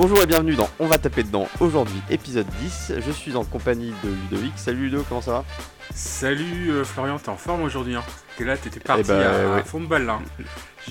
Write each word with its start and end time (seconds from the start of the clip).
Bonjour 0.00 0.22
et 0.22 0.26
bienvenue 0.26 0.54
dans 0.54 0.68
On 0.78 0.86
va 0.86 0.96
taper 0.96 1.24
dedans. 1.24 1.48
Aujourd'hui, 1.58 2.00
épisode 2.08 2.46
10. 2.60 2.92
Je 3.04 3.10
suis 3.10 3.34
en 3.34 3.42
compagnie 3.44 3.92
de 4.04 4.10
Ludovic. 4.10 4.52
Salut 4.54 4.82
Ludo, 4.88 5.04
comment 5.08 5.20
ça 5.20 5.32
va? 5.32 5.44
Salut 5.92 6.70
euh, 6.70 6.84
Florian, 6.84 7.18
t'es 7.18 7.30
en 7.30 7.36
forme 7.36 7.62
aujourd'hui 7.62 7.96
hein 7.96 8.04
Et 8.38 8.44
là, 8.44 8.56
t'étais 8.56 8.78
parti 8.78 9.02
Eh 9.06 9.08
ben, 9.08 9.54
à, 9.56 9.64
fond 9.64 9.80
de 9.80 9.86
balle 9.86 10.06
là. 10.06 10.20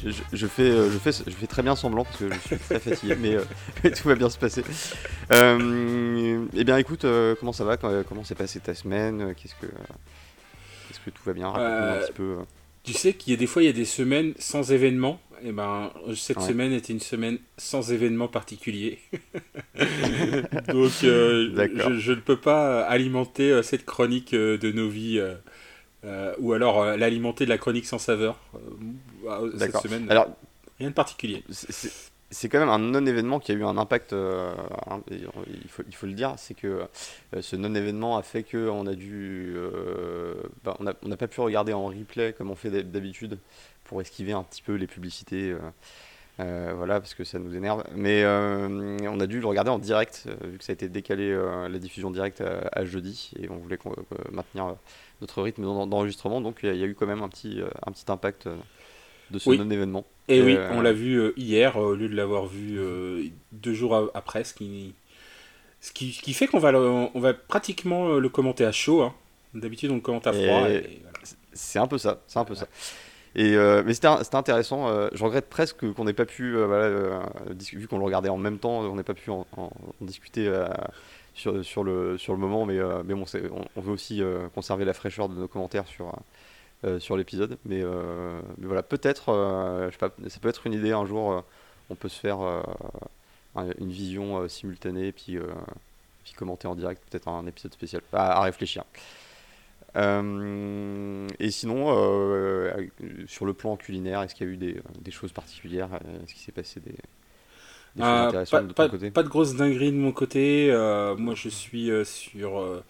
je, 0.03 0.09
je- 0.09 0.23
je 0.33 0.47
fais, 0.47 0.63
euh, 0.69 0.91
je, 0.91 0.97
fais, 0.97 1.11
je 1.25 1.31
fais 1.33 1.47
très 1.47 1.61
bien 1.63 1.77
semblant 1.77 2.03
parce 2.03 2.17
que 2.17 2.29
je 2.29 2.37
suis 2.37 2.57
très 2.57 2.79
fatigué, 2.81 3.15
mais, 3.17 3.35
euh, 3.35 3.43
tout 3.95 4.09
va 4.09 4.15
bien 4.15 4.29
se 4.29 4.37
passer. 4.37 4.65
Euh, 5.31 6.45
eh 6.53 6.63
bien, 6.65 6.75
écoute, 6.75 7.05
comment 7.39 7.53
ça 7.53 7.63
va? 7.63 7.77
Comment 7.77 8.25
s'est 8.25 8.35
passée 8.35 8.59
ta 8.59 8.75
semaine? 8.75 9.33
Qu'est-ce 9.35 9.55
que, 9.55 9.67
qu'est-ce 10.87 10.99
que 10.99 11.11
tout 11.11 11.23
va 11.25 11.31
bien? 11.31 11.47
Raconte-nous 11.47 11.95
un 11.95 11.99
petit 12.05 12.11
peu. 12.13 12.35
Tu 12.87 12.93
sais 12.93 13.13
qu'il 13.13 13.31
y 13.31 13.35
a 13.35 13.37
des 13.37 13.47
fois, 13.47 13.61
il 13.63 13.65
y 13.65 13.69
a 13.69 13.73
des 13.73 13.85
semaines 13.85 14.33
sans 14.39 14.71
événements. 14.71 15.19
Et 15.43 15.51
ben, 15.51 15.91
cette 16.15 16.37
Ouais. 16.37 16.47
semaine 16.47 16.73
était 16.73 16.93
une 16.93 16.99
semaine 16.99 17.37
sans 17.57 17.91
événement 17.91 18.27
particulier. 18.27 18.97
Donc, 19.75 20.91
euh, 21.03 21.51
je, 21.55 21.99
je 21.99 22.11
ne 22.11 22.19
peux 22.19 22.37
pas 22.37 22.81
alimenter 22.85 23.51
euh, 23.51 23.61
cette 23.61 23.85
chronique 23.85 24.33
euh, 24.33 24.57
de 24.57 24.71
nos 24.71 24.89
vies. 24.89 25.19
euh, 25.19 26.33
ou 26.39 26.53
alors 26.53 26.81
euh, 26.81 26.97
l'alimenter 26.97 27.45
de 27.45 27.49
la 27.49 27.57
chronique 27.57 27.85
sans 27.85 27.99
saveur. 27.99 28.39
Euh, 29.27 29.51
cette 29.57 29.77
semaine, 29.77 30.09
Alors, 30.09 30.27
rien 30.79 30.89
de 30.89 30.95
particulier. 30.95 31.43
C'est- 32.29 32.49
quand 32.49 32.59
même 32.59 32.69
un 32.69 32.79
non-événement 32.79 33.39
qui 33.39 33.51
a 33.51 33.55
eu 33.55 33.63
un 33.63 33.77
impact, 33.77 34.13
euh, 34.13 34.53
il, 35.09 35.69
faut, 35.69 35.83
il 35.87 35.95
faut 35.95 36.05
le 36.07 36.13
dire, 36.13 36.33
c'est 36.37 36.53
que 36.53 36.85
euh, 37.35 37.41
ce 37.41 37.55
non-événement 37.55 38.17
a 38.17 38.23
fait 38.23 38.43
qu'on 38.43 38.85
a 38.87 38.93
dû, 38.95 39.53
euh, 39.57 40.35
bah, 40.63 40.77
on 40.79 41.07
n'a 41.07 41.17
pas 41.17 41.27
pu 41.27 41.41
regarder 41.41 41.73
en 41.73 41.85
replay 41.87 42.33
comme 42.33 42.51
on 42.51 42.55
fait 42.55 42.69
d'hab- 42.69 42.91
d'habitude 42.91 43.37
pour 43.85 44.01
esquiver 44.01 44.33
un 44.33 44.43
petit 44.43 44.61
peu 44.61 44.75
les 44.75 44.87
publicités, 44.87 45.55
voilà, 46.37 46.99
parce 46.99 47.13
que 47.13 47.23
ça 47.23 47.39
nous 47.39 47.55
énerve. 47.55 47.83
Mais 47.95 48.25
on 48.25 49.19
a 49.19 49.27
dû 49.27 49.39
le 49.39 49.47
regarder 49.47 49.71
en 49.71 49.79
direct, 49.79 50.27
vu 50.43 50.57
que 50.57 50.63
ça 50.63 50.71
a 50.71 50.75
été 50.75 50.89
décalé, 50.89 51.33
la 51.69 51.79
diffusion 51.79 52.11
directe 52.11 52.41
à, 52.41 52.83
jeudi, 52.85 53.31
et 53.39 53.49
on 53.49 53.55
voulait 53.57 53.79
maintenir 54.31 54.75
notre 55.21 55.41
rythme 55.41 55.63
d'en- 55.63 55.87
d'enregistrement, 55.87 56.41
donc 56.41 56.59
il 56.63 56.75
y, 56.75 56.79
y 56.79 56.83
a 56.83 56.85
eu 56.85 56.95
quand 56.95 57.07
même 57.07 57.23
un 57.23 57.29
petit, 57.29 57.61
un 57.85 57.91
petit 57.93 58.11
impact 58.11 58.49
de 59.31 59.39
ce 59.39 59.49
Oui. 59.49 59.57
non-événement. 59.57 60.05
Et 60.29 60.41
oui, 60.41 60.55
Euh, 60.57 60.69
on 60.73 60.81
l'a 60.81 60.93
vu 60.93 61.15
euh, 61.19 61.33
hier, 61.37 61.77
euh, 61.77 61.91
au 61.91 61.95
lieu 61.95 62.09
de 62.09 62.15
l'avoir 62.15 62.45
vu 62.47 62.79
deux 63.51 63.73
jours 63.73 64.09
après, 64.13 64.43
ce 64.43 64.53
qui, 64.53 64.93
ce 65.81 65.91
qui, 65.91 66.11
ce 66.13 66.21
qui 66.21 66.33
fait 66.33 66.47
qu'on 66.47 66.59
va, 66.59 66.71
le- 66.71 66.79
on 67.13 67.19
va 67.19 67.33
pratiquement 67.33 68.09
le 68.15 68.29
commenter 68.29 68.65
à 68.65 68.71
chaud. 68.71 69.01
hein. 69.03 69.13
D'habitude, 69.53 69.91
on 69.91 69.95
le 69.95 70.01
commente 70.01 70.27
à 70.27 70.33
froid. 70.33 70.69
Et- 70.69 70.75
et 70.75 70.99
voilà. 71.01 71.17
C'est 71.53 71.79
un 71.79 71.87
peu 71.87 71.97
ça, 71.97 72.21
c'est 72.27 72.39
un 72.39 72.45
peu 72.45 72.55
ça. 72.55 72.67
Et 73.35 73.55
euh, 73.55 73.83
mais 73.85 73.93
c'était 73.93 74.07
intéressant. 74.35 74.87
euh, 74.89 75.09
je 75.13 75.23
regrette 75.23 75.47
presque 75.49 75.91
qu'on 75.93 76.03
n'ait 76.05 76.13
pas 76.13 76.25
pu, 76.25 76.55
euh, 76.55 76.65
voilà, 76.65 77.23
vu 77.73 77.87
qu'on 77.87 77.97
le 77.99 78.03
regardait 78.03 78.29
en 78.29 78.37
même 78.37 78.57
temps, 78.57 78.79
on 78.81 78.95
n'ait 78.95 79.03
pas 79.03 79.13
pu 79.13 79.29
en, 79.29 79.45
en- 79.55 79.63
en 80.01 80.05
discuter 80.05 80.51
sur, 81.35 81.63
sur 81.63 81.83
le 81.83 82.17
sur 82.17 82.33
le 82.33 82.39
moment. 82.39 82.65
Mais 82.65 82.79
mais 83.05 83.13
bon, 83.13 83.25
on, 83.51 83.65
on 83.75 83.81
veut 83.81 83.91
aussi 83.91 84.21
conserver 84.55 84.85
la 84.85 84.93
fraîcheur 84.93 85.29
de 85.29 85.35
nos 85.35 85.47
commentaires 85.47 85.87
sur 85.87 86.11
euh, 86.85 86.99
sur 86.99 87.17
l'épisode. 87.17 87.57
Mais 87.65 87.81
euh, 87.83 88.39
mais 88.57 88.67
voilà, 88.67 88.83
peut-être, 88.83 89.29
euh, 89.29 89.87
je 89.87 89.93
sais 89.93 89.97
pas, 89.97 90.11
ça 90.29 90.39
peut 90.39 90.49
être 90.49 90.65
une 90.67 90.73
idée 90.73 90.91
un 90.91 91.05
jour. 91.05 91.31
euh, 91.33 91.41
on 91.89 91.95
peut 91.95 92.09
se 92.09 92.19
faire 92.19 92.39
un- 92.41 92.63
une 93.79 93.89
vision 93.91 94.47
simultanée, 94.49 95.11
puis 95.11 95.37
puis 96.23 96.33
commenter 96.33 96.67
en 96.67 96.75
direct, 96.75 97.01
peut-être 97.09 97.29
un 97.29 97.47
épisode 97.47 97.73
spécial. 97.73 98.01
À, 98.11 98.39
à 98.39 98.41
réfléchir. 98.41 98.83
Et 101.39 101.51
sinon, 101.51 101.87
sur 103.27 103.45
le 103.45 103.53
plan 103.53 103.75
culinaire, 103.77 104.21
est-ce 104.21 104.35
qu'il 104.35 104.47
y 104.47 104.49
a 104.49 104.53
eu 104.53 104.57
des, 104.57 104.81
des 105.01 105.11
choses 105.11 105.31
particulières 105.31 105.89
Est-ce 106.23 106.33
qu'il 106.33 106.41
s'est 106.43 106.51
passé 106.51 106.79
des, 106.79 106.91
des 106.91 106.97
choses 106.97 108.01
Ah, 108.03 108.27
intéressantes 108.27 108.51
pas, 108.51 108.61
de 108.63 108.67
ton 108.67 108.73
pas- 108.73 108.89
côté? 108.89 109.11
pas 109.11 109.23
de 109.23 109.29
grosses 109.29 109.55
dingueries 109.55 109.91
de 109.91 109.97
mon 109.97 110.11
côté. 110.11 110.67
moi, 111.17 111.33
je 111.35 111.49
suis 111.49 111.89
sur. 112.03 112.83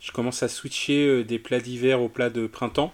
je 0.00 0.12
commence 0.12 0.42
à 0.42 0.48
switcher 0.48 1.24
des 1.24 1.38
plats 1.38 1.60
d'hiver 1.60 2.00
aux 2.00 2.08
plats 2.08 2.30
de 2.30 2.46
printemps. 2.46 2.92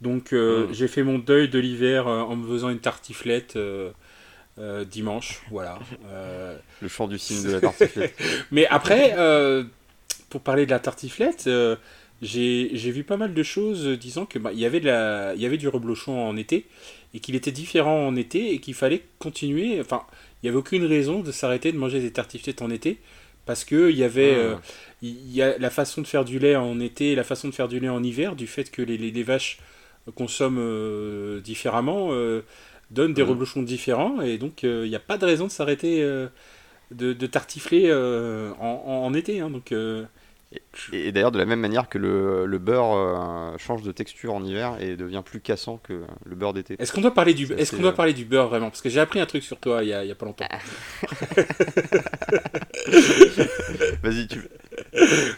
Donc, 0.00 0.32
euh, 0.32 0.66
Mm. 0.66 0.72
j'ai 0.72 0.88
fait 0.88 1.02
mon 1.02 1.18
deuil 1.18 1.48
de 1.48 1.58
l'hiver 1.58 2.08
euh, 2.08 2.20
en 2.22 2.36
me 2.36 2.48
faisant 2.48 2.68
une 2.70 2.78
tartiflette 2.80 3.56
euh, 3.56 3.90
dimanche. 4.90 5.42
Voilà. 5.50 5.78
Le 6.82 6.88
chant 6.88 7.06
du 7.08 7.18
cygne 7.18 7.42
de 7.44 7.50
la 7.52 7.60
tartiflette. 7.68 8.14
Mais 8.50 8.66
après, 8.68 9.14
pour 10.30 10.40
parler 10.40 10.66
de 10.66 10.70
la 10.70 10.78
tartiflette, 10.78 11.48
j'ai 12.22 12.90
vu 12.90 13.04
pas 13.04 13.16
mal 13.16 13.32
de 13.34 13.42
choses 13.42 13.86
disant 13.98 14.26
que 14.26 14.38
bah, 14.38 14.50
il 14.52 14.58
y 14.60 14.66
avait 14.66 14.80
de 14.80 14.86
la, 14.86 15.32
il 15.34 15.40
y 15.40 15.46
avait 15.46 15.56
du 15.58 15.68
reblochon 15.68 16.18
en 16.28 16.36
été 16.36 16.66
et 17.14 17.20
qu'il 17.20 17.34
était 17.34 17.52
différent 17.52 18.06
en 18.06 18.16
été 18.16 18.52
et 18.52 18.58
qu'il 18.58 18.74
fallait 18.74 19.02
continuer. 19.18 19.80
Enfin, 19.80 20.02
il 20.42 20.46
y 20.46 20.48
avait 20.48 20.58
aucune 20.58 20.84
raison 20.84 21.20
de 21.20 21.32
s'arrêter 21.32 21.72
de 21.72 21.78
manger 21.78 22.00
des 22.00 22.12
tartiflettes 22.12 22.62
en 22.62 22.70
été 22.70 22.98
parce 23.46 23.64
que 23.64 23.90
il 23.90 23.96
y 23.96 24.04
avait, 24.04 24.34
euh, 24.34 24.54
Ah. 24.56 24.60
y 25.02 25.42
a 25.42 25.58
la 25.58 25.70
façon 25.70 26.02
de 26.02 26.06
faire 26.06 26.24
du 26.24 26.38
lait 26.38 26.56
en 26.56 26.78
été 26.80 27.12
et 27.12 27.14
la 27.14 27.24
façon 27.24 27.48
de 27.48 27.54
faire 27.54 27.68
du 27.68 27.80
lait 27.80 27.88
en 27.88 28.02
hiver 28.02 28.36
du 28.36 28.46
fait 28.46 28.70
que 28.70 28.82
les, 28.82 28.96
les- 28.98 29.10
les 29.10 29.22
vaches 29.22 29.58
consomment 30.10 30.58
euh, 30.60 31.40
différemment 31.40 32.08
euh, 32.12 32.42
donnent 32.90 33.14
des 33.14 33.22
Mhm. 33.22 33.24
reblochons 33.24 33.62
différents 33.62 34.20
et 34.20 34.36
donc 34.38 34.64
euh, 34.64 34.84
il 34.86 34.90
n'y 34.90 34.96
a 34.96 35.00
pas 35.00 35.16
de 35.18 35.24
raison 35.26 35.46
de 35.46 35.50
s'arrêter 35.52 36.02
euh, 36.02 36.28
de, 36.92 37.12
de 37.14 37.26
tartifler 37.26 37.84
euh, 37.88 38.52
en, 38.60 39.12
été. 39.14 39.40
hein, 39.40 39.50
donc, 39.50 39.72
euh, 39.72 40.04
Et, 40.92 41.08
et 41.08 41.12
d'ailleurs, 41.12 41.30
de 41.30 41.38
la 41.38 41.44
même 41.46 41.60
manière 41.60 41.88
que 41.88 41.98
le, 41.98 42.46
le 42.46 42.58
beurre 42.58 42.94
euh, 42.94 43.56
change 43.58 43.82
de 43.82 43.92
texture 43.92 44.34
en 44.34 44.42
hiver 44.44 44.76
et 44.80 44.96
devient 44.96 45.22
plus 45.24 45.40
cassant 45.40 45.78
que 45.78 46.02
le 46.24 46.34
beurre 46.34 46.52
d'été. 46.52 46.76
est-ce 46.78 46.92
qu'on 46.92 47.00
doit 47.00 47.14
parler 47.14 47.34
du, 47.34 47.46
est-ce 47.56 47.72
qu'on 47.72 47.82
doit 47.82 47.90
euh, 47.90 47.94
parler 47.94 48.12
du 48.14 48.24
beurre 48.24 48.48
vraiment? 48.48 48.70
Parce 48.70 48.82
que 48.82 48.88
j'ai 48.88 49.00
appris 49.00 49.20
un 49.20 49.26
truc 49.26 49.42
sur 49.44 49.58
toi 49.58 49.82
il 49.84 49.88
y 49.90 49.92
a, 49.92 50.04
il 50.04 50.08
y 50.08 50.12
a 50.12 50.14
pas 50.14 50.26
longtemps. 50.26 50.48
Vas-y, 54.02 54.26
tu. 54.28 54.40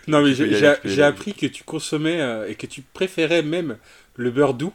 Non 0.07 0.23
mais 0.23 0.35
j'ai 0.35 1.03
appris 1.03 1.35
que 1.35 1.47
tu 1.47 1.65
consommais 1.65 2.21
euh, 2.21 2.49
et 2.49 2.55
que 2.55 2.67
tu 2.67 2.83
préférais 2.83 3.43
même 3.43 3.77
le 4.17 4.31
beurre 4.31 4.55
doux 4.55 4.73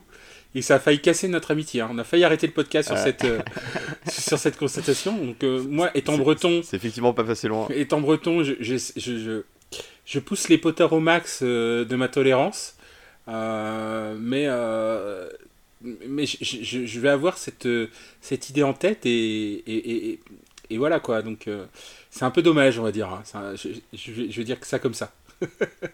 et 0.56 0.62
ça 0.62 0.76
a 0.76 0.80
failli 0.80 1.00
casser 1.02 1.28
notre 1.28 1.52
amitié. 1.52 1.82
hein. 1.82 1.90
On 1.92 1.98
a 2.00 2.04
failli 2.04 2.24
arrêter 2.24 2.48
le 2.48 2.54
podcast 2.54 2.88
sur 2.90 2.96
Ouais. 2.98 3.04
cette 3.04 3.26
euh, 3.26 3.40
sur 4.10 4.40
cette 4.40 4.58
constatation. 4.58 5.16
Donc 5.18 5.44
euh, 5.44 5.62
moi 5.70 5.92
étant 5.96 6.18
breton, 6.18 6.62
C'est 6.64 6.78
effectivement 6.78 7.14
pas 7.14 7.24
passé 7.24 7.48
loin. 7.48 7.68
étant 7.70 8.02
breton, 8.02 8.44
je, 8.44 8.54
je, 8.60 8.76
je, 8.96 9.42
je, 10.06 10.20
pousse 10.20 10.50
les 10.50 10.58
potards 10.58 10.94
au 10.94 11.00
max 11.00 11.40
euh, 11.44 11.86
de 11.86 11.96
ma 11.96 12.08
tolérance. 12.08 12.76
Euh, 13.28 14.16
mais 14.20 14.46
euh, 14.48 15.28
mais 15.82 16.26
je, 16.26 16.38
je- 16.42 16.86
je 16.86 17.00
vais 17.00 17.10
avoir 17.10 17.38
cette, 17.38 17.66
euh, 17.66 17.88
cette 18.22 18.50
idée 18.50 18.64
en 18.64 18.74
tête 18.74 19.06
et, 19.06 19.10
et, 19.12 20.08
et, 20.12 20.20
et 20.70 20.78
voilà 20.78 21.00
quoi. 21.00 21.22
Donc 21.22 21.48
euh, 21.48 21.66
c'est 22.10 22.24
un 22.26 22.32
peu 22.32 22.42
dommage, 22.42 22.80
on 22.80 22.84
va 22.84 22.92
dire. 22.92 23.10
hein. 23.10 23.22
Un- 23.34 23.56
je 23.56 24.38
vais 24.38 24.44
dire 24.46 24.60
que 24.60 24.66
ça 24.66 24.80
comme 24.80 24.94
ça. 24.94 25.12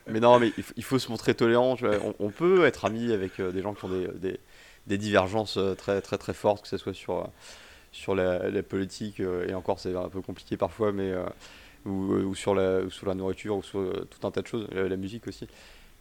Mais 0.07 0.19
non, 0.19 0.39
mais 0.39 0.51
il 0.77 0.83
faut, 0.83 0.99
se 0.99 1.09
montrer 1.09 1.33
tolérant. 1.33 1.75
On, 2.19 2.29
peut 2.29 2.65
être 2.65 2.85
ami 2.85 3.11
avec 3.11 3.39
euh, 3.39 3.51
des 3.51 3.61
gens 3.61 3.73
qui 3.73 3.85
ont 3.85 3.89
des, 3.89 4.97
divergences 4.97 5.57
euh, 5.57 5.75
très 5.75 6.01
très 6.01 6.17
très 6.17 6.33
fortes, 6.33 6.61
que 6.61 6.67
ce 6.67 6.77
soit 6.77 6.93
sur, 6.93 7.19
euh, 7.19 7.23
sur 7.91 8.15
la, 8.15 8.63
politique, 8.63 9.19
et 9.19 9.53
encore 9.53 9.79
c'est 9.79 9.95
un 9.95 10.09
peu 10.09 10.21
compliqué 10.21 10.57
parfois, 10.57 10.91
mais 10.91 11.13
ou, 11.85 12.33
sur 12.35 12.55
la, 12.55 12.83
nourriture, 13.15 13.57
ou 13.57 13.63
sur 13.63 14.07
tout 14.07 14.25
un 14.27 14.31
tas 14.31 14.41
de 14.41 14.47
choses, 14.47 14.67
la 14.71 14.97
musique 14.97 15.27
aussi. 15.27 15.47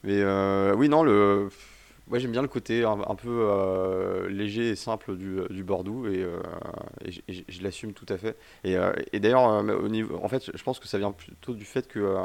Mais 0.05 0.23
oui, 0.75 0.89
non, 0.89 1.03
le, 1.03 1.49
moi 2.09 2.19
j'aime 2.19 2.33
bien 2.33 2.43
le 2.43 2.49
côté 2.49 2.85
un, 2.85 3.15
peu 3.15 4.27
léger 4.29 4.71
et 4.71 4.77
simple 4.77 5.17
du, 5.17 5.65
Bordeaux, 5.65 6.07
et, 6.07 6.27
je 7.29 7.63
l'assume 7.63 7.93
tout 7.93 8.07
à 8.09 8.17
fait. 8.17 8.37
Et, 8.65 9.21
d'ailleurs, 9.21 9.43
en 9.43 10.29
fait, 10.29 10.51
je 10.55 10.63
pense 10.63 10.79
que 10.79 10.89
ça 10.89 10.99
vient 10.99 11.13
plutôt 11.13 11.55
du 11.55 11.65
fait 11.65 11.89
que 11.89 12.17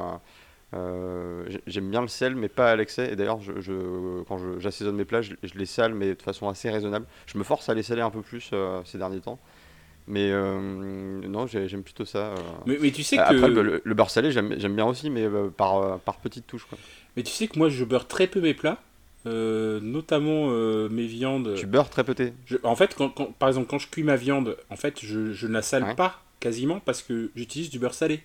J'aime 0.74 1.90
bien 1.90 2.02
le 2.02 2.08
sel, 2.08 2.36
mais 2.36 2.50
pas 2.50 2.72
à 2.72 2.75
l'excès. 2.75 3.12
Et 3.12 3.16
d'ailleurs, 3.16 3.40
je, 3.42 3.60
je- 3.62 4.24
quand 4.24 4.38
j'assaisonne 4.60 4.96
mes 4.96 5.06
plats, 5.06 5.22
je, 5.22 5.34
je 5.44 5.54
les 5.58 5.66
sale, 5.66 5.94
mais 5.94 6.14
de 6.16 6.22
façon 6.22 6.50
assez 6.50 6.69
raisonnable. 6.69 7.06
Je 7.25 7.38
me 7.38 7.44
force 7.44 7.69
à 7.69 7.74
les 7.74 7.84
saler 7.84 8.02
un 8.02 8.10
peu 8.10 8.22
plus 8.22 8.50
euh, 8.54 8.81
ces 8.86 8.98
derniers 8.98 9.22
temps. 9.22 9.40
Mais 10.10 10.30
euh, 10.31 10.60
non, 11.28 11.48
j'ai- 11.48 11.68
j'aime 11.68 11.84
plutôt 11.84 12.06
ça. 12.06 12.28
euh. 12.31 12.36
Mais, 12.66 12.78
mais 12.81 12.92
tu 12.92 13.04
sais 13.04 13.18
que 13.18 13.22
Après, 13.22 13.50
le, 13.50 13.62
le- 13.62 13.81
le 13.84 13.94
beurre 13.94 14.10
salé, 14.10 14.31
j'aime 14.31 14.75
bien 14.75 14.86
aussi, 14.86 15.10
mais 15.10 15.24
euh, 15.24 15.50
par, 15.50 15.78
euh, 15.78 15.98
par 15.98 16.18
petites 16.18 16.48
touches. 16.48 16.66
Quoi. 16.66 16.78
mais 17.16 17.24
tu 17.24 17.31
sais 17.31 17.48
que 17.48 17.58
moi 17.60 17.68
je 17.70 17.84
beurre 17.84 18.08
très 18.08 18.28
peu 18.28 18.40
mes 18.40 18.54
plats, 18.54 18.78
euh, 19.25 19.80
notamment 19.81 20.48
euh, 20.52 20.88
mes 20.90 21.06
viandes. 21.08 21.56
Tu 21.58 21.66
beurres 21.66 21.90
très 21.90 22.06
pété. 22.06 22.31
Je- 22.46 22.56
en 22.63 22.75
fait, 22.78 22.96
quand, 22.96 23.10
quand- 23.10 23.34
par 23.38 23.50
exemple, 23.50 23.68
quand 23.70 23.80
je 23.80 23.90
cuis 23.90 24.04
ma 24.04 24.16
viande, 24.16 24.56
en 24.70 24.78
fait, 24.78 24.98
je, 25.04 25.34
je 25.34 25.48
ne 25.48 25.52
la 25.54 25.62
sale 25.62 25.84
Ouais. 25.84 25.96
pas 25.96 26.22
quasiment 26.40 26.80
parce 26.80 27.02
que 27.02 27.30
j'utilise 27.36 27.70
du 27.70 27.78
beurre 27.80 27.94
salé. 27.94 28.22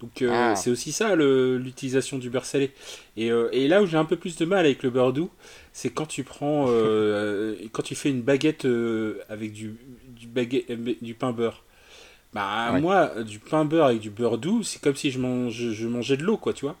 Donc 0.00 0.22
euh, 0.22 0.30
Ah. 0.32 0.56
c'est 0.56 0.70
aussi 0.70 0.92
ça 0.92 1.14
l'utilisation 1.14 2.18
du 2.18 2.30
beurre 2.30 2.44
salé. 2.46 2.70
Et, 3.16 3.30
euh, 3.30 3.48
et 3.52 3.68
là 3.68 3.82
où 3.82 3.86
j'ai 3.86 3.96
un 3.98 4.04
peu 4.06 4.16
plus 4.16 4.36
de 4.36 4.44
mal 4.46 4.64
avec 4.64 4.82
le 4.82 4.90
beurre 4.90 5.12
doux, 5.12 5.30
c'est 5.72 5.90
quand 5.90 6.06
tu 6.06 6.24
prends, 6.24 6.66
euh, 6.68 7.54
quand 7.72 7.82
tu 7.82 7.94
fais 7.94 8.08
une 8.10 8.22
baguette 8.22 8.66
avec 9.28 9.52
du, 9.52 9.76
du, 10.08 10.26
baguette, 10.26 10.70
du 11.02 11.14
pain 11.14 11.32
beurre. 11.32 11.62
Bah 12.32 12.70
Ouais. 12.72 12.80
moi, 12.80 13.22
du 13.24 13.38
pain 13.40 13.64
beurre 13.64 13.86
avec 13.86 14.00
du 14.00 14.10
beurre 14.10 14.38
doux, 14.38 14.62
c'est 14.62 14.80
comme 14.80 14.94
si 14.96 15.10
je, 15.10 15.18
mange, 15.18 15.72
je 15.72 15.86
mangeais 15.88 16.16
de 16.16 16.22
l'eau, 16.22 16.36
quoi, 16.36 16.52
tu 16.52 16.64
vois. 16.64 16.76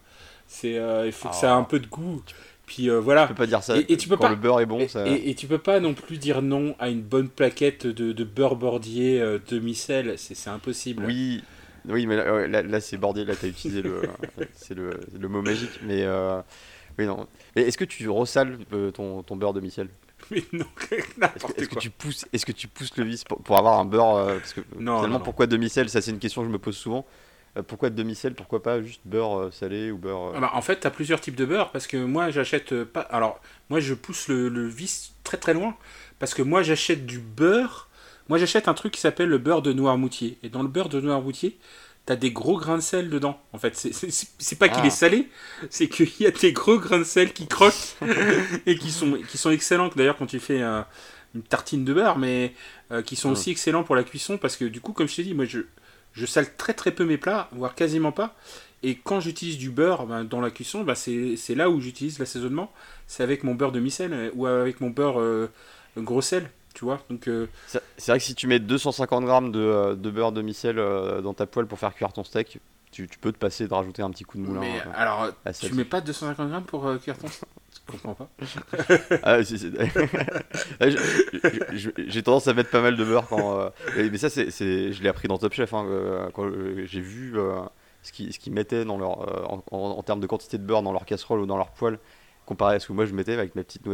C'est, 0.46 0.80
il 1.06 1.12
faut 1.12 1.28
que 1.28 1.34
ça 1.34 1.48
ait 1.48 1.50
un 1.50 1.62
peu 1.64 1.78
de 1.80 1.86
goût. 1.86 2.22
Puis 2.66 2.88
voilà. 2.88 3.22
Tu 3.26 3.28
peux 3.34 3.38
pas 3.38 3.46
dire 3.48 3.62
ça. 3.64 3.76
Et- 3.76 3.84
et 3.92 3.96
tu 3.96 4.08
peux 4.08 4.16
Quand 4.16 4.22
pas- 4.24 4.30
le 4.30 4.36
beurre 4.36 4.60
est 4.60 4.66
bon, 4.66 4.86
ça. 4.88 5.06
Et, 5.08 5.30
et 5.30 5.34
tu 5.34 5.46
peux 5.48 5.58
pas 5.58 5.80
non 5.80 5.92
plus 5.92 6.18
dire 6.18 6.40
non 6.40 6.74
à 6.78 6.88
une 6.88 7.02
bonne 7.02 7.28
plaquette 7.28 7.86
de, 7.86 8.12
de 8.12 8.24
beurre 8.24 8.54
bordier 8.56 9.20
demi-sel, 9.48 10.14
c'est 10.16 10.36
c'est 10.36 10.50
impossible. 10.50 11.02
Oui, 11.04 11.42
Oui, 11.88 12.06
mais 12.06 12.16
là, 12.16 12.62
là, 12.62 12.80
c'est 12.80 12.96
bordé, 12.96 13.24
là, 13.24 13.34
tu 13.36 13.46
as 13.46 13.48
utilisé 13.48 13.82
le, 13.82 14.02
c'est 14.54 14.74
le, 14.74 15.00
le, 15.18 15.28
mot 15.28 15.42
magique. 15.42 15.80
Mais 15.82 16.06
oui, 16.98 17.06
non. 17.06 17.26
Est-ce 17.56 17.78
que 17.78 17.84
tu 17.84 18.08
ressales 18.08 18.58
ton, 18.94 19.22
ton 19.22 19.36
beurre 19.36 19.52
de 19.52 19.60
micelle 19.60 19.88
mais 20.30 20.44
non, 20.52 20.66
Est-ce 20.90 21.68
que, 21.68 21.78
tu 21.78 21.90
pousses, 21.90 22.26
est-ce 22.32 22.46
que 22.46 22.52
tu 22.52 22.68
pousses 22.68 22.96
le 22.96 23.04
vis 23.04 23.24
pour, 23.24 23.56
avoir 23.56 23.78
un 23.78 23.84
beurre 23.84 24.16
euh, 24.16 24.38
Parce 24.38 24.52
que 24.52 24.60
non, 24.78 24.96
finalement, 24.96 25.20
pourquoi 25.20 25.46
demi-sel 25.46 25.88
Ça, 25.88 26.00
c'est 26.00 26.10
une 26.10 26.18
question 26.18 26.42
que 26.42 26.48
je 26.48 26.52
me 26.52 26.58
pose 26.58 26.76
souvent. 26.76 27.06
Euh, 27.56 27.62
pourquoi 27.62 27.90
demi-sel 27.90 28.34
Pourquoi 28.34 28.62
pas 28.62 28.82
juste 28.82 29.00
beurre 29.04 29.38
euh, 29.38 29.50
salé 29.50 29.90
ou 29.90 29.98
beurre 29.98 30.32
ah 30.36 30.40
bah, 30.40 30.50
En 30.54 30.62
fait, 30.62 30.80
tu 30.80 30.86
as 30.86 30.90
plusieurs 30.90 31.20
types 31.20 31.34
de 31.34 31.44
beurre 31.44 31.70
parce 31.72 31.86
que 31.86 31.96
moi, 31.96 32.30
j'achète 32.30 32.84
pas. 32.84 33.00
Alors, 33.00 33.40
moi, 33.70 33.80
je 33.80 33.94
pousse 33.94 34.28
le, 34.28 34.66
vis 34.66 35.12
très 35.24 35.36
très 35.36 35.54
loin 35.54 35.76
parce 36.18 36.34
que 36.34 36.42
moi, 36.42 36.62
j'achète 36.62 37.06
du 37.06 37.18
beurre. 37.18 37.88
Moi, 38.30 38.38
j'achète 38.38 38.68
un 38.68 38.74
truc 38.74 38.92
qui 38.92 39.00
s'appelle 39.00 39.28
le 39.28 39.38
beurre 39.38 39.60
de 39.60 39.72
Noirmoutier. 39.72 40.38
Et 40.44 40.50
dans 40.50 40.62
le 40.62 40.68
beurre 40.68 40.88
de 40.88 41.00
Noirmoutier, 41.00 41.58
t'as 42.06 42.14
des 42.14 42.30
gros 42.30 42.56
grains 42.56 42.76
de 42.76 42.80
sel 42.80 43.10
dedans. 43.10 43.40
En 43.52 43.58
fait, 43.58 43.74
c'est 43.74 44.56
pas 44.56 44.68
qu'il 44.68 44.84
est 44.84 44.86
ah. 44.86 44.90
salé, 44.90 45.28
c'est 45.68 45.88
qu'il 45.88 46.08
y 46.20 46.26
a 46.26 46.30
des 46.30 46.52
gros 46.52 46.78
grains 46.78 47.00
de 47.00 47.04
sel 47.04 47.32
qui 47.32 47.48
croquent 47.48 47.96
et 48.66 48.78
qui 48.78 48.92
sont, 48.92 49.18
qui 49.28 49.36
sont 49.36 49.50
excellents. 49.50 49.90
D'ailleurs, 49.96 50.16
quand 50.16 50.26
tu 50.26 50.38
fais 50.38 50.60
une 50.62 51.42
tartine 51.42 51.84
de 51.84 51.92
beurre, 51.92 52.18
mais 52.18 52.54
euh, 52.92 53.02
qui 53.02 53.16
sont 53.16 53.30
aussi 53.30 53.50
excellents 53.50 53.82
pour 53.82 53.96
la 53.96 54.04
cuisson 54.04 54.38
parce 54.38 54.56
que 54.56 54.64
du 54.64 54.80
coup, 54.80 54.92
comme 54.92 55.08
je 55.08 55.16
t'ai 55.16 55.24
dit, 55.24 55.34
moi 55.34 55.44
je, 55.44 55.62
je 56.12 56.24
sale 56.24 56.54
très 56.56 56.72
très 56.72 56.92
peu 56.92 57.04
mes 57.04 57.18
plats, 57.18 57.48
voire 57.50 57.74
quasiment 57.74 58.12
pas. 58.12 58.36
Et 58.84 58.94
quand 58.94 59.18
j'utilise 59.18 59.58
du 59.58 59.70
beurre 59.70 60.06
ben, 60.06 60.22
dans 60.22 60.40
la 60.40 60.52
cuisson, 60.52 60.84
ben, 60.84 60.94
c'est 60.94 61.54
là 61.56 61.68
où 61.68 61.80
j'utilise 61.80 62.20
l'assaisonnement. 62.20 62.72
C'est 63.08 63.24
avec 63.24 63.42
mon 63.42 63.56
beurre 63.56 63.72
demi-sel 63.72 64.12
euh, 64.12 64.30
ou 64.34 64.46
avec 64.46 64.80
mon 64.80 64.90
beurre 64.90 65.20
euh, 65.20 65.50
gros 65.96 66.22
sel. 66.22 66.48
Tu 66.74 66.84
vois 66.84 67.00
donc 67.10 67.28
euh, 67.28 67.46
C'est 67.66 68.12
vrai 68.12 68.18
que 68.18 68.24
si 68.24 68.34
tu 68.34 68.46
mets 68.46 68.58
250 68.58 69.24
grammes 69.24 69.52
de, 69.52 69.58
euh, 69.58 69.96
de 69.96 70.10
beurre 70.10 70.32
demi-sel 70.32 70.78
euh, 70.78 71.20
dans 71.20 71.34
ta 71.34 71.44
poêle 71.46 71.66
pour 71.66 71.78
faire 71.78 71.94
cuire 71.94 72.12
ton 72.12 72.24
steak, 72.24 72.58
tu, 72.92 73.08
tu, 73.08 73.18
peux 73.18 73.32
te 73.32 73.38
passer 73.38 73.68
de 73.68 73.74
rajouter 73.74 74.02
un 74.02 74.10
petit 74.10 74.24
coup 74.24 74.38
de 74.38 74.42
moulin. 74.42 74.60
Mais 74.60 74.82
alors, 74.94 75.28
tu 75.60 75.74
mets 75.74 75.84
pas 75.84 76.00
250 76.00 76.48
grammes 76.48 76.64
pour 76.64 76.90
cuire 77.00 77.18
ton 77.18 77.28
steak? 77.28 77.48
Je 77.86 77.92
comprends 77.92 78.14
pas. 78.14 78.28
ah, 79.22 79.42
J'ai 82.06 82.22
tendance 82.22 82.48
à 82.48 82.54
mettre 82.54 82.70
pas 82.70 82.80
mal 82.80 82.96
de 82.96 83.04
beurre 83.04 83.28
quand. 83.28 83.70
mais 83.96 84.18
ça, 84.18 84.30
c'est, 84.30 84.50
je 84.50 85.02
l'ai 85.02 85.08
appris 85.08 85.28
dans 85.28 85.38
Top 85.38 85.52
Chef. 85.52 85.72
Hein, 85.74 86.28
quand 86.34 86.50
j'ai 86.84 87.00
vu 87.00 87.36
ce 88.02 88.12
qu'ils 88.12 88.52
mettaient 88.52 88.84
dans 88.84 88.98
leur, 88.98 89.50
en, 89.50 89.62
en, 89.72 90.02
termes 90.02 90.20
de 90.20 90.26
quantité 90.26 90.58
de 90.58 90.64
beurre 90.64 90.82
dans 90.82 90.92
leur 90.92 91.04
casserole 91.04 91.40
ou 91.40 91.46
dans 91.46 91.56
leur 91.56 91.70
poêle, 91.70 91.98
comparé 92.46 92.76
à 92.76 92.80
ce 92.80 92.88
que 92.88 92.92
moi 92.92 93.06
je 93.06 93.14
mettais 93.14 93.34
avec 93.34 93.54
mes 93.54 93.62
petites 93.64 93.86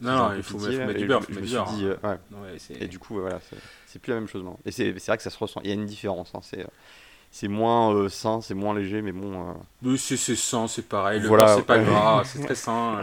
Non, 0.00 0.30
il 0.36 0.42
faut, 0.42 0.58
mettre 0.58 0.98
du 0.98 1.06
beurre. 1.06 1.22
Je, 1.28 1.40
me 1.40 1.46
suis 1.46 1.56
dit, 1.56 1.88
hein. 2.02 2.18
et 2.80 2.88
du 2.88 2.98
coup, 2.98 3.20
voilà, 3.20 3.40
c'est 3.86 3.98
plus 3.98 4.10
la 4.10 4.20
même 4.20 4.28
chose. 4.28 4.42
Non. 4.42 4.58
Et 4.64 4.70
c'est 4.70 4.92
vrai 4.92 5.16
que 5.16 5.22
ça 5.22 5.30
se 5.30 5.38
ressent. 5.38 5.60
Il 5.64 5.68
y 5.68 5.72
a 5.72 5.74
une 5.74 5.86
différence. 5.86 6.32
Hein. 6.34 6.40
C'est 6.42 6.66
c'est 7.30 7.48
moins 7.48 7.94
euh, 7.94 8.08
sain, 8.08 8.40
c'est 8.40 8.54
moins 8.54 8.74
léger, 8.74 9.02
mais 9.02 9.12
bon. 9.12 9.54
Euh... 9.84 9.96
c'est 9.98 10.16
sain, 10.16 10.68
c'est 10.68 10.88
pareil. 10.88 11.20
Le 11.20 11.28
voilà, 11.28 11.54
c'est 11.54 11.66
pas 11.66 11.78
gras, 11.78 12.22
c'est 12.24 12.38
très 12.44 12.54
sain. 12.54 13.02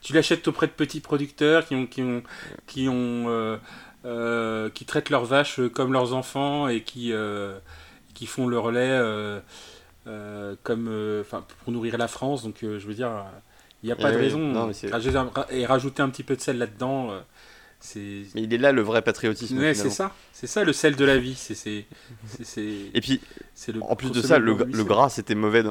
tu 0.00 0.14
l'achètes 0.14 0.48
auprès 0.48 0.66
de 0.68 0.72
petits 0.72 1.00
producteurs 1.00 1.66
qui 1.66 1.74
ont, 1.74 1.86
qui 1.86 2.02
ont, 2.02 2.22
qui 2.66 2.88
ont, 2.88 3.58
euh, 4.06 4.70
qui 4.70 4.86
traitent 4.86 5.10
leurs 5.10 5.26
vaches 5.26 5.60
comme 5.74 5.92
leurs 5.92 6.14
enfants 6.14 6.66
et 6.68 6.82
qui, 6.82 7.12
qui 8.14 8.26
font 8.26 8.48
leur 8.48 8.70
lait 8.70 8.98
comme, 10.06 11.20
enfin, 11.20 11.44
pour 11.62 11.72
nourrir 11.72 11.98
la 11.98 12.08
France. 12.08 12.44
Donc, 12.44 12.58
je 12.62 12.86
veux 12.86 12.94
dire 12.94 13.10
il 13.82 13.86
n'y 13.86 13.92
a 13.92 13.96
pas 13.96 14.12
de 14.12 14.18
raison. 14.18 14.70
et 15.50 15.66
rajouter 15.66 16.02
un 16.02 16.08
petit 16.08 16.22
peu 16.22 16.36
de 16.36 16.40
sel 16.40 16.58
là-dedans, 16.58 17.10
euh, 17.10 17.20
c'est. 17.80 18.22
Mais 18.34 18.42
il 18.42 18.54
est 18.54 18.58
là 18.58 18.70
le 18.72 18.82
vrai 18.82 19.02
patriotisme. 19.02 19.58
Ouais, 19.58 19.74
c'est 19.74 19.90
ça. 19.90 20.12
C'est 20.32 20.46
ça 20.46 20.64
le 20.64 20.72
sel 20.72 20.96
de 20.96 21.04
la 21.04 21.18
vie. 21.18 21.34
C'est. 21.34 21.86
Et 22.94 23.00
puis, 23.00 23.20
le 23.68 23.82
en 23.82 23.96
plus 23.96 24.10
de 24.10 24.22
ça, 24.22 24.38
le, 24.38 24.54
gras 24.84 25.08
c'était 25.08 25.34
mauvais. 25.34 25.64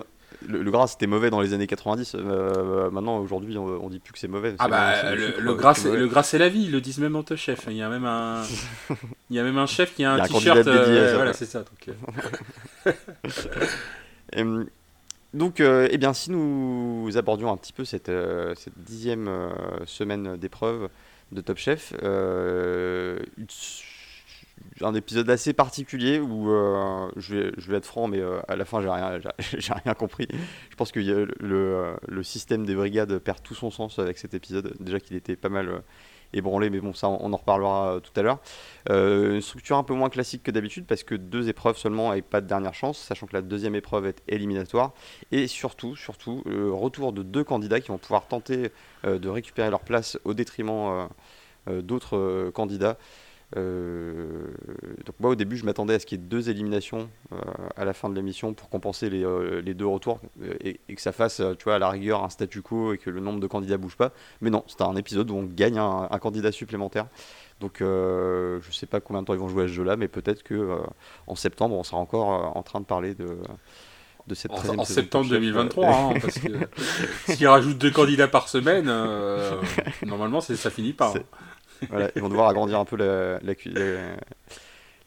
Le, 0.46 0.72
gras 0.72 0.88
c'était 0.88 1.08
mauvais 1.08 1.30
dans 1.30 1.40
les 1.40 1.54
années 1.54 1.68
90. 1.68 2.16
Euh, 2.16 2.90
maintenant, 2.90 3.20
aujourd'hui, 3.20 3.58
on, 3.58 3.90
dit 3.90 4.00
plus 4.00 4.12
que 4.12 4.20
c'est 4.20 4.28
mauvais. 4.28 4.56
Ah 4.60 4.68
bah, 4.68 5.16
le, 5.16 5.54
gras, 5.54 5.78
le 5.86 6.08
gras 6.08 6.24
c'est 6.24 6.38
la 6.38 6.50
vie. 6.50 6.64
Ils 6.64 6.72
le 6.72 6.82
disent 6.82 7.00
même 7.00 7.16
en 7.16 7.24
te 7.24 7.38
chef. 7.38 7.66
Il 7.70 7.78
y 7.78 7.82
a 7.82 7.88
même 7.88 8.06
un, 8.06 8.44
il 9.30 9.38
y 9.38 9.40
a 9.40 9.44
même 9.44 9.58
un 9.58 9.68
chef 9.68 9.96
qui 9.96 10.04
a 10.04 10.14
un 10.14 10.26
t-shirt. 10.26 10.68
Euh, 10.68 11.16
voilà, 11.16 11.32
c'est 11.32 11.46
ça. 11.46 11.64
Donc, 11.64 11.96
Donc, 15.34 15.62
euh, 15.62 15.88
eh 15.90 15.98
bien, 15.98 16.14
si 16.14 16.30
nous 16.30 17.10
abordions 17.16 17.52
un 17.52 17.58
petit 17.58 17.72
peu 17.72 17.86
cette, 17.86 18.10
euh, 18.10 18.54
dixième 18.76 19.28
euh, 19.30 19.50
semaine 19.86 20.36
d'épreuve 20.36 20.90
de 21.32 21.40
Top 21.40 21.58
Chef, 21.58 21.94
un 24.82 24.94
épisode 24.94 25.30
assez 25.30 25.54
particulier 25.54 26.20
où 26.20 26.48
je, 27.16 27.70
vais, 27.70 27.78
être 27.78 27.86
franc, 27.86 28.08
mais 28.08 28.22
à 28.48 28.56
la 28.58 28.66
fin, 28.66 28.82
j'ai 28.82 28.90
rien, 28.90 29.20
j'ai 29.40 29.74
rien 29.74 29.94
compris. 29.94 30.28
Je 30.70 30.76
pense 30.76 30.92
que 30.92 31.00
le, 31.00 32.24
système 32.24 32.66
des 32.66 32.76
brigades 32.76 33.18
perd 33.20 33.42
tout 33.42 33.56
son 33.56 33.72
sens 33.72 34.00
avec 34.00 34.18
cet 34.18 34.34
épisode. 34.34 34.76
Déjà 34.82 35.00
qu'il 35.00 35.16
était 35.16 35.38
pas 35.38 35.50
mal 35.50 35.82
ébranlé, 36.34 36.70
mais 36.70 36.80
bon, 36.80 36.94
ça, 36.94 37.10
on 37.10 37.34
en 37.34 37.38
reparlera 37.38 37.96
euh, 37.96 38.00
tout 38.00 38.12
à 38.16 38.22
l'heure. 38.22 38.40
Euh, 38.90 39.36
une 39.36 39.42
structure 39.42 39.78
un 39.78 39.84
peu 39.84 39.94
moins 39.94 40.10
classique 40.10 40.44
que 40.44 40.52
d'habitude 40.52 40.86
parce 40.86 41.04
que 41.04 41.16
deux 41.16 41.50
épreuves 41.50 41.78
seulement 41.78 42.14
et 42.14 42.22
pas 42.22 42.42
de 42.42 42.48
dernière 42.48 42.74
chance, 42.74 42.98
sachant 42.98 43.28
que 43.28 43.34
la 43.34 43.42
deuxième 43.42 43.76
épreuve 43.76 44.06
est 44.06 44.22
éliminatoire. 44.28 44.94
Et 45.32 45.48
surtout, 45.48 45.96
surtout, 45.96 46.44
le 46.46 46.74
retour 46.74 47.14
de 47.14 47.24
deux 47.24 47.44
candidats 47.44 47.80
qui 47.80 47.90
vont 47.90 47.98
pouvoir 47.98 48.28
tenter 48.28 48.72
euh, 49.06 49.20
de 49.20 49.30
récupérer 49.30 49.70
leur 49.70 49.82
place 49.82 50.18
au 50.26 50.34
détriment 50.34 51.08
d'autres 51.68 52.50
candidats. 52.56 52.98
Euh, 53.58 54.46
donc 55.06 55.16
moi 55.20 55.32
au 55.32 55.36
début 55.36 55.58
je 55.58 55.66
m'attendais 55.66 55.96
à 55.96 56.00
ce 56.00 56.06
qu'il 56.06 56.20
y 56.20 56.24
ait 56.24 56.26
deux 56.26 56.50
éliminations 56.50 57.10
euh, 57.34 57.38
à 57.76 57.84
la 57.84 57.92
fin 57.92 58.08
de 58.08 58.16
l'émission 58.16 58.54
pour 58.54 58.70
compenser 58.70 59.10
les, 59.10 59.26
euh, 59.26 59.62
les 59.62 59.74
deux 59.74 59.86
retours 59.86 60.22
et, 60.62 60.80
que 60.88 61.02
ça 61.02 61.12
fasse 61.12 61.42
tu 61.60 61.66
vois 61.66 61.76
à 61.76 61.80
la 61.80 61.90
rigueur 61.90 62.24
un 62.24 62.30
statu 62.30 62.62
quo 62.62 62.94
et 62.94 62.98
que 62.98 63.10
le 63.10 63.20
nombre 63.20 63.42
de 63.42 63.48
candidats 63.48 63.78
bouge 63.78 63.98
pas. 63.98 64.12
Mais 64.40 64.50
non 64.50 64.64
c'est 64.68 64.82
un 64.82 64.96
épisode 64.96 65.30
où 65.32 65.36
on 65.36 65.44
gagne 65.44 65.80
un, 65.80 66.08
candidat 66.20 66.52
supplémentaire. 66.52 67.08
Donc 67.60 67.78
je 67.80 68.72
sais 68.72 68.86
pas 68.86 69.02
combien 69.02 69.22
de 69.22 69.28
temps 69.28 69.34
ils 69.34 69.40
vont 69.40 69.50
jouer 69.50 69.66
à 69.66 69.68
ce 69.68 69.74
jeu 69.74 69.84
là 69.84 69.98
mais 69.98 70.08
peut-être 70.08 70.44
que 70.44 70.78
en 71.28 71.36
septembre 71.36 71.76
on 71.76 71.84
sera 71.84 71.98
encore 71.98 72.56
en 72.56 72.64
train 72.64 72.80
de 72.80 72.86
parler 72.86 73.16
de 73.16 73.38
de 74.28 74.36
cette 74.36 74.52
en, 74.52 74.78
en 74.78 74.86
septembre 74.86 75.30
2023 75.30 75.88
hein, 75.88 76.14
parce 76.22 76.38
que 76.38 76.52
s'ils 77.34 77.48
rajoutent 77.48 77.80
deux 77.80 77.90
candidats 77.90 78.28
par 78.28 78.50
semaine 78.50 78.86
normalement 80.06 80.42
ça 80.42 80.70
finit 80.70 80.94
pas 80.94 81.14
hein 81.16 81.24
ils 81.82 82.22
vont 82.22 82.30
devoir 82.30 82.50
agrandir 82.50 82.80
un 82.80 82.86
peu 82.86 82.96
la, 82.96 83.56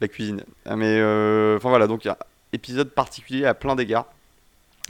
cuisine. 0.08 0.44
Ah, 0.66 0.76
mais 0.76 0.98
euh, 0.98 1.56
enfin 1.56 1.68
voilà, 1.68 1.86
donc 1.86 2.08
épisode 2.52 2.90
particulier 2.90 3.44
à 3.44 3.54
plein 3.54 3.74
d'égards. 3.74 4.06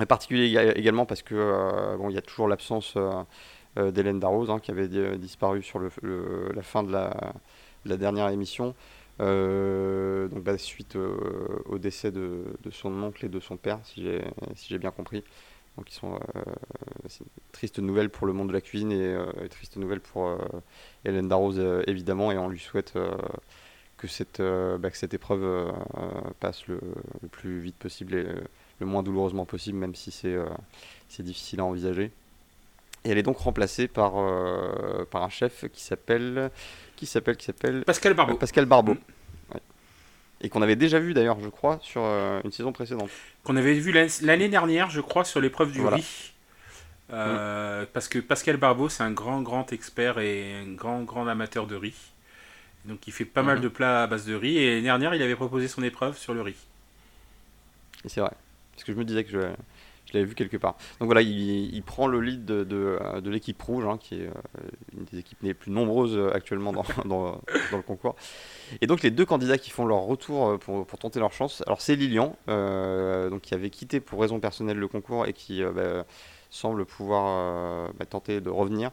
Particulier 0.08 0.72
également 0.74 1.06
parce 1.06 1.22
que 1.22 1.34
euh, 1.36 1.96
bon, 1.96 2.10
il 2.10 2.14
y 2.14 2.18
a 2.18 2.22
toujours 2.22 2.48
l'absence 2.48 2.94
euh, 2.96 3.90
d'Hélène 3.92 4.18
Darroze 4.18 4.50
hein, 4.50 4.58
qui 4.58 4.70
avait 4.72 4.88
disparu 5.18 5.62
sur 5.62 5.80
la 5.80 6.62
fin 6.62 6.82
de 6.82 6.92
la, 6.92 7.96
dernière 7.96 8.28
émission. 8.28 8.74
donc 9.18 10.42
bah, 10.42 10.58
suite 10.58 10.96
au 10.96 11.78
décès 11.78 12.10
de, 12.10 12.44
son 12.70 13.02
oncle 13.02 13.24
et 13.24 13.28
de 13.28 13.40
son 13.40 13.56
père, 13.56 13.78
si 13.84 14.04
j'ai 14.68 14.78
bien 14.78 14.90
compris. 14.90 15.22
Donc 15.76 15.90
ils 15.90 15.94
sont 15.94 16.18
une 17.04 17.26
triste 17.52 17.78
nouvelle 17.80 18.08
pour 18.08 18.26
le 18.26 18.32
monde 18.32 18.48
de 18.48 18.52
la 18.52 18.60
cuisine 18.60 18.92
et, 18.92 19.16
et 19.42 19.48
triste 19.48 19.76
nouvelle 19.76 20.00
pour 20.00 20.38
Hélène 21.04 21.28
Darroze 21.28 21.58
euh, 21.58 21.82
évidemment, 21.86 22.32
et 22.32 22.38
on 22.38 22.48
lui 22.48 22.58
souhaite 22.58 22.94
euh, 22.96 23.14
que 23.96 24.06
cette, 24.06 24.40
euh, 24.40 24.78
bah, 24.78 24.90
que 24.90 24.96
cette 24.96 25.14
épreuve 25.14 25.72
passe 26.40 26.66
le, 26.66 26.80
plus 27.30 27.60
vite 27.60 27.76
possible 27.76 28.14
et 28.14 28.26
le 28.80 28.86
moins 28.86 29.02
douloureusement 29.02 29.44
possible, 29.44 29.78
même 29.78 29.94
si 29.94 30.10
c'est 30.10 30.36
c'est 31.08 31.22
difficile 31.22 31.60
à 31.60 31.64
envisager. 31.64 32.10
Et 33.04 33.10
elle 33.10 33.18
est 33.18 33.22
donc 33.22 33.36
remplacée 33.36 33.86
par, 33.86 34.14
par 35.10 35.22
un 35.22 35.28
chef 35.28 35.66
qui 35.70 35.82
s'appelle 35.82 36.50
qui 36.96 37.06
s'appelle 37.06 37.36
qui 37.36 37.44
s'appelle 37.44 37.84
Pascal 37.84 38.14
Barbeau. 38.14 38.36
Pascal 38.36 38.64
Barbeau. 38.64 38.96
Et 40.44 40.50
qu'on 40.50 40.60
avait 40.60 40.76
déjà 40.76 41.00
vu 41.00 41.14
d'ailleurs, 41.14 41.40
je 41.40 41.48
crois, 41.48 41.78
sur 41.82 42.02
une 42.02 42.52
saison 42.52 42.70
précédente. 42.70 43.08
Qu'on 43.44 43.56
avait 43.56 43.72
vu 43.72 43.92
l'année 44.20 44.48
dernière, 44.48 44.90
je 44.90 45.00
crois, 45.00 45.24
sur 45.24 45.40
l'épreuve 45.40 45.72
du 45.72 45.84
riz. 45.84 46.34
Euh, 47.12 47.86
parce 47.92 48.08
que 48.08 48.18
Pascal 48.18 48.56
Barbeau, 48.56 48.88
c'est 48.88 49.02
un 49.02 49.10
grand, 49.10 49.42
grand 49.42 49.72
expert 49.72 50.18
et 50.18 50.54
un 50.54 50.72
grand, 50.72 51.02
grand 51.02 51.26
amateur 51.26 51.66
de 51.66 51.76
riz. 51.76 52.12
Donc 52.84 53.06
il 53.06 53.12
fait 53.12 53.24
pas 53.24 53.42
mal 53.42 53.56
mhm. 53.56 53.62
de 53.62 53.68
plats 53.68 54.02
à 54.02 54.06
base 54.06 54.26
de 54.26 54.34
riz. 54.34 54.58
Et 54.58 54.70
l'année 54.70 54.82
dernière, 54.82 55.14
il 55.14 55.22
avait 55.22 55.34
proposé 55.34 55.66
son 55.66 55.82
épreuve 55.82 56.18
sur 56.18 56.34
le 56.34 56.42
riz. 56.42 56.56
Et 58.04 58.08
c'est 58.08 58.20
vrai. 58.20 58.32
Parce 58.72 58.84
que 58.84 58.92
je 58.92 58.98
me 58.98 59.04
disais 59.04 59.24
que 59.24 59.30
je, 59.30 59.38
je 60.06 60.14
l'avais 60.14 60.26
vu 60.26 60.34
quelque 60.34 60.56
part. 60.56 60.76
Donc 61.00 61.06
voilà, 61.06 61.22
il, 61.22 61.82
prend 61.82 62.06
le 62.06 62.20
lead 62.20 62.44
de, 62.44 62.64
de, 62.64 63.30
l'équipe 63.30 63.60
rouge, 63.60 63.84
hein, 63.84 63.98
qui 63.98 64.16
est 64.16 64.26
euh, 64.26 64.32
une 64.96 65.04
des 65.04 65.18
équipes 65.18 65.42
les 65.42 65.54
plus 65.54 65.70
nombreuses 65.70 66.18
actuellement 66.32 66.72
dans, 66.72 66.84
dans, 67.04 67.40
le 67.72 67.82
concours. 67.82 68.16
Et 68.80 68.86
donc 68.86 69.02
les 69.02 69.10
deux 69.10 69.24
candidats 69.24 69.58
qui 69.58 69.70
font 69.70 69.86
leur 69.86 70.02
retour 70.02 70.58
pour, 70.58 70.86
pour 70.86 70.98
tenter 70.98 71.20
leur 71.20 71.32
chance, 71.32 71.62
alors 71.66 71.80
c'est 71.80 71.96
Lilian, 71.96 72.36
euh, 72.48 73.30
donc, 73.30 73.42
qui 73.42 73.54
avait 73.54 73.70
quitté 73.70 74.00
pour 74.00 74.20
raison 74.20 74.40
personnelle 74.40 74.78
le 74.78 74.88
concours 74.88 75.26
et 75.26 75.32
qui 75.32 75.62
bah, 75.62 76.04
semble 76.54 76.84
pouvoir 76.84 77.24
euh, 77.26 77.92
bah, 77.98 78.06
tenter 78.06 78.40
de 78.40 78.50
revenir. 78.50 78.90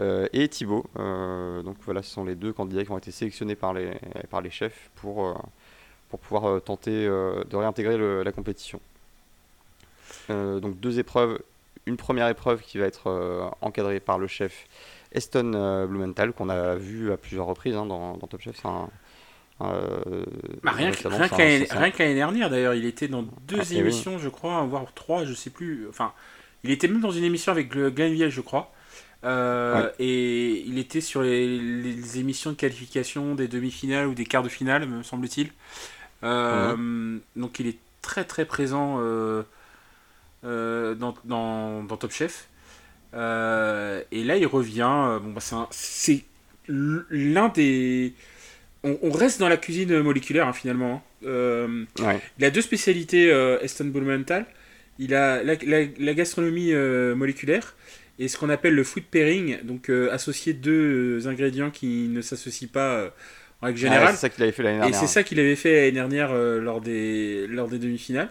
Euh, 0.00 0.28
et 0.32 0.48
Thibaut. 0.48 0.86
Euh, 0.98 1.62
donc 1.62 1.76
voilà, 1.84 2.02
ce 2.02 2.10
sont 2.10 2.24
les 2.24 2.36
deux 2.36 2.52
candidats 2.52 2.84
qui 2.84 2.90
ont 2.90 2.98
été 2.98 3.10
sélectionnés 3.10 3.56
par 3.56 3.74
les, 3.74 3.98
par 4.30 4.40
les 4.40 4.50
chefs 4.50 4.90
pour, 4.94 5.34
pour 6.08 6.20
pouvoir 6.20 6.62
tenter 6.62 7.06
de 7.06 7.56
réintégrer 7.56 8.24
la 8.24 8.32
compétition. 8.32 8.80
Donc 10.28 10.80
deux 10.80 10.98
épreuves, 10.98 11.40
une 11.86 11.96
première 11.96 12.28
épreuve 12.28 12.62
qui 12.62 12.78
va 12.78 12.86
être 12.86 13.52
encadrée 13.60 14.00
par 14.00 14.18
le 14.18 14.26
chef 14.26 14.66
Eston 15.12 15.86
Blumenthal, 15.88 16.32
qu'on 16.32 16.48
a 16.48 16.76
vu 16.76 17.12
à 17.12 17.16
plusieurs 17.16 17.46
reprises 17.46 17.74
hein, 17.74 17.86
dans, 17.86 18.16
Top 18.16 18.40
Chef. 18.40 18.62
Bah, 18.62 18.88
rien 20.72 20.90
qu'à 20.90 22.04
l'année 22.04 22.14
dernière 22.14 22.50
d'ailleurs, 22.50 22.74
il 22.74 22.86
était 22.86 23.08
dans 23.08 23.22
deux 23.22 23.60
ah, 23.60 23.74
émissions, 23.74 24.18
je 24.18 24.28
crois, 24.28 24.62
voire 24.64 24.92
trois, 24.94 25.24
je 25.24 25.34
sais 25.34 25.50
plus. 25.50 25.86
Enfin, 25.88 26.12
il 26.64 26.70
était 26.70 26.88
même 26.88 27.00
dans 27.00 27.10
une 27.10 27.24
émission 27.24 27.52
avec 27.52 27.74
le 27.74 27.90
Ganviel, 27.90 28.30
je 28.30 28.40
crois. 28.40 28.72
Euh, 29.22 29.90
et 29.98 30.64
il 30.66 30.78
était 30.78 31.02
sur 31.02 31.22
les, 31.22 32.18
émissions 32.18 32.52
de 32.52 32.56
qualification 32.56 33.34
des 33.34 33.48
demi-finales 33.48 34.06
ou 34.06 34.14
des 34.14 34.24
quarts 34.24 34.42
de 34.42 34.48
finale, 34.48 34.86
me 34.86 35.02
semble-t-il. 35.02 35.50
Euh, 36.22 36.76
mhm. 36.76 37.20
Donc 37.36 37.60
il 37.60 37.66
est 37.66 37.78
très 38.02 38.24
très 38.24 38.44
présent 38.44 38.98
euh, 40.44 40.94
dans, 40.94 41.14
dans, 41.24 41.82
dans, 41.84 41.96
Top 41.96 42.12
Chef. 42.12 42.48
et 43.12 43.16
là 43.16 44.36
il 44.36 44.46
revient. 44.46 45.18
bon, 45.22 45.32
bah, 45.32 45.68
c'est 45.70 46.24
l'un 46.68 47.48
des. 47.48 48.14
On, 48.82 49.10
reste 49.10 49.40
dans 49.40 49.48
la 49.48 49.58
cuisine 49.58 50.00
moléculaire 50.00 50.48
hein, 50.48 50.52
finalement. 50.52 51.02
Hein. 51.26 51.84
Il 52.38 52.44
a 52.44 52.50
deux 52.50 52.62
spécialités 52.62 53.28
Eston 53.62 53.92
Mental. 53.94 54.46
Il 54.98 55.14
a 55.14 55.42
la, 55.42 55.54
la 55.64 56.14
gastronomie 56.14 56.72
moléculaire 57.14 57.74
et 58.20 58.28
ce 58.28 58.36
qu'on 58.36 58.50
appelle 58.50 58.74
le 58.74 58.84
food 58.84 59.04
pairing, 59.04 59.62
donc 59.64 59.88
euh, 59.88 60.12
associer 60.12 60.52
deux 60.52 61.26
ingrédients 61.26 61.70
qui 61.70 62.06
ne 62.10 62.20
s'associent 62.20 62.68
pas 62.70 62.92
euh, 62.92 63.10
en 63.62 63.66
règle 63.66 63.78
générale. 63.78 64.14
c'est 64.14 64.20
ça 64.20 64.28
qu'il 64.28 64.42
avait 64.42 64.52
fait 64.52 64.62
l'année 64.62 64.78
dernière. 64.78 64.94
Et 64.94 65.00
c'est 65.00 65.10
ça 65.10 65.22
qu'il 65.22 65.40
avait 65.40 65.56
fait 65.56 65.74
l'année 65.74 65.92
dernière 65.92 66.30
euh, 66.30 66.60
lors 66.60 66.82
des, 66.82 67.46
lors 67.46 67.68
des 67.68 67.78
demi-finales. 67.78 68.28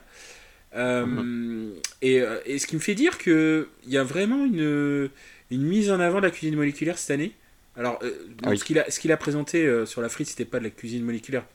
Mhm. 0.76 1.74
et, 2.02 2.22
et, 2.46 2.60
ce 2.60 2.68
qui 2.68 2.76
me 2.76 2.80
fait 2.80 2.96
dire 2.96 3.18
qu'il 3.18 3.66
y 3.88 3.98
a 3.98 4.04
vraiment 4.04 4.46
une, 4.46 5.10
une 5.50 5.64
mise 5.64 5.90
en 5.90 6.00
avant 6.00 6.20
de 6.20 6.26
la 6.26 6.32
cuisine 6.32 6.56
moléculaire 6.56 6.98
cette 6.98 7.12
année. 7.12 7.34
Alors, 7.76 8.00
ah 8.44 8.56
ce 8.56 9.00
qu'il 9.00 9.12
a, 9.12 9.18
présenté 9.18 9.86
sur 9.86 10.02
la 10.02 10.10
frite, 10.10 10.28
c'était 10.28 10.46
pas 10.46 10.60
de 10.60 10.66
la 10.66 10.70
cuisine 10.70 11.04
moléculaire 11.04 11.46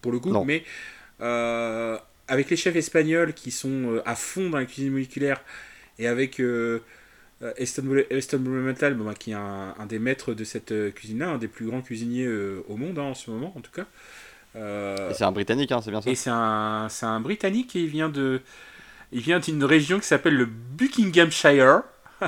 pour 0.00 0.12
le 0.12 0.20
coup, 0.20 0.44
mais 0.44 0.62
avec 1.18 2.50
les 2.50 2.56
chefs 2.56 2.76
espagnols 2.76 3.34
qui 3.34 3.50
sont 3.50 4.00
à 4.04 4.14
fond 4.14 4.50
dans 4.50 4.58
la 4.58 4.66
cuisine 4.66 4.92
moléculaire 4.92 5.42
et 5.98 6.06
avec 6.06 6.40
euh, 7.42 7.52
Eston 7.58 8.38
Blumenthal, 8.38 8.94
bah, 8.94 9.14
qui 9.18 9.32
est 9.32 9.34
un, 9.34 9.86
des 9.86 9.98
maîtres 9.98 10.32
de 10.32 10.44
cette 10.44 10.72
euh, 10.72 10.90
cuisine-là, 10.90 11.28
un 11.30 11.38
des 11.38 11.48
plus 11.48 11.66
grands 11.66 11.82
cuisiniers 11.82 12.24
euh, 12.24 12.64
au 12.68 12.76
monde 12.76 12.98
hein, 12.98 13.02
en 13.02 13.14
ce 13.14 13.30
moment, 13.30 13.52
en 13.56 13.60
tout 13.60 13.70
cas. 13.70 13.86
C'est 15.12 15.24
un 15.24 15.32
Britannique, 15.32 15.72
hein, 15.72 15.80
c'est 15.82 15.90
bien 15.90 16.00
ça. 16.00 16.10
Et 16.10 16.14
c'est 16.14 16.30
un, 16.30 16.88
un 17.02 17.20
Britannique 17.20 17.76
et 17.76 17.80
il 17.80 17.88
vient 17.88 18.08
de, 18.08 18.40
il 19.12 19.20
vient 19.20 19.38
d'une 19.38 19.64
région 19.64 19.98
qui 19.98 20.06
s'appelle 20.06 20.34
le 20.34 20.46
Buckinghamshire. 20.46 21.82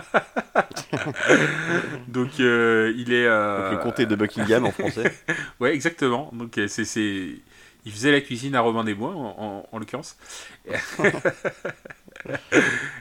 Donc 2.09 2.39
il 2.39 3.13
est. 3.13 3.27
le 3.27 3.83
comté 3.83 4.07
de 4.07 4.15
Buckingham 4.15 4.67
en 4.67 4.71
français. 4.71 5.15
ouais, 5.61 5.75
exactement. 5.75 6.31
Donc 6.35 6.61
c'est, 6.69 6.85
il 7.85 7.93
faisait 7.93 8.13
la 8.13 8.21
cuisine 8.21 8.55
à 8.55 8.61
Robin 8.61 8.85
des 8.85 8.95
Bois 8.95 9.15
en, 9.15 9.67
en 9.71 9.79
l'occurrence. 9.79 10.19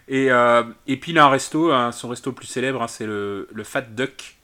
et, 0.07 0.31
euh, 0.31 0.63
et 0.87 0.97
puis 0.97 1.11
il 1.11 1.19
a 1.19 1.25
un 1.25 1.29
resto, 1.29 1.71
hein, 1.71 1.91
son 1.91 2.09
resto 2.09 2.31
plus 2.31 2.47
célèbre, 2.47 2.81
hein, 2.81 2.87
c'est 2.87 3.05
le, 3.05 3.47
le, 3.51 3.63
Fat 3.63 3.81
Duck, 3.81 4.37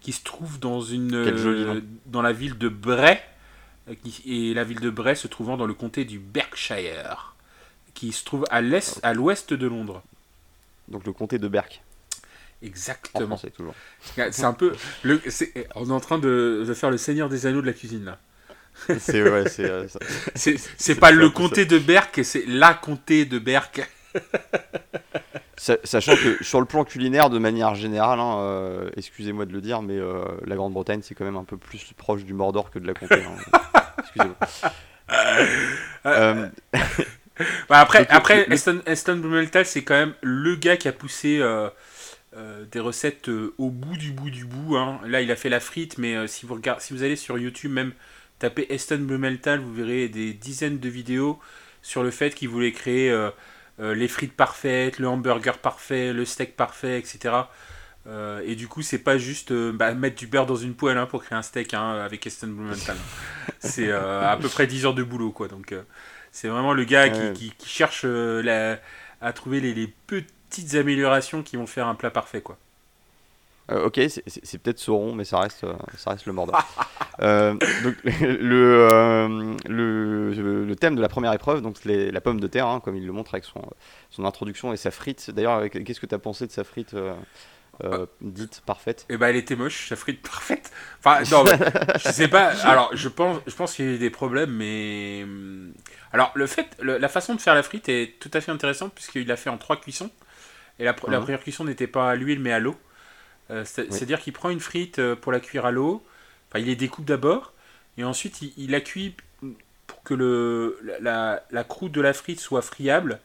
qui 0.00 0.12
se 0.12 0.22
trouve 0.22 0.58
dans, 0.58 0.80
une, 0.80 1.82
dans 2.06 2.22
la 2.22 2.32
ville 2.32 2.58
de 2.58 2.68
Bray, 2.68 3.18
et 4.26 4.54
la 4.54 4.64
ville 4.64 4.80
de 4.80 4.90
Bray 4.90 5.16
se 5.16 5.26
trouvant 5.28 5.56
dans 5.56 5.66
le 5.66 5.74
comté 5.74 6.04
du 6.04 6.18
Berkshire, 6.18 7.34
qui 7.94 8.12
se 8.12 8.24
trouve 8.24 8.44
à 8.50 8.60
l'est, 8.60 9.00
à 9.02 9.14
l'ouest 9.14 9.52
de 9.52 9.66
Londres. 9.66 10.02
Donc 10.88 11.06
le 11.06 11.12
comté 11.12 11.38
de 11.38 11.48
Berk. 11.48 11.82
Exactement. 12.62 13.36
C'est 13.36 13.50
toujours. 13.50 13.74
C'est 14.00 14.44
un 14.44 14.52
peu. 14.52 14.72
Le, 15.02 15.20
on 15.74 15.88
est 15.88 15.92
en 15.92 16.00
train 16.00 16.18
de, 16.18 16.64
de, 16.66 16.74
faire 16.74 16.90
le 16.90 16.98
Seigneur 16.98 17.28
des 17.28 17.46
Anneaux 17.46 17.60
de 17.60 17.66
la 17.66 17.72
cuisine 17.72 18.04
là. 18.04 18.18
C'est 18.98 19.22
ouais, 19.22 19.48
c'est. 19.48 19.68
Euh, 19.68 19.86
c'est 20.34 20.94
pas 20.94 21.10
le 21.10 21.28
comté 21.28 21.66
de 21.66 21.78
Berk, 21.78 22.24
c'est 22.24 22.46
la 22.46 22.74
comté 22.74 23.24
de 23.24 23.38
Berk. 23.38 23.88
Sachant 25.58 26.16
que 26.16 26.42
sur 26.42 26.60
le 26.60 26.66
plan 26.66 26.84
culinaire, 26.84 27.28
de 27.28 27.38
manière 27.38 27.74
générale, 27.74 28.18
hein, 28.18 28.38
euh, 28.40 28.90
excusez-moi 28.96 29.44
de 29.44 29.52
le 29.52 29.60
dire, 29.60 29.82
mais 29.82 29.98
euh, 29.98 30.24
la 30.46 30.56
Grande-Bretagne, 30.56 31.00
c'est 31.02 31.14
quand 31.14 31.26
même 31.26 31.36
un 31.36 31.44
peu 31.44 31.58
plus 31.58 31.92
proche 31.96 32.24
du 32.24 32.32
Mordor 32.32 32.70
que 32.70 32.78
de 32.78 32.86
la 32.86 32.94
comté. 32.94 33.22
Hein. 33.22 33.60
Excusez-moi. 33.98 34.36
Euh, 36.06 36.48
bah, 37.68 37.80
après, 37.80 38.06
après 38.08 38.46
Aston, 38.50 39.16
Blumenthal, 39.16 39.66
c'est 39.66 39.84
quand 39.84 39.94
même 39.94 40.14
le 40.22 40.56
gars 40.56 40.78
qui 40.78 40.88
a 40.88 40.92
poussé 40.92 41.42
des 42.72 42.80
recettes 42.80 43.28
au 43.28 43.68
bout 43.68 43.96
du 43.98 44.10
bout 44.10 44.30
du 44.30 44.46
bout. 44.46 44.76
Hein. 44.76 45.00
Là, 45.06 45.20
il 45.20 45.30
a 45.30 45.36
fait 45.36 45.50
la 45.50 45.60
frite, 45.60 45.98
mais 45.98 46.26
si, 46.28 46.46
vous 46.46 46.54
regardez, 46.54 46.82
si 46.82 46.94
vous 46.94 47.02
allez 47.02 47.16
sur 47.16 47.38
YouTube, 47.38 47.72
même 47.72 47.92
tapez 48.38 48.66
Aston 48.70 49.00
Blumenthal, 49.00 49.60
vous 49.60 49.74
verrez 49.74 50.08
des 50.08 50.32
dizaines 50.32 50.78
de 50.78 50.88
vidéos 50.88 51.38
sur 51.82 52.02
le 52.02 52.10
fait 52.10 52.34
qu'il 52.34 52.48
voulait 52.48 52.72
créer 52.72 53.12
euh, 53.82 53.94
les 53.94 54.06
frites 54.06 54.36
parfaites, 54.36 54.98
le 54.98 55.08
hamburger 55.08 55.58
parfait, 55.58 56.12
le 56.12 56.24
steak 56.24 56.56
parfait, 56.56 56.98
etc. 56.98 57.34
Euh, 58.06 58.40
et 58.44 58.54
du 58.54 58.68
coup, 58.68 58.82
c'est 58.82 58.98
pas 58.98 59.18
juste 59.18 59.50
euh, 59.50 59.72
bah, 59.72 59.92
mettre 59.94 60.16
du 60.16 60.26
beurre 60.28 60.46
dans 60.46 60.56
une 60.56 60.74
poêle 60.74 60.98
hein, 60.98 61.06
pour 61.06 61.24
créer 61.24 61.36
un 61.36 61.42
steak 61.42 61.74
hein, 61.74 62.00
avec 62.00 62.26
Aston 62.26 62.48
Blumenthal. 62.48 62.96
c'est 63.58 63.90
à 63.90 64.36
peu 64.40 64.48
près 64.48 64.66
10 64.66 64.86
heures 64.86 64.94
de 64.94 65.02
boulot, 65.02 65.32
quoi. 65.32 65.48
Donc, 65.48 65.74
c'est 66.30 66.48
vraiment 66.48 66.72
le 66.72 66.84
gars 66.84 67.08
qui, 67.08 67.52
cherche 67.64 68.04
à 68.04 69.32
trouver 69.32 69.60
les, 69.60 69.92
petites 70.06 70.74
améliorations 70.74 71.42
qui 71.42 71.56
vont 71.56 71.66
faire 71.66 71.88
un 71.88 71.94
plat 71.94 72.10
parfait, 72.10 72.40
quoi. 72.40 72.58
Euh, 73.70 73.86
ok, 73.86 74.00
c'est 74.26 74.58
peut-être 74.58 74.78
Sauron, 74.78 75.14
mais 75.14 75.24
ça 75.24 75.38
reste, 75.38 75.64
euh, 75.64 75.74
ça 75.96 76.10
reste 76.10 76.26
le 76.26 76.32
Mordor. 76.32 76.58
Euh, 77.20 77.52
donc, 77.84 77.94
le, 78.22 79.54
le, 79.68 80.64
le, 80.64 80.76
thème 80.76 80.96
de 80.96 81.02
la 81.02 81.10
première 81.10 81.32
épreuve, 81.34 81.60
donc 81.60 81.76
la 81.84 82.20
pomme 82.22 82.40
de 82.40 82.46
terre, 82.46 82.66
hein, 82.66 82.80
comme 82.80 82.96
il 82.96 83.06
le 83.06 83.12
montre 83.12 83.34
avec 83.34 83.44
son, 83.44 83.60
son 84.10 84.24
introduction 84.24 84.72
et 84.72 84.78
sa 84.78 84.90
frite. 84.90 85.30
D'ailleurs, 85.30 85.68
qu'est-ce 85.68 86.00
que 86.00 86.06
tu 86.06 86.14
as 86.14 86.18
pensé 86.18 86.46
de 86.46 86.52
sa 86.52 86.64
frite 86.64 86.96
dite 88.22 88.62
parfaite? 88.64 89.04
Eh 89.10 89.18
ben, 89.18 89.28
elle 89.28 89.36
était 89.36 89.56
moche, 89.56 89.90
sa 89.90 89.94
frite 89.94 90.22
parfaite. 90.28 90.72
Enfin, 91.00 91.20
non, 91.30 91.44
je 92.02 92.08
sais 92.10 92.28
pas. 92.28 92.46
Alors, 92.64 92.90
je 92.94 93.08
pense, 93.10 93.40
je 93.46 93.54
pense 93.54 93.74
qu'il 93.74 93.84
y 93.84 93.88
a 93.88 93.92
eu 93.92 93.98
des 93.98 94.10
problèmes, 94.10 94.50
mais 94.50 95.20
hum, 95.24 95.74
alors 96.14 96.32
le 96.34 96.46
fait, 96.46 96.66
la 96.80 97.08
façon 97.08 97.34
de 97.34 97.40
faire 97.42 97.54
la 97.54 97.62
frite 97.62 97.90
est 97.90 98.18
tout 98.20 98.30
à 98.32 98.40
fait 98.40 98.50
intéressante 98.50 98.94
puisqu'il 98.94 99.26
l'a 99.26 99.36
fait 99.36 99.50
en 99.50 99.58
trois 99.58 99.76
cuissons. 99.76 100.10
Et 100.78 100.84
la, 100.84 100.96
la 101.08 101.20
première 101.20 101.40
cuisson 101.40 101.64
n'était 101.64 101.86
pas 101.86 102.10
à 102.10 102.14
l'huile 102.16 102.40
mais 102.40 102.52
à 102.52 102.58
l'eau. 102.58 102.76
Euh, 103.52 103.64
c'est-à-dire 103.64 104.20
qu'il 104.20 104.32
prend 104.32 104.50
une 104.50 104.60
frite 104.60 104.98
euh, 104.98 105.14
pour 105.14 105.30
la 105.30 105.40
cuire 105.40 105.66
à 105.66 105.70
l'eau, 105.70 106.02
enfin, 106.48 106.58
il 106.58 106.66
les 106.66 106.76
découpe 106.76 107.04
d'abord, 107.04 107.52
et 107.98 108.04
ensuite 108.04 108.40
il, 108.56 108.70
la 108.70 108.80
cuit 108.80 109.14
pour 109.86 110.02
que 110.02 110.14
le, 110.14 110.78
la, 111.00 111.42
la, 111.50 111.64
croûte 111.64 111.92
de 111.92 112.00
la 112.00 112.14
frite 112.14 112.40
soit 112.40 112.62
friable, 112.62 113.20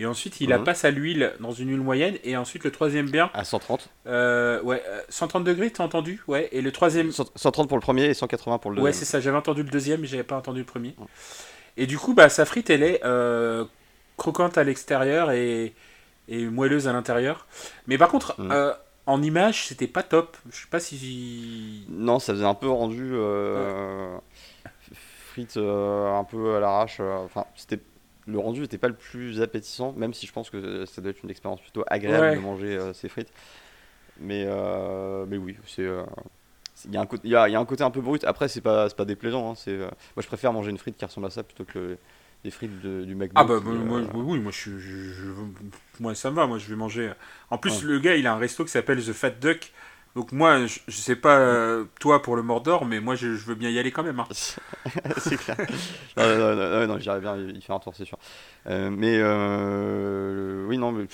et 0.00 0.06
ensuite 0.06 0.40
il 0.40 0.48
la 0.48 0.58
mhm. 0.58 0.64
passe 0.64 0.84
à 0.84 0.90
l'huile 0.90 1.32
dans 1.38 1.52
une 1.52 1.68
huile 1.68 1.80
moyenne, 1.80 2.16
et 2.24 2.36
ensuite 2.36 2.64
le 2.64 2.72
troisième 2.72 3.08
bien. 3.08 3.30
À 3.34 3.44
130 3.44 3.88
euh, 4.06 4.60
Ouais, 4.62 4.82
130 5.10 5.44
degrés, 5.44 5.70
t'as 5.70 5.84
entendu? 5.84 6.22
Ouais, 6.26 6.48
et 6.50 6.60
le 6.60 6.72
troisième. 6.72 7.12
130 7.12 7.68
pour 7.68 7.76
le 7.76 7.82
premier 7.82 8.06
et 8.06 8.14
180 8.14 8.58
pour 8.58 8.72
le 8.72 8.76
deuxième. 8.76 8.84
Ouais, 8.84 8.92
c'est 8.92 9.04
ça, 9.04 9.20
j'avais 9.20 9.36
entendu 9.36 9.62
le 9.62 9.70
deuxième, 9.70 10.00
mais 10.00 10.08
j'avais 10.08 10.24
pas 10.24 10.36
entendu 10.36 10.60
le 10.60 10.66
premier. 10.66 10.96
Et 11.76 11.86
du 11.86 11.98
coup, 11.98 12.14
bah, 12.14 12.28
sa 12.28 12.44
frite, 12.44 12.68
elle 12.70 12.82
est 12.82 13.00
croquante 14.16 14.58
à 14.58 14.64
l'extérieur 14.64 15.30
et, 15.30 15.72
et 16.26 16.46
moelleuse 16.46 16.88
à 16.88 16.92
l'intérieur. 16.92 17.46
Mais 17.86 17.96
par 17.96 18.08
contre, 18.08 18.40
mhm 18.40 18.74
en 19.08 19.22
image, 19.22 19.66
c'était 19.66 19.86
pas 19.86 20.02
top. 20.02 20.36
Je 20.50 20.56
sais 20.56 20.68
pas 20.70 20.80
si. 20.80 21.86
Non, 21.88 22.18
ça 22.18 22.34
faisait 22.34 22.44
un 22.44 22.54
peu 22.54 22.68
rendu 22.68 23.10
euh, 23.14 24.18
frites 24.92 25.56
euh, 25.56 26.12
un 26.12 26.24
peu 26.24 26.56
à 26.56 26.60
l'arrache. 26.60 26.98
Euh, 27.00 27.16
enfin, 27.24 27.46
c'était 27.56 27.80
le 28.26 28.38
rendu 28.38 28.60
n'était 28.60 28.76
pas 28.76 28.88
le 28.88 28.94
plus 28.94 29.40
appétissant, 29.40 29.92
même 29.92 30.12
si 30.12 30.26
je 30.26 30.32
pense 30.32 30.50
que 30.50 30.84
ça 30.84 31.00
doit 31.00 31.10
être 31.10 31.22
une 31.24 31.30
expérience 31.30 31.62
plutôt 31.62 31.84
agréable 31.86 32.36
de 32.36 32.42
manger 32.42 32.78
ces 32.92 33.08
frites. 33.08 33.32
Mais, 34.20 34.46
mais 35.26 35.38
oui, 35.38 35.56
c'est. 35.66 35.88
Il 36.84 36.94
y, 36.94 36.96
a 36.96 37.00
un 37.00 37.06
côté, 37.06 37.26
il, 37.26 37.32
y 37.32 37.34
a, 37.34 37.42
un 37.42 37.64
côté 37.64 37.82
un 37.82 37.90
peu 37.90 38.00
brut. 38.00 38.22
Après, 38.22 38.46
c'est 38.46 38.60
pas, 38.60 38.88
pas 38.90 39.04
déplaisant. 39.04 39.50
Hein. 39.50 39.54
Moi, 39.66 40.22
je 40.22 40.26
préfère 40.28 40.52
manger 40.52 40.70
une 40.70 40.78
frite 40.78 40.96
qui 40.96 41.04
ressemble 41.04 41.26
à 41.26 41.30
ça 41.30 41.42
plutôt 41.42 41.64
que 41.64 41.96
des 42.44 42.50
frites 42.50 42.80
du 42.80 43.14
McDo. 43.14 43.32
Ah 43.34 43.44
bah, 43.44 43.60
moi, 43.60 44.02
oui, 44.14 44.38
moi, 44.38 44.52
je, 44.52 44.78
je, 44.78 45.32
moi 46.00 46.14
ça 46.14 46.30
me 46.30 46.36
va, 46.36 46.46
moi 46.46 46.58
je 46.58 46.68
vais 46.68 46.76
manger. 46.76 47.12
En 47.50 47.58
plus, 47.58 47.82
le 47.82 47.98
gars, 47.98 48.16
il 48.16 48.26
a 48.26 48.34
un 48.34 48.38
resto 48.38 48.64
qui 48.64 48.70
s'appelle 48.70 49.04
The 49.04 49.12
Fat 49.12 49.30
Duck. 49.30 49.72
Donc 50.18 50.32
moi, 50.32 50.66
je, 50.66 50.80
sais 50.90 51.14
pas 51.14 51.38
euh, 51.38 51.84
toi 52.00 52.22
pour 52.22 52.34
le 52.34 52.42
Mordor, 52.42 52.86
mais 52.86 52.98
moi 52.98 53.14
je, 53.14 53.28
veux 53.28 53.54
bien 53.54 53.70
y 53.70 53.78
aller 53.78 53.92
quand 53.92 54.02
même. 54.02 54.18
Hein. 54.18 54.26
c'est 55.18 55.36
clair. 55.36 55.56
non, 56.16 56.56
non, 56.56 56.86
non, 56.88 56.98
j'irais 56.98 57.20
bien 57.20 57.36
y 57.36 57.60
faire 57.60 57.76
un 57.76 57.78
tour, 57.78 57.94
c'est 57.94 58.04
sûr. 58.04 58.18
Euh, 58.66 58.90
mais 58.90 59.18
euh, 59.20 60.66
oui, 60.66 60.76
non, 60.76 60.90
mais 60.90 61.06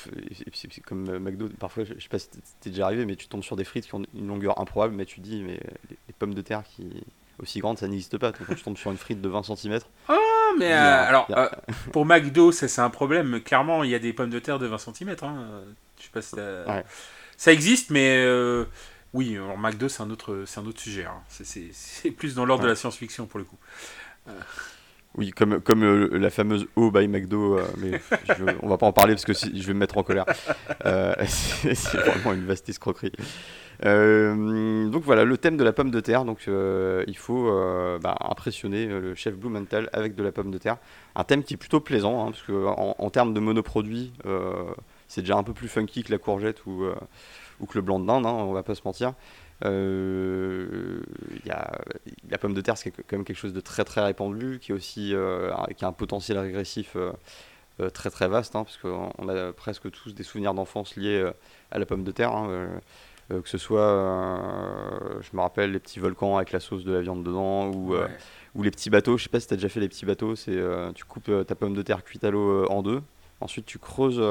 c'est 0.55 0.81
comme 0.81 1.19
McDo, 1.19 1.49
parfois, 1.59 1.85
je 1.85 2.01
sais 2.01 2.09
pas 2.09 2.19
si 2.19 2.29
t'es 2.61 2.71
déjà 2.71 2.87
arrivé, 2.87 3.05
mais 3.05 3.17
tu 3.17 3.29
tombes 3.29 3.43
sur 3.43 3.57
des 3.57 3.65
frites 3.65 3.85
qui 3.85 3.95
ont 3.95 4.03
une 4.15 4.29
longueur 4.29 4.59
improbable, 4.59 4.95
mais 4.95 5.05
tu 5.05 5.21
dis, 5.21 5.43
mais 5.43 5.61
les 5.91 6.15
pommes 6.19 6.35
de 6.35 6.41
terre 6.41 6.63
qui 6.63 7.05
aussi 7.39 7.59
grande, 7.59 7.79
ça 7.79 7.89
n'existe 7.89 8.17
pas. 8.19 8.33
Quand 8.33 8.55
tu 8.55 8.63
tombes 8.63 8.79
sur 8.79 8.91
une 8.91 8.97
frite 8.97 9.21
de 9.21 9.29
20 9.29 9.43
cm. 9.55 9.81
Ah, 10.09 10.17
mais 10.59 10.73
euh, 10.73 11.05
alors, 11.09 11.27
euh, 11.31 11.49
pour 11.93 12.07
McDo, 12.07 12.53
ça 12.53 12.69
c'est 12.69 12.81
un 12.81 12.91
problème. 12.91 13.41
Clairement, 13.41 13.85
il 13.85 13.91
y 13.91 13.95
a 13.95 13.99
des 13.99 14.13
pommes 14.13 14.31
de 14.31 14.39
terre 14.39 14.59
de 14.59 14.67
20 14.67 14.79
cm. 14.79 15.17
Hein. 15.23 15.63
Je 15.99 16.05
sais 16.05 16.11
pas 16.13 16.23
si 16.23 16.35
Ouais. 16.37 16.85
Ça 17.37 17.53
existe, 17.53 17.91
mais 17.91 18.17
euh, 18.25 18.65
oui, 19.13 19.37
alors 19.37 19.59
McDo, 19.59 19.89
c'est 19.89 20.03
un 20.03 20.11
autre, 20.11 20.45
c'est 20.47 20.61
un 20.61 20.67
autre 20.67 20.81
sujet. 20.81 21.05
hein. 21.05 21.21
C'est- 21.29 22.11
plus 22.11 22.35
dans 22.35 22.45
l'ordre 22.45 22.63
de 22.65 22.69
la 22.69 22.77
science-fiction 22.77 23.27
pour 23.27 23.39
le 23.39 23.45
coup. 23.45 23.59
Oui, 25.17 25.31
comme, 25.31 25.61
comme 25.61 25.85
euh, 25.85 26.09
la 26.19 26.29
fameuse 26.31 26.67
O 26.75 26.91
by 26.91 27.07
McDo, 27.07 27.59
euh, 27.59 27.65
mais 27.79 28.01
je, 28.29 28.45
on 28.63 28.69
va 28.69 28.79
pas 28.79 28.87
en 28.87 28.93
parler 28.93 29.15
parce 29.15 29.25
que 29.25 29.33
si- 29.33 29.61
je 29.63 29.67
vais 29.69 29.73
me 29.75 29.79
mettre 29.79 29.97
en 29.97 30.03
colère. 30.03 30.25
Euh, 30.87 31.15
c'est 31.29 31.97
vraiment 31.99 32.33
une 32.33 32.45
vaste 32.47 32.69
escroquerie. 32.69 33.13
Euh, 33.85 34.89
donc 34.89 35.03
voilà, 35.03 35.25
le 35.25 35.37
thème 35.37 35.57
de 35.57 35.65
la 35.65 35.73
pomme 35.73 35.91
de 35.91 36.01
terre. 36.01 36.25
Donc 36.25 36.45
euh, 36.49 37.05
il 37.07 37.17
faut 37.17 37.49
euh, 37.49 37.99
bah, 37.99 38.17
impressionner 38.21 38.87
le 38.87 39.15
chef 39.15 39.35
Blumenthal 39.35 39.89
avec 39.93 40.15
de 40.15 40.23
la 40.23 40.33
pomme 40.33 40.51
de 40.51 40.59
terre. 40.59 40.79
Un 41.15 41.25
thème 41.25 41.43
qui 41.43 41.55
est 41.55 41.59
plutôt 41.59 41.81
plaisant, 41.81 42.21
hein, 42.27 42.31
parce 42.31 42.43
que 42.43 42.67
en, 42.67 43.11
termes 43.11 43.35
de 43.35 43.41
monoproduits, 43.41 44.13
c'est 45.09 45.23
déjà 45.23 45.37
un 45.37 45.43
peu 45.43 45.53
plus 45.53 45.69
funky 45.69 46.03
que 46.03 46.13
la 46.13 46.19
courgette 46.19 46.65
ou, 46.67 46.87
que 47.69 47.75
le 47.75 47.83
blanc 47.83 48.01
de 48.01 48.07
dinde, 48.07 48.27
hein, 48.27 48.33
on 48.33 48.53
va 48.53 48.63
pas 48.63 48.75
se 48.75 48.83
mentir. 48.85 49.15
Euh, 49.65 51.01
y 51.47 51.51
a, 51.51 51.71
la 52.29 52.39
pomme 52.39 52.55
de 52.55 52.61
terre, 52.61 52.77
c'est 52.77 52.91
quand 52.91 53.13
même 53.13 53.25
quelque 53.25 53.39
chose 53.39 53.53
de 53.53 53.61
très 53.61 53.85
très 53.85 54.03
répandu, 54.03 54.59
qui, 54.61 54.73
est 54.73 54.75
aussi, 54.75 55.15
qui 55.77 55.85
a 55.85 55.89
un 55.89 55.93
potentiel 55.93 56.39
régressif 56.39 56.97
très 57.93 58.11
très 58.11 58.29
vaste, 58.29 58.57
hein, 58.57 58.65
parce 58.65 58.77
qu'on 58.77 59.11
on 59.19 59.29
a 59.29 59.53
presque 59.53 59.91
tous 59.91 60.15
des 60.15 60.25
souvenirs 60.25 60.55
d'enfance 60.55 60.97
liés 60.97 61.25
à 61.71 61.79
la 61.79 61.87
pomme 61.87 62.03
de 62.03 62.11
terre. 62.11 62.33
hein, 62.33 62.81
que 63.31 63.49
ce 63.49 63.59
soit, 63.59 63.81
euh, 63.81 65.21
je 65.21 65.37
me 65.37 65.41
rappelle, 65.43 65.73
les 65.73 65.79
petits 65.79 65.99
volcans 66.01 66.37
avec 66.37 66.53
la 66.53 66.61
sauce 66.61 66.85
de 66.85 66.93
la 66.93 67.01
viande 67.01 67.23
dedans, 67.25 67.67
ou, 67.69 67.95
euh, 67.95 68.05
Ouais. 68.05 68.11
ou 68.55 68.63
les 68.63 68.71
petits 68.71 68.91
bateaux. 68.91 69.17
Je 69.17 69.25
sais 69.25 69.29
pas 69.31 69.41
si 69.41 69.47
tu 69.49 69.55
as 69.55 69.57
déjà 69.57 69.69
fait 69.69 69.81
les 69.81 69.89
petits 69.89 70.07
bateaux, 70.07 70.37
c'est 70.37 70.53
euh, 70.57 70.93
tu 70.93 71.05
coupes 71.05 71.29
euh, 71.29 71.45
ta 71.45 71.55
pomme 71.55 71.75
de 71.75 71.83
terre 71.83 72.05
cuite 72.05 72.25
à 72.25 72.31
l'eau 72.31 72.65
euh, 72.65 72.67
en 72.71 72.83
deux. 72.83 73.01
Ensuite, 73.41 73.67
tu 73.67 73.79
creuses 73.79 74.19
euh, 74.21 74.25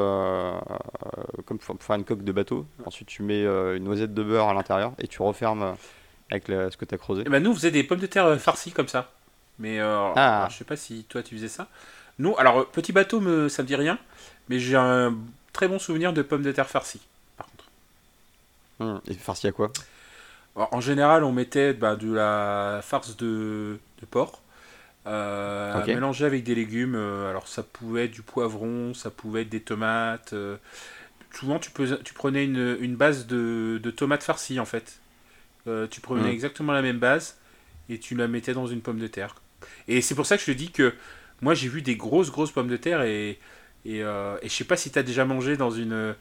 euh, 0.53 1.23
comme 1.45 1.59
pour 1.59 1.75
faire 1.81 1.95
une 1.97 2.05
coque 2.05 2.23
de 2.23 2.31
bateau. 2.31 2.65
Ensuite, 2.85 3.07
tu 3.09 3.21
mets 3.21 3.43
euh, 3.45 3.75
une 3.77 3.83
noisette 3.83 4.13
de 4.13 4.23
beurre 4.23 4.47
à 4.49 4.53
l'intérieur 4.53 4.93
et 4.97 5.07
tu 5.07 5.21
refermes 5.21 5.61
euh, 5.63 5.71
avec 6.31 6.45
ce 6.47 6.75
que 6.77 6.85
tu 6.85 6.95
as 6.95 6.97
creusé. 6.97 7.23
Eh 7.25 7.29
ben, 7.29 7.43
nous, 7.43 7.51
on 7.51 7.55
faisait 7.55 7.69
des 7.71 7.83
pommes 7.83 7.99
de 7.99 8.05
terre 8.07 8.25
euh, 8.25 8.37
farcies 8.37 8.71
comme 8.71 8.87
ça. 8.87 9.11
Mais 9.59 9.79
euh, 9.79 10.09
Ah. 10.15 10.37
alors, 10.39 10.49
je 10.49 10.57
sais 10.57 10.63
pas 10.63 10.77
si 10.77 11.03
toi 11.03 11.21
tu 11.21 11.35
faisais 11.35 11.47
ça. 11.49 11.67
Nous, 12.17 12.33
alors, 12.37 12.59
euh, 12.59 12.63
petit 12.71 12.91
bateau, 12.91 13.19
me, 13.19 13.49
ça 13.49 13.61
me 13.61 13.67
dit 13.67 13.75
rien, 13.75 13.99
mais 14.49 14.57
j'ai 14.57 14.77
un 14.77 15.15
très 15.51 15.67
bon 15.67 15.77
souvenir 15.79 16.13
de 16.13 16.21
pommes 16.21 16.41
de 16.43 16.51
terre 16.51 16.69
farcies. 16.69 17.01
Hum, 18.79 19.01
Et 19.07 19.13
farci 19.15 19.47
à 19.47 19.51
quoi 19.51 19.71
En 20.55 20.67
en 20.71 20.81
général, 20.81 21.23
on 21.23 21.31
mettait 21.31 21.73
bah, 21.73 21.95
de 21.95 22.11
la 22.13 22.79
farce 22.83 23.17
de, 23.17 23.79
de 24.01 24.05
porc, 24.05 24.41
euh, 25.07 25.87
mélangée 25.89 26.25
avec 26.25 26.43
des 26.43 26.55
légumes. 26.55 26.95
euh, 26.95 27.29
alors, 27.29 27.47
ça 27.47 27.63
pouvait 27.63 28.05
être 28.05 28.11
du 28.11 28.21
poivron, 28.23 28.93
ça 28.93 29.11
pouvait 29.11 29.43
être 29.43 29.49
des 29.49 29.61
tomates. 29.61 30.33
euh, 30.33 30.57
souvent, 31.33 31.59
tu, 31.59 31.71
peux, 31.71 31.99
tu 32.03 32.13
prenais 32.13 32.45
une, 32.45 32.77
une 32.81 32.95
base 32.97 33.27
de, 33.27 33.79
de 33.83 33.91
tomates 33.91 34.23
farcies, 34.23 34.59
en 34.59 34.65
fait. 34.65 35.01
Euh, 35.67 35.87
tu 35.87 36.01
prenais 36.01 36.31
Mhm. 36.31 36.33
exactement 36.33 36.73
la 36.73 36.81
même 36.81 36.99
base 36.99 37.37
et 37.89 37.99
tu 37.99 38.15
la 38.15 38.27
mettais 38.27 38.53
dans 38.53 38.67
une 38.67 38.81
pomme 38.81 38.99
de 38.99 39.07
terre. 39.07 39.35
Et 39.87 40.01
c'est 40.01 40.15
pour 40.15 40.25
ça 40.25 40.37
que 40.37 40.43
je 40.43 40.51
te 40.51 40.57
dis 40.57 40.71
que 40.71 40.93
moi, 41.41 41.53
j'ai 41.53 41.67
vu 41.69 41.81
des 41.81 41.95
grosses, 41.95 42.31
grosses 42.31 42.51
pommes 42.51 42.67
de 42.69 42.77
terre 42.77 43.01
et, 43.03 43.39
et, 43.85 44.03
euh, 44.03 44.37
et 44.41 44.49
je 44.49 44.53
sais 44.53 44.63
pas 44.65 44.77
si 44.77 44.91
tu 44.91 44.99
as 44.99 45.03
déjà 45.03 45.25
mangé 45.25 45.57
dans 45.57 45.71
une. 45.71 46.15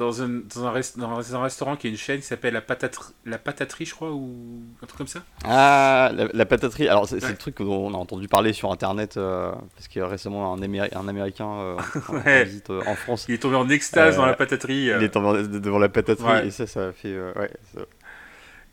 Dans 0.00 0.22
un, 0.22 0.28
dans, 0.54 0.64
un 0.64 0.70
rest- 0.70 0.98
dans 0.98 1.34
un 1.36 1.42
restaurant 1.42 1.76
qui 1.76 1.86
est 1.86 1.90
une 1.90 1.96
chaîne 1.98 2.20
qui 2.20 2.26
s'appelle 2.26 2.54
la, 2.54 2.62
Patate- 2.62 3.12
la 3.26 3.36
Pataterie, 3.36 3.84
je 3.84 3.94
crois, 3.94 4.10
ou 4.12 4.62
un 4.82 4.86
truc 4.86 4.96
comme 4.96 5.06
ça. 5.06 5.20
Ah, 5.44 6.10
la, 6.14 6.26
la 6.32 6.46
pataterie. 6.46 6.88
Alors, 6.88 7.06
c'est 7.06 7.22
Ouais. 7.22 7.30
le 7.30 7.36
truc 7.36 7.58
dont 7.58 7.86
on 7.86 7.92
a 7.92 7.98
entendu 7.98 8.26
parler 8.26 8.54
sur 8.54 8.72
internet 8.72 9.18
euh, 9.18 9.52
parce 9.76 9.88
qu'il 9.88 10.00
y 10.00 10.02
a 10.02 10.08
récemment 10.08 10.54
un, 10.54 10.58
Améri- 10.62 10.88
un 10.96 11.06
américain 11.06 11.50
euh, 11.50 11.76
en, 12.08 12.18
visite 12.44 12.70
euh, 12.70 12.80
en 12.86 12.94
France. 12.94 13.26
Il 13.28 13.34
est 13.34 13.38
tombé 13.38 13.56
en 13.56 13.68
extase 13.68 14.16
dans 14.16 14.24
la 14.24 14.32
pataterie. 14.32 14.90
euh, 14.90 14.96
Il 15.00 15.04
est 15.04 15.10
tombé 15.10 15.46
devant 15.46 15.78
la 15.78 15.90
pataterie 15.90 16.26
Ouais. 16.32 16.46
et 16.46 16.50
ça, 16.50 16.66
ça 16.66 16.88
a 16.88 16.92
fait. 16.92 17.14
ouais, 17.20 17.50
ça- 17.74 17.80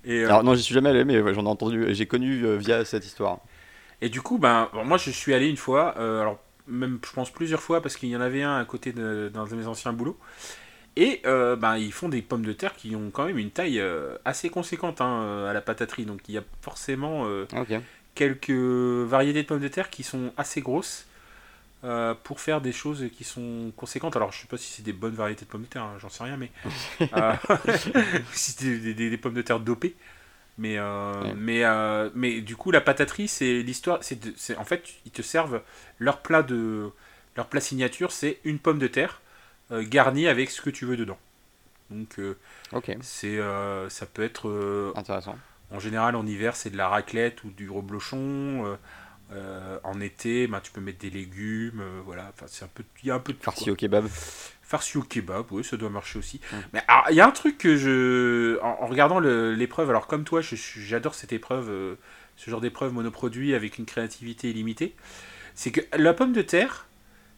et, 0.06 0.24
Alors, 0.24 0.44
non, 0.46 0.56
j'y 0.56 0.64
suis 0.64 0.74
jamais 0.74 0.90
allé, 0.92 1.04
mais 1.04 1.22
j'en 1.34 1.44
ai 1.44 1.50
entendu, 1.50 1.94
j'ai 1.94 2.06
connu 2.06 2.56
via 2.58 2.86
cette 2.86 3.06
histoire. 3.06 3.40
et 4.02 4.08
du 4.08 4.22
coup, 4.22 4.38
ben, 4.38 4.70
bon, 4.74 4.86
moi 4.86 4.98
je 4.98 5.10
suis 5.12 5.34
allé 5.34 5.50
une 5.50 5.58
fois, 5.58 5.90
alors 5.90 6.40
même 6.68 7.00
je 7.06 7.12
pense 7.12 7.30
plusieurs 7.32 7.62
fois 7.62 7.82
parce 7.82 7.98
qu'il 7.98 8.08
y 8.10 8.16
en 8.16 8.22
avait 8.22 8.44
un 8.44 8.58
à 8.58 8.64
côté 8.66 8.94
de, 8.94 9.30
d'un 9.34 9.46
de 9.46 9.56
mes 9.56 9.68
anciens 9.68 9.92
boulots. 9.92 10.18
Et 11.00 11.22
euh, 11.26 11.56
ben, 11.56 11.78
ils 11.78 11.94
font 11.94 12.10
des 12.10 12.22
pommes 12.24 12.46
de 12.46 12.54
terre 12.54 12.76
qui 12.76 12.96
ont 12.96 13.12
quand 13.12 13.26
même 13.26 13.38
une 13.38 13.52
taille 13.52 13.80
euh, 13.80 14.18
assez 14.26 14.50
conséquente 14.50 15.00
hein, 15.00 15.22
euh, 15.24 15.50
à 15.50 15.54
la 15.54 15.62
pataterie. 15.62 16.06
Donc 16.06 16.22
il 16.28 16.34
y 16.36 16.38
a 16.40 16.44
forcément 16.62 17.26
quelques 18.16 18.50
variétés 18.50 19.44
de 19.44 19.48
pommes 19.48 19.62
de 19.62 19.68
terre 19.68 19.90
qui 19.92 20.04
sont 20.04 20.34
assez 20.38 20.62
grosses 20.62 21.06
pour 22.24 22.42
faire 22.42 22.60
des 22.60 22.74
choses 22.74 23.06
qui 23.16 23.24
sont 23.24 23.72
conséquentes. 23.78 24.16
Alors 24.18 24.32
je 24.32 24.42
sais 24.42 24.48
pas 24.48 24.58
si 24.58 24.72
c'est 24.74 24.82
des 24.84 24.94
bonnes 24.94 25.14
variétés 25.16 25.46
de 25.46 25.50
pommes 25.50 25.62
de 25.62 25.68
terre, 25.68 25.84
hein, 25.84 25.96
j'en 26.00 26.10
sais 26.10 26.24
rien, 26.24 26.36
mais 26.36 26.52
euh, 27.14 27.34
si 28.34 28.52
c'est 28.52 28.64
des, 28.82 28.94
des- 28.94 29.10
des 29.10 29.18
pommes 29.18 29.36
de 29.36 29.42
terre 29.42 29.60
dopées. 29.60 29.96
Mais, 30.58 30.78
euh, 30.78 31.22
Ouais. 31.24 31.34
mais, 31.38 31.64
euh, 31.66 32.10
mais 32.16 32.42
du 32.42 32.56
coup 32.56 32.72
la 32.72 32.82
pataterie 32.82 33.28
c'est 33.28 33.62
l'histoire, 33.62 34.00
c'est- 34.02 34.58
en 34.58 34.66
fait 34.66 34.84
ils 35.06 35.12
te 35.12 35.22
servent 35.22 35.62
leur 36.00 36.22
plat 36.22 36.44
de 36.44 36.90
leur 37.36 37.48
plat 37.48 37.62
signature, 37.62 38.12
c'est 38.12 38.40
une 38.44 38.60
pomme 38.60 38.80
de 38.80 38.88
terre 38.88 39.22
euh, 39.72 39.84
garnie 39.88 40.28
avec 40.28 40.50
ce 40.52 40.62
que 40.62 40.70
tu 40.70 40.86
veux 40.86 40.98
dedans. 40.98 41.18
Donc 41.90 42.20
euh, 42.20 42.38
c'est 43.02 43.38
euh, 43.40 43.90
ça 43.90 44.06
peut 44.06 44.24
être 44.24 44.94
Intéressant. 44.96 45.38
en 45.72 45.80
général, 45.80 46.16
en 46.16 46.26
hiver, 46.26 46.56
c'est 46.56 46.70
de 46.70 46.78
la 46.78 46.90
raclette 46.90 47.44
ou 47.44 47.50
du 47.50 47.70
reblochon. 47.70 48.78
euh, 49.34 49.78
en 49.84 50.00
été, 50.00 50.48
ben, 50.48 50.62
tu 50.62 50.72
peux 50.72 50.80
mettre 50.82 51.00
des 51.00 51.10
légumes. 51.10 51.82
euh, 51.82 52.02
voilà, 52.06 52.32
enfin, 52.34 52.46
c'est 52.48 52.64
un 52.64 52.70
peu, 52.74 52.84
il 53.04 53.08
y 53.08 53.12
a 53.12 53.16
un 53.16 53.20
peu 53.20 53.34
de 53.34 53.38
Farci 53.42 53.70
au 53.70 53.76
kebab. 53.76 54.08
Farci 54.62 54.98
au 54.98 55.02
kebab, 55.02 55.46
oui, 55.52 55.64
ça 55.64 55.76
doit 55.78 55.90
marcher 55.90 56.20
aussi. 56.20 56.40
Mm. 56.52 56.56
Mais 56.74 56.84
il 57.10 57.16
y 57.16 57.22
a 57.22 57.28
un 57.28 57.32
truc 57.32 57.58
que 57.58 57.76
je, 57.76 58.58
en, 58.62 58.84
en 58.84 58.88
regardant 58.88 59.20
l'épreuve, 59.20 59.90
alors 59.90 60.08
comme 60.08 60.24
toi, 60.24 60.42
j'adore 60.42 61.14
cette 61.16 61.34
épreuve, 61.34 61.70
euh, 61.70 61.96
ce 62.38 62.50
genre 62.50 62.62
d'épreuve 62.62 62.94
monoproduit 62.94 63.54
avec 63.54 63.78
une 63.78 63.86
créativité 63.86 64.50
illimitée. 64.50 64.96
C'est 65.56 65.72
que 65.72 65.82
la 65.98 66.14
pomme 66.14 66.34
de 66.34 66.42
terre, 66.42 66.87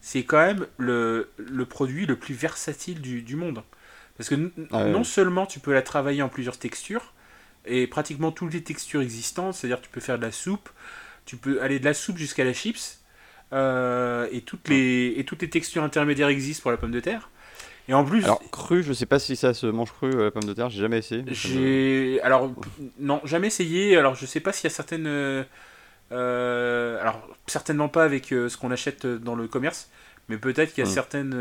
c'est 0.01 0.23
quand 0.23 0.39
même 0.39 0.65
le, 0.77 1.29
le 1.37 1.65
produit 1.65 2.05
le 2.05 2.15
plus 2.17 2.33
versatile 2.35 3.01
du, 3.01 3.21
du 3.21 3.35
monde. 3.35 3.63
Parce 4.17 4.29
que 4.29 4.51
Ah 4.71 4.83
ouais. 4.83 4.91
non 4.91 5.03
seulement 5.03 5.45
tu 5.45 5.59
peux 5.59 5.73
la 5.73 5.81
travailler 5.81 6.21
en 6.21 6.29
plusieurs 6.29 6.57
textures, 6.57 7.13
et 7.65 7.87
pratiquement 7.87 8.31
toutes 8.31 8.53
les 8.53 8.63
textures 8.63 9.01
existantes, 9.01 9.53
c'est-à-dire 9.55 9.81
tu 9.81 9.89
peux 9.89 10.01
faire 10.01 10.17
de 10.17 10.23
la 10.23 10.31
soupe, 10.31 10.69
tu 11.25 11.37
peux 11.37 11.61
aller 11.61 11.79
de 11.79 11.85
la 11.85 11.93
soupe 11.93 12.17
jusqu'à 12.17 12.43
la 12.43 12.53
chips, 12.53 13.01
euh, 13.53 14.27
et, 14.31 14.41
toutes 14.41 14.67
les, 14.67 15.13
et 15.17 15.23
toutes 15.25 15.41
les 15.41 15.49
textures 15.49 15.83
intermédiaires 15.83 16.27
existent 16.29 16.61
pour 16.63 16.71
la 16.71 16.77
pomme 16.77 16.91
de 16.91 16.99
terre. 16.99 17.29
Et 17.87 17.93
en 17.93 18.05
plus, 18.05 18.23
Alors, 18.23 18.41
cru, 18.51 18.83
je 18.83 18.93
sais 18.93 19.07
pas 19.07 19.17
si 19.19 19.35
ça 19.35 19.53
se 19.53 19.65
mange 19.65 19.91
cru, 19.91 20.11
euh, 20.13 20.25
la 20.25 20.31
pomme 20.31 20.43
de 20.43 20.53
terre, 20.53 20.69
j'ai 20.69 20.79
jamais 20.81 20.99
essayé. 20.99 21.23
j'ai. 21.27 22.19
Alors, 22.21 22.53
non, 22.99 23.19
jamais 23.23 23.47
essayé. 23.47 23.97
Alors, 23.97 24.15
je 24.15 24.25
sais 24.27 24.39
pas 24.39 24.53
s'il 24.53 24.65
y 24.65 24.67
a 24.67 24.75
certaines. 24.75 25.07
Euh, 26.11 26.99
alors, 27.01 27.27
certainement 27.47 27.89
pas 27.89 28.03
avec 28.03 28.31
euh, 28.33 28.49
ce 28.49 28.57
qu'on 28.57 28.71
achète 28.71 29.05
euh, 29.05 29.17
dans 29.19 29.35
le 29.35 29.47
commerce, 29.47 29.89
mais 30.29 30.37
peut-être 30.37 30.69
qu'il 30.73 30.81
y 30.81 30.83
a 30.83 30.85
Hmm. 30.85 30.89
certaines 30.89 31.33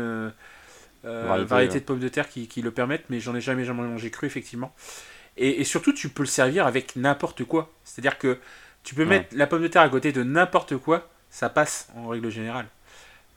Variétés, 1.19 1.79
de 1.79 1.85
pommes 1.85 1.99
de 1.99 2.07
terre 2.09 2.29
qui, 2.29 2.47
qui 2.47 2.61
le 2.61 2.71
permettent, 2.71 3.05
mais 3.09 3.19
j'en 3.19 3.35
ai 3.35 3.41
jamais, 3.41 3.63
jamais 3.65 3.83
mangé 3.83 4.11
cru, 4.11 4.27
effectivement. 4.27 4.73
Et, 5.37 5.61
et 5.61 5.65
surtout, 5.65 5.93
tu 5.93 6.09
peux 6.09 6.23
le 6.23 6.27
servir 6.27 6.67
avec 6.67 6.95
n'importe 6.95 7.43
quoi. 7.45 7.71
C'est-à-dire 7.85 8.17
que 8.19 8.39
tu 8.83 8.95
peux 8.95 9.05
Ouais. 9.05 9.25
mettre 9.25 9.35
la 9.35 9.47
pomme 9.47 9.63
de 9.63 9.67
terre 9.69 9.83
à 9.83 9.89
côté 9.89 10.11
de 10.13 10.23
n'importe 10.23 10.77
quoi, 10.77 11.09
ça 11.29 11.49
passe 11.49 11.89
en 11.95 12.07
règle 12.09 12.29
générale. 12.31 12.67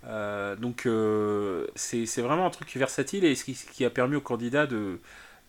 Euh, 0.06 0.56
donc, 0.56 0.86
euh, 0.86 1.66
c'est 1.76 2.06
vraiment 2.22 2.46
un 2.46 2.50
truc 2.50 2.74
versatile 2.76 3.24
et 3.24 3.34
ce 3.36 3.44
qui, 3.44 3.54
ce 3.54 3.66
qui 3.66 3.84
a 3.84 3.90
permis 3.90 4.16
aux 4.16 4.20
candidats 4.20 4.66
de 4.66 5.00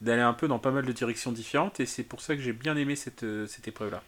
d'aller 0.02 0.22
un 0.22 0.34
peu 0.34 0.48
dans 0.50 0.60
pas 0.60 0.72
mal 0.72 0.86
de 0.86 0.92
directions 0.94 1.32
différentes 1.32 1.80
et 1.80 1.86
c'est 1.86 2.04
pour 2.04 2.22
ça 2.22 2.36
que 2.36 2.42
j'ai 2.42 2.54
bien 2.54 2.76
aimé 2.78 2.96
cette, 2.96 3.24
euh, 3.24 3.48
cette 3.48 3.68
épreuve 3.68 3.92
là. 3.92 4.04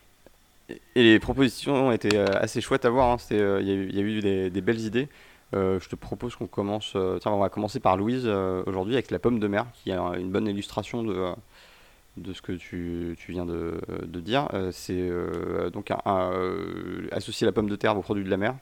Et 0.69 1.04
les 1.04 1.19
propositions 1.19 1.91
étaient 1.91 2.17
euh, 2.17 2.25
assez 2.34 2.62
chouettes 2.62 2.86
à 2.86 2.89
voir. 2.89 3.12
hein. 3.12 3.17
Euh, 3.32 3.60
Il 3.62 3.67
y, 3.95 3.99
a 3.99 4.01
eu- 4.01 4.49
des, 4.49 4.62
belles 4.62 4.80
idées. 4.82 5.08
Euh, 5.54 5.80
je 5.80 5.88
te 5.89 5.95
propose 5.95 6.36
qu'on 6.36 6.47
commence. 6.47 6.95
tiens, 7.21 7.32
on 7.32 7.39
va 7.39 7.49
commencer 7.49 7.80
par 7.80 7.97
Louise 7.97 8.25
aujourd'hui 8.28 8.95
avec 8.95 9.12
la 9.12 9.19
pomme 9.19 9.39
de 9.39 9.47
mer, 9.47 9.65
qui 9.73 9.91
a 9.91 9.99
une 10.17 10.32
bonne 10.32 10.47
illustration 10.47 11.04
de, 11.04 11.28
de 12.17 12.34
ce 12.34 12.41
que 12.41 12.54
tu, 12.54 13.15
tu 13.19 13.32
viens 13.32 13.45
de, 13.45 13.80
de 14.04 14.19
dire. 14.19 14.49
C'est 14.71 15.10
donc 15.71 15.91
associer 17.12 17.45
la 17.45 17.51
pomme 17.51 17.69
de 17.69 17.75
terre 17.75 17.95
aux 17.97 18.01
produits 18.01 18.23
de 18.23 18.30
la 18.30 18.38
mer. 18.38 18.56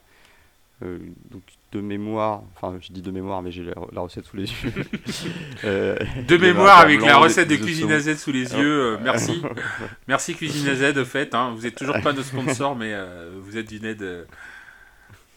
De 1.74 1.80
mémoire, 1.80 2.42
enfin 2.54 2.76
je 2.80 2.92
dis 2.92 3.02
de 3.02 3.10
mémoire, 3.10 3.42
mais 3.42 3.50
j'ai 3.50 3.64
la, 3.64 3.72
la 3.92 4.00
recette 4.00 4.24
sous 4.26 4.36
les 4.36 4.44
yeux. 4.44 4.72
Euh, 5.64 5.96
De 6.28 6.36
mémoire 6.36 6.78
avec 6.80 7.00
la 7.00 7.16
recette 7.16 7.48
de 7.48 7.56
Cuisine 7.56 7.90
à 7.92 7.98
Z 8.00 8.16
sous 8.16 8.32
les 8.32 8.52
yeux, 8.54 8.94
euh, 8.94 8.98
merci. 9.02 9.42
merci 10.08 10.34
Cuisine 10.34 10.68
à 10.68 10.74
Z, 10.74 10.96
au 10.98 11.04
fait. 11.04 11.34
hein. 11.34 11.52
Vous 11.56 11.66
êtes 11.66 11.74
toujours 11.74 12.00
pas 12.02 12.12
nos 12.12 12.22
sponsors, 12.22 12.76
mais 12.76 12.92
euh, 12.92 13.30
vous 13.42 13.56
êtes 13.56 13.68
d'une 13.68 13.84
aide 13.86 14.02
euh, 14.02 14.24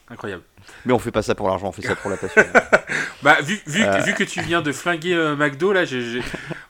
incroyable. 0.09 0.43
Mais 0.85 0.93
on 0.93 0.99
fait 0.99 1.11
pas 1.11 1.21
ça 1.21 1.33
pour 1.35 1.47
l'argent, 1.47 1.67
on 1.67 1.71
fait 1.71 1.81
ça 1.81 1.95
pour 1.95 2.09
la 2.09 2.17
passion. 2.17 2.43
Bah, 3.23 3.37
vu, 3.41 3.59
vu, 3.65 3.83
Euh. 3.83 3.97
vu 4.01 4.13
que 4.13 4.23
tu 4.23 4.41
viens 4.41 4.61
de 4.61 4.71
flinguer 4.71 5.13
euh, 5.15 5.35
McDo, 5.35 5.73
là, 5.73 5.85
j'ai, 5.85 6.01
j'ai- 6.01 6.21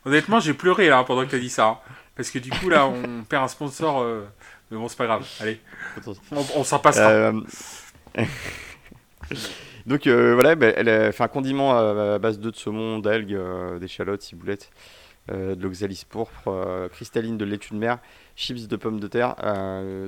honnêtement, 0.06 0.40
j'ai 0.40 0.54
pleuré 0.54 0.88
là, 0.88 1.04
pendant 1.04 1.26
que 1.26 1.32
tu 1.32 1.36
as 1.36 1.40
dit 1.40 1.50
ça. 1.50 1.66
hein. 1.68 1.78
Parce 2.16 2.30
que 2.32 2.40
du 2.40 2.50
coup, 2.52 2.70
là, 2.70 2.88
on 2.88 3.24
perd 3.24 3.44
un 3.44 3.48
sponsor. 3.50 4.00
euh, 4.02 4.24
Mais 4.72 4.78
bon, 4.78 4.88
c'est 4.88 4.98
pas 4.98 5.06
grave. 5.08 5.28
Allez, 5.42 5.60
on, 6.32 6.46
on 6.56 6.64
s'en 6.64 6.80
passera. 6.80 7.32
Euh, 9.32 9.36
Donc 9.88 10.06
euh, 10.06 10.34
voilà, 10.34 10.56
bah, 10.56 10.68
elle 10.76 10.90
a 10.90 11.12
fait 11.14 11.24
un 11.24 11.30
condiment 11.30 11.78
à, 11.78 12.20
base 12.20 12.40
d'œufs 12.40 12.52
de 12.52 12.58
saumon, 12.58 13.00
d'algues, 13.00 13.34
euh, 13.34 13.80
d'échalotes, 13.80 14.22
ciboulettes, 14.22 14.70
euh, 15.32 15.56
de 15.56 15.64
l'oxalis 15.64 16.06
pourpre, 16.08 16.90
cristalline 16.92 17.38
de 17.38 17.46
laitue 17.46 17.74
de 17.74 17.80
mer, 17.80 18.00
chips 18.36 18.68
de 18.68 18.76
pommes 18.76 19.00
de 19.00 19.08
terre. 19.08 19.36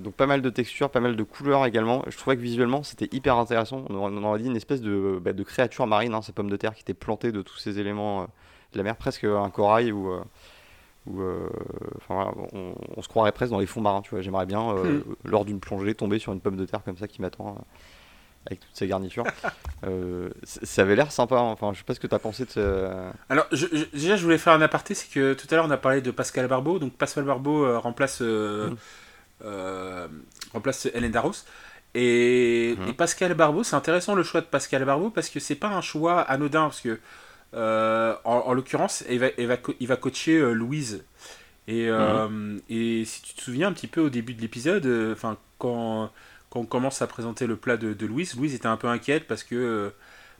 donc 0.03 0.15
pas 0.15 0.27
mal 0.27 0.41
de 0.41 0.49
textures, 0.49 0.89
pas 0.89 0.99
mal 0.99 1.15
de 1.15 1.23
couleurs 1.23 1.65
également. 1.65 2.03
Je 2.07 2.17
trouvais 2.17 2.35
que 2.35 2.41
visuellement 2.41 2.83
c'était 2.83 3.07
hyper 3.15 3.37
intéressant. 3.37 3.85
On, 3.89 4.23
aurait 4.23 4.39
dit 4.39 4.47
une 4.47 4.57
espèce 4.57 4.81
de, 4.81 5.17
bah, 5.21 5.31
de 5.31 5.43
créature 5.43 5.87
marine, 5.87 6.13
hein, 6.13 6.21
ces 6.21 6.33
pommes 6.33 6.49
de 6.49 6.57
terre 6.57 6.75
qui 6.75 6.81
étaient 6.81 6.93
plantées 6.93 7.31
de 7.31 7.41
tous 7.41 7.57
ces 7.57 7.79
éléments 7.79 8.23
de 8.73 8.77
la 8.77 8.83
mer, 8.83 8.97
presque 8.97 9.23
un 9.23 9.49
corail 9.49 9.93
ou 9.93 10.11
on, 11.07 13.01
se 13.01 13.07
croirait 13.07 13.31
presque 13.31 13.51
dans 13.51 13.59
les 13.59 13.65
fonds 13.65 13.81
marins. 13.81 14.01
Tu 14.01 14.09
vois, 14.09 14.19
j'aimerais 14.19 14.45
bien 14.45 14.73
hmm. 14.73 15.03
lors 15.23 15.45
d'une 15.45 15.61
plongée 15.61 15.95
tomber 15.95 16.19
sur 16.19 16.33
une 16.33 16.41
pomme 16.41 16.57
de 16.57 16.65
terre 16.65 16.83
comme 16.83 16.97
ça 16.97 17.07
qui 17.07 17.21
m'attend 17.21 17.55
avec 18.49 18.59
toutes 18.59 18.75
ces 18.75 18.87
garnitures. 18.87 19.25
euh, 19.85 20.29
ça 20.43 20.81
avait 20.81 20.95
l'air 20.95 21.11
sympa. 21.11 21.35
Hein. 21.35 21.51
Enfin, 21.51 21.71
je 21.73 21.79
sais 21.79 21.83
pas 21.83 21.93
ce 21.93 21.99
que 21.99 22.07
tu 22.07 22.15
as 22.15 22.19
pensé 22.19 22.45
de 22.45 22.49
ce... 22.49 23.11
Alors, 23.29 23.47
déjà, 23.93 24.15
je 24.15 24.23
voulais 24.23 24.37
faire 24.37 24.53
un 24.53 24.61
aparté 24.61 24.93
c'est 24.93 25.09
que 25.09 25.33
tout 25.33 25.47
à 25.51 25.55
l'heure, 25.55 25.65
on 25.65 25.71
a 25.71 25.77
parlé 25.77 26.01
de 26.01 26.11
Pascal 26.11 26.47
Barbeau. 26.47 26.79
Donc, 26.79 26.93
Pascal 26.93 27.23
Barbeau 27.23 27.65
euh, 27.65 27.77
remplace, 27.77 28.19
euh, 28.21 28.69
mm. 28.69 28.77
euh, 29.45 30.07
remplace 30.53 30.87
Hélène 30.93 31.11
Darros. 31.11 31.33
Et, 31.95 32.75
mm. 32.77 32.93
Pascal 32.93 33.33
Barbeau, 33.33 33.63
c'est 33.63 33.75
intéressant 33.75 34.15
le 34.15 34.23
choix 34.23 34.41
de 34.41 34.47
Pascal 34.47 34.83
Barbeau 34.85 35.09
parce 35.09 35.29
que 35.29 35.39
c'est 35.39 35.55
pas 35.55 35.69
un 35.69 35.81
choix 35.81 36.21
anodin. 36.21 36.63
Parce 36.63 36.81
que, 36.81 36.99
en, 37.53 38.53
l'occurrence, 38.53 39.03
il 39.09 39.19
va, 39.19 39.27
il, 39.37 39.47
va, 39.47 39.57
il 39.79 39.87
va 39.87 39.95
coacher 39.95 40.39
Louise. 40.53 41.03
Et, 41.67 41.89
mm. 41.89 42.61
et 42.69 43.05
si 43.05 43.21
tu 43.21 43.33
te 43.35 43.41
souviens 43.41 43.67
un 43.67 43.73
petit 43.73 43.87
peu 43.87 44.01
au 44.01 44.09
début 44.09 44.33
de 44.33 44.41
l'épisode, 44.41 44.87
enfin, 45.13 45.37
quand 45.59 46.09
quand 46.49 46.59
on 46.59 46.65
commence 46.65 47.01
à 47.01 47.07
présenter 47.07 47.47
le 47.47 47.55
plat 47.55 47.77
de, 47.77 48.05
Louise, 48.05 48.35
Louise 48.35 48.55
était 48.55 48.67
un 48.67 48.77
peu 48.77 48.87
inquiète 48.87 49.27
parce 49.27 49.43
que 49.43 49.55
euh, 49.55 49.89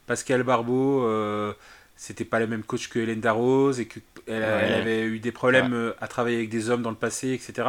Pascal 0.08 0.44
Barbeau, 0.44 1.04
euh, 1.04 1.54
c'était 1.96 2.26
pas 2.26 2.40
le 2.40 2.48
même 2.48 2.64
coach 2.64 2.90
que 2.90 3.00
Hélène 3.00 3.22
Darroze 3.22 3.80
et 3.80 3.86
qu'elle 3.86 4.04
elle 4.28 4.44
avait 4.44 5.04
eu 5.04 5.20
des 5.20 5.32
problèmes 5.32 5.74
euh, 5.74 5.94
à 6.02 6.08
travailler 6.08 6.38
avec 6.38 6.50
des 6.50 6.70
hommes 6.70 6.82
dans 6.82 6.90
le 6.90 6.96
passé, 6.96 7.32
etc. 7.32 7.68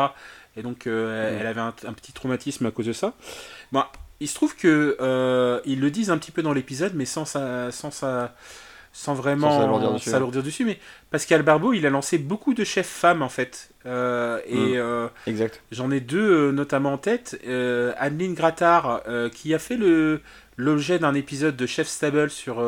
Et 0.57 0.63
donc 0.63 0.87
elle 0.87 1.47
avait 1.47 1.61
un, 1.61 1.73
petit 1.73 2.13
traumatisme 2.13 2.67
à 2.67 2.71
cause 2.71 2.87
de 2.87 2.93
ça. 2.93 3.15
Bon, 3.73 3.85
il 4.21 4.29
se 4.29 4.35
trouve 4.35 4.57
que 4.57 5.61
ils 5.67 5.81
le 5.81 5.91
disent 5.91 6.11
un 6.11 6.19
petit 6.19 6.33
peu 6.33 6.43
dans 6.43 6.53
l'épisode, 6.53 6.95
mais 6.95 7.05
sans 7.05 7.25
sa, 7.25 7.71
sans 7.71 7.91
sa, 7.91 8.35
sans 8.93 9.15
vraiment 9.15 9.99
s'alourdir 9.99 10.43
dessus, 10.43 10.65
Mais 10.65 10.79
Pascal 11.11 11.43
Barbeau, 11.43 11.73
il 11.73 11.87
a 11.87 11.91
lancé 11.91 12.19
beaucoup 12.19 12.55
de 12.55 12.65
chefs 12.65 12.89
femmes 12.89 13.23
en 13.23 13.29
fait. 13.29 13.71
Euh, 13.87 14.41
et 14.47 14.75
mm. 14.75 14.77
euh, 14.77 15.09
exact. 15.27 15.63
j'en 15.71 15.91
ai 15.91 16.01
deux 16.01 16.49
euh, 16.49 16.53
notamment 16.53 16.95
en 16.95 16.99
tête. 16.99 17.41
Adeline 17.99 18.35
Grattard, 18.35 19.03
qui 19.33 19.55
a 19.55 19.59
fait 19.59 19.77
le 19.77 20.21
l'objet 20.57 20.99
d'un 20.99 21.15
épisode 21.15 21.57
de 21.57 21.67
Chef 21.67 21.89
Stable 21.89 22.31
sur, 22.31 22.65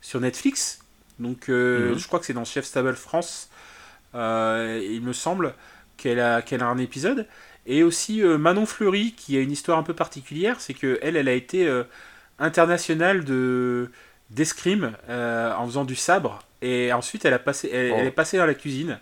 sur 0.00 0.20
Netflix. 0.20 0.80
Donc 1.20 1.48
mm. 1.48 1.96
je 1.96 2.06
crois 2.06 2.18
que 2.18 2.26
c'est 2.26 2.34
dans 2.34 2.44
Chef 2.44 2.64
Stable 2.64 2.96
France. 2.96 3.48
il 4.14 5.00
me 5.02 5.12
semble 5.12 5.54
qu'elle 5.96 6.20
a, 6.20 6.42
qu'elle 6.42 6.62
a 6.62 6.66
un 6.66 6.78
épisode. 6.78 7.26
Et 7.66 7.82
aussi 7.82 8.22
Manon 8.22 8.66
Fleury, 8.66 9.14
qui 9.16 9.36
a 9.38 9.40
une 9.40 9.52
histoire 9.52 9.78
un 9.78 9.84
peu 9.84 9.94
particulière, 9.94 10.60
c'est 10.60 10.74
que 10.74 10.98
elle, 11.00 11.16
elle 11.16 11.28
a 11.28 11.32
été 11.32 11.70
internationale 12.38 13.24
de 13.24 13.90
d'escrime 14.30 14.92
euh, 15.08 15.54
en 15.54 15.66
faisant 15.66 15.84
du 15.84 15.96
sabre. 15.96 16.40
Et 16.62 16.92
ensuite, 16.92 17.24
elle, 17.24 17.34
a 17.34 17.38
passé, 17.38 17.70
elle, 17.72 18.06
est 18.06 18.08
oh. 18.08 18.12
passée 18.12 18.38
dans 18.38 18.46
la 18.46 18.54
cuisine. 18.54 18.98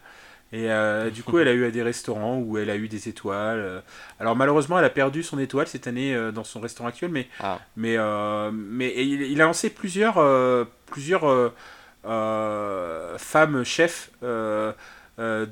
Et 0.53 0.71
euh, 0.71 1.09
du 1.09 1.23
coup, 1.23 1.39
elle 1.39 1.49
a 1.49 1.55
eu 1.55 1.71
des 1.71 1.83
restaurants 1.83 2.39
où 2.39 2.59
elle 2.59 2.69
a 2.69 2.77
eu 2.77 2.89
des 2.89 3.09
étoiles. 3.09 3.59
Euh. 3.59 3.81
Alors 4.21 4.37
malheureusement, 4.37 4.79
elle 4.79 4.85
a 4.85 4.91
perdu 4.91 5.23
son 5.23 5.39
étoile 5.39 5.67
cette 5.67 5.87
année 5.87 6.15
dans 6.33 6.45
son 6.45 6.61
restaurant 6.61 6.89
actuel, 6.89 7.11
mais, 7.11 7.29
ah. 7.41 7.59
mais, 7.77 7.97
mais 8.53 8.93
il, 9.07 9.41
a 9.41 9.45
lancé 9.45 9.71
plusieurs, 9.71 10.23
plusieurs 10.87 11.53
femmes 12.05 13.65
chefs 13.65 14.11
de 14.21 14.75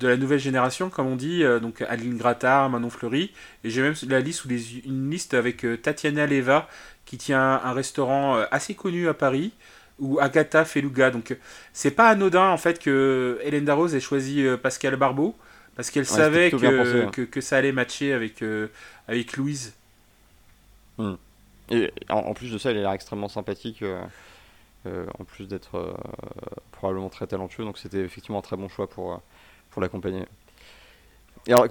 la 0.07 0.17
nouvelle 0.19 0.39
génération, 0.39 0.91
comme 0.91 1.07
on 1.07 1.17
dit, 1.17 1.45
donc 1.63 1.81
Adeline 1.81 2.19
Grattard, 2.19 2.69
Manon 2.69 2.91
Fleury, 2.91 3.33
et 3.65 3.71
j'ai 3.71 3.81
même 3.81 3.95
la 4.07 4.21
liste 4.21 4.45
ou 4.45 4.51
une 4.51 5.11
liste 5.11 5.33
avec 5.33 5.65
Tatiana 5.81 6.27
Leva, 6.27 6.69
qui 7.11 7.19
tient 7.19 7.61
un 7.65 7.73
restaurant 7.73 8.37
euh, 8.37 8.45
assez 8.53 8.77
connu 8.77 9.09
à 9.09 9.15
Paris, 9.15 9.51
ou 9.99 10.21
Agatha 10.21 10.65
Feluga. 10.65 11.11
Donc 11.11 11.37
c'est 11.73 11.91
pas 11.91 12.09
anodin 12.09 12.51
en 12.51 12.57
fait 12.57 12.79
que 12.79 13.41
Hélène 13.43 13.65
Darroze 13.65 13.97
ait 13.97 14.01
choisi 14.01 14.47
euh, 14.47 14.57
Pascal 14.57 14.95
Barbeau, 14.95 15.35
parce 15.75 15.91
qu'elle 15.91 16.07
savait 16.07 16.53
que, 16.53 17.25
que, 17.25 17.41
ça 17.41 17.57
allait 17.57 17.73
matcher 17.73 18.13
avec, 18.13 18.43
euh, 18.43 18.69
avec 19.09 19.37
Louise. 19.37 19.75
Hmm. 20.99 21.15
Et 21.69 21.93
en, 22.11 22.33
plus 22.33 22.53
de 22.53 22.59
ça, 22.59 22.71
elle 22.71 22.79
a 22.79 22.81
l'air 22.83 22.93
extrêmement 22.93 23.29
sympathique, 23.29 23.83
en 24.85 25.25
plus 25.25 25.49
d'être 25.49 25.97
probablement 26.71 27.09
très 27.09 27.27
talentueux, 27.27 27.65
donc 27.65 27.79
c'était 27.79 28.01
effectivement 28.01 28.39
un 28.39 28.43
très 28.43 28.57
bon 28.57 28.69
choix 28.69 28.89
pour, 28.89 29.21
pour 29.71 29.83
l'accompagner. 29.83 30.25
Et 31.47 31.53
alors, 31.53 31.67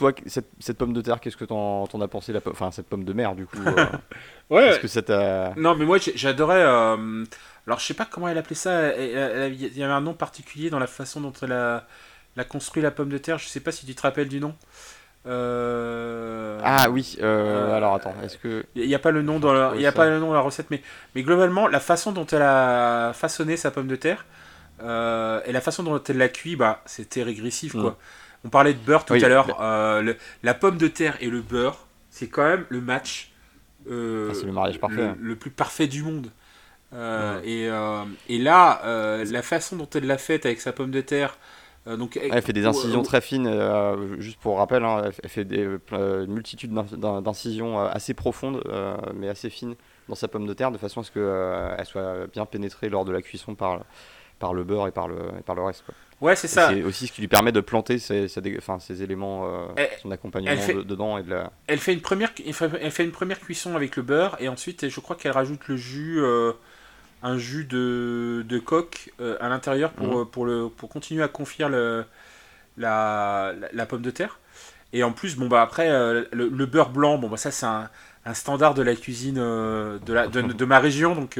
toi, 0.00 0.12
cette, 0.26 0.78
pomme 0.78 0.94
de 0.94 1.02
terre, 1.02 1.20
qu'est-ce 1.20 1.36
que 1.36 1.44
t'en, 1.44 1.82
en 1.82 2.00
as 2.00 2.08
pensé 2.08 2.32
la 2.32 2.40
Enfin, 2.46 2.70
cette 2.70 2.86
pomme 2.86 3.04
de 3.04 3.12
mer, 3.12 3.34
du 3.34 3.44
coup. 3.46 3.58
Euh, 3.66 3.86
ouais. 4.50 4.68
Est-ce 4.68 4.80
que 4.80 4.88
ça 4.88 5.02
t'a. 5.02 5.52
Non, 5.56 5.74
mais 5.74 5.84
moi, 5.84 5.98
j'adorais. 6.14 6.62
Euh, 6.62 7.24
alors, 7.66 7.78
je 7.78 7.84
sais 7.84 7.94
pas 7.94 8.06
comment 8.06 8.26
elle 8.28 8.38
appelait 8.38 8.56
ça. 8.56 8.96
Il 8.96 9.76
y 9.76 9.82
avait 9.82 9.92
un 9.92 10.00
nom 10.00 10.14
particulier 10.14 10.70
dans 10.70 10.78
la 10.78 10.86
façon 10.86 11.20
dont 11.20 11.32
elle 11.42 11.52
a, 11.52 11.84
construit 12.48 12.82
la 12.82 12.90
pomme 12.90 13.10
de 13.10 13.18
terre. 13.18 13.38
Je 13.38 13.46
sais 13.46 13.60
pas 13.60 13.72
si 13.72 13.84
tu 13.84 13.94
te 13.94 14.00
rappelles 14.00 14.28
du 14.28 14.40
nom. 14.40 14.54
Euh, 15.26 16.58
ah 16.64 16.88
oui. 16.88 17.18
alors 17.20 17.94
attends. 17.94 18.14
Est-ce 18.24 18.38
que 18.38 18.64
il 18.74 18.88
n'y 18.88 18.94
a 18.94 18.98
pas 18.98 19.10
le 19.10 19.20
nom 19.20 19.38
dans 19.38 19.52
la, 19.52 19.72
il 19.74 19.82
y 19.82 19.86
a 19.86 19.92
pas 19.92 20.08
le 20.08 20.18
nom 20.18 20.28
dans 20.28 20.34
la 20.34 20.40
recette, 20.40 20.70
mais 20.70 20.82
mais 21.14 21.22
globalement, 21.22 21.68
la 21.68 21.80
façon 21.80 22.12
dont 22.12 22.26
elle 22.26 22.40
a 22.40 23.12
façonné 23.12 23.58
sa 23.58 23.70
pomme 23.70 23.86
de 23.86 23.96
terre. 23.96 24.24
et 24.80 25.52
la 25.52 25.60
façon 25.60 25.82
dont 25.82 26.02
elle 26.02 26.16
l'a 26.16 26.30
cuit, 26.30 26.56
bah, 26.56 26.80
c'était 26.86 27.22
régressif, 27.22 27.72
quoi. 27.72 27.90
Mm. 27.90 27.96
On 28.44 28.48
parlait 28.48 28.72
de 28.72 28.78
beurre 28.78 29.04
tout 29.04 29.14
à 29.14 29.28
l'heure. 29.28 29.60
Euh, 29.60 30.14
la 30.42 30.54
pomme 30.54 30.78
de 30.78 30.88
terre 30.88 31.16
et 31.20 31.28
le 31.28 31.42
beurre, 31.42 31.86
c'est 32.08 32.28
quand 32.28 32.44
même 32.44 32.64
le 32.68 32.80
match. 32.80 33.32
Euh, 33.90 34.32
ah, 34.34 34.46
le 34.46 34.52
mariage 34.52 34.80
parfait. 34.80 35.02
Hein. 35.02 35.16
Le, 35.20 35.36
plus 35.36 35.50
parfait 35.50 35.86
du 35.86 36.02
monde. 36.02 36.28
Euh, 36.92 37.40
et, 37.44 38.34
et, 38.34 38.38
là, 38.38 38.80
la 39.24 39.42
façon 39.42 39.76
dont 39.76 39.88
elle 39.94 40.06
l'a 40.06 40.18
faite 40.18 40.46
avec 40.46 40.60
sa 40.60 40.72
pomme 40.72 40.90
de 40.90 41.00
terre. 41.00 41.38
donc, 41.86 42.16
elle 42.16 42.42
fait 42.42 42.52
des 42.52 42.66
incisions 42.66 43.02
très 43.02 43.20
fines, 43.20 43.50
juste 44.18 44.40
pour 44.40 44.58
rappel, 44.58 44.84
hein, 44.84 45.10
elle 45.22 45.30
fait 45.30 45.44
des, 45.44 45.68
une 45.92 46.32
multitude 46.32 46.72
d'incisions 46.72 47.80
assez 47.80 48.14
profondes, 48.14 48.62
mais 49.14 49.28
assez 49.28 49.50
fines 49.50 49.74
dans 50.08 50.14
sa 50.14 50.28
pomme 50.28 50.46
de 50.46 50.54
terre, 50.54 50.72
de 50.72 50.78
façon 50.78 51.00
à 51.00 51.04
ce 51.04 51.10
qu'elle 51.12 51.86
soit 51.86 52.26
bien 52.32 52.46
pénétrée 52.46 52.88
lors 52.88 53.04
de 53.04 53.12
la 53.12 53.22
cuisson 53.22 53.54
par, 53.54 53.80
par 54.40 54.54
le 54.54 54.64
beurre 54.64 54.88
et 54.88 54.90
par 54.90 55.06
le, 55.06 55.18
par 55.46 55.54
le 55.54 55.62
reste. 55.62 55.84
Quoi. 55.84 55.94
Ouais, 56.20 56.34
c'est 56.34 56.48
ça. 56.48 56.70
C'est 56.70 56.82
aussi 56.82 57.06
ce 57.06 57.12
qui 57.12 57.20
lui 57.20 57.28
permet 57.28 57.52
de 57.52 57.60
planter 57.60 57.98
ses, 57.98 58.26
ses, 58.26 59.02
éléments, 59.02 59.46
euh, 59.46 59.86
son 60.02 60.10
accompagnement 60.10 60.82
dedans. 60.84 61.18
Et 61.18 61.22
de 61.22 61.30
la... 61.30 61.52
elle, 61.66 61.78
fait 61.78 61.94
une 61.94 62.00
première, 62.00 62.32
elle 62.46 62.90
fait 62.90 63.04
une 63.04 63.12
première 63.12 63.38
cuisson 63.38 63.76
avec 63.76 63.96
le 63.96 64.02
beurre 64.02 64.36
et 64.40 64.48
ensuite, 64.48 64.88
je 64.88 65.00
crois 65.00 65.16
qu'elle 65.16 65.32
rajoute 65.32 65.68
le 65.68 65.76
jus, 65.76 66.18
euh, 66.18 66.52
un 67.22 67.38
jus 67.38 67.64
de, 67.64 68.44
de 68.46 68.58
coque 68.58 69.12
euh, 69.20 69.36
à 69.40 69.48
l'intérieur 69.48 69.92
pour, 69.92 70.18
mhm. 70.18 70.26
pour, 70.26 70.44
le, 70.44 70.68
pour 70.68 70.88
continuer 70.88 71.22
à 71.22 71.28
confier 71.28 71.68
le, 71.68 72.04
la, 72.76 73.54
la, 73.72 73.86
pomme 73.86 74.02
de 74.02 74.10
terre. 74.10 74.40
Et 74.92 75.04
en 75.04 75.12
plus, 75.12 75.36
bon, 75.36 75.48
bah, 75.48 75.62
après, 75.62 75.88
le, 76.32 76.66
beurre 76.66 76.90
blanc, 76.90 77.16
bon, 77.16 77.28
bah, 77.28 77.38
ça, 77.38 77.50
c'est 77.50 77.66
un, 77.66 77.88
un, 78.26 78.34
standard 78.34 78.74
de 78.74 78.82
la 78.82 78.94
cuisine 78.94 79.36
de, 79.36 80.12
la, 80.12 80.26
de, 80.26 80.42
de 80.42 80.64
ma 80.66 80.80
région. 80.80 81.14
Donc 81.14 81.38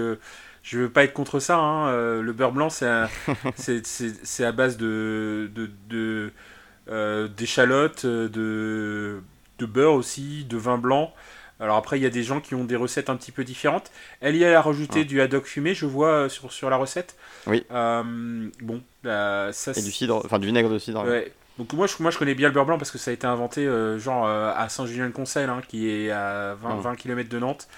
je 0.63 0.79
veux 0.79 0.91
pas 0.91 1.05
être 1.05 1.13
contre 1.13 1.41
ça. 1.41 1.57
Hein. 1.57 1.89
Euh, 1.89 2.23
le 2.23 2.33
beurre 2.33 2.53
blanc, 2.53 2.71
c'est 2.71 2.87
à 4.45 4.53
base 4.53 4.77
de 4.77 5.51
d'échalotes, 7.37 8.07
de, 8.07 8.11
euh, 8.11 8.29
de, 8.29 9.23
de, 9.59 9.67
beurre 9.67 9.95
aussi, 9.95 10.45
de 10.45 10.57
vin 10.57 10.79
blanc. 10.79 11.13
Alors 11.61 11.77
après, 11.77 11.99
il 11.99 12.03
y 12.03 12.07
a 12.07 12.11
des 12.11 12.23
gens 12.23 12.41
qui 12.41 12.55
ont 12.55 12.65
des 12.65 12.77
recettes 12.77 13.11
un 13.11 13.17
petit 13.17 13.33
peu 13.33 13.45
différentes. 13.45 13.91
Elle 14.21 14.37
y 14.37 14.45
a 14.47 14.61
rajouté 14.63 15.05
du 15.05 15.21
haddock 15.21 15.45
fumé, 15.45 15.75
je 15.75 15.85
vois 15.85 16.09
euh, 16.09 16.29
sur, 16.29 16.53
sur 16.53 16.71
la 16.71 16.77
recette. 16.77 17.17
Oui. 17.47 17.65
bon, 17.71 18.83
ça. 19.03 19.73
Et 19.77 19.83
du 19.83 19.93
cidre, 19.93 20.23
enfin 20.25 20.39
du 20.39 20.47
vinaigre 20.47 20.71
de 20.71 20.79
cidre. 20.79 21.05
Ouais. 21.05 21.33
Donc 21.59 21.75
moi 21.75 21.87
je, 21.87 21.95
moi 22.01 22.11
je 22.11 22.17
connais 22.17 22.35
bien 22.35 22.49
le 22.49 22.55
beurre 22.55 22.65
blanc 22.65 22.79
parce 22.79 22.91
que 22.91 22.97
ça 22.97 23.11
a 23.11 23.15
été 23.15 23.27
inventé 23.27 23.69
genre 23.99 24.27
à 24.27 24.69
Saint-Julien-de-Concel, 24.71 25.51
hein, 25.51 25.61
qui 25.69 25.91
est 25.91 26.11
à 26.11 26.55
20, 26.55 26.77
20 26.77 26.97
km 26.97 27.29
de 27.29 27.39
Nantes. 27.39 27.69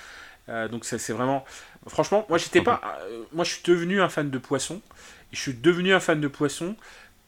donc 0.71 0.85
c'est 0.85 1.13
vraiment 1.13 1.45
Franchement, 1.89 2.27
moi 2.29 2.39
j'étais 2.39 2.61
pas. 2.61 2.81
Euh, 3.03 3.23
moi 3.33 3.45
je 3.45 3.55
suis 3.55 3.63
devenu 3.65 4.01
un 4.01 4.09
fan 4.09 4.31
de 4.31 4.39
poisson. 4.39 4.81
Et 5.33 5.37
je 5.37 5.41
suis 5.41 5.55
devenu 5.55 5.93
un 5.93 6.01
fan 6.01 6.21
de 6.21 6.29
poisson 6.29 6.77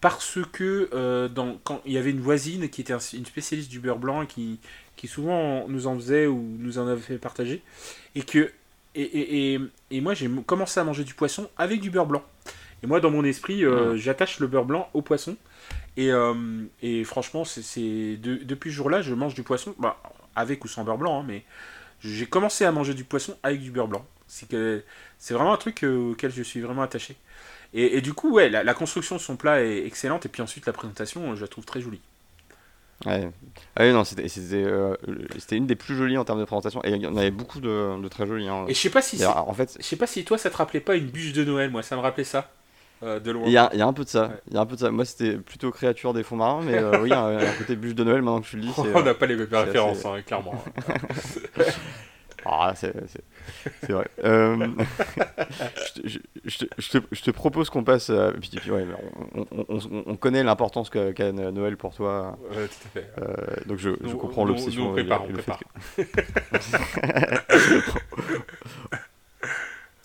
parce 0.01 0.39
que 0.53 0.91
euh, 0.93 1.29
dans, 1.29 1.57
quand 1.65 1.81
il 1.87 1.93
y 1.93 1.99
avait 1.99 2.11
une 2.11 2.21
voisine 2.21 2.69
qui 2.69 2.83
était 2.83 2.95
une 3.15 3.27
spécialiste 3.27 3.71
du 3.71 3.81
beurre 3.81 3.99
blanc 3.99 4.27
qui, 4.27 4.61
qui 4.97 5.09
souvent 5.09 5.67
nous 5.69 5.87
en 5.87 5.97
faisait 5.97 6.27
ou 6.27 6.41
nous 6.59 6.79
en 6.79 6.87
avait 6.87 7.01
fait 7.01 7.19
partager. 7.19 7.63
Et 8.15 8.23
que. 8.23 8.53
Et, 8.97 9.55
et, 9.55 9.61
et, 9.91 10.01
moi 10.01 10.15
j'ai 10.15 10.31
commencé 10.47 10.79
à 10.79 10.85
manger 10.85 11.03
du 11.03 11.15
poisson 11.15 11.51
avec 11.59 11.81
du 11.81 11.91
beurre 11.91 12.07
blanc. 12.07 12.23
Et 12.85 12.87
moi 12.87 13.01
dans 13.01 13.11
mon 13.11 13.25
esprit, 13.25 13.65
euh, 13.65 13.97
j'attache 13.97 14.39
le 14.39 14.47
beurre 14.47 14.67
blanc 14.67 14.89
au 14.95 15.03
poisson. 15.03 15.37
Et, 15.97 16.11
et 16.83 17.05
franchement, 17.05 17.45
c'est 17.45 18.17
depuis 18.21 18.71
ce 18.71 18.77
jour-là, 18.77 19.01
je 19.01 19.15
mange 19.15 19.35
du 19.35 19.43
poisson, 19.43 19.75
bah, 19.79 19.97
avec 20.37 20.65
ou 20.65 20.69
sans 20.69 20.85
beurre 20.85 20.99
blanc, 20.99 21.21
hein, 21.21 21.25
mais 21.27 21.45
j'ai 22.01 22.27
commencé 22.27 22.65
à 22.65 22.73
manger 22.73 22.95
du 22.95 23.05
poisson 23.05 23.37
avec 23.43 23.61
du 23.61 23.71
beurre 23.71 23.89
blanc. 23.89 24.05
C'est 24.27 24.49
que 24.49 24.83
c'est 25.19 25.35
vraiment 25.35 25.53
un 25.53 25.59
truc 25.59 25.85
auquel 25.85 26.33
je 26.33 26.43
suis 26.43 26.61
vraiment 26.61 26.83
attaché. 26.83 27.17
Et, 27.77 28.01
du 28.01 28.13
coup, 28.13 28.33
ouais, 28.33 28.49
la, 28.49 28.75
construction 28.75 29.17
de 29.17 29.21
son 29.21 29.35
plat 29.35 29.61
est 29.61 29.85
excellente. 29.85 30.25
Et 30.25 30.29
puis 30.29 30.43
ensuite, 30.43 30.65
la 30.65 30.73
présentation, 30.73 31.35
je 31.35 31.41
la 31.41 31.49
trouve 31.49 31.65
très 31.65 31.81
jolie. 31.81 32.01
Ouais. 33.05 33.29
Ah 33.75 33.91
non, 33.91 34.05
c'était 34.05 34.29
euh, 34.55 34.95
une 35.51 35.67
des 35.67 35.75
plus 35.75 35.97
jolies 35.97 36.17
en 36.17 36.25
termes 36.25 36.39
de 36.39 36.45
présentation. 36.45 36.81
Et 36.85 36.91
il 36.91 37.03
y 37.03 37.07
en 37.07 37.17
avait 37.17 37.33
beaucoup 37.33 37.61
de, 37.61 38.01
de 38.01 38.09
très 38.09 38.27
jolies. 38.27 38.49
Hein. 38.49 38.67
Et 38.69 38.75
je 38.75 38.79
sais 38.79 38.91
pas 38.91 39.03
si 39.03 39.25
en 39.27 39.53
fait, 39.55 39.77
je 39.81 39.85
sais 39.85 39.97
pas 39.97 40.07
si 40.07 40.25
toi 40.25 40.39
ça 40.39 40.51
te 40.51 40.57
rappelait 40.57 40.81
pas 40.81 40.95
une 40.95 41.07
bûche 41.07 41.33
de 41.33 41.43
Noël. 41.43 41.71
Moi, 41.71 41.83
ça 41.83 41.97
me 41.97 42.01
rappelait 42.01 42.23
ça. 42.23 42.49
Euh, 43.03 43.19
de 43.19 43.33
loin. 43.33 43.43
Il 43.47 43.53
y, 43.53 43.59
a, 43.59 43.75
y 43.75 43.83
a 43.83 43.87
un 43.87 43.93
peu 43.93 44.05
de 44.05 44.09
ça. 44.09 44.31
Il 44.49 44.55
y 44.55 44.57
a 44.57 44.61
un 44.61 44.67
peu 44.67 44.77
de 44.77 44.81
ça. 44.81 44.91
Moi, 44.91 45.05
c'était 45.05 45.37
plutôt 45.37 45.73
créature 45.73 46.15
des 46.15 46.23
fonds 46.23 46.37
marins, 46.37 46.63
mais 46.63 46.79
euh, 46.79 47.03
oui, 47.03 47.09
il 47.09 47.11
y 47.11 47.13
a 47.13 47.25
un, 47.25 47.53
côté 47.59 47.75
bûche 47.75 47.95
de 47.95 48.05
Noël 48.05 48.23
maintenant 48.23 48.41
que 48.41 48.47
je 48.47 48.57
le 48.57 48.63
dis. 48.63 48.73
On 48.95 49.03
n'a 49.03 49.15
pas 49.15 49.27
les 49.27 49.35
mêmes 49.37 49.49
références, 49.51 50.05
hein, 50.07 50.23
clairement. 50.25 50.63
Ah, 52.45 52.73
c'est 52.75 52.93
vrai. 53.89 54.07
Euh, 54.23 54.69
je, 56.05 56.19
je, 56.45 56.59
te, 56.59 56.99
je, 57.13 57.23
te, 57.23 57.31
propose 57.31 57.71
qu'on 57.71 57.85
passe. 57.85 58.11
Puis, 58.41 58.51
puis, 58.57 58.71
ouais, 58.71 58.87
on, 59.35 59.47
on, 59.69 59.79
on, 60.07 60.17
connaît 60.17 60.43
l'importance 60.43 60.91
qu'a 60.91 61.33
Noël 61.33 61.77
pour 61.77 61.95
toi. 61.95 62.39
Ouais, 62.51 62.69
tout 62.69 62.87
à 62.87 62.89
fait. 62.89 63.11
Euh, 63.19 63.35
donc 63.67 63.79
je, 63.79 63.91
je 64.03 64.15
comprends 64.15 64.45
l'obsession. 64.45 64.91
On 64.91 64.93
prépare. 64.93 65.25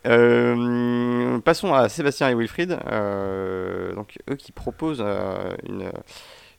Euh, 0.08 1.40
passons 1.40 1.74
à 1.74 1.90
Sébastien 1.90 2.30
et 2.30 2.34
Wilfried, 2.34 2.70
donc 2.70 4.18
eux 4.30 4.36
qui 4.38 4.54
proposent 4.54 5.04
une, 5.68 5.92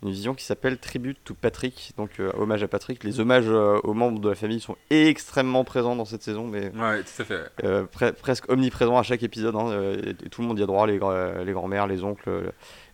une 0.02 0.10
vision 0.10 0.34
qui 0.34 0.44
s'appelle 0.44 0.78
Tribute 0.78 1.18
to 1.24 1.34
Patrick, 1.34 1.92
donc 1.98 2.20
euh, 2.20 2.30
hommage 2.34 2.62
à 2.62 2.68
Patrick. 2.68 3.04
Les 3.04 3.20
hommages 3.20 3.48
euh, 3.48 3.78
aux 3.82 3.92
membres 3.92 4.18
de 4.18 4.28
la 4.30 4.34
famille 4.34 4.60
sont 4.60 4.76
extrêmement 4.88 5.62
présents 5.62 5.94
dans 5.94 6.06
cette 6.06 6.22
saison, 6.22 6.46
mais 6.46 6.72
ouais, 6.74 7.02
tout 7.02 7.22
à 7.22 7.24
fait. 7.24 7.50
Euh, 7.64 7.84
presque 7.86 8.50
omniprésents 8.50 8.98
à 8.98 9.02
chaque 9.02 9.22
épisode. 9.22 9.54
Hein, 9.56 9.92
et, 10.02 10.14
tout 10.30 10.40
le 10.40 10.48
monde 10.48 10.58
y 10.58 10.62
a 10.62 10.66
droit, 10.66 10.86
les, 10.86 10.98
les 11.44 11.52
grands-mères, 11.52 11.86
les 11.86 12.02
oncles, 12.02 12.30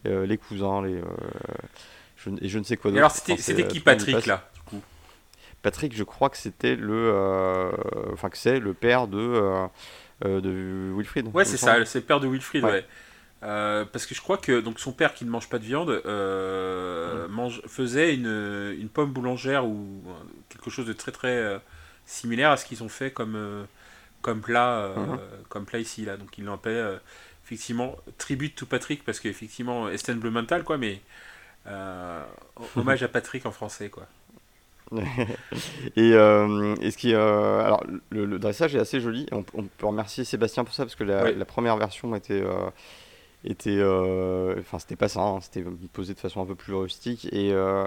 les 0.04 0.36
cousins, 0.36 0.82
les, 0.82 1.00
je, 2.16 2.30
et 2.40 2.48
je 2.48 2.58
ne 2.58 2.64
sais 2.64 2.76
quoi 2.76 2.90
d'autre. 2.90 2.98
alors 2.98 3.10
c'était 3.12 3.66
qui 3.66 3.80
Patrick 3.80 4.26
là 4.26 4.48
du 4.54 4.60
coup? 4.62 4.82
Patrick, 5.62 5.94
je 5.96 6.04
crois 6.04 6.28
que 6.28 6.36
c'était 6.36 6.74
le, 6.74 7.70
enfin 8.12 8.30
que 8.30 8.38
c'est 8.38 8.58
le 8.58 8.74
père 8.74 9.06
de 9.06 9.68
de 10.24 10.92
Wilfried. 10.96 11.28
Ouais, 11.32 11.44
c'est 11.44 11.56
ça, 11.56 11.84
c'est 11.84 12.00
le 12.00 12.04
père 12.04 12.18
de 12.18 12.26
Wilfried, 12.26 12.64
ouais. 12.64 12.84
Euh, 13.42 13.84
parce 13.84 14.06
que 14.06 14.14
je 14.14 14.22
crois 14.22 14.38
que 14.38 14.60
donc 14.60 14.80
son 14.80 14.92
père 14.92 15.12
qui 15.12 15.26
ne 15.26 15.30
mange 15.30 15.50
pas 15.50 15.58
de 15.58 15.64
viande 15.64 15.90
euh, 15.90 17.28
mange, 17.28 17.60
faisait 17.66 18.14
une, 18.14 18.74
une, 18.78 18.88
pomme 18.88 19.12
boulangère 19.12 19.66
ou 19.66 20.02
quelque 20.48 20.70
chose 20.70 20.86
de 20.86 20.94
très 20.94 21.12
très 21.12 21.36
euh, 21.36 21.58
similaire 22.06 22.50
à 22.50 22.56
ce 22.56 22.64
qu'ils 22.64 22.82
ont 22.82 22.88
fait 22.88 23.10
comme, 23.10 23.66
comme, 24.22 24.40
plat, 24.40 24.90
mhm. 24.96 25.18
comme 25.50 25.66
plat 25.66 25.78
ici 25.78 26.06
là. 26.06 26.16
Donc 26.16 26.38
il 26.38 26.46
l'appelait 26.46 26.98
effectivement 27.44 27.96
tribute 28.16 28.54
to 28.54 28.64
Patrick 28.64 29.04
parce 29.04 29.20
qu'effectivement 29.20 29.90
Esten 29.90 30.18
Blumenthal 30.18 30.64
quoi, 30.64 30.78
mais 30.78 31.02
hommage 32.74 33.02
à 33.02 33.08
Patrick 33.08 33.44
en 33.44 33.52
français 33.52 33.90
quoi. 33.90 34.06
et, 35.96 36.12
ce 36.12 36.96
qui 36.96 37.12
alors 37.12 37.84
le, 38.10 38.38
dressage 38.38 38.76
est 38.76 38.78
assez 38.78 39.00
joli 39.00 39.26
on, 39.32 39.42
peut 39.42 39.86
remercier 39.86 40.24
Sébastien 40.24 40.64
pour 40.64 40.74
ça 40.74 40.84
parce 40.84 40.94
que 40.94 41.04
la, 41.04 41.32
la 41.32 41.44
première 41.44 41.76
version 41.76 42.14
était 42.14 42.42
était 43.46 43.78
euh, 43.78 44.56
enfin 44.58 44.78
c'était 44.78 44.96
pas 44.96 45.08
ça 45.08 45.20
hein, 45.20 45.40
c'était 45.40 45.64
posé 45.92 46.14
de 46.14 46.18
façon 46.18 46.42
un 46.42 46.46
peu 46.46 46.54
plus 46.54 46.74
rustique 46.74 47.28
et 47.32 47.52
euh, 47.52 47.86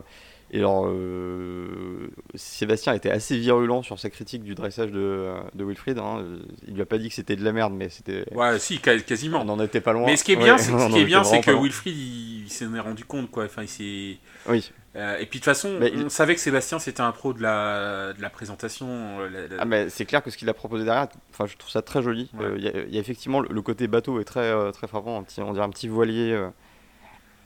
et 0.52 0.60
alors, 0.60 0.88
euh, 0.88 2.10
Sébastien 2.34 2.94
était 2.94 3.12
assez 3.12 3.38
virulent 3.38 3.84
sur 3.84 4.00
sa 4.00 4.10
critique 4.10 4.44
du 4.44 4.56
dressage 4.56 4.92
de, 4.92 5.32
de 5.54 5.64
Wilfried. 5.64 6.00
Hein. 6.00 6.26
Il 6.68 6.74
lui 6.74 6.82
a 6.82 6.88
pas 6.88 6.98
dit 6.98 7.10
que 7.10 7.14
c'était 7.14 7.36
de 7.36 7.44
la 7.44 7.52
merde, 7.52 7.74
mais 7.74 7.90
c'était. 7.90 8.26
Ouais, 8.34 8.58
si, 8.58 8.80
quasiment. 8.80 9.42
On 9.42 9.46
n'en 9.46 9.64
était 9.64 9.82
pas 9.82 9.94
loin. 9.94 10.08
Mais 10.08 10.18
ce 10.18 10.24
qui 10.24 10.32
est 10.32 10.36
bien, 10.36 10.58
c'est 11.24 11.42
que 11.42 11.52
Wilfried, 11.52 11.96
il, 11.96 12.50
s'en 12.50 12.74
est 12.74 12.80
rendu 12.80 13.06
compte, 13.06 13.30
quoi. 13.30 13.46
Enfin, 13.46 13.64
il 13.80 14.18
Oui. 14.48 14.72
Euh, 14.96 15.18
et 15.20 15.26
puis 15.28 15.40
de 15.40 15.44
toute 15.44 15.46
façon, 15.46 15.80
on 15.82 16.10
savait 16.10 16.34
que 16.34 16.42
Sébastien 16.42 16.80
c'était 16.80 17.02
un 17.02 17.12
pro 17.12 17.34
de 17.34 17.42
la, 17.44 18.14
de 18.14 18.22
la 18.22 18.30
présentation. 18.30 18.88
Euh, 19.20 19.48
Ah 19.60 19.66
mais 19.66 19.90
c'est 19.90 20.06
clair 20.06 20.24
que 20.24 20.32
ce 20.32 20.38
qu'il 20.38 20.50
a 20.50 20.54
proposé 20.54 20.84
derrière, 20.84 21.08
enfin 21.32 21.46
je 21.46 21.56
trouve 21.58 21.70
ça 21.70 21.82
très 21.82 22.02
joli. 22.02 22.32
Euh, 22.40 22.56
il 22.58 22.64
y, 22.64 22.98
a 22.98 23.00
effectivement 23.00 23.40
le, 23.40 23.62
côté 23.62 23.88
bateau 23.88 24.20
est 24.20 24.26
très 24.26 24.72
très 24.72 24.88
frappant, 24.88 25.20
un 25.20 25.24
petit, 25.24 25.42
on 25.42 25.54
dirait 25.54 25.66
un 25.66 25.70
petit 25.70 25.88
voilier. 25.88 26.36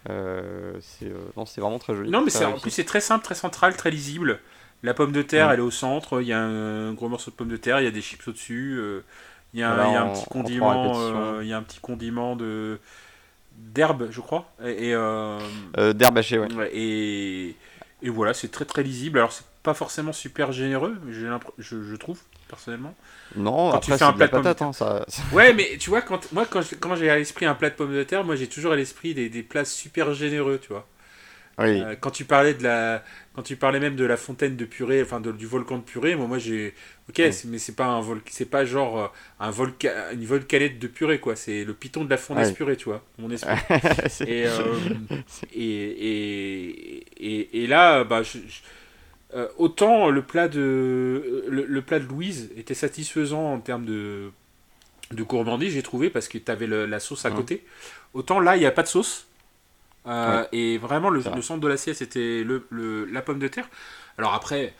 c'est 0.08 1.12
non 1.36 1.46
c'est 1.46 1.60
vraiment 1.60 1.80
très 1.80 1.96
joli. 1.96 2.10
Non 2.10 2.22
mais 2.22 2.30
c'est 2.30 2.46
en 2.46 2.58
plus 2.58 2.72
c'est 2.72 2.86
très 2.86 3.02
simple, 3.02 3.26
très 3.26 3.36
central, 3.36 3.76
très 3.76 3.92
lisible. 3.92 4.40
La 4.82 4.94
pomme 4.94 5.14
de 5.14 5.22
terre, 5.22 5.50
elle 5.52 5.60
est 5.60 5.64
au 5.64 5.72
centre. 5.72 6.22
Il 6.22 6.28
y 6.28 6.34
a 6.34 6.42
un 6.42 6.94
gros 6.94 7.10
morceau 7.10 7.32
de 7.32 7.36
pomme 7.36 7.50
de 7.50 7.58
terre, 7.58 7.80
il 7.80 7.86
y 7.86 7.88
a 7.88 7.92
des 7.92 8.02
chips 8.02 8.26
au 8.28 8.32
dessus. 8.32 8.80
Il 9.54 9.60
y, 9.60 9.64
a, 9.64 9.88
il 9.88 9.94
y 9.94 9.96
a 9.96 10.02
un 10.02 10.14
petit 10.14 10.26
condiment, 10.26 11.42
il 11.42 11.48
y 11.48 11.54
a 11.54 11.58
un 11.58 11.64
petit 11.64 11.80
condiment 11.82 12.38
de 12.38 12.80
d'herbe, 13.58 14.08
je 14.12 14.22
crois. 14.22 14.52
Et, 14.63 14.94
euh, 14.94 15.39
euh, 15.78 15.94
d'herbe 15.94 16.18
hachée, 16.18 16.39
ouais. 16.39 16.48
Et, 16.74 17.56
et 18.02 18.10
voilà, 18.10 18.34
c'est 18.34 18.50
très 18.50 18.66
très 18.66 18.84
lisible. 18.84 19.20
Alors, 19.20 19.32
c'est 19.32 19.46
pas 19.63 19.74
forcément 19.74 20.13
super 20.13 20.52
généreux, 20.52 20.98
je, 21.10 21.28
je 21.58 21.96
trouve, 21.96 22.20
personnellement. 22.50 22.96
Non, 23.36 23.72
quand 23.72 23.78
après, 23.78 23.94
tu 23.94 23.98
fais 23.98 24.04
un 24.04 24.13
plat 24.13 24.28
de, 24.28 24.32
patate, 24.32 24.62
hein, 24.62 24.74
ça... 24.74 25.06
Ouais, 25.32 25.54
mais 25.54 25.78
tu 25.80 25.89
vois, 25.89 26.02
quand, 26.02 26.32
moi, 26.34 26.46
quand, 26.46 26.62
quand 26.80 26.96
j'ai 26.96 27.10
à 27.10 27.16
l'esprit 27.16 27.46
un 27.46 27.56
plat 27.56 27.70
de 27.70 27.76
pommes 27.76 27.96
de 27.96 28.04
terre, 28.04 28.24
moi, 28.24 28.36
j'ai 28.36 28.48
toujours 28.48 28.74
à 28.74 28.76
l'esprit 28.76 29.13
des, 29.13 29.30
des 29.30 29.42
plats 29.42 29.66
super 29.66 30.13
généreux, 30.13 30.60
tu 30.62 30.70
vois. 30.70 30.86
Euh, 31.60 31.96
quand 32.00 32.10
tu 32.10 32.26
parlais 32.26 32.54
de 32.54 32.63
la, 32.63 33.04
quand 33.36 33.44
tu 33.44 33.56
parlais 33.56 33.80
même 33.80 33.96
de 33.96 34.06
la 34.06 34.18
fontaine 34.18 34.56
de 34.56 34.66
purée, 34.66 35.04
enfin 35.04 35.22
du 35.22 35.46
volcan 35.46 35.78
de 35.78 35.84
purée, 35.84 36.16
moi, 36.16 36.26
moi 36.26 36.39
j'ai, 36.39 36.74
ok, 37.10 37.22
mais 37.46 37.60
c'est 37.60 37.76
pas 37.76 37.86
un 37.86 38.02
vol, 38.02 38.22
c'est 38.28 38.50
pas 38.50 38.66
genre 38.66 39.00
euh, 39.00 39.08
un 39.39 39.52
volcan, 39.52 39.89
une 40.13 40.26
volcanette 40.26 40.80
de 40.80 40.88
purée 40.88 41.20
quoi, 41.20 41.36
c'est 41.36 41.63
le 41.63 41.74
piton 41.74 42.06
de 42.06 42.10
la 42.10 42.18
fontaine 42.18 42.54
purée, 42.54 42.76
tu 42.76 42.86
vois, 42.86 43.04
mon 43.20 43.30
esprit. 43.32 43.56
Euh, 44.22 44.74
et, 45.54 45.63
et, 45.63 47.06
et, 47.18 47.63
et, 47.63 47.68
là, 47.68 48.04
bah, 48.04 48.24
autant 49.58 50.10
le 50.10 50.24
plat 50.24 50.48
de, 50.48 51.46
le, 51.48 51.82
plat 51.82 52.00
de 52.00 52.06
Louise 52.06 52.50
était 52.58 52.74
satisfaisant 52.74 53.54
en 53.54 53.60
termes 53.60 53.86
de, 53.86 54.32
de 55.12 55.22
gourmandise, 55.22 55.74
j'ai 55.74 55.84
trouvé 55.84 56.10
parce 56.10 56.28
que 56.28 56.39
tu 56.39 56.52
avais 56.52 56.66
la 56.66 57.00
sauce 57.00 57.26
à 57.26 57.32
côté. 57.32 57.63
Autant 58.16 58.39
là, 58.39 58.56
il 58.58 58.60
n'y 58.60 58.66
a 58.66 58.72
pas 58.72 58.84
de 58.84 58.88
sauce. 58.88 59.28
Euh, 60.06 60.44
et 60.52 60.78
vraiment, 60.78 61.10
le, 61.10 61.22
centre 61.22 61.60
de 61.60 61.68
l'assiette, 61.68 61.98
c'était 61.98 62.44
le, 62.44 63.06
la 63.06 63.22
pomme 63.22 63.39
de 63.39 63.48
terre. 63.48 63.70
Alors 64.18 64.34
après, 64.34 64.74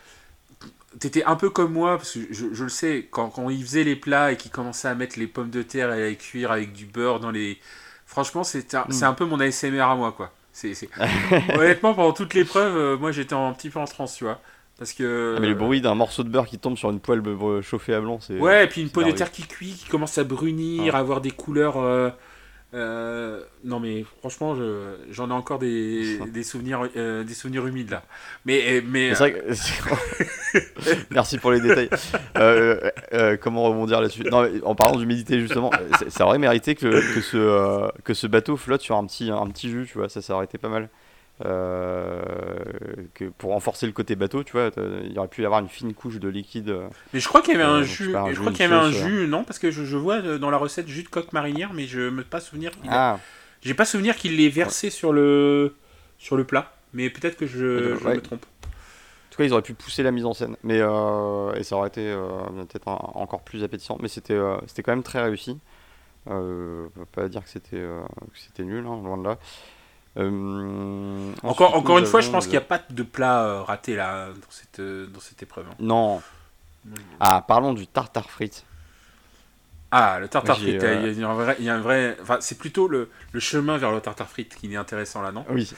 t'étais 0.98 1.24
un 1.24 1.36
peu 1.36 1.50
comme 1.50 1.72
moi, 1.72 1.96
parce 1.96 2.12
que 2.12 2.20
je, 2.30 2.46
je 2.52 2.64
le 2.64 2.70
sais, 2.70 3.08
quand, 3.10 3.30
quand 3.30 3.50
il 3.50 3.62
faisait 3.62 3.84
les 3.84 3.96
plats 3.96 4.32
et 4.32 4.36
qu'il 4.36 4.50
commençait 4.50 4.88
à 4.88 4.94
mettre 4.94 5.18
les 5.18 5.26
pommes 5.26 5.50
de 5.50 5.62
terre 5.62 5.92
et 5.92 6.02
à 6.02 6.08
les 6.08 6.16
cuire 6.16 6.52
avec 6.52 6.72
du 6.72 6.86
beurre 6.86 7.20
dans 7.20 7.30
les... 7.30 7.58
Franchement, 8.06 8.44
c'est 8.44 8.74
un, 8.74 8.84
mm. 8.88 9.02
un 9.02 9.12
peu 9.14 9.24
mon 9.24 9.40
ASMR 9.40 9.80
à 9.80 9.96
moi, 9.96 10.12
quoi. 10.12 10.32
c'est 10.52 10.74
Honnêtement, 11.54 11.94
pendant 11.94 12.12
toute 12.12 12.34
l'épreuve, 12.34 12.76
euh, 12.76 12.96
moi 12.96 13.12
j'étais 13.12 13.34
un 13.34 13.52
petit 13.52 13.70
peu 13.70 13.80
en 13.80 13.86
transe, 13.86 14.14
tu 14.14 14.24
vois. 14.24 14.40
Parce 14.78 14.92
que... 14.92 15.34
Ah, 15.36 15.40
mais 15.40 15.48
le 15.48 15.54
bruit 15.54 15.80
d'un 15.80 15.94
morceau 15.94 16.22
de 16.24 16.28
beurre 16.28 16.46
qui 16.46 16.58
tombe 16.58 16.76
sur 16.76 16.90
une 16.90 17.00
poêle 17.00 17.22
chauffée 17.62 17.94
à 17.94 18.00
blanc, 18.00 18.18
c'est... 18.20 18.38
Ouais, 18.38 18.64
et 18.64 18.66
puis 18.66 18.82
une 18.82 18.90
pomme 18.90 19.06
de 19.06 19.12
terre 19.12 19.30
qui 19.30 19.46
cuit, 19.46 19.72
qui 19.72 19.88
commence 19.88 20.18
à 20.18 20.24
brunir, 20.24 20.94
à 20.94 20.98
avoir 20.98 21.20
des 21.20 21.30
couleurs... 21.30 21.78
Euh, 21.78 22.10
euh, 22.74 23.40
non 23.62 23.78
mais 23.78 24.04
franchement, 24.18 24.56
j'en 25.10 25.30
ai 25.30 25.32
encore 25.32 25.60
des, 25.60 26.18
des 26.32 26.42
souvenirs, 26.42 26.88
euh, 26.96 27.22
des 27.22 27.34
souvenirs 27.34 27.66
humides 27.66 27.90
là. 27.90 28.02
Mais, 28.44 28.82
mais 28.84 29.12
Merci 31.10 31.38
pour 31.38 31.52
les 31.52 31.60
détails. 31.60 31.88
Euh, 32.36 33.36
comment 33.40 33.62
rebondir 33.62 34.00
là-dessus? 34.00 34.24
En 34.64 34.74
parlant 34.74 34.98
d'humidité 34.98 35.40
justement, 35.40 35.70
ça 36.08 36.26
aurait 36.26 36.38
mérité 36.38 36.74
que, 36.74 37.14
que, 37.14 37.20
ce, 37.20 37.90
que 38.02 38.14
ce 38.14 38.26
bateau 38.26 38.56
flotte 38.56 38.82
sur 38.82 38.96
un 38.96 39.06
petit, 39.06 39.30
un 39.30 39.46
petit 39.46 39.70
jus, 39.70 39.86
tu 39.86 39.98
vois, 39.98 40.08
ça, 40.08 40.20
ça 40.20 40.34
aurait 40.34 40.46
été 40.46 40.58
pas 40.58 40.68
mal. 40.68 40.88
Euh, 41.44 42.22
que 43.14 43.24
pour 43.24 43.50
renforcer 43.50 43.86
le 43.86 43.92
côté 43.92 44.14
bateau, 44.14 44.44
tu 44.44 44.52
vois, 44.52 44.70
il 44.76 45.18
aurait 45.18 45.26
pu 45.26 45.42
y 45.42 45.44
avoir 45.44 45.60
une 45.60 45.68
fine 45.68 45.92
couche 45.92 46.20
de 46.20 46.28
liquide. 46.28 46.72
Mais 47.12 47.18
je 47.18 47.26
crois 47.26 47.42
qu'il 47.42 47.54
y 47.54 47.56
avait 47.56 47.64
un 47.64 47.80
euh, 47.80 47.82
jus, 47.82 48.12
je 48.12 48.38
crois 48.38 48.52
qu'il 48.52 48.60
y 48.60 48.64
avait 48.64 48.74
un 48.74 48.90
jus, 48.92 49.26
non, 49.26 49.42
parce 49.42 49.58
que 49.58 49.72
je, 49.72 49.84
je, 49.84 49.96
vois 49.96 50.22
dans 50.38 50.50
la 50.50 50.56
recette 50.56 50.86
jus 50.86 51.02
de 51.02 51.08
coque 51.08 51.32
marinière, 51.32 51.72
mais 51.72 51.86
je 51.86 52.08
me 52.08 52.22
pas 52.22 52.38
souvenir. 52.38 52.70
Ah. 52.88 53.18
J'ai 53.62 53.74
pas 53.74 53.84
souvenir 53.84 54.14
qu'il 54.14 54.36
l'ait 54.36 54.48
versé 54.48 54.90
sur 54.90 55.12
le 55.12 55.74
sur 56.18 56.36
le 56.36 56.44
plat, 56.44 56.72
mais 56.92 57.10
peut-être 57.10 57.36
que 57.36 57.48
je, 57.48 57.94
me 57.94 58.20
trompe. 58.20 58.46
En 58.64 59.30
tout 59.32 59.38
cas, 59.38 59.44
ils 59.44 59.52
auraient 59.52 59.62
pu 59.62 59.74
pousser 59.74 60.04
la 60.04 60.12
mise 60.12 60.26
en 60.26 60.34
scène, 60.34 60.56
mais 60.62 60.78
euh, 60.80 61.52
et 61.54 61.64
ça 61.64 61.76
aurait 61.76 61.88
été 61.88 62.14
peut-être 62.68 62.86
encore 62.86 63.42
plus 63.42 63.64
appétissant, 63.64 63.98
mais 64.00 64.06
c'était 64.06 64.38
c'était 64.68 64.84
quand 64.84 64.92
même 64.92 65.02
très 65.02 65.20
réussi. 65.20 65.58
on 66.26 66.88
peut 66.94 67.06
pas 67.10 67.28
dire 67.28 67.42
que 67.42 67.50
c'était 67.50 67.84
c'était 68.34 68.62
nul, 68.62 68.86
hein, 68.86 69.00
loin 69.02 69.18
de 69.18 69.24
là. 69.24 69.38
Euh, 70.16 71.32
encore, 71.42 71.74
encore 71.74 71.98
une 71.98 72.06
fois, 72.06 72.20
je 72.20 72.30
pense 72.30 72.44
qu'il 72.44 72.52
n'y 72.52 72.58
a 72.58 72.62
pas 72.62 72.80
de 72.88 73.02
plat 73.02 73.44
euh, 73.44 73.62
raté 73.62 73.96
là 73.96 74.28
dans 74.28 74.50
cette, 74.50 74.78
euh, 74.78 75.06
dans 75.06 75.20
cette 75.20 75.42
épreuve. 75.42 75.66
Hein. 75.68 75.74
Non. 75.80 76.22
Ah, 77.18 77.44
parlons 77.46 77.72
du 77.72 77.86
tartare 77.86 78.30
frites. 78.30 78.64
Ah, 79.90 80.18
le 80.20 80.28
tartare 80.28 80.56
frites, 80.56 80.82
il, 80.82 81.20
y 81.20 81.24
a 81.24 81.30
un 81.30 81.34
vrai, 81.34 81.56
il 81.58 81.64
y 81.64 81.68
a 81.68 81.74
un 81.74 81.80
vrai, 81.80 82.16
enfin, 82.20 82.38
c'est 82.40 82.58
plutôt 82.58 82.88
le, 82.88 83.10
le, 83.32 83.40
chemin 83.40 83.76
vers 83.76 83.92
le 83.92 84.00
tartare 84.00 84.28
frites 84.28 84.54
qui 84.54 84.72
est 84.72 84.76
intéressant 84.76 85.22
là, 85.22 85.32
non? 85.32 85.44
Oui. 85.50 85.70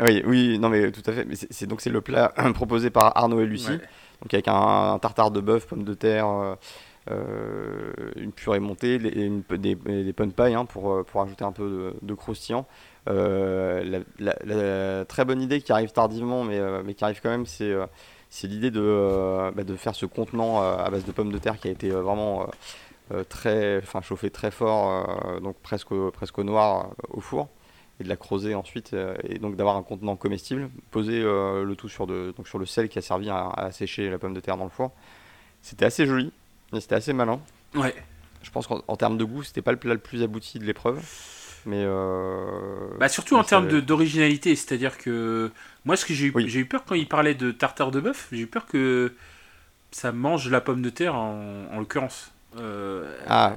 Oui, 0.00 0.22
oui, 0.26 0.58
non 0.58 0.68
mais 0.68 0.92
tout 0.92 1.02
à 1.06 1.12
fait. 1.12 1.24
Mais 1.24 1.36
c'est 1.36 1.66
donc 1.66 1.80
c'est 1.80 1.90
le 1.90 2.02
plat 2.02 2.34
proposé 2.54 2.90
par 2.90 3.16
Arnaud 3.16 3.40
et 3.40 3.46
Lucie. 3.46 3.78
Donc 4.22 4.32
avec 4.32 4.46
un, 4.48 4.98
tartare 5.00 5.30
de 5.30 5.40
bœuf, 5.40 5.66
pommes 5.66 5.84
de 5.84 5.94
terre, 5.94 6.26
une 7.08 8.32
purée 8.32 8.60
montée 8.60 8.96
et 8.96 9.24
une, 9.24 9.42
des, 9.42 9.74
des 9.74 10.12
pommes 10.12 10.28
de 10.28 10.34
paille 10.34 10.54
hein, 10.54 10.66
pour, 10.66 11.04
pour 11.06 11.22
ajouter 11.22 11.44
un 11.44 11.52
peu 11.52 11.94
de, 12.02 12.14
croustillant. 12.14 12.66
La, 13.06 15.04
très 15.04 15.24
bonne 15.24 15.42
idée 15.42 15.60
qui 15.60 15.72
arrive 15.72 15.92
tardivement, 15.92 16.44
mais, 16.44 16.60
mais 16.84 16.94
qui 16.94 17.04
arrive 17.04 17.20
quand 17.22 17.30
même, 17.30 17.46
c'est 17.46 17.74
c'est 18.28 18.48
l'idée 18.48 18.70
de, 18.70 19.52
bah, 19.54 19.62
de 19.62 19.76
faire 19.76 19.94
ce 19.94 20.04
contenant 20.04 20.60
à 20.60 20.90
base 20.90 21.04
de 21.04 21.12
pommes 21.12 21.32
de 21.32 21.38
terre 21.38 21.58
qui 21.58 21.68
a 21.68 21.70
été 21.70 21.90
vraiment 21.90 22.48
très, 23.28 23.78
enfin 23.78 24.00
chauffé 24.02 24.30
très 24.30 24.50
fort, 24.50 25.40
donc 25.40 25.56
presque, 25.62 25.94
presque 26.12 26.38
au 26.38 26.44
noir 26.44 26.90
au 27.10 27.20
four 27.20 27.48
et 28.00 28.04
de 28.04 28.08
la 28.08 28.16
creuser 28.16 28.54
ensuite, 28.54 28.92
euh, 28.92 29.14
et 29.24 29.38
donc 29.38 29.56
d'avoir 29.56 29.76
un 29.76 29.82
contenant 29.82 30.16
comestible, 30.16 30.68
poser 30.90 31.22
euh, 31.22 31.64
le 31.64 31.76
tout 31.76 31.88
sur, 31.88 32.06
de, 32.06 32.34
donc 32.36 32.46
sur 32.46 32.58
le 32.58 32.66
sel 32.66 32.88
qui 32.88 32.98
a 32.98 33.02
servi 33.02 33.30
à, 33.30 33.70
sécher 33.72 34.10
la 34.10 34.18
pomme 34.18 34.34
de 34.34 34.40
terre 34.40 34.56
dans 34.56 34.64
le 34.64 34.70
four. 34.70 34.92
C'était 35.62 35.86
assez 35.86 36.06
joli, 36.06 36.32
c'était 36.78 36.94
assez 36.94 37.12
malin. 37.12 37.40
Ouais. 37.74 37.94
Je 38.42 38.50
pense 38.50 38.66
qu'en 38.66 38.96
termes 38.96 39.18
de 39.18 39.24
goût, 39.24 39.42
c'était 39.42 39.62
pas 39.62 39.72
le 39.72 39.78
plat 39.78 39.94
le 39.94 39.98
plus 39.98 40.22
abouti 40.22 40.58
de 40.58 40.64
l'épreuve. 40.64 41.02
Mais 41.66 41.82
euh, 41.84 42.96
bah 42.98 43.08
surtout 43.08 43.36
en 43.36 43.44
termes 43.44 43.68
d'originalité, 43.80 44.54
c'est-à-dire 44.54 44.96
que 44.98 45.50
moi, 45.84 45.96
ce 45.96 46.06
que 46.06 46.14
j'ai 46.14 46.26
eu, 46.26 46.32
eu 46.36 46.64
peur 46.64 46.84
quand 46.84 46.94
il 46.94 47.08
parlait 47.08 47.34
de 47.34 47.50
tartare 47.50 47.90
de 47.90 48.00
bœuf, 48.00 48.28
j'ai 48.32 48.42
eu 48.42 48.46
peur 48.46 48.66
que 48.66 49.12
ça 49.90 50.12
mange 50.12 50.48
la 50.48 50.60
pomme 50.60 50.82
de 50.82 50.90
terre 50.90 51.16
en, 51.16 51.66
en 51.72 51.78
l'occurrence. 51.78 52.32
ah, 53.26 53.54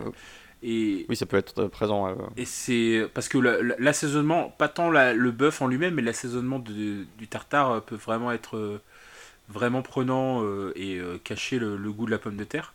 oui, 0.62 1.16
ça 1.16 1.26
peut 1.26 1.38
être 1.38 1.68
présent. 1.68 2.16
Et 2.36 2.46
c'est 2.46 3.08
parce 3.14 3.30
que 3.30 3.38
l'assaisonnement, 3.80 4.54
pas 4.58 4.68
tant 4.68 4.90
le 4.90 5.32
bœuf 5.32 5.62
en 5.62 5.68
lui-même, 5.68 5.96
mais 5.96 6.02
l'assaisonnement 6.02 6.60
du 6.60 7.28
tartare 7.30 7.72
euh, 7.72 7.80
peut 7.80 7.96
vraiment 7.96 8.32
être 8.32 8.58
euh, 8.58 8.82
vraiment 9.48 9.82
prenant 9.82 10.44
euh, 10.44 10.74
et 10.76 11.00
cacher 11.24 11.60
le, 11.60 11.78
goût 11.92 12.06
de 12.06 12.12
la 12.12 12.18
pomme 12.18 12.36
de 12.36 12.44
terre. 12.44 12.74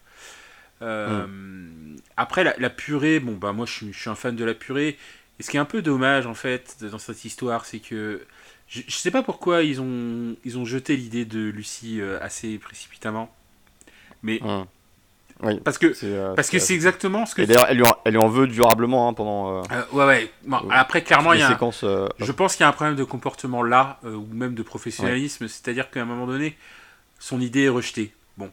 Mm. 0.81 1.97
Après, 2.17 2.45
la, 2.45 2.71
purée, 2.71 3.21
bon, 3.21 3.35
bah 3.35 3.53
moi 3.53 3.67
je 3.67 3.91
suis, 3.93 4.11
un 4.11 4.15
fan 4.15 4.35
de 4.35 4.45
la 4.45 4.55
purée. 4.55 4.99
Et 5.39 5.43
ce 5.43 5.51
qui 5.51 5.57
est 5.57 5.61
un 5.61 5.65
peu 5.65 5.83
dommage 5.83 6.27
en 6.27 6.35
fait 6.35 6.85
dans 6.85 6.99
cette 6.99 7.25
histoire, 7.25 7.65
c'est 7.65 7.81
que 7.81 8.25
je, 8.69 8.81
ne 8.81 8.91
sais 8.91 9.11
pas 9.11 9.23
pourquoi 9.23 9.63
ils 9.63 9.81
ont, 9.81 10.37
ils 10.45 10.59
ont 10.59 10.65
jeté 10.65 10.97
l'idée 10.97 11.25
de 11.25 11.41
Lucie 11.41 12.01
assez 12.21 12.59
précipitamment. 12.59 13.35
Mais 14.23 14.41
mm. 14.43 14.65
Oui, 15.43 15.61
parce 15.61 15.79
que 15.79 15.93
c'est 15.93 16.07
euh, 16.07 16.35
parce 16.35 16.49
que 16.49 16.59
c'est 16.59 16.75
exactement 16.75 17.27
ce 17.27 17.35
que. 17.35 17.43
Et 17.43 17.47
d'ailleurs, 17.47 17.67
elle, 17.69 17.79
lui 17.79 17.85
en, 17.85 17.97
elle 18.05 18.13
lui 18.13 18.21
en 18.21 18.29
veut 18.29 18.47
durablement 18.47 19.09
hein, 19.09 19.15
pendant. 19.15 19.59
Euh, 19.59 19.63
euh, 19.73 19.83
ouais, 19.93 20.31
ouais. 20.47 20.59
après, 20.71 21.03
clairement, 21.03 21.33
il 21.33 21.41
y 21.41 21.43
a. 21.43 21.49
Je 21.49 22.33
pense 22.33 22.57
qu'il 22.57 22.63
y 22.63 22.67
a 22.67 22.69
un 22.69 22.73
problème 22.73 22.95
de 22.95 23.05
comportement 23.05 23.63
là, 23.63 23.99
ou 24.05 24.27
même 24.33 24.55
de 24.55 24.63
professionnalisme. 24.63 25.49
C'est-à-dire 25.49 25.91
qu'à 25.91 26.03
un 26.03 26.05
moment 26.05 26.27
donné, 26.27 26.57
son 27.19 27.41
idée 27.41 27.65
est 27.65 27.69
rejetée. 27.69 28.15
Bon. 28.37 28.51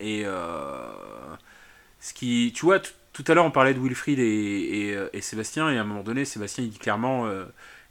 Et 0.00 0.24
ce 2.00 2.14
qui, 2.14 2.52
tu 2.54 2.64
vois, 2.64 2.80
tout 3.22 3.32
à 3.32 3.34
l'heure, 3.34 3.44
on 3.44 3.50
parlait 3.50 3.74
de 3.74 3.80
Wilfried 3.80 4.18
et, 4.18 4.96
et, 5.12 5.20
Sébastien, 5.20 5.70
et 5.70 5.78
à 5.78 5.80
un 5.80 5.84
moment 5.84 6.02
donné, 6.02 6.24
Sébastien, 6.24 6.64
il 6.64 6.70
dit 6.70 6.78
clairement, 6.78 7.30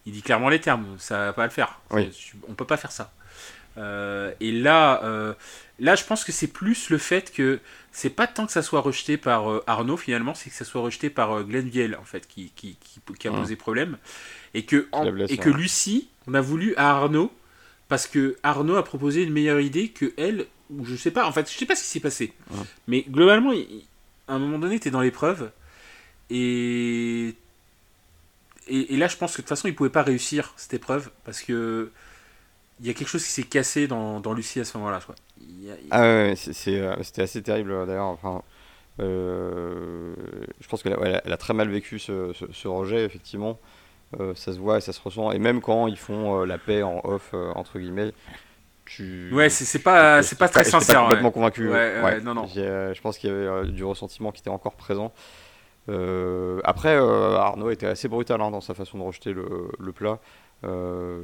il 0.06 0.13
dit 0.13 0.22
clairement 0.22 0.50
les 0.50 0.60
termes. 0.60 0.86
Ça 0.98 1.26
va 1.26 1.34
pas 1.34 1.46
le 1.46 1.52
faire. 1.52 1.80
On 2.48 2.54
peut 2.54 2.65
pas 2.65 2.78
faire 2.78 2.92
ça. 2.92 3.12
et 3.78 4.52
là 4.52 5.36
Là, 5.80 5.96
je 5.96 6.04
pense 6.04 6.24
que 6.24 6.32
c'est 6.32 6.48
plus 6.48 6.89
le 6.89 6.98
fait 6.98 7.32
que 7.32 7.60
c'est 7.92 8.10
pas 8.10 8.28
tant 8.28 8.46
que 8.46 8.52
ça 8.52 8.62
soit 8.62 8.82
rejeté 8.82 9.18
par 9.18 9.50
euh, 9.50 9.63
Arnaud 9.65 9.98
finalement, 9.98 10.34
c'est 10.34 10.50
que 10.50 10.56
ça 10.56 10.65
soit 10.65 10.82
rejeté 10.82 11.10
par 11.10 11.32
euh, 11.32 11.44
Glenn 11.44 11.70
Viel 11.70 11.96
en 11.96 12.04
fait 12.04 12.28
qui, 12.28 12.52
qui, 12.56 12.78
qui, 13.18 13.28
a 13.28 13.32
posé 13.32 13.56
problème. 13.56 13.98
Et 14.54 14.63
que, 14.63 14.88
et 15.30 15.38
que 15.38 15.50
Lucie, 15.50 16.10
on 16.28 16.34
a 16.34 16.42
voulu 16.42 16.76
à 16.76 16.89
Arnaud 16.92 17.32
parce 17.88 18.08
que 18.08 18.38
Arnaud 18.44 18.76
a 18.76 18.84
proposé 18.84 19.24
une 19.24 19.32
meilleure 19.32 19.62
idée 19.62 19.89
que 19.89 20.13
elle 20.18 20.46
ou 20.70 20.86
je 20.86 20.96
sais 20.96 21.12
pas. 21.12 21.26
En 21.26 21.32
fait 21.32 21.50
je 21.50 21.58
sais 21.58 21.65
pas 21.65 21.76
ce 21.76 21.84
qui 21.84 21.89
s'est 21.89 22.00
passé. 22.00 22.34
Mais 22.88 23.06
globalement 23.08 23.54
à 24.30 24.34
un 24.36 24.39
moment 24.39 24.60
donné 24.60 24.80
tu 24.80 24.88
es 24.88 24.92
dans 24.92 25.02
l'épreuve 25.02 25.52
et... 26.30 27.36
et 28.68 28.98
là 28.98 29.08
je 29.08 29.18
pense 29.18 29.32
que 29.32 29.38
de 29.38 29.42
toute 29.42 29.50
façon 29.50 29.68
il 29.68 29.76
pouvait 29.76 29.89
pas 29.89 30.04
réussir 30.04 30.54
cette 30.56 30.74
épreuve 30.74 31.12
parce 31.26 31.42
que 31.42 31.92
il 32.80 32.88
y 32.88 32.89
a 32.89 32.94
quelque 32.94 33.08
chose 33.08 33.24
qui 33.24 33.32
s'est 33.32 33.44
cassé 33.44 33.88
dans, 33.88 34.20
dans 34.20 34.34
Lucie 34.34 34.60
à 34.60 34.65
ce 34.65 34.78
moment-là. 34.78 35.00
Ah 35.92 36.02
ouais, 36.02 36.36
euh, 36.68 36.96
c'était 37.04 37.22
assez 37.22 37.44
terrible 37.44 37.86
d'ailleurs. 37.86 38.06
Enfin, 38.06 38.42
euh, 39.00 40.13
je 40.62 40.68
pense 40.68 40.84
qu'elle 40.84 40.94
a, 40.94 41.38
très 41.38 41.54
mal 41.54 41.70
vécu 41.70 42.00
ce, 42.00 42.32
ce, 42.34 42.68
rejet, 42.68 43.04
effectivement. 43.04 43.60
Euh, 44.20 44.34
ça 44.34 44.54
se 44.54 44.60
voit 44.60 44.78
et 44.78 44.82
ça 44.82 44.94
se 44.94 45.02
ressent. 45.02 45.32
Et 45.32 45.39
même 45.39 45.62
quand 45.62 45.88
ils 45.88 45.98
font 45.98 46.44
la 46.46 46.58
paix 46.58 46.84
en 46.84 47.02
off, 47.04 47.34
entre 47.34 47.80
guillemets, 47.80 48.13
tu... 48.89 49.30
Ouais, 49.32 49.49
c'est 49.49 49.80
pas, 49.80 50.23
c'est 50.23 50.38
pas 50.38 50.49
très 50.49 50.63
sincère. 50.63 50.95
Pas 50.95 51.06
complètement 51.06 51.32
convaincu. 51.32 51.69
Ouais, 51.69 52.19
non, 52.21 52.34
non. 52.34 52.47
Je 52.47 53.02
pense 53.02 53.17
qu'il 53.17 53.30
y 53.30 53.34
avait 53.34 53.67
du 53.67 53.84
ressentiment 53.84 54.32
qui 54.32 54.41
était 54.41 54.49
encore 54.49 54.75
présent. 54.75 55.13
après, 56.63 56.95
Arnaud 56.95 57.69
était 57.69 57.88
assez 57.88 58.08
brutal 58.08 58.41
hein, 58.41 58.52
dans 58.52 58.62
sa 58.62 58.73
façon 58.73 58.97
de 58.97 59.04
rejeter 59.04 59.34
le, 59.34 59.69
le 59.80 59.91
plat. 59.91 60.19
Euh, 60.65 61.21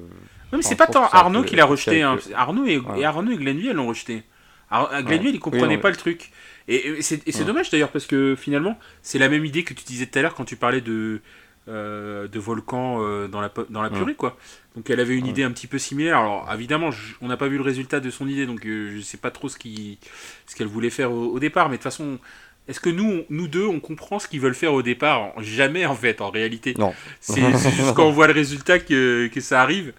mais 0.53 0.61
c'est 0.61 0.75
pas 0.75 0.87
tant 0.87 1.05
Arnaud 1.07 1.43
qui 1.43 1.55
l'a 1.55 1.65
rejeté. 1.65 2.01
Hein. 2.01 2.17
Arnaud 2.33 2.65
et, 2.65 2.81
et, 2.97 3.05
Arnaud 3.05 3.31
et 3.31 3.37
Glenville 3.37 3.71
l'ont 3.71 3.87
rejeté. 3.87 4.23
Glenville, 4.71 5.35
il 5.35 5.39
comprenait 5.39 5.77
pas 5.77 5.89
le 5.89 5.95
truc. 5.95 6.31
Et, 6.67 7.01
c'est 7.01 7.45
dommage 7.45 7.69
d'ailleurs 7.69 7.91
parce 7.91 8.05
que 8.05 8.35
finalement, 8.37 8.77
c'est 9.01 9.19
la 9.19 9.29
même 9.29 9.45
idée 9.45 9.63
que 9.63 9.73
tu 9.73 9.83
disais 9.83 10.05
tout 10.05 10.19
à 10.19 10.21
l'heure 10.21 10.35
quand 10.35 10.45
tu 10.45 10.55
parlais 10.55 10.81
de, 10.81 11.21
euh, 11.67 12.27
de 12.27 12.39
volcan 12.39 13.01
euh, 13.01 13.27
dans, 13.27 13.41
la, 13.41 13.51
dans 13.69 13.81
la 13.81 13.89
purée. 13.89 14.15
quoi. 14.15 14.37
Donc 14.75 14.89
elle 14.89 14.99
avait 14.99 15.15
une 15.15 15.27
idée 15.27 15.43
un 15.43 15.51
petit 15.51 15.67
peu 15.67 15.77
similaire. 15.77 16.17
Alors 16.17 16.49
évidemment, 16.53 16.89
on 17.21 17.27
n'a 17.27 17.37
pas 17.37 17.47
vu 17.47 17.57
le 17.57 17.63
résultat 17.63 17.99
de 17.99 18.09
son 18.09 18.27
idée, 18.27 18.45
donc 18.45 18.61
je 18.65 18.99
sais 19.01 19.17
pas 19.17 19.31
trop 19.31 19.49
ce 19.49 19.57
qu'elle 19.57 20.67
voulait 20.67 20.89
faire 20.89 21.11
au, 21.11 21.31
au, 21.33 21.39
départ. 21.39 21.69
Mais 21.69 21.77
de 21.77 21.81
toute 21.81 21.91
façon, 21.91 22.19
est-ce 22.67 22.79
que 22.79 22.89
nous, 22.89 23.23
nous 23.29 23.47
deux, 23.47 23.65
on 23.65 23.79
comprend 23.79 24.17
ce 24.17 24.27
qu'ils 24.27 24.41
veulent 24.41 24.55
faire 24.55 24.73
au 24.73 24.81
départ? 24.81 25.33
Jamais, 25.41 25.85
en 25.85 25.93
fait, 25.93 26.19
en 26.19 26.31
réalité. 26.31 26.73
Non. 26.77 26.93
C'est 27.19 27.41
juste 27.51 27.93
quand 27.93 28.07
on 28.07 28.11
voit 28.11 28.27
le 28.27 28.33
résultat 28.33 28.79
que, 28.79 29.27
que 29.27 29.39
ça 29.39 29.61
arrive. 29.61 29.93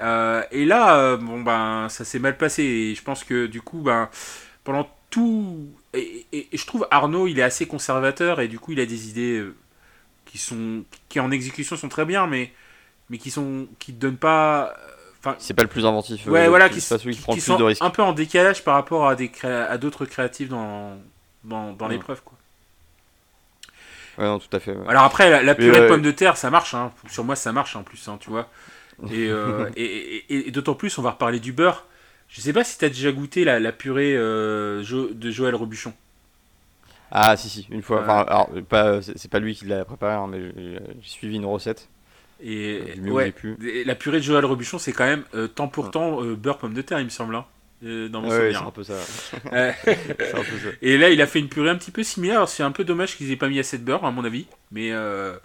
Euh, 0.00 0.42
et 0.50 0.66
là, 0.66 0.98
euh, 0.98 1.16
bon, 1.16 1.40
ben, 1.40 1.88
ça 1.88 2.04
s'est 2.04 2.18
mal 2.18 2.36
passé. 2.36 2.62
Et 2.62 2.94
je 2.94 3.02
pense 3.02 3.24
que, 3.24 3.46
du 3.46 3.62
coup, 3.62 3.80
ben, 3.80 4.10
pendant 4.64 4.88
tout... 5.08 5.66
Et, 5.94 6.26
je 6.52 6.66
trouve 6.66 6.86
Arnaud, 6.90 7.26
il 7.26 7.38
est 7.38 7.42
assez 7.42 7.66
conservateur, 7.66 8.40
et 8.40 8.48
du 8.48 8.58
coup, 8.58 8.72
il 8.72 8.80
a 8.80 8.86
des 8.86 9.08
idées 9.08 9.38
euh, 9.38 9.54
qui, 10.34 10.38
sont, 10.38 10.82
qui 11.08 11.20
en 11.20 11.30
exécution 11.30 11.76
sont 11.76 11.88
très 11.88 12.04
bien, 12.04 12.26
mais, 12.26 12.52
mais 13.08 13.18
qui 13.18 13.30
sont 13.30 13.68
qui 13.78 13.92
donnent 13.92 14.16
pas... 14.16 14.74
Enfin, 15.20 15.36
c'est 15.38 15.54
pas 15.54 15.62
le 15.62 15.68
plus 15.68 15.86
inventif. 15.86 16.26
Ouais, 16.26 16.48
voilà, 16.48 16.68
qui, 16.68 16.80
qui, 16.80 17.40
sont 17.40 17.72
un 17.80 17.90
peu 17.90 18.02
en 18.02 18.12
décalage 18.12 18.64
par 18.64 18.74
rapport 18.74 19.06
à, 19.06 19.14
des 19.14 19.30
à 19.44 19.78
d'autres 19.78 20.06
créatifs 20.06 20.48
dans, 20.48 20.98
dans, 21.44 21.72
dans 21.72 21.86
l'épreuve. 21.86 22.20
Quoi. 22.24 22.36
Ouais, 24.18 24.24
non, 24.24 24.40
tout 24.40 24.54
à 24.54 24.58
fait. 24.58 24.76
Alors 24.88 25.04
après, 25.04 25.42
la, 25.44 25.54
purée 25.54 25.82
de 25.82 25.86
pommes 25.86 26.02
de 26.02 26.10
terre, 26.10 26.36
ça 26.36 26.50
marche. 26.50 26.74
Hein. 26.74 26.92
Sur 27.08 27.22
moi, 27.22 27.36
ça 27.36 27.52
marche 27.52 27.76
en 27.76 27.84
plus, 27.84 28.08
hein, 28.08 28.18
tu 28.20 28.28
vois. 28.28 28.50
Euh, 29.12 29.70
et, 29.76 29.84
et, 29.84 30.48
et, 30.48 30.50
d'autant 30.50 30.74
plus, 30.74 30.98
on 30.98 31.02
va 31.02 31.12
reparler 31.12 31.38
du 31.38 31.52
beurre. 31.52 31.86
Je 32.28 32.40
sais 32.40 32.52
pas 32.52 32.64
si 32.64 32.76
tu 32.76 32.84
as 32.84 32.88
déjà 32.88 33.12
goûté 33.12 33.44
la, 33.44 33.60
la 33.60 33.70
purée 33.70 34.14
euh, 34.16 34.82
de 35.12 35.30
Joël 35.30 35.54
Robuchon. 35.54 35.94
Ah, 37.16 37.36
si, 37.36 37.48
si, 37.48 37.66
une 37.70 37.82
fois. 37.82 38.02
Enfin, 38.02 38.24
alors, 38.26 38.50
pas, 38.68 39.00
c'est 39.00 39.30
pas 39.30 39.38
lui 39.38 39.54
qui 39.54 39.66
l'a 39.66 39.84
préparé, 39.84 40.14
hein, 40.14 40.26
mais 40.28 40.40
j'ai 41.00 41.08
suivi 41.08 41.36
une 41.36 41.46
recette. 41.46 41.88
Et, 42.42 42.82
ouais, 43.06 43.32
la 43.86 43.94
purée 43.94 44.18
de 44.18 44.24
Joël 44.24 44.44
Robuchon, 44.44 44.78
c'est 44.78 44.92
quand 44.92 45.06
même 45.06 45.22
euh, 45.34 45.46
temps 45.46 45.68
pour 45.68 45.92
temps 45.92 46.20
beurre 46.22 46.58
pomme 46.58 46.74
de 46.74 46.82
terre, 46.82 46.98
il 46.98 47.04
me 47.04 47.10
semble. 47.10 47.36
Hein. 47.36 47.46
Euh, 47.84 48.08
dans 48.08 48.22
mon 48.22 48.30
souvenir. 48.30 48.60
c'est 48.60 48.66
un 48.66 48.70
peu 48.70 48.82
ça. 48.82 48.94
Et 50.82 50.96
là, 50.96 51.10
il 51.10 51.20
a 51.20 51.26
fait 51.26 51.38
une 51.38 51.48
purée 51.48 51.70
un 51.70 51.76
petit 51.76 51.90
peu 51.90 52.02
similaire. 52.02 52.48
C'est 52.48 52.62
un 52.62 52.70
peu 52.72 52.82
dommage 52.82 53.16
qu'ils 53.16 53.30
aient 53.30 53.36
pas 53.36 53.48
mis 53.48 53.58
assez 53.58 53.78
de 53.78 53.84
beurre, 53.84 54.04
à 54.04 54.10
mon 54.10 54.24
avis. 54.24 54.46
Mais, 54.72 54.90
euh, 54.90 55.36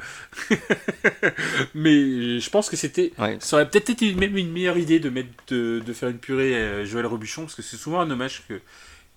mais 1.75 2.39
je 2.39 2.49
pense 2.49 2.69
que 2.69 2.77
c'était. 2.77 3.11
Ça 3.39 3.57
aurait 3.57 3.69
peut-être 3.69 3.91
été 3.91 4.13
même 4.15 4.37
une 4.37 4.51
meilleure 4.51 4.77
idée 4.77 4.99
de, 4.99 5.09
mettre, 5.09 5.29
de, 5.49 5.81
de 5.85 5.93
faire 5.93 6.09
une 6.09 6.17
purée 6.17 6.85
Joël 6.85 7.05
Robuchon, 7.05 7.43
parce 7.43 7.55
que 7.55 7.61
c'est 7.61 7.77
souvent 7.77 7.99
un 7.99 8.09
hommage 8.09 8.43
que 8.47 8.59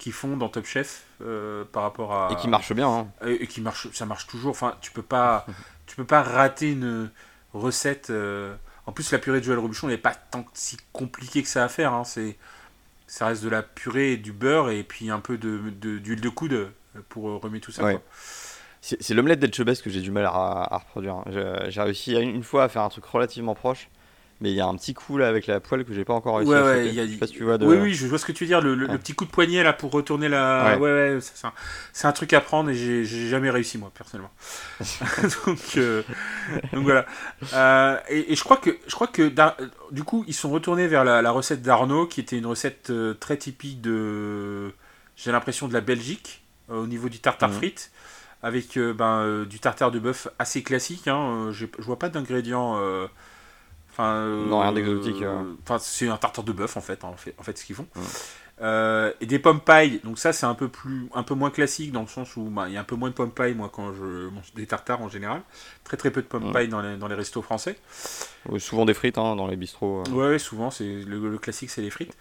qu'ils 0.03 0.13
font 0.13 0.37
dans 0.37 0.49
Top 0.49 0.67
Chef 0.67 1.05
euh, 1.23 1.65
par 1.65 1.85
rapport 1.85 2.13
à 2.13 2.33
et 2.33 2.37
qui 2.37 2.49
marche 2.49 2.73
bien 2.73 2.89
hein. 2.89 3.09
et, 3.27 3.47
qui 3.47 3.61
marche 3.61 3.89
ça 3.93 4.05
marche 4.05 4.27
toujours 4.27 4.51
enfin 4.51 4.77
tu 4.81 4.91
peux 4.91 5.03
pas 5.03 5.47
tu 5.87 5.97
peux 5.97 6.05
pas 6.05 6.23
rater 6.23 6.73
une 6.73 7.11
recette 7.55 8.13
en 8.87 8.93
plus 8.93 9.13
la 9.13 9.19
purée 9.19 9.41
de 9.41 9.45
Joël 9.45 9.59
Robuchon 9.59 9.89
n'est 9.89 9.99
pas 9.99 10.15
tant 10.15 10.45
si 10.55 10.77
compliqué 10.93 11.43
que 11.43 11.49
ça 11.49 11.65
à 11.65 11.69
faire 11.69 11.93
hein. 11.93 12.05
c'est 12.05 12.37
ça 13.07 13.27
reste 13.27 13.45
de 13.45 13.51
la 13.51 13.63
purée, 13.63 14.17
du 14.17 14.33
beurre 14.33 14.71
et 14.71 14.83
puis 14.83 15.11
un 15.11 15.21
peu 15.21 15.37
d'huile 15.37 15.79
de, 15.79 16.15
de, 16.15 16.29
coude 16.31 16.73
pour 17.11 17.25
remettre 17.43 17.67
tout 17.67 17.73
ça. 17.73 17.85
C'est 18.81 19.15
l'omelette 19.15 19.39
d'Elchebest 19.39 19.83
que 19.83 19.91
j'ai 19.91 20.01
du 20.01 20.11
mal 20.11 20.25
à, 20.25 20.79
reproduire. 20.79 21.17
Hein. 21.17 21.69
J'ai 21.69 21.83
réussi 21.83 22.15
une 22.15 22.43
fois 22.43 22.65
à 22.65 22.69
faire 22.69 22.81
un 22.81 22.89
truc 22.89 23.05
relativement 23.05 23.55
proche, 23.55 23.91
mais 24.43 24.51
il 24.51 24.57
y 24.57 24.61
a 24.61 24.67
un 24.67 24.75
petit 24.77 24.93
coup 24.93 25.17
là 25.17 25.29
avec 25.29 25.47
la 25.47 25.61
poêle 25.61 25.85
que 25.85 25.95
j'ai 25.95 26.05
pas 26.05 26.13
encore 26.13 26.37
réussi 26.37 26.51
Ouais, 26.51 26.59
à 26.59 26.63
ouais, 26.65 26.75
choper. 26.79 26.89
il 26.89 26.95
y 26.95 27.01
a- 27.01 27.07
Je 27.07 27.13
sais 27.13 27.17
pas 27.19 27.27
si 27.27 27.33
tu 27.35 27.45
vois 27.45 27.57
de... 27.59 27.65
Oui, 27.67 27.77
oui, 27.81 27.95
je 27.95 28.07
vois 28.07 28.19
ce 28.19 28.27
que 28.27 28.33
tu 28.33 28.45
veux 28.45 28.49
dire. 28.49 28.61
Le, 28.61 28.75
le- 28.75 28.87
le 28.87 28.93
Ouais. 28.93 28.99
petit 28.99 29.15
coup 29.15 29.25
de 29.25 29.31
poignet 29.31 29.63
là 29.63 29.73
pour 29.73 29.91
retourner 29.93 30.29
la. 30.29 30.77
Ouais. 30.79 31.15
Ouais, 31.15 31.19
c'est. 31.21 31.47
C'est 31.93 32.07
un 32.07 32.13
truc 32.13 32.33
à 32.35 32.41
prendre 32.41 32.69
et 32.71 32.75
j'ai 32.75 33.05
j'ai 33.05 33.29
jamais 33.29 33.49
réussi 33.51 33.79
moi 33.79 33.91
personnellement. 33.97 34.31
donc, 35.47 35.59
euh, 35.77 36.03
donc 36.73 36.83
voilà. 36.85 37.07
Euh, 37.55 37.97
et, 38.09 38.33
et 38.33 38.37
je 38.37 38.45
crois 38.45 38.57
que 38.57 38.77
je 38.87 38.95
crois 38.95 39.07
que 39.07 39.31
du 39.91 40.03
coup 40.05 40.25
ils 40.27 40.35
sont 40.35 40.51
retournés 40.51 40.87
vers 40.89 41.05
la, 41.05 41.23
la 41.23 41.31
recette 41.31 41.63
d'Arnaud 41.63 42.07
qui 42.07 42.21
était 42.21 42.37
une 42.39 42.47
recette 42.47 42.91
euh, 42.91 43.15
très 43.15 43.37
typique 43.37 43.81
de. 43.81 44.73
J'ai 45.17 45.31
l'impression 45.33 45.69
de 45.69 45.73
la 45.75 45.81
Belgique 45.81 46.43
au 46.69 46.87
niveau 46.87 47.09
du 47.09 47.19
tartare 47.21 47.51
Mhm. 47.51 47.57
frites 47.57 47.91
avec 48.43 48.77
ben, 48.79 49.45
du 49.45 49.61
tartare 49.61 49.91
de 49.93 50.01
bœuf 50.01 50.27
assez 50.39 50.63
classique. 50.65 51.07
Hein, 51.07 51.51
j'ai- 51.53 51.71
je 51.79 51.85
vois 51.85 51.99
pas 51.99 52.09
d'ingrédients. 52.09 52.77
Enfin, 53.93 54.15
euh, 54.17 54.49
Non, 54.49 54.61
rien 54.61 54.73
d'exotique, 54.73 55.23
euh. 55.23 55.55
Enfin, 55.65 55.79
c'est 55.79 56.09
un 56.09 56.17
tartare 56.17 56.45
de 56.45 56.53
bœuf 56.53 56.77
en 56.77 56.81
fait, 56.81 57.05
hein, 57.05 57.09
en 57.09 57.17
fait, 57.17 57.35
en 57.39 57.43
fait 57.43 57.59
ce 57.59 57.65
qu'ils 57.65 57.77
font. 57.77 57.87
Euh, 58.63 59.13
et 59.21 59.27
des 59.27 59.39
pommes 59.39 59.61
pailles, 59.61 60.01
donc 60.05 60.19
ça 60.19 60.33
c'est 60.33 60.47
un 60.47 60.55
peu 60.55 60.69
plus, 60.69 61.09
un 61.15 61.23
peu 61.25 61.35
moins 61.35 61.51
classique 61.51 61.93
dans 61.93 62.03
le 62.03 62.07
sens 62.09 62.37
où 62.37 62.45
bah, 62.51 62.67
il 62.69 62.75
y 62.75 62.77
a 62.77 62.81
un 62.81 62.85
peu 62.85 62.97
moins 62.97 63.09
de 63.11 63.15
pommes 63.15 63.33
pailles 63.33 63.55
moi 63.55 63.71
quand 63.73 63.93
je 63.95 64.29
mange 64.29 64.53
des 64.55 64.67
tartares 64.67 65.03
en 65.03 65.09
général, 65.09 65.43
très 65.85 65.97
très 65.97 66.11
peu 66.11 66.23
de 66.23 66.27
pommes 66.29 66.47
Mhm. 66.47 66.53
pailles 66.53 66.69
dans 66.69 66.83
les, 66.83 66.97
dans 66.97 67.09
les 67.09 67.15
restos 67.17 67.43
français. 67.43 67.77
Ouais, 68.49 68.59
Souvent 68.61 68.85
des 68.85 68.95
frites 68.95 69.19
hein, 69.19 69.37
dans 69.37 69.47
les 69.47 69.57
bistrots. 69.57 70.03
euh, 70.03 70.11
Ouais, 70.11 70.29
ouais, 70.29 70.39
souvent 70.39 70.71
c'est 70.71 70.85
le, 71.05 71.29
le 71.31 71.39
classique 71.39 71.71
c'est 71.71 71.83
les 71.83 71.91
frites. 71.91 72.17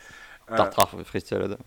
Tartare, 0.55 0.95
frites 1.05 1.28
salade. 1.28 1.57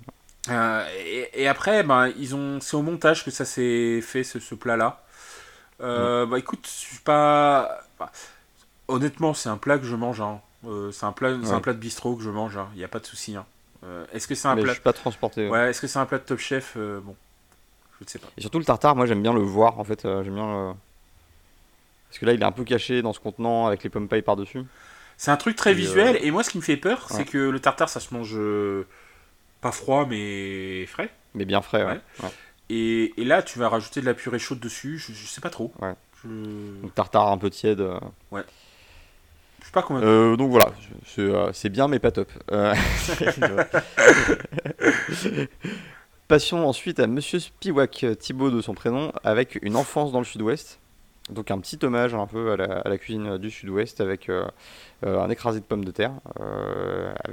euh, 0.51 0.85
et, 1.07 1.43
et 1.43 1.49
après, 1.49 1.83
ben, 1.83 2.09
ils 2.19 2.35
ont, 2.35 2.61
c'est 2.61 2.77
au 2.77 2.83
montage 2.83 3.25
que 3.25 3.31
ça 3.31 3.45
s'est 3.45 4.01
fait, 4.03 4.25
ce, 4.25 4.39
ce 4.41 4.55
plat-là. 4.55 5.03
Euh, 5.83 6.27
Bah 6.27 6.39
écoute, 6.39 6.67
je 6.67 6.71
suis 6.73 6.99
pas. 7.01 7.83
bah, 7.99 8.13
honnêtement, 8.89 9.35
c'est 9.35 9.49
un 9.49 9.57
plat 9.57 9.79
que 9.79 9.85
je 9.85 9.97
mange. 9.97 10.21
hein. 10.21 10.41
Euh, 10.67 10.91
c'est 10.93 11.05
un 11.07 11.13
plat, 11.13 11.33
Ouais. 11.33 11.51
un 11.53 11.61
plat 11.61 11.73
de 11.75 11.79
bistrot 11.79 12.17
que 12.17 12.23
je 12.23 12.31
mange. 12.31 12.59
Il 12.75 12.79
n'y 12.79 12.85
a 12.85 12.89
pas 12.89 12.99
de 13.01 13.07
souci. 13.07 13.37
hein. 13.37 13.45
Euh, 13.85 14.05
est-ce 14.13 14.27
que 14.27 14.35
c'est 14.35 14.49
un 14.49 14.55
Mais 14.55 14.63
je 14.63 14.67
plat 14.67 14.73
suis 14.75 14.83
pas 14.83 14.93
transporté. 14.95 15.45
ouais. 15.45 15.51
Ouais, 15.51 15.71
est-ce 15.71 15.81
que 15.81 15.87
c'est 15.87 15.99
un 15.99 16.07
plat 16.07 16.19
de 16.19 16.25
Top 16.25 16.39
Chef 16.39 16.75
Euh, 16.77 17.01
Bon, 17.01 17.15
je 18.01 18.05
ne 18.05 18.09
sais 18.09 18.19
pas. 18.19 18.29
Et 18.39 18.41
surtout 18.41 18.59
le 18.59 18.65
tartare, 18.65 18.97
moi 18.97 19.05
j'aime 19.07 19.23
bien 19.23 19.35
le 19.35 19.41
voir 19.43 19.79
en 19.79 19.85
fait. 19.85 20.03
j'aime 20.03 20.35
bien 20.35 20.47
le... 20.47 20.73
Parce 22.09 22.19
que 22.19 22.27
là 22.27 22.33
il 22.33 22.41
est 22.41 22.45
un 22.45 22.53
peu 22.53 22.65
caché 22.65 23.03
dans 23.03 23.13
ce 23.13 23.21
contenant 23.21 23.67
avec 23.67 23.83
les 23.83 23.91
pommes 23.91 24.09
pailles 24.09 24.23
par-dessus. 24.23 24.63
C'est 25.17 25.31
un 25.31 25.37
truc 25.37 25.55
très 25.57 25.73
Et, 25.73 25.75
visuel. 25.75 26.19
Et 26.23 26.31
moi, 26.31 26.43
ce 26.43 26.51
qui 26.51 26.59
me 26.59 26.63
fait 26.63 26.77
peur, 26.77 27.07
c'est 27.09 27.19
ouais. 27.19 27.25
que 27.25 27.39
le 27.39 27.61
tartare, 27.61 27.89
ça 27.89 28.01
se 28.01 28.13
mange 28.15 28.37
pas 29.61 29.71
froid, 29.73 30.07
mais 30.09 30.87
frais. 30.87 31.11
Mais 31.35 31.45
bien 31.45 31.61
frais, 31.63 31.85
ouais. 31.85 31.93
Ouais. 31.93 32.01
Ouais. 32.23 32.31
Et, 32.71 33.21
et 33.21 33.25
là, 33.25 33.43
tu 33.43 33.59
vas 33.59 33.69
rajouter 33.69 34.01
de 34.01 34.07
la 34.07 34.15
purée 34.15 34.39
chaude 34.39 34.59
dessus. 34.61 34.99
Je, 34.99 35.13
je 35.13 35.27
sais 35.27 35.41
pas 35.41 35.51
trop. 35.51 35.73
Ouais. 35.81 35.93
Je, 36.25 36.29
Donc 36.83 36.95
tartare 36.95 37.29
un 37.29 37.39
peu 37.39 37.51
tiède. 37.51 37.81
euh. 37.81 37.99
sais 38.33 38.45
pas. 39.75 39.85
Euh, 39.91 40.37
donc 40.37 40.51
voilà, 40.51 40.67
c'est 41.07 41.21
euh, 41.21 41.53
c'est 41.53 41.69
bien 41.69 41.89
mais 41.89 41.99
pas 41.99 42.11
top. 42.11 42.29
Euh, 42.53 42.75
Passons 46.29 46.59
ensuite 46.59 47.01
à 47.01 47.07
Monsieur 47.07 47.39
Spiwak 47.39 48.07
Thibaut 48.19 48.51
de 48.51 48.63
son 48.63 48.75
prénom 48.75 49.13
avec 49.25 49.59
une 49.63 49.77
enfance 49.77 50.13
dans 50.13 50.21
le 50.21 50.25
sud-ouest. 50.25 50.81
Donc 51.31 51.51
un 51.51 51.59
petit 51.59 51.79
hommage 51.83 52.15
un 52.15 52.27
peu 52.27 52.53
à 52.53 52.57
la, 52.57 52.81
à 52.81 52.89
la 52.89 52.99
cuisine 52.99 53.39
du 53.39 53.51
sud-ouest 53.51 54.01
avec 54.01 54.29
euh, 54.29 54.45
un 55.03 55.29
écrasé 55.31 55.61
de 55.61 55.65
pommes 55.65 55.85
de 55.85 55.91
terre 55.91 56.13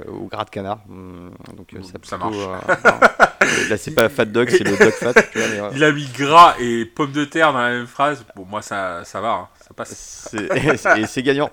au 0.08 0.26
gras 0.26 0.44
de 0.44 0.50
canard. 0.50 0.80
Hum, 0.88 1.30
Donc 1.56 1.74
ça, 1.82 1.98
plutôt, 1.98 2.18
non. 2.30 2.52
Là 3.68 3.76
c'est 3.76 3.90
pas 3.94 4.08
fat 4.08 4.24
dog, 4.24 4.50
c'est 4.50 4.64
le 4.64 4.76
dog 4.76 4.90
fat. 4.92 5.12
tu 5.14 5.38
vois, 5.38 5.48
mais, 5.48 5.60
euh, 5.60 5.70
Il 5.74 5.84
a 5.84 5.92
mis 5.92 6.06
gras 6.06 6.54
et 6.60 6.84
pommes 6.84 7.12
de 7.12 7.24
terre 7.24 7.52
dans 7.52 7.60
la 7.60 7.70
même 7.70 7.86
phrase. 7.86 8.24
Bon, 8.36 8.44
moi, 8.44 8.62
ça, 8.62 9.04
ça 9.04 9.20
va. 9.20 9.32
hein. 9.32 9.48
Ça 9.60 9.74
passe. 9.74 10.34
Et 10.96 11.06
c'est 11.06 11.22
gagnant. 11.22 11.50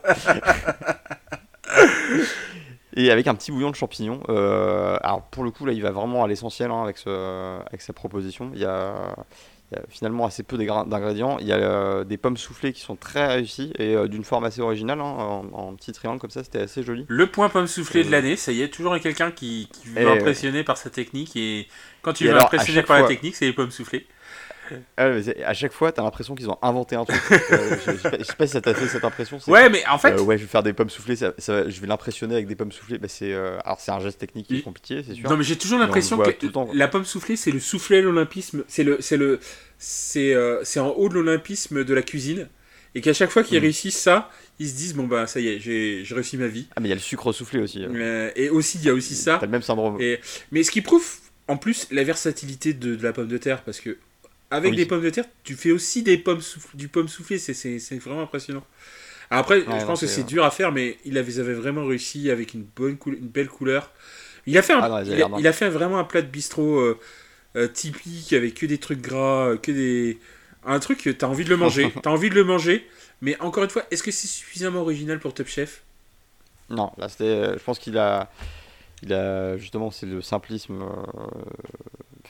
Et 2.95 3.11
avec 3.11 3.27
un 3.27 3.35
petit 3.35 3.51
bouillon 3.51 3.69
de 3.69 3.75
champignons. 3.75 4.21
Euh, 4.29 4.97
alors 5.03 5.21
pour 5.23 5.43
le 5.43 5.51
coup 5.51 5.65
là 5.65 5.73
il 5.73 5.81
va 5.81 5.91
vraiment 5.91 6.23
à 6.23 6.27
l'essentiel 6.27 6.71
hein, 6.71 6.83
avec, 6.83 6.97
ce, 6.97 7.59
avec 7.67 7.81
sa 7.81 7.93
proposition. 7.93 8.51
Il 8.53 8.59
y, 8.61 8.65
a, 8.65 9.15
y 9.77 9.79
a 9.79 9.83
finalement 9.89 10.25
assez 10.25 10.43
peu 10.43 10.57
d'ingrédients. 10.57 11.37
Il 11.39 11.47
y 11.47 11.53
a 11.53 11.57
euh, 11.57 12.03
des 12.03 12.17
pommes 12.17 12.37
soufflées 12.37 12.73
qui 12.73 12.81
sont 12.81 12.95
très 12.95 13.27
réussies 13.27 13.71
et 13.77 13.95
euh, 13.95 14.07
d'une 14.07 14.23
forme 14.23 14.43
assez 14.45 14.61
originale. 14.61 14.99
hein, 14.99 15.03
en, 15.03 15.45
en 15.53 15.75
petit 15.75 15.91
triangle 15.91 16.19
comme 16.19 16.29
ça 16.31 16.43
c'était 16.43 16.61
assez 16.61 16.83
joli. 16.83 17.07
Le 17.07 17.27
point 17.27 17.49
pomme 17.49 17.67
soufflée 17.67 18.03
de 18.03 18.09
Euh. 18.09 18.11
l'année, 18.11 18.35
ça 18.35 18.51
y 18.51 18.61
est, 18.61 18.69
toujours 18.69 18.97
quelqu'un 18.99 19.31
qui, 19.31 19.67
qui 19.73 19.87
veut 19.89 20.07
impressionner 20.07 20.63
par 20.63 20.77
sa 20.77 20.89
technique. 20.89 21.35
Et 21.35 21.67
quand 22.01 22.13
tu 22.13 22.25
Et 22.25 22.27
veux 22.27 22.33
alors, 22.33 22.45
impressionner 22.45 22.83
par 22.83 22.97
la 22.97 23.03
technique, 23.03 23.35
c'est 23.35 23.45
les 23.45 23.53
pommes 23.53 23.71
soufflées. 23.71 24.07
Ah, 24.97 25.09
à 25.45 25.53
chaque 25.53 25.71
fois 25.73 25.91
t'as 25.91 26.03
l'impression 26.03 26.35
qu'ils 26.35 26.49
ont 26.49 26.57
inventé 26.61 26.95
un 26.95 27.05
truc. 27.05 27.19
Euh, 27.51 27.75
je, 27.85 27.91
je 27.93 27.97
sais 27.97 28.09
pas, 28.09 28.17
je 28.19 28.23
sais 28.23 28.33
pas 28.35 28.45
si 28.47 28.53
ça 28.53 28.61
t'a 28.61 28.73
fait 28.73 28.87
cette 28.87 29.03
impression. 29.03 29.39
Ouais, 29.47 29.69
mais 29.69 29.83
en 29.87 29.97
fait, 29.97 30.11
Euh, 30.13 30.21
ouais, 30.21 30.37
je 30.37 30.43
vais 30.43 30.49
faire 30.49 30.63
des 30.63 30.73
pommes 30.73 30.89
soufflées, 30.89 31.15
ça, 31.15 31.33
ça 31.37 31.53
va- 31.63 31.69
je 31.69 31.81
vais 31.81 31.87
l'impressionner 31.87 32.35
avec 32.35 32.47
des 32.47 32.55
pommes 32.55 32.71
soufflées. 32.71 32.97
Bah, 32.97 33.07
c'est, 33.07 33.33
euh, 33.33 33.57
alors 33.65 33.79
c'est 33.79 33.91
un 33.91 33.99
geste 33.99 34.19
technique 34.19 34.47
qui 34.47 34.57
est 34.57 34.61
compliqué, 34.61 35.03
c'est 35.05 35.15
sûr. 35.15 35.29
Non 35.29 35.37
mais 35.37 35.43
j'ai 35.43 35.55
toujours 35.57 35.79
l'impression 35.79 36.17
que 36.17 36.29
tout 36.31 36.45
le 36.47 36.51
temps, 36.51 36.65
quoi. 36.65 36.75
la 36.75 36.87
pomme 36.87 37.05
soufflée 37.05 37.35
c'est 37.35 37.51
le 37.51 37.59
soufflet 37.59 37.97
à 37.99 38.01
l'olympisme, 38.01 38.63
c'est 38.67 38.83
le 38.83 38.97
c'est 39.01 39.17
le 39.17 39.39
c'est 39.77 40.35
c'est 40.63 40.79
en 40.79 40.89
haut 40.89 41.09
de 41.09 41.13
l'olympisme 41.15 41.83
de 41.83 41.93
la 41.93 42.01
cuisine 42.01 42.47
et 42.95 43.01
qu'à 43.01 43.13
chaque 43.13 43.29
fois 43.29 43.43
qu'ils 43.43 43.57
Mhm. 43.57 43.63
réussissent 43.63 43.99
ça, 43.99 44.29
ils 44.59 44.67
se 44.67 44.75
disent 44.75 44.93
bon 44.95 45.05
bah 45.07 45.27
ça 45.27 45.39
y 45.39 45.47
est, 45.47 45.59
j'ai 45.59 46.03
j'ai 46.03 46.15
réussi 46.15 46.37
ma 46.37 46.47
vie. 46.47 46.67
Ah, 46.75 46.79
mais 46.81 46.87
il 46.87 46.89
y 46.89 46.93
a 46.93 46.95
le 46.95 47.01
sucre 47.01 47.31
soufflé 47.31 47.59
aussi. 47.59 47.83
Euh, 47.85 48.31
et 48.35 48.49
aussi 48.49 48.77
il 48.79 48.85
y 48.85 48.89
a 48.89 48.93
aussi 48.93 49.15
ça. 49.15 49.37
T'as 49.39 49.45
le 49.45 49.51
même 49.51 49.61
syndrome. 49.61 49.97
Et 50.01 50.19
mais 50.51 50.63
ce 50.63 50.71
qui 50.71 50.81
prouve 50.81 51.05
en 51.47 51.57
plus 51.57 51.87
la 51.91 52.03
versatilité 52.03 52.73
de, 52.73 52.95
de 52.95 53.03
la 53.03 53.13
pomme 53.13 53.27
de 53.27 53.37
terre 53.37 53.61
parce 53.63 53.79
que 53.79 53.97
avec 54.51 54.73
Oui. 54.73 54.75
des 54.75 54.85
pommes 54.85 55.01
de 55.03 55.09
terre, 55.09 55.25
tu 55.43 55.55
fais 55.55 55.71
aussi 55.71 56.03
des 56.03 56.17
pommes 56.17 56.41
souff- 56.41 56.75
du 56.75 56.87
pomme 56.87 57.07
soufflé, 57.07 57.37
c'est 57.37 57.53
c'est 57.53 57.79
c'est 57.79 57.97
vraiment 57.99 58.21
impressionnant. 58.23 58.65
Après, 59.31 59.67
je 59.79 59.85
non, 59.85 59.85
pense 59.85 60.01
que 60.01 60.07
c'est, 60.07 60.23
euh, 60.23 60.23
dur 60.23 60.43
à 60.45 60.51
faire, 60.51 60.71
mais 60.71 60.97
il 61.05 61.17
avait, 61.17 61.31
ils 61.33 61.39
avaient 61.39 61.53
vraiment 61.53 61.85
réussi 61.85 62.31
avec 62.31 62.53
une 62.55 62.63
bonne 62.63 62.97
une 63.07 63.27
belle 63.29 63.49
couleur. 63.49 63.91
Il 64.47 64.57
a 64.57 64.61
fait, 64.63 64.73
un, 64.73 64.85
Ah 64.85 64.89
non, 64.89 64.99
il, 65.03 65.13
a, 65.13 65.25
il 65.35 65.53
fait 65.53 65.69
vraiment 65.69 65.99
un 65.99 66.03
plat 66.05 66.21
de 66.21 66.27
bistrot 66.27 66.79
euh, 66.79 66.99
euh, 67.57 67.67
typique 67.67 68.33
avec 68.33 68.55
que 68.55 68.65
des 68.67 68.79
trucs 68.79 69.01
gras, 69.01 69.57
que 69.57 69.71
des 69.71 70.19
un 70.65 70.79
truc 70.79 71.01
que 71.03 71.09
t'as 71.11 71.27
envie 71.27 71.45
de 71.45 71.49
le 71.49 71.57
manger, 71.57 71.99
t'as 72.03 72.09
envie 72.11 72.29
de 72.29 72.35
le 72.35 72.43
manger, 72.45 72.87
mais 73.21 73.39
encore 73.41 73.63
une 73.65 73.69
fois, 73.71 73.85
est-ce 73.91 74.03
que 74.03 74.11
c'est 74.11 74.27
suffisamment 74.27 74.81
original 74.81 75.19
pour 75.19 75.33
Top 75.33 75.47
Chef? 75.47 75.83
Non, 76.69 76.91
là 76.97 77.09
c'était. 77.09 77.57
Je 77.57 77.63
pense 77.63 77.79
qu'il 77.79 77.97
a. 77.97 78.31
Il 79.03 79.13
a 79.13 79.57
justement, 79.57 79.91
c'est 79.91 80.05
le 80.05 80.21
simplisme. 80.21 80.81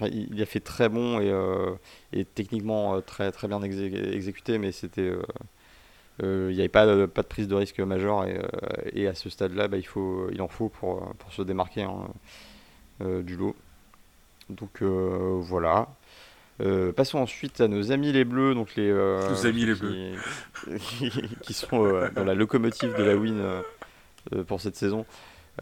euh, 0.02 0.08
il, 0.12 0.42
a 0.42 0.46
fait 0.46 0.60
très 0.60 0.88
bon 0.88 1.20
et, 1.20 1.30
euh, 1.30 1.72
et 2.14 2.24
techniquement 2.26 2.96
euh, 2.96 3.02
très 3.02 3.32
très 3.32 3.48
bien 3.48 3.60
exé- 3.60 4.12
exécuté, 4.14 4.58
mais 4.58 4.72
c'était. 4.72 5.12
il 6.22 6.48
n'y 6.50 6.60
avait 6.60 6.68
pas, 6.70 6.86
de- 6.86 7.06
pas 7.06 7.22
de 7.22 7.28
prise 7.28 7.48
de 7.48 7.56
risque 7.56 7.80
majeure 7.80 8.26
et, 8.26 8.40
et 8.94 9.08
à 9.08 9.16
ce 9.16 9.30
stade-là, 9.30 9.68
bah, 9.68 9.78
il, 9.78 9.86
faut, 9.86 10.30
il 10.32 10.42
en 10.42 10.48
faut 10.48 10.70
pour, 10.70 11.14
pour 11.16 11.34
se 11.34 11.42
démarquer 11.42 11.84
hein, 11.84 12.08
du 13.22 13.36
lot. 13.36 13.56
Donc 14.50 14.82
voilà. 14.82 15.88
Euh, 16.62 16.92
passons 16.92 17.20
ensuite 17.20 17.62
à 17.62 17.70
nos 17.70 17.94
amis 17.94 18.12
les 18.12 18.26
bleus, 18.26 18.54
donc 18.54 18.76
les, 18.76 18.90
euh, 18.90 19.30
Nos 19.30 19.46
amis 19.46 19.66
les 19.66 19.76
qui, 19.76 21.10
qui 21.42 21.54
sont 21.54 21.86
euh, 21.86 22.10
dans 22.14 22.26
la 22.26 22.34
locomotive 22.34 22.94
de 22.98 23.04
la 23.04 23.16
win 23.16 23.42
pour 24.46 24.60
cette 24.60 24.76
saison, 24.76 25.06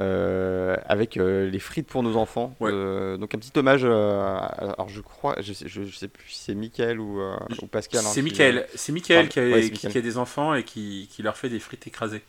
euh, 0.01 0.75
avec 0.85 1.17
euh, 1.17 1.49
les 1.49 1.59
frites 1.59 1.87
pour 1.87 2.03
nos 2.03 2.17
enfants. 2.17 2.55
Ouais. 2.59 2.71
Euh, 2.73 3.17
donc 3.17 3.33
un 3.33 3.37
petit 3.39 3.51
hommage. 3.57 3.83
alors 3.83 4.87
je 4.89 5.01
crois, 5.01 5.35
je 5.41 5.53
sais, 5.53 5.67
je, 5.67 5.83
je 5.83 5.95
sais 5.95 6.07
plus 6.07 6.29
si 6.29 6.39
c'est 6.43 6.55
Michael 6.55 6.99
ou, 6.99 7.19
ou 7.21 7.65
Pascal. 7.67 8.01
hein, 8.05 8.09
C'est 8.13 8.21
Michael, 8.21 8.67
c'est 8.75 8.91
Michael 8.91 9.29
qui 9.29 9.39
a, 9.39 9.43
Ouais, 9.43 9.53
c'est 9.63 9.69
qui- 9.69 9.71
Mickaël. 9.73 9.91
qui 9.93 9.97
a 9.97 10.01
des 10.01 10.17
enfants 10.17 10.53
et 10.53 10.63
qui, 10.63 11.07
qui 11.11 11.23
leur 11.23 11.37
fait 11.37 11.49
des 11.49 11.59
frites 11.59 11.87
écrasées. 11.87 12.21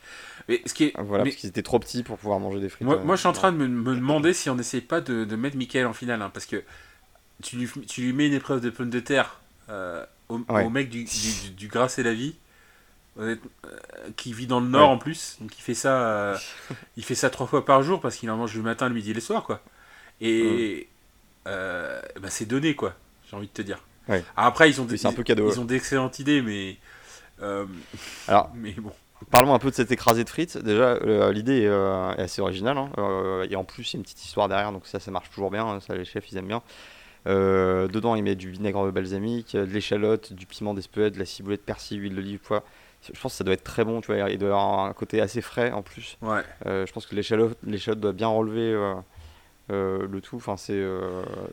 Mais 0.48 0.62
ce 0.64 0.72
qui 0.74 0.84
est, 0.84 0.92
Voilà, 0.98 1.24
mais 1.24 1.30
parce 1.30 1.40
qu'ils 1.40 1.50
étaient 1.50 1.62
trop 1.62 1.78
petits 1.78 2.02
pour 2.02 2.16
pouvoir 2.18 2.40
manger 2.40 2.60
des 2.60 2.68
frites. 2.68 2.86
moi, 2.86 2.96
moi, 2.98 3.16
je 3.16 3.20
suis 3.20 3.28
en 3.28 3.32
train 3.32 3.52
de 3.52 3.56
me, 3.58 3.66
me 3.68 3.94
demander 3.94 4.32
si 4.32 4.48
on 4.48 4.54
n'essaie 4.54 4.80
pas 4.80 5.00
de, 5.00 5.24
de 5.24 5.36
mettre 5.36 5.56
Michael 5.56 5.86
en 5.86 5.92
finale, 5.92 6.22
hein, 6.22 6.30
parce 6.32 6.46
que 6.46 6.62
tu 7.42 7.56
lui, 7.56 7.68
tu 7.86 8.00
lui 8.02 8.12
mets 8.12 8.26
une 8.28 8.32
épreuve 8.34 8.60
de 8.60 8.70
pommes 8.70 8.90
de 8.90 9.00
terre 9.00 9.40
au, 10.30 10.38
Ouais. 10.48 10.64
au 10.64 10.70
mec 10.70 10.88
du, 10.88 11.04
du, 11.04 11.10
du, 11.44 11.50
du 11.50 11.68
Gras 11.68 11.94
et 11.98 12.02
la 12.02 12.12
vie, 12.14 12.34
qui 14.16 14.32
vit 14.32 14.46
dans 14.46 14.60
le 14.60 14.68
Nord 14.68 14.88
Ouais. 14.90 14.94
en 14.94 14.98
plus, 14.98 15.36
donc 15.40 15.56
il 15.58 15.62
fait 15.62 15.74
ça, 15.74 16.02
euh, 16.08 16.36
il 16.96 17.04
fait 17.04 17.14
ça 17.14 17.30
trois 17.30 17.46
fois 17.46 17.64
par 17.64 17.82
jour 17.82 18.00
parce 18.00 18.16
qu'il 18.16 18.30
en 18.30 18.36
mange 18.36 18.54
le 18.54 18.62
matin, 18.62 18.88
le 18.88 18.94
midi 18.94 19.10
et 19.10 19.14
le 19.14 19.20
soir, 19.20 19.42
quoi. 19.44 19.60
Et 20.20 20.88
euh, 21.46 22.00
bah, 22.20 22.28
c'est 22.30 22.46
donné, 22.46 22.74
quoi. 22.74 22.94
J'ai 23.28 23.36
envie 23.36 23.46
de 23.48 23.52
te 23.52 23.62
dire. 23.62 23.78
Ouais. 24.08 24.24
Après, 24.36 24.70
ils 24.70 24.80
ont, 24.80 24.84
des- 24.84 25.04
un 25.06 25.12
peu 25.12 25.22
cadeau. 25.22 25.50
ils 25.50 25.60
ont 25.60 25.64
d'excellentes 25.64 26.18
idées, 26.18 26.42
mais 26.42 26.76
euh, 27.42 27.66
Alors, 28.26 28.50
mais 28.54 28.72
bon. 28.72 28.92
Parlons 29.32 29.52
un 29.52 29.58
peu 29.58 29.70
de 29.70 29.74
cet 29.74 29.90
écrasé 29.90 30.22
de 30.22 30.28
frites. 30.28 30.56
Déjà, 30.58 30.90
euh, 30.94 31.32
l'idée 31.32 31.62
est, 31.62 31.66
euh, 31.66 32.10
assez 32.12 32.40
originale. 32.40 32.78
hein. 32.78 32.90
Euh, 32.98 33.46
et 33.50 33.56
en 33.56 33.64
plus, 33.64 33.92
il 33.92 33.94
y 33.94 33.96
a 33.96 33.98
une 33.98 34.04
petite 34.04 34.24
histoire 34.24 34.48
derrière, 34.48 34.70
donc 34.72 34.86
ça, 34.86 35.00
ça 35.00 35.10
marche 35.10 35.28
toujours 35.30 35.50
bien. 35.50 35.66
hein. 35.66 35.80
Ça, 35.80 35.94
les 35.96 36.04
chefs, 36.04 36.30
ils 36.30 36.38
aiment 36.38 36.46
bien. 36.46 36.62
Euh, 37.26 37.88
dedans, 37.88 38.14
ils 38.14 38.22
mettent 38.22 38.38
du 38.38 38.50
vinaigre 38.50 38.90
balsamique, 38.92 39.54
euh, 39.56 39.66
de 39.66 39.72
l'échalote, 39.72 40.32
du 40.32 40.46
piment 40.46 40.72
d'espelette, 40.72 41.14
de 41.14 41.18
la 41.18 41.26
ciboulette 41.26 41.64
persil, 41.64 42.00
huile 42.00 42.14
d'olive, 42.14 42.38
pois. 42.42 42.62
Je 43.02 43.18
pense 43.20 43.32
que 43.32 43.38
ça 43.38 43.44
doit 43.44 43.54
être 43.54 43.64
très 43.64 43.84
bon, 43.84 44.00
tu 44.00 44.12
vois. 44.12 44.28
Il 44.30 44.38
doit 44.38 44.48
y 44.48 44.52
avoir 44.52 44.80
un 44.84 44.92
côté 44.92 45.20
assez 45.20 45.40
frais 45.40 45.70
en 45.70 45.82
plus. 45.82 46.18
Ouais. 46.20 46.42
Euh, 46.66 46.84
je 46.86 46.92
pense 46.92 47.06
que 47.06 47.14
l'échalote, 47.14 47.56
doit 48.00 48.12
bien 48.12 48.28
relever 48.28 48.72
euh, 48.72 48.94
euh, 49.70 50.06
le 50.10 50.20
tout. 50.20 50.36
Enfin, 50.36 50.56
c'est 50.56 50.82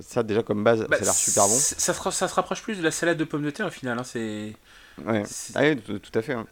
ça 0.01 0.23
déjà 0.23 0.43
comme 0.43 0.63
base, 0.63 0.85
Bah, 0.87 0.97
ça 0.97 1.03
a 1.03 1.05
l'air 1.05 1.13
super 1.13 1.43
bon. 1.43 1.49
Ça 1.49 1.93
se, 1.93 2.11
ça 2.11 2.27
se 2.27 2.33
rapproche 2.35 2.61
plus 2.61 2.77
de 2.77 2.83
la 2.83 2.91
salade 2.91 3.17
de 3.17 3.23
pommes 3.23 3.43
de 3.43 3.51
terre 3.51 3.67
au 3.67 3.71
final. 3.71 3.97
Hein, 3.99 4.03
c'est... 4.03 4.53
Ouais. 5.05 5.23
Ah 5.55 5.61
oui, 5.63 5.77
tout, 5.77 5.99
à 6.19 6.21
fait. 6.21 6.33
hein. 6.33 6.45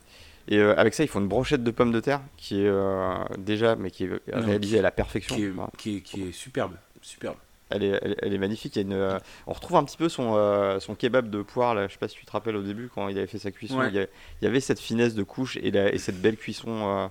Et 0.47 0.57
euh, 0.57 0.75
avec 0.77 0.93
ça, 0.93 1.03
ils 1.03 1.07
font 1.07 1.21
une 1.21 1.27
brochette 1.29 1.63
de 1.63 1.71
pommes 1.71 1.91
de 1.93 2.01
terre 2.01 2.21
qui 2.37 2.61
est 2.61 2.67
euh, 2.67 3.13
déjà, 3.37 3.75
mais 3.75 3.91
qui 3.91 4.03
est 4.05 4.09
réalisée 4.27 4.79
à 4.79 4.81
la 4.81 4.91
perfection. 4.91 5.35
Qui 5.35 5.45
est, 5.45 5.53
qui 5.77 5.97
est, 5.97 6.01
qui 6.01 6.23
est 6.27 6.31
superbe, 6.33 6.73
superbe. 7.01 7.37
Elle 7.69 7.83
est, 7.83 8.17
elle, 8.21 8.33
est, 8.33 8.37
magnifique. 8.37 8.75
Il 8.75 8.79
y 8.79 8.81
a 8.83 8.85
une, 8.85 8.93
euh, 8.93 9.17
on 9.47 9.53
retrouve 9.53 9.77
un 9.77 9.83
petit 9.83 9.97
peu 9.97 10.07
son, 10.09 10.33
euh, 10.35 10.79
son 10.79 10.93
kebab 10.95 11.29
de 11.29 11.41
poire. 11.41 11.73
Là. 11.73 11.87
Je 11.87 11.93
sais 11.93 11.97
pas 11.99 12.07
si 12.07 12.15
tu 12.15 12.25
te 12.25 12.31
rappelles 12.31 12.55
au 12.55 12.61
début 12.61 12.89
quand 12.93 13.07
il 13.07 13.17
avait 13.17 13.25
fait 13.27 13.39
sa 13.39 13.51
cuisson. 13.51 13.79
Ouais. 13.79 13.87
Il, 13.89 13.95
y 13.95 13.99
a- 13.99 14.03
il 14.41 14.45
y 14.45 14.47
avait 14.47 14.59
cette 14.59 14.79
finesse 14.79 15.15
de 15.15 15.23
couche 15.23 15.57
et, 15.57 15.71
la- 15.71 15.91
et 15.91 15.97
cette 15.97 16.21
belle 16.21 16.37
cuisson 16.37 17.09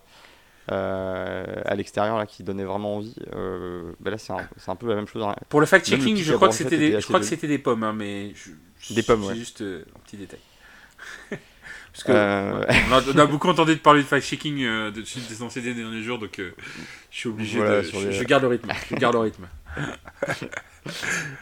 euh, 0.70 1.44
à 1.64 1.74
l'extérieur 1.74 2.16
là 2.18 2.26
qui 2.26 2.44
donnait 2.44 2.64
vraiment 2.64 2.96
envie. 2.96 3.16
Bah 4.00 4.10
là, 4.10 4.18
c'est 4.18 4.32
un, 4.32 4.76
peu 4.76 4.88
la 4.88 4.94
même 4.94 5.08
chose. 5.08 5.22
hein. 5.24 5.34
Pour 5.48 5.60
le 5.60 5.66
fact-checking, 5.66 6.16
je 6.16 6.34
crois 6.34 6.48
que 6.48 6.54
c'était 6.54 6.78
des, 6.78 6.92
je 6.92 6.96
assez 6.98 7.06
crois 7.08 7.18
que 7.18 7.24
joli. 7.24 7.34
c'était 7.36 7.48
des 7.48 7.58
pommes, 7.58 7.82
hein, 7.82 7.92
mais 7.92 8.32
je, 8.34 8.50
je- 8.78 8.94
Des 8.94 9.02
pommes, 9.02 9.22
c'est 9.22 9.28
ouais. 9.30 9.34
juste 9.34 9.62
un 9.62 9.98
petit 10.04 10.16
détail. 10.16 10.40
Parce 11.92 12.04
que 12.04 12.12
Euh, 12.12 12.60
ouais, 12.60 12.66
on, 12.90 12.92
a, 12.94 13.02
on 13.14 13.18
a 13.18 13.26
beaucoup 13.26 13.48
entendu 13.48 13.74
de 13.74 13.80
parler 13.80 14.02
de 14.02 14.06
fact-checking 14.06 14.62
euh, 14.64 14.90
de, 14.90 15.02
de, 15.02 15.38
dans 15.38 15.50
ces 15.50 15.60
derniers 15.60 16.02
jours, 16.02 16.18
donc 16.18 16.38
euh, 16.38 16.52
je 17.10 17.18
suis 17.18 17.28
obligé 17.28 17.58
Voilà, 17.58 17.82
de. 17.82 17.82
Je, 17.82 17.96
les- 18.08 18.12
je 18.12 18.24
garde 18.24 18.42
le 18.44 18.48
rythme. 18.48 18.70
Je 18.90 18.94
garde 18.96 19.14
le 19.14 19.20
rythme. 19.20 19.46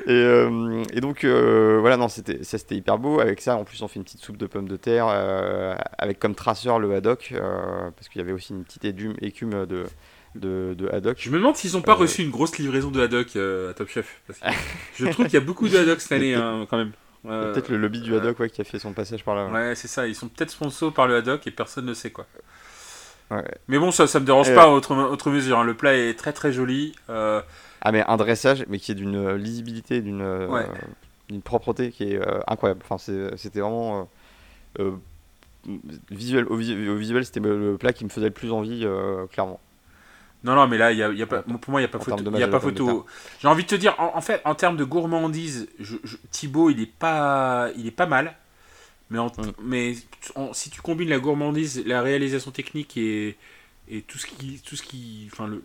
Et, 0.06 0.10
euh, 0.10 0.82
et 0.92 1.00
donc 1.00 1.24
euh, 1.24 1.78
voilà, 1.80 1.96
non, 1.96 2.08
c'était 2.08 2.44
ça 2.44 2.58
c'était 2.58 2.74
hyper 2.76 2.98
beau. 2.98 3.20
Avec 3.20 3.40
ça, 3.40 3.56
en 3.56 3.64
plus, 3.64 3.80
on 3.82 3.88
fait 3.88 3.96
une 3.96 4.04
petite 4.04 4.20
soupe 4.20 4.36
de 4.36 4.46
pommes 4.46 4.68
de 4.68 4.76
terre 4.76 5.06
euh, 5.08 5.74
avec 5.98 6.18
comme 6.18 6.34
traceur 6.34 6.78
le 6.78 6.92
haddock 6.94 7.30
euh, 7.32 7.90
parce 7.96 8.08
qu'il 8.08 8.20
y 8.20 8.22
avait 8.24 8.32
aussi 8.32 8.52
une 8.52 8.64
petite 8.64 8.84
écume, 8.84 9.14
écume 9.22 9.66
de, 9.66 9.84
de, 10.34 10.74
de 10.76 10.88
haddock. 10.92 11.16
Je 11.20 11.30
me 11.30 11.38
demande 11.38 11.56
s'ils 11.56 11.72
n'ont 11.72 11.80
pas 11.80 11.92
Euh, 11.92 11.96
reçu 11.96 12.22
une 12.22 12.30
grosse 12.30 12.58
livraison 12.58 12.90
de 12.90 13.00
haddock 13.00 13.28
euh, 13.36 13.70
à 13.70 13.74
Top 13.74 13.88
Chef. 13.88 14.20
Parce 14.26 14.38
que 14.40 14.46
je 14.98 15.06
trouve 15.06 15.24
qu'il 15.26 15.34
y 15.34 15.38
a 15.42 15.44
beaucoup 15.44 15.68
de 15.68 15.76
haddock 15.78 16.00
cette 16.00 16.12
année, 16.12 16.34
hein, 16.34 16.66
quand 16.68 16.76
même. 16.76 16.92
Euh, 17.26 17.52
Peut-être 17.52 17.68
le 17.68 17.76
lobby 17.76 18.00
du 18.00 18.16
haddock 18.16 18.40
ouais, 18.40 18.48
qui 18.50 18.60
a 18.60 18.64
fait 18.64 18.78
son 18.78 18.92
passage 18.92 19.24
par 19.24 19.34
là. 19.34 19.46
ouais. 19.46 19.52
Ouais, 19.52 19.74
c'est 19.74 19.88
ça. 19.88 20.06
Ils 20.06 20.14
sont 20.14 20.28
peut-être 20.28 20.50
sponsors 20.50 20.92
par 20.92 21.06
le 21.06 21.16
haddock 21.16 21.46
et 21.46 21.50
personne 21.50 21.84
ne 21.86 21.92
sait 21.94 22.10
quoi. 22.10 22.26
Ouais. 23.30 23.44
Mais 23.68 23.78
bon, 23.78 23.90
ça, 23.90 24.06
ça 24.06 24.18
me 24.20 24.24
dérange 24.24 24.48
Et, 24.48 24.54
pas 24.54 24.68
autre, 24.70 24.94
autre 24.96 25.30
mesure. 25.30 25.58
hein. 25.58 25.64
Le 25.64 25.74
plat 25.74 25.94
est 25.94 26.18
très 26.18 26.32
très 26.32 26.52
joli. 26.52 26.94
Euh, 27.10 27.42
Ah 27.82 27.92
mais 27.92 28.02
un 28.08 28.16
dressage, 28.16 28.64
mais 28.68 28.78
qui 28.78 28.92
est 28.92 28.94
d'une 28.96 29.16
euh, 29.16 29.36
lisibilité, 29.36 30.00
d'une 30.00 30.22
euh, 30.22 30.64
d'une 31.28 31.42
propreté 31.42 31.90
qui 31.92 32.04
est 32.14 32.20
incroyable. 32.48 32.80
Enfin, 32.88 32.96
c'était 33.36 33.60
vraiment 33.60 34.08
visuel. 36.10 36.46
Au, 36.48 36.56
visu- 36.56 36.88
au 36.88 36.96
visuel, 36.96 37.24
c'était 37.24 37.40
le, 37.40 37.76
plat 37.78 37.92
qui 37.92 38.04
me 38.04 38.08
faisait 38.10 38.26
le 38.28 38.32
plus 38.32 38.50
envie, 38.50 38.86
clairement. 39.30 39.60
Non, 40.42 40.54
non, 40.54 40.66
mais 40.68 40.78
là, 40.78 40.90
y 40.92 41.02
a, 41.02 41.12
y 41.12 41.22
a 41.22 41.26
pas, 41.26 41.42
pour 41.42 41.70
moi, 41.70 41.80
il 41.80 41.84
n'y 41.84 41.88
a 41.88 41.88
pas 41.88 41.98
photo. 41.98 42.30
y 42.38 42.42
a 42.42 42.48
pas 42.48 42.60
photo. 42.60 43.04
J'ai 43.40 43.48
envie 43.48 43.64
de 43.64 43.68
te 43.68 43.74
dire, 43.74 43.94
en, 43.98 44.16
en 44.16 44.20
fait, 44.22 44.40
en 44.46 44.54
termes 44.54 44.76
de 44.78 44.84
gourmandise, 44.84 45.68
je, 45.78 45.96
je- 46.02 46.16
Thibaut, 46.30 46.70
il 46.70 46.80
est 46.80 46.86
pas, 46.86 47.68
il 47.76 47.86
est 47.86 47.90
pas 47.90 48.06
mal. 48.06 48.36
Mais, 49.10 49.18
en- 49.18 49.26
Mm. 49.26 49.52
mais 49.62 49.94
en- 50.36 50.52
si 50.54 50.70
tu 50.70 50.80
combines 50.80 51.08
la 51.10 51.18
gourmandise, 51.18 51.82
la 51.84 52.00
réalisation 52.00 52.52
technique 52.52 52.96
et, 52.96 53.36
et 53.90 54.02
tout 54.02 54.18
ce 54.18 54.26
qui, 54.26 54.60
tout 54.64 54.76
ce 54.76 54.82
qui, 54.82 55.28
enfin 55.32 55.46
le, 55.48 55.62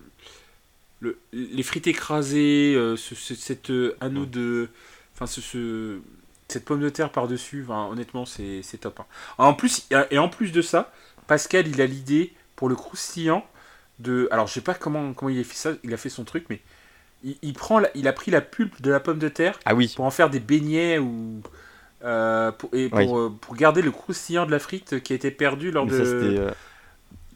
le- 0.99 1.17
les 1.31 1.63
frites 1.63 1.87
écrasées, 1.87 2.73
euh, 2.75 2.95
ce, 2.97 3.15
ce- 3.15 3.35
cette 3.35 3.69
euh, 3.69 3.95
anneau 4.01 4.25
Mm. 4.25 4.29
de, 4.29 4.69
enfin 5.13 5.27
ce, 5.27 5.41
ce- 5.41 5.99
cette 6.47 6.65
pomme 6.65 6.81
de 6.81 6.89
terre 6.89 7.11
par 7.11 7.27
dessus, 7.27 7.65
honnêtement, 7.69 8.25
c'est 8.25 8.61
c'est 8.61 8.77
top. 8.79 8.99
hein. 8.99 9.05
En 9.37 9.53
plus, 9.53 9.87
et 10.11 10.17
en 10.17 10.27
plus 10.29 10.51
de 10.51 10.61
ça, 10.61 10.91
Pascal, 11.27 11.67
il 11.67 11.79
a 11.81 11.85
l'idée 11.87 12.33
pour 12.55 12.67
le 12.69 12.75
croustillant 12.75 13.45
de. 13.99 14.27
Alors, 14.31 14.47
je 14.47 14.53
sais 14.53 14.61
pas 14.61 14.73
comment, 14.73 15.13
comment 15.13 15.29
il 15.29 15.39
a 15.39 15.43
fait 15.43 15.55
ça, 15.55 15.71
il 15.83 15.93
a 15.93 15.97
fait 15.97 16.09
son 16.09 16.23
truc, 16.23 16.45
mais 16.49 16.59
il, 17.23 17.35
il 17.41 17.53
prend 17.53 17.79
la- 17.79 17.89
il 17.95 18.07
a 18.07 18.13
pris 18.13 18.31
la 18.31 18.41
pulpe 18.41 18.81
de 18.81 18.91
la 18.91 18.99
pomme 18.99 19.19
de 19.19 19.29
terre 19.29 19.59
Ah 19.65 19.73
oui, 19.75 19.91
pour 19.95 20.05
en 20.05 20.11
faire 20.11 20.29
des 20.29 20.39
beignets 20.39 20.99
ou. 20.99 21.41
euh, 22.03 22.51
pour, 22.51 22.69
et 22.73 22.89
pour, 22.89 22.99
Oui. 22.99 23.07
euh, 23.09 23.29
pour 23.41 23.55
garder 23.55 23.81
le 23.81 23.91
croustillant 23.91 24.45
de 24.45 24.51
la 24.51 24.59
frite 24.59 25.01
qui 25.01 25.13
a 25.13 25.15
été 25.15 25.31
perdu 25.31 25.71
lors 25.71 25.85
mais 25.85 25.91
de 25.91 26.03
euh, 26.03 26.51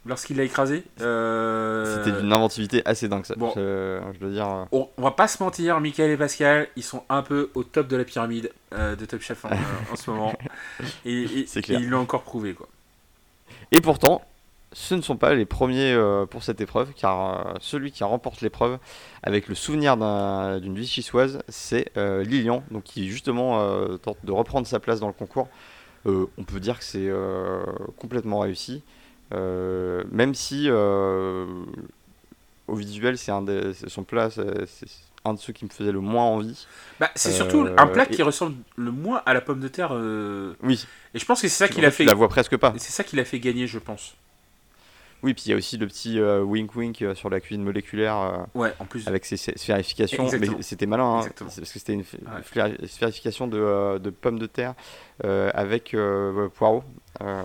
lorsqu'il 0.06 0.38
l'a 0.38 0.44
écrasé. 0.44 0.84
C'était 0.98 2.12
d'une 2.22 2.32
inventivité 2.34 2.82
assez 2.86 3.08
dingue. 3.08 3.26
Ça. 3.26 3.36
bon. 3.36 3.52
Je, 3.56 4.00
je 4.14 4.20
dois 4.20 4.30
dire. 4.30 4.68
on, 4.72 4.88
on 4.98 5.02
va 5.02 5.12
pas 5.12 5.28
se 5.28 5.42
mentir, 5.42 5.80
Michael 5.80 6.12
et 6.12 6.18
Pascal, 6.18 6.68
ils 6.76 6.84
sont 6.84 7.04
un 7.10 7.22
peu 7.24 7.50
au 7.56 7.64
top 7.64 7.88
de 7.88 7.96
la 7.96 8.04
pyramide 8.04 8.52
de 8.72 9.06
Top 9.06 9.22
Chef 9.22 9.46
en, 9.46 9.50
en 9.92 9.96
ce 9.96 10.10
moment. 10.12 10.34
Et, 11.06 11.24
et- 11.24 11.40
et 11.42 11.48
ils 11.74 11.90
l'ont 11.90 12.00
encore 12.02 12.24
prouvé 12.24 12.54
quoi. 12.54 12.68
Et 13.72 13.82
pourtant, 13.82 14.22
ce 14.72 14.94
ne 14.96 15.02
sont 15.02 15.18
pas 15.18 15.34
les 15.34 15.46
premiers 15.46 15.92
euh, 15.94 16.26
pour 16.26 16.44
cette 16.44 16.62
épreuve, 16.62 16.94
car 16.96 17.48
euh, 17.48 17.54
celui 17.60 17.92
qui 17.92 18.04
remporte 18.04 18.42
l'épreuve 18.42 18.78
avec 19.24 19.48
le 19.48 19.56
souvenir 19.56 19.98
d'un- 19.98 20.60
d'une 20.60 20.76
vichysoise, 20.76 21.40
c'est 21.50 21.92
euh, 21.98 22.24
Lilian, 22.24 22.64
donc 22.72 22.84
qui 22.84 23.10
justement 23.10 23.60
tente 23.98 24.18
de 24.24 24.32
reprendre 24.32 24.68
sa 24.68 24.80
place 24.80 25.00
dans 25.00 25.08
le 25.08 25.14
concours. 25.14 25.48
On 26.06 26.44
peut 26.46 26.60
dire 26.60 26.78
que 26.80 26.84
c'est 26.86 27.10
complètement 27.98 28.40
réussi, 28.40 28.84
même 29.32 30.34
si 30.36 30.70
au 32.68 32.76
visuel, 32.76 33.18
c'est 33.18 33.32
un 33.32 33.42
des- 33.42 33.74
son 33.88 34.04
plat, 34.04 34.30
c'est 34.30 34.46
un 35.26 35.34
de 35.34 35.40
ceux 35.40 35.52
qui 35.54 35.66
me 35.66 35.70
faisait 35.70 35.92
le 35.92 36.00
moins 36.00 36.24
envie. 36.24 36.66
Bah, 37.00 37.10
c'est 37.16 37.30
Euh, 37.30 37.34
surtout 37.34 37.68
un 37.78 37.88
plat 37.88 38.06
et- 38.10 38.14
qui 38.14 38.22
ressemble 38.22 38.56
le 38.78 38.92
moins 38.92 39.22
à 39.26 39.34
la 39.34 39.42
pomme 39.42 39.60
de 39.60 39.68
terre. 39.68 39.90
euh, 39.92 40.54
Oui, 40.64 40.86
Et 41.14 41.20
je 41.20 41.26
pense 41.26 41.42
que 41.42 41.48
c'est 41.48 41.66
ça 41.66 41.66
en 41.66 41.76
qu'il 41.76 41.84
a 41.86 41.92
fait, 41.92 41.98
fait. 41.98 42.04
tu 42.04 42.10
la 42.10 42.16
vois 42.16 42.30
presque 42.30 42.56
pas. 42.58 42.74
C'est 42.78 42.92
ça 42.92 43.04
qui 43.04 43.16
l'a 43.16 43.26
fait 43.26 43.40
gagner, 43.40 43.68
je 43.68 43.80
pense. 43.80 44.16
Oui, 45.22 45.34
puis 45.34 45.44
il 45.48 45.50
y 45.50 45.54
a 45.54 45.58
aussi 45.58 45.76
le 45.78 45.86
petit 45.86 46.18
euh, 46.18 46.42
wink 46.42 46.74
wink 46.76 47.02
euh, 47.02 47.14
sur 47.14 47.30
la 47.30 47.42
cuisine 47.42 47.62
moléculaire. 47.64 48.16
euh, 48.18 48.38
Ouais, 48.60 48.74
en 48.80 48.86
plus. 48.86 49.06
avec 49.08 49.26
ses 49.26 49.36
ses 49.36 49.58
sphérifications, 49.58 50.24
Exactement. 50.26 50.56
mais 50.58 50.64
c'était 50.64 50.86
malin, 50.86 51.20
hein, 51.20 51.30
parce 51.38 51.60
que 51.60 51.66
c'était 51.66 51.92
une 51.94 52.02
Ouais. 52.02 52.88
sphérification 52.88 53.48
de, 53.48 53.98
de 53.98 54.10
pommes 54.12 54.40
de 54.40 54.46
terre 54.46 54.76
avec 55.24 55.96
poireaux. 56.56 56.84
euh, 57.22 57.44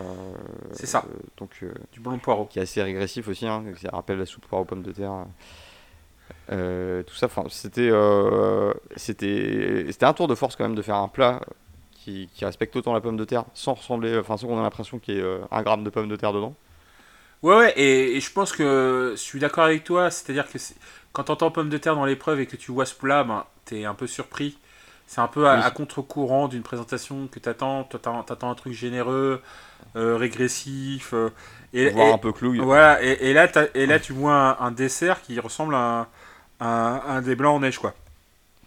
C'est 0.72 0.86
ça. 0.86 1.04
euh, 1.08 1.16
donc, 1.36 1.50
euh, 1.64 1.72
Du 1.92 1.98
blanc 2.00 2.16
poireau. 2.18 2.44
qui 2.46 2.60
est 2.60 2.62
assez 2.62 2.80
régressif 2.82 3.26
aussi, 3.26 3.46
hein, 3.46 3.64
ça 3.82 3.90
rappelle 3.92 4.18
la 4.18 4.26
soupe 4.26 4.46
poireaux 4.46 4.64
pommes 4.64 4.82
de 4.84 4.92
terre. 4.92 5.24
Tout 6.48 7.14
ça, 7.16 7.28
c'était 7.48 7.90
c'était 8.96 9.86
c'était 9.90 10.06
un 10.06 10.12
tour 10.12 10.28
de 10.28 10.34
force 10.34 10.56
quand 10.56 10.64
même 10.64 10.74
de 10.76 10.82
faire 10.82 10.96
un 10.96 11.08
plat 11.08 11.40
qui, 11.92 12.28
qui 12.34 12.44
respecte 12.44 12.76
autant 12.76 12.92
la 12.92 13.00
pomme 13.00 13.16
de 13.16 13.24
terre 13.24 13.44
sans 13.54 13.74
ressembler, 13.74 14.16
enfin 14.18 14.36
sans 14.36 14.46
qu'on 14.46 14.58
ait 14.58 14.62
l'impression 14.62 14.98
qu'il 14.98 15.16
y 15.16 15.18
ait 15.18 15.40
un 15.50 15.62
gramme 15.62 15.84
de 15.84 15.90
pommes 15.90 16.08
de 16.08 16.16
terre 16.16 16.32
dedans. 16.32 16.54
Ouais, 17.42 17.56
ouais, 17.56 17.72
et, 17.76 18.16
et 18.16 18.20
je 18.20 18.30
pense 18.32 18.52
que 18.52 19.12
je 19.16 19.20
suis 19.20 19.38
d'accord 19.40 19.64
avec 19.64 19.84
toi. 19.84 20.10
C'est-à-dire 20.10 20.50
que 20.50 20.58
quand 21.12 21.24
t'entends 21.24 21.50
pomme 21.50 21.68
de 21.68 21.78
terre 21.78 21.94
dans 21.94 22.06
l'épreuve 22.06 22.40
et 22.40 22.46
que 22.46 22.56
tu 22.56 22.72
vois 22.72 22.86
ce 22.86 22.94
plat, 22.94 23.24
ben, 23.24 23.44
t'es 23.64 23.84
un 23.84 23.94
peu 23.94 24.06
surpris. 24.06 24.56
C'est 25.06 25.20
un 25.20 25.28
peu 25.28 25.46
à, 25.46 25.56
Oui. 25.56 25.60
à 25.62 25.70
contre-courant 25.70 26.48
d'une 26.48 26.62
présentation 26.62 27.26
que 27.28 27.38
t'attends. 27.38 27.84
Toi, 27.84 28.00
t'attends 28.26 28.50
un 28.50 28.54
truc 28.54 28.72
généreux, 28.72 29.42
euh, 29.96 30.16
régressif. 30.16 31.12
euh, 31.12 31.28
et, 31.74 31.90
voire 31.90 32.08
et- 32.08 32.12
un 32.12 32.18
peu 32.18 32.32
clouille. 32.32 32.58
Voilà, 32.60 33.02
et, 33.04 33.18
et 33.30 33.32
là, 33.34 33.48
et 33.74 33.84
là, 33.86 33.98
tu 33.98 34.12
vois 34.12 34.34
un, 34.60 34.66
un 34.66 34.70
dessert 34.70 35.20
qui 35.22 35.38
ressemble 35.40 35.74
à 35.74 36.08
un, 36.60 37.20
des 37.20 37.34
blancs 37.36 37.56
en 37.56 37.60
neige, 37.60 37.78
quoi. 37.78 37.94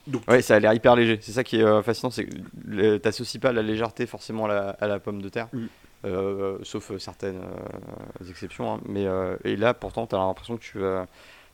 Donc, 0.06 0.22
Ouais, 0.28 0.42
ça 0.42 0.56
a 0.56 0.60
l'air 0.60 0.74
hyper 0.74 0.96
léger. 0.96 1.18
C'est 1.22 1.32
ça 1.32 1.44
qui 1.44 1.60
est 1.60 1.64
euh, 1.64 1.82
fascinant, 1.82 2.12
c'est 2.12 2.26
que 2.26 2.98
t'associes 2.98 3.40
pas 3.40 3.52
la 3.52 3.62
légèreté 3.62 4.06
forcément 4.06 4.46
à 4.46 4.48
la, 4.50 4.70
à 4.80 4.88
la 4.88 5.00
pomme 5.00 5.22
de 5.22 5.30
terre, 5.30 5.48
Mm. 5.54 5.66
Euh, 6.06 6.60
sauf 6.64 6.92
euh, 6.92 7.00
certaines 7.00 7.42
euh, 7.42 8.30
exceptions. 8.30 8.76
hein. 8.76 8.82
Mais 8.86 9.06
et 9.44 9.56
là, 9.56 9.74
pourtant, 9.74 10.08
t'as 10.08 10.18
l'impression 10.18 10.58
que 10.58 10.64
tu 10.64 10.80
vas, 10.80 11.08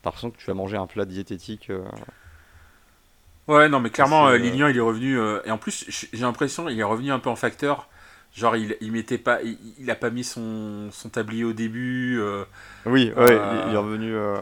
l'impression 0.04 0.30
que 0.30 0.36
tu 0.38 0.46
vas 0.46 0.54
manger 0.54 0.76
un 0.76 0.86
plat 0.86 1.04
diététique. 1.06 1.70
euh. 1.70 1.82
Ouais, 3.46 3.68
non, 3.68 3.80
mais 3.80 3.90
clairement, 3.90 4.28
euh, 4.28 4.36
Lilian, 4.38 4.68
il 4.68 4.76
est 4.76 4.80
revenu. 4.80 5.18
euh, 5.18 5.40
et 5.44 5.50
en 5.50 5.58
plus, 5.58 5.84
j'ai 5.88 6.22
l'impression 6.22 6.68
il 6.68 6.78
est 6.80 6.82
revenu 6.84 7.12
un 7.12 7.18
peu 7.18 7.28
en 7.28 7.36
facteur. 7.36 7.88
Genre, 8.36 8.56
il, 8.56 8.76
il 8.80 8.90
mettait 8.90 9.16
pas, 9.18 9.40
il, 9.44 9.56
il 9.78 9.88
a 9.92 9.94
pas 9.94 10.10
mis 10.10 10.24
son, 10.24 10.88
son 10.90 11.08
tablier 11.08 11.44
au 11.44 11.52
début. 11.52 12.18
euh, 12.20 12.42
Oui, 12.84 13.12
ouais, 13.16 13.30
Euh. 13.30 13.64
il, 13.68 13.74
est 13.74 13.76
revenu. 13.76 14.12
euh, 14.12 14.38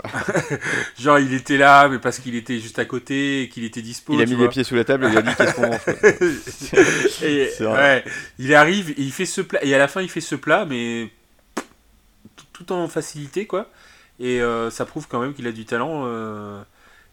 genre, 0.98 1.18
il 1.18 1.34
était 1.34 1.58
là, 1.58 1.90
mais 1.90 1.98
parce 1.98 2.18
qu'il 2.18 2.34
était 2.34 2.58
juste 2.58 2.78
à 2.78 2.86
côté 2.86 3.42
et 3.42 3.48
qu'il 3.50 3.64
était 3.64 3.82
dispo. 3.82 4.14
il 4.14 4.22
a 4.22 4.24
mis 4.24 4.32
vois. 4.34 4.44
les 4.44 4.48
pieds 4.50 4.64
sous 4.64 4.74
la 4.76 4.84
table 4.84 5.04
et 5.04 5.08
il 5.10 5.18
a 5.18 5.22
dit 5.22 5.34
qu'est-ce 5.36 5.54
qu'on 5.54 5.68
mange. 5.68 7.70
ouais, 7.74 8.04
il 8.38 8.54
arrive, 8.54 8.90
et 8.92 9.02
il 9.02 9.12
fait 9.12 9.26
ce 9.26 9.42
plat, 9.42 9.62
et 9.62 9.74
à 9.74 9.78
la 9.78 9.88
fin, 9.88 10.00
il 10.00 10.08
fait 10.08 10.22
ce 10.22 10.36
plat, 10.36 10.64
mais 10.64 11.10
tout, 12.52 12.72
en 12.72 12.88
facilité, 12.88 13.46
quoi. 13.46 13.68
Et 14.20 14.40
euh, 14.40 14.70
ça 14.70 14.84
prouve 14.86 15.08
quand 15.08 15.20
même 15.20 15.34
qu'il 15.34 15.46
a 15.46 15.52
du 15.52 15.64
talent. 15.64 16.04
euh, 16.06 16.62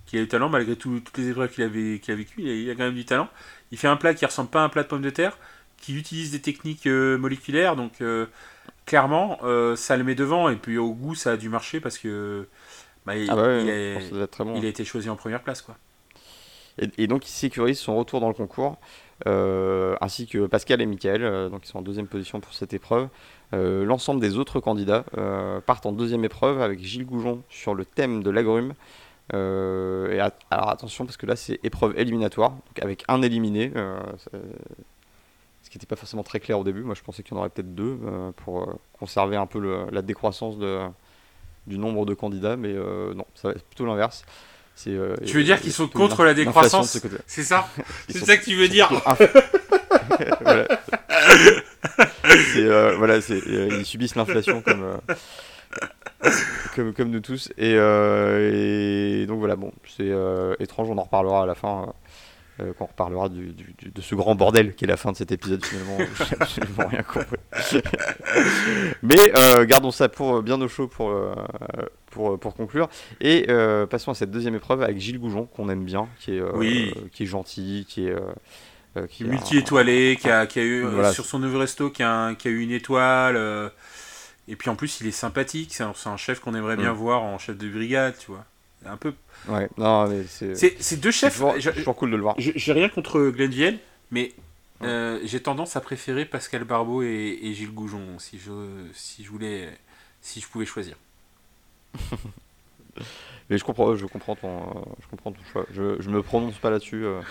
qu'il 0.05 0.19
a 0.19 0.23
du 0.23 0.27
talent 0.27 0.49
malgré 0.49 0.75
tout- 0.75 0.99
toutes 1.01 1.17
les 1.17 1.29
épreuves 1.29 1.49
qu'il 1.49 1.63
avait, 1.63 1.99
qu'il 1.99 2.13
a 2.13 2.17
vécues. 2.17 2.35
Il 2.39 2.49
a, 2.49 2.53
il 2.53 2.69
a 2.69 2.73
quand 2.75 2.83
même 2.83 2.95
du 2.95 3.05
talent. 3.05 3.29
Il 3.71 3.77
fait 3.77 3.87
un 3.87 3.95
plat 3.97 4.13
qui 4.13 4.25
ressemble 4.25 4.49
pas 4.49 4.61
à 4.61 4.63
un 4.63 4.69
plat 4.69 4.83
de 4.83 4.87
pommes 4.87 5.01
de 5.03 5.09
terre, 5.11 5.37
qui 5.81 5.95
utilise 5.95 6.31
des 6.31 6.41
techniques 6.41 6.87
euh, 6.87 7.17
moléculaires, 7.17 7.75
donc 7.75 8.01
euh, 8.01 8.25
clairement, 8.85 9.39
euh, 9.43 9.75
ça 9.75 9.97
le 9.97 10.03
met 10.03 10.15
devant. 10.15 10.49
Et 10.49 10.55
puis 10.55 10.77
au 10.77 10.93
goût, 10.93 11.15
ça 11.15 11.31
a 11.31 11.37
dû 11.37 11.49
marcher 11.49 11.79
parce 11.79 11.97
que 11.97 12.47
bah, 13.05 13.15
il, 13.15 13.29
Ah 13.29 13.35
bah 13.35 13.43
ouais, 13.43 13.63
il 13.63 14.09
je 14.15 14.21
a- 14.21 14.27
très 14.27 14.43
bon. 14.43 14.55
il 14.57 14.65
a 14.65 14.69
été 14.69 14.83
choisi 14.85 15.09
en 15.09 15.15
première 15.15 15.41
place, 15.41 15.61
quoi. 15.61 15.77
Et, 16.81 17.03
et 17.03 17.07
donc 17.07 17.27
il 17.27 17.31
sécurise 17.31 17.77
son 17.79 17.95
retour 17.97 18.19
dans 18.21 18.27
le 18.29 18.33
concours, 18.33 18.77
euh, 19.27 19.95
ainsi 19.99 20.27
que 20.27 20.45
Pascal 20.47 20.81
et 20.81 20.85
Michael, 20.85 21.23
euh, 21.23 21.49
donc 21.49 21.65
ils 21.65 21.67
sont 21.69 21.79
en 21.79 21.81
deuxième 21.81 22.07
position 22.07 22.39
pour 22.39 22.53
cette 22.53 22.73
épreuve. 22.73 23.09
Euh, 23.53 23.83
L'ensemble 23.83 24.21
des 24.21 24.37
autres 24.37 24.59
candidats 24.59 25.03
partent 25.65 25.85
en 25.85 25.91
deuxième 25.91 26.23
épreuve 26.23 26.61
avec 26.61 26.79
Gilles 26.83 27.05
Goujon 27.05 27.41
sur 27.49 27.73
le 27.73 27.83
thème 27.83 28.21
de 28.23 28.29
l'agrume. 28.29 28.73
Et 29.33 30.19
at- 30.19 30.33
alors 30.49 30.69
attention 30.69 31.05
parce 31.05 31.17
que 31.17 31.25
là 31.25 31.35
c'est 31.35 31.59
épreuve 31.63 31.93
éliminatoire, 31.99 32.51
donc 32.51 32.79
avec 32.81 33.03
un 33.07 33.21
éliminé, 33.21 33.71
ce 35.69 35.73
qui 35.73 35.77
n'était 35.77 35.85
pas 35.85 35.95
forcément 35.95 36.23
très 36.23 36.39
clair 36.39 36.57
au 36.57 36.63
début. 36.63 36.81
Moi, 36.81 36.95
je 36.95 37.03
pensais 37.03 37.21
qu'il 37.21 37.35
y 37.35 37.37
en 37.37 37.41
aurait 37.41 37.51
peut-être 37.51 37.75
deux 37.75 37.99
pour 38.37 38.79
conserver 38.97 39.35
un 39.35 39.45
peu 39.45 39.87
la 39.91 40.01
décroissance 40.01 40.57
de, 40.57 40.79
du 41.67 41.77
nombre 41.77 42.07
de 42.07 42.15
candidats, 42.15 42.57
mais 42.57 42.73
non, 42.73 43.25
c'est 43.35 43.63
plutôt 43.63 43.85
l'inverse. 43.85 44.25
tu 44.83 44.89
veux 44.89 45.43
dire 45.43 45.61
qu'ils 45.61 45.71
sont 45.71 45.87
contre 45.87 46.23
la 46.23 46.33
décroissance 46.33 46.99
C'est 47.27 47.43
ça 47.43 47.69
C'est 48.09 48.25
ça 48.25 48.37
que 48.37 48.45
tu 48.45 48.55
veux 48.55 48.67
dire 48.67 48.89
voilà. 50.41 50.67
voilà, 52.97 53.17
ils 53.17 53.85
subissent 53.85 54.15
l'inflation 54.15 54.63
comme, 54.63 54.97
comme, 56.75 56.93
comme 56.93 57.11
nous 57.11 57.19
tous. 57.19 57.51
Et, 57.59 57.73
et 57.73 59.25
donc 59.27 59.37
voilà, 59.37 59.55
bon, 59.55 59.71
c'est 59.95 60.11
étrange, 60.59 60.89
on 60.89 60.97
en 60.97 61.03
reparlera 61.03 61.43
à 61.43 61.45
la 61.45 61.53
fin 61.53 61.93
euh, 62.61 62.73
quand 62.77 62.85
on 62.85 62.87
reparlera 62.87 63.29
du, 63.29 63.53
de 63.53 64.01
ce 64.01 64.15
grand 64.15 64.35
bordel 64.35 64.75
qui 64.75 64.85
est 64.85 64.87
la 64.87 64.97
fin 64.97 65.11
de 65.11 65.17
cet 65.17 65.31
épisode 65.31 65.63
finalement. 65.63 65.97
J'ai 66.29 66.35
absolument 66.39 66.87
rien 66.87 67.03
compris. 67.03 67.37
Mais 69.03 69.31
euh, 69.37 69.65
gardons 69.65 69.91
ça 69.91 70.09
pour 70.09 70.37
euh, 70.37 70.41
bien 70.41 70.59
au 70.61 70.67
chaud 70.67 70.87
pour, 70.87 71.13
pour, 72.11 72.39
pour 72.39 72.55
conclure. 72.55 72.89
Et 73.21 73.47
passons 73.89 74.11
à 74.11 74.15
cette 74.15 74.31
deuxième 74.31 74.55
épreuve 74.55 74.81
avec 74.81 74.99
Gilles 74.99 75.19
Goujon, 75.19 75.45
qu'on 75.45 75.69
aime 75.69 75.83
bien, 75.83 76.07
qui 76.19 76.37
est, 76.37 77.11
qui 77.11 77.23
est 77.23 77.27
gentil, 77.27 77.85
qui 77.87 78.07
est. 78.07 78.15
qui 79.09 79.23
multi-étoilé, 79.23 80.17
qui 80.19 80.29
a, 80.29 80.45
qui 80.45 80.59
a 80.59 80.63
eu 80.63 80.85
sur 81.13 81.25
son 81.25 81.39
nouveau 81.39 81.59
resto, 81.59 81.89
qui 81.89 82.03
a, 82.03 82.35
qui 82.35 82.47
a 82.47 82.51
eu 82.51 82.61
une 82.61 82.71
étoile. 82.71 83.71
et 84.47 84.55
puis 84.55 84.69
en 84.69 84.75
plus, 84.75 85.01
il 85.01 85.07
est 85.07 85.11
sympathique. 85.11 85.73
C'est 85.73 85.83
un, 85.83 85.93
un, 86.05 86.17
chef 86.17 86.39
qu'on 86.39 86.55
aimerait 86.55 86.77
bien 86.77 86.93
mm. 86.93 86.97
voir 86.97 87.23
en 87.23 87.37
chef 87.37 87.57
de 87.57 87.69
brigade, 87.69 88.15
tu 88.17 88.31
vois. 88.31 88.45
Un 88.85 88.97
peu 88.97 89.13
Ouais, 89.47 89.69
non, 89.77 90.07
mais 90.07 90.23
c'est. 90.27 90.55
C'est 90.55 90.97
deux 90.97 91.11
chefs. 91.11 91.41
C'est 91.59 91.73
toujours, 91.73 91.95
cool 91.95 92.11
de 92.11 92.15
le 92.15 92.21
voir. 92.21 92.35
J'ai 92.37 92.73
rien 92.73 92.89
contre 92.89 93.29
Glenville, 93.29 93.79
mais 94.11 94.33
euh, 94.81 95.19
j'ai 95.23 95.41
tendance 95.41 95.75
à 95.75 95.81
préférer 95.81 96.25
Pascal 96.25 96.63
Barbeau 96.63 97.03
et, 97.03 97.51
Gilles 97.53 97.73
Goujon 97.73 98.17
si 98.17 98.39
je, 98.39 98.51
si 98.93 99.23
je 99.23 99.29
voulais, 99.29 99.69
si 100.21 100.39
je 100.39 100.47
pouvais 100.47 100.65
choisir. 100.65 100.95
mais 103.49 103.57
je 103.57 103.63
comprends, 103.63 103.95
je 103.95 104.05
comprends 104.05 104.35
ton, 104.35 104.85
je 105.01 105.07
comprends 105.07 105.31
ton 105.31 105.43
choix. 105.51 105.65
Je, 105.73 105.99
je 105.99 106.09
me 106.09 106.23
prononce 106.23 106.55
pas 106.55 106.69
là-dessus 106.69 107.05
euh, 107.05 107.21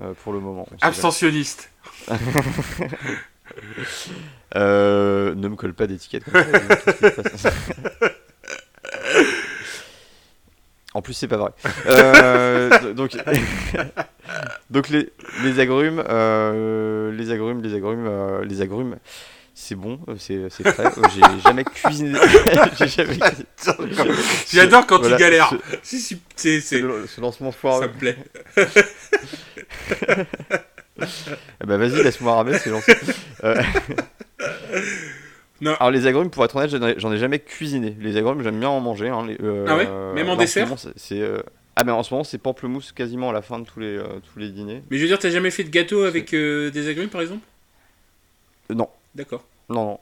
euh, 0.00 0.14
pour 0.14 0.32
le 0.32 0.40
moment. 0.40 0.66
Abstentionniste. 0.80 1.70
ne 4.54 5.34
me 5.34 5.56
colle 5.56 5.74
pas 5.74 5.86
d'étiquette. 5.86 6.24
En 10.92 11.02
plus, 11.02 11.14
c'est 11.14 11.28
pas 11.28 11.36
vrai. 11.36 11.50
Euh, 11.86 12.92
donc, 12.94 13.16
donc 14.70 14.88
les, 14.88 15.12
les 15.44 15.60
agrumes, 15.60 16.02
euh, 16.08 17.12
les 17.12 17.30
agrumes, 17.30 17.62
les 17.62 17.74
agrumes, 17.74 18.06
euh, 18.08 18.44
les 18.44 18.60
agrumes, 18.60 18.96
c'est 19.54 19.76
bon, 19.76 20.00
c'est 20.18 20.48
frais. 20.50 20.90
J'ai 21.14 21.40
jamais 21.44 21.64
cuisiné. 21.64 22.18
J'adore 24.52 24.86
quand 24.86 24.98
tu 24.98 25.14
galères. 25.16 25.54
C'est 25.82 26.60
ce 26.60 27.20
lancement 27.20 27.52
foireux. 27.52 27.82
Ça 27.82 27.88
me 27.88 27.92
plaît. 27.92 28.18
eh 31.62 31.66
ben 31.66 31.76
vas-y, 31.76 32.02
laisse-moi 32.02 32.34
ramer, 32.34 32.58
c'est 32.58 32.70
lancé. 32.70 32.96
Alors 35.66 35.90
les 35.90 36.06
agrumes, 36.06 36.30
pour 36.30 36.44
être 36.44 36.56
honnête, 36.56 36.98
j'en 36.98 37.12
ai, 37.12 37.18
jamais 37.18 37.38
cuisiné. 37.38 37.96
Les 38.00 38.16
agrumes, 38.16 38.42
j'aime 38.42 38.58
bien 38.58 38.68
en 38.68 38.80
manger. 38.80 39.08
Hein, 39.08 39.26
euh, 39.42 39.66
ah 39.68 39.76
ouais 39.76 39.88
Même 40.14 40.28
en 40.30 40.36
dessert 40.36 40.68
c'est, 40.96 41.20
euh, 41.20 41.42
Ah 41.76 41.84
ben 41.84 41.92
en 41.92 42.02
ce 42.02 42.14
moment, 42.14 42.24
c'est 42.24 42.38
pamplemousse 42.38 42.92
quasiment 42.92 43.30
à 43.30 43.32
la 43.32 43.42
fin 43.42 43.58
de 43.58 43.64
tous 43.64 43.80
les, 43.80 43.96
euh, 43.96 44.20
tous 44.32 44.38
les 44.38 44.48
dîners. 44.50 44.82
Mais 44.90 44.96
je 44.96 45.02
veux 45.02 45.08
dire, 45.08 45.18
t'as 45.18 45.30
jamais 45.30 45.50
fait 45.50 45.64
de 45.64 45.70
gâteau 45.70 46.04
avec 46.04 46.30
des 46.30 46.88
agrumes, 46.88 47.08
par 47.08 47.20
exemple? 47.20 47.44
Non. 48.70 48.88
D'accord. 49.14 49.44
Non, 49.68 49.98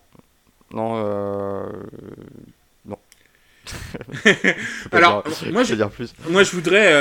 non. 0.73 0.97
Non, 1.05 1.73
non. 2.87 2.99
Alors, 4.93 5.25
moi, 5.51 5.65
je, 5.65 5.75
dire 5.75 5.91
plus. 5.91 6.15
moi, 6.29 6.43
je 6.43 6.53
voudrais 6.53 6.95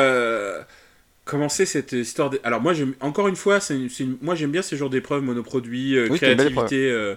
commencer 1.26 1.66
cette 1.66 1.92
histoire. 1.92 2.32
De... 2.32 2.40
Alors, 2.44 2.62
moi, 2.62 2.74
encore 3.02 3.28
une 3.28 3.36
fois, 3.36 3.60
c'est, 3.60 3.78
moi, 4.22 4.34
j'aime 4.34 4.52
bien 4.52 4.64
ce 4.64 4.76
genre 4.76 4.90
d'épreuves, 4.90 5.22
monoproduits, 5.22 5.96
créativité 6.16 7.16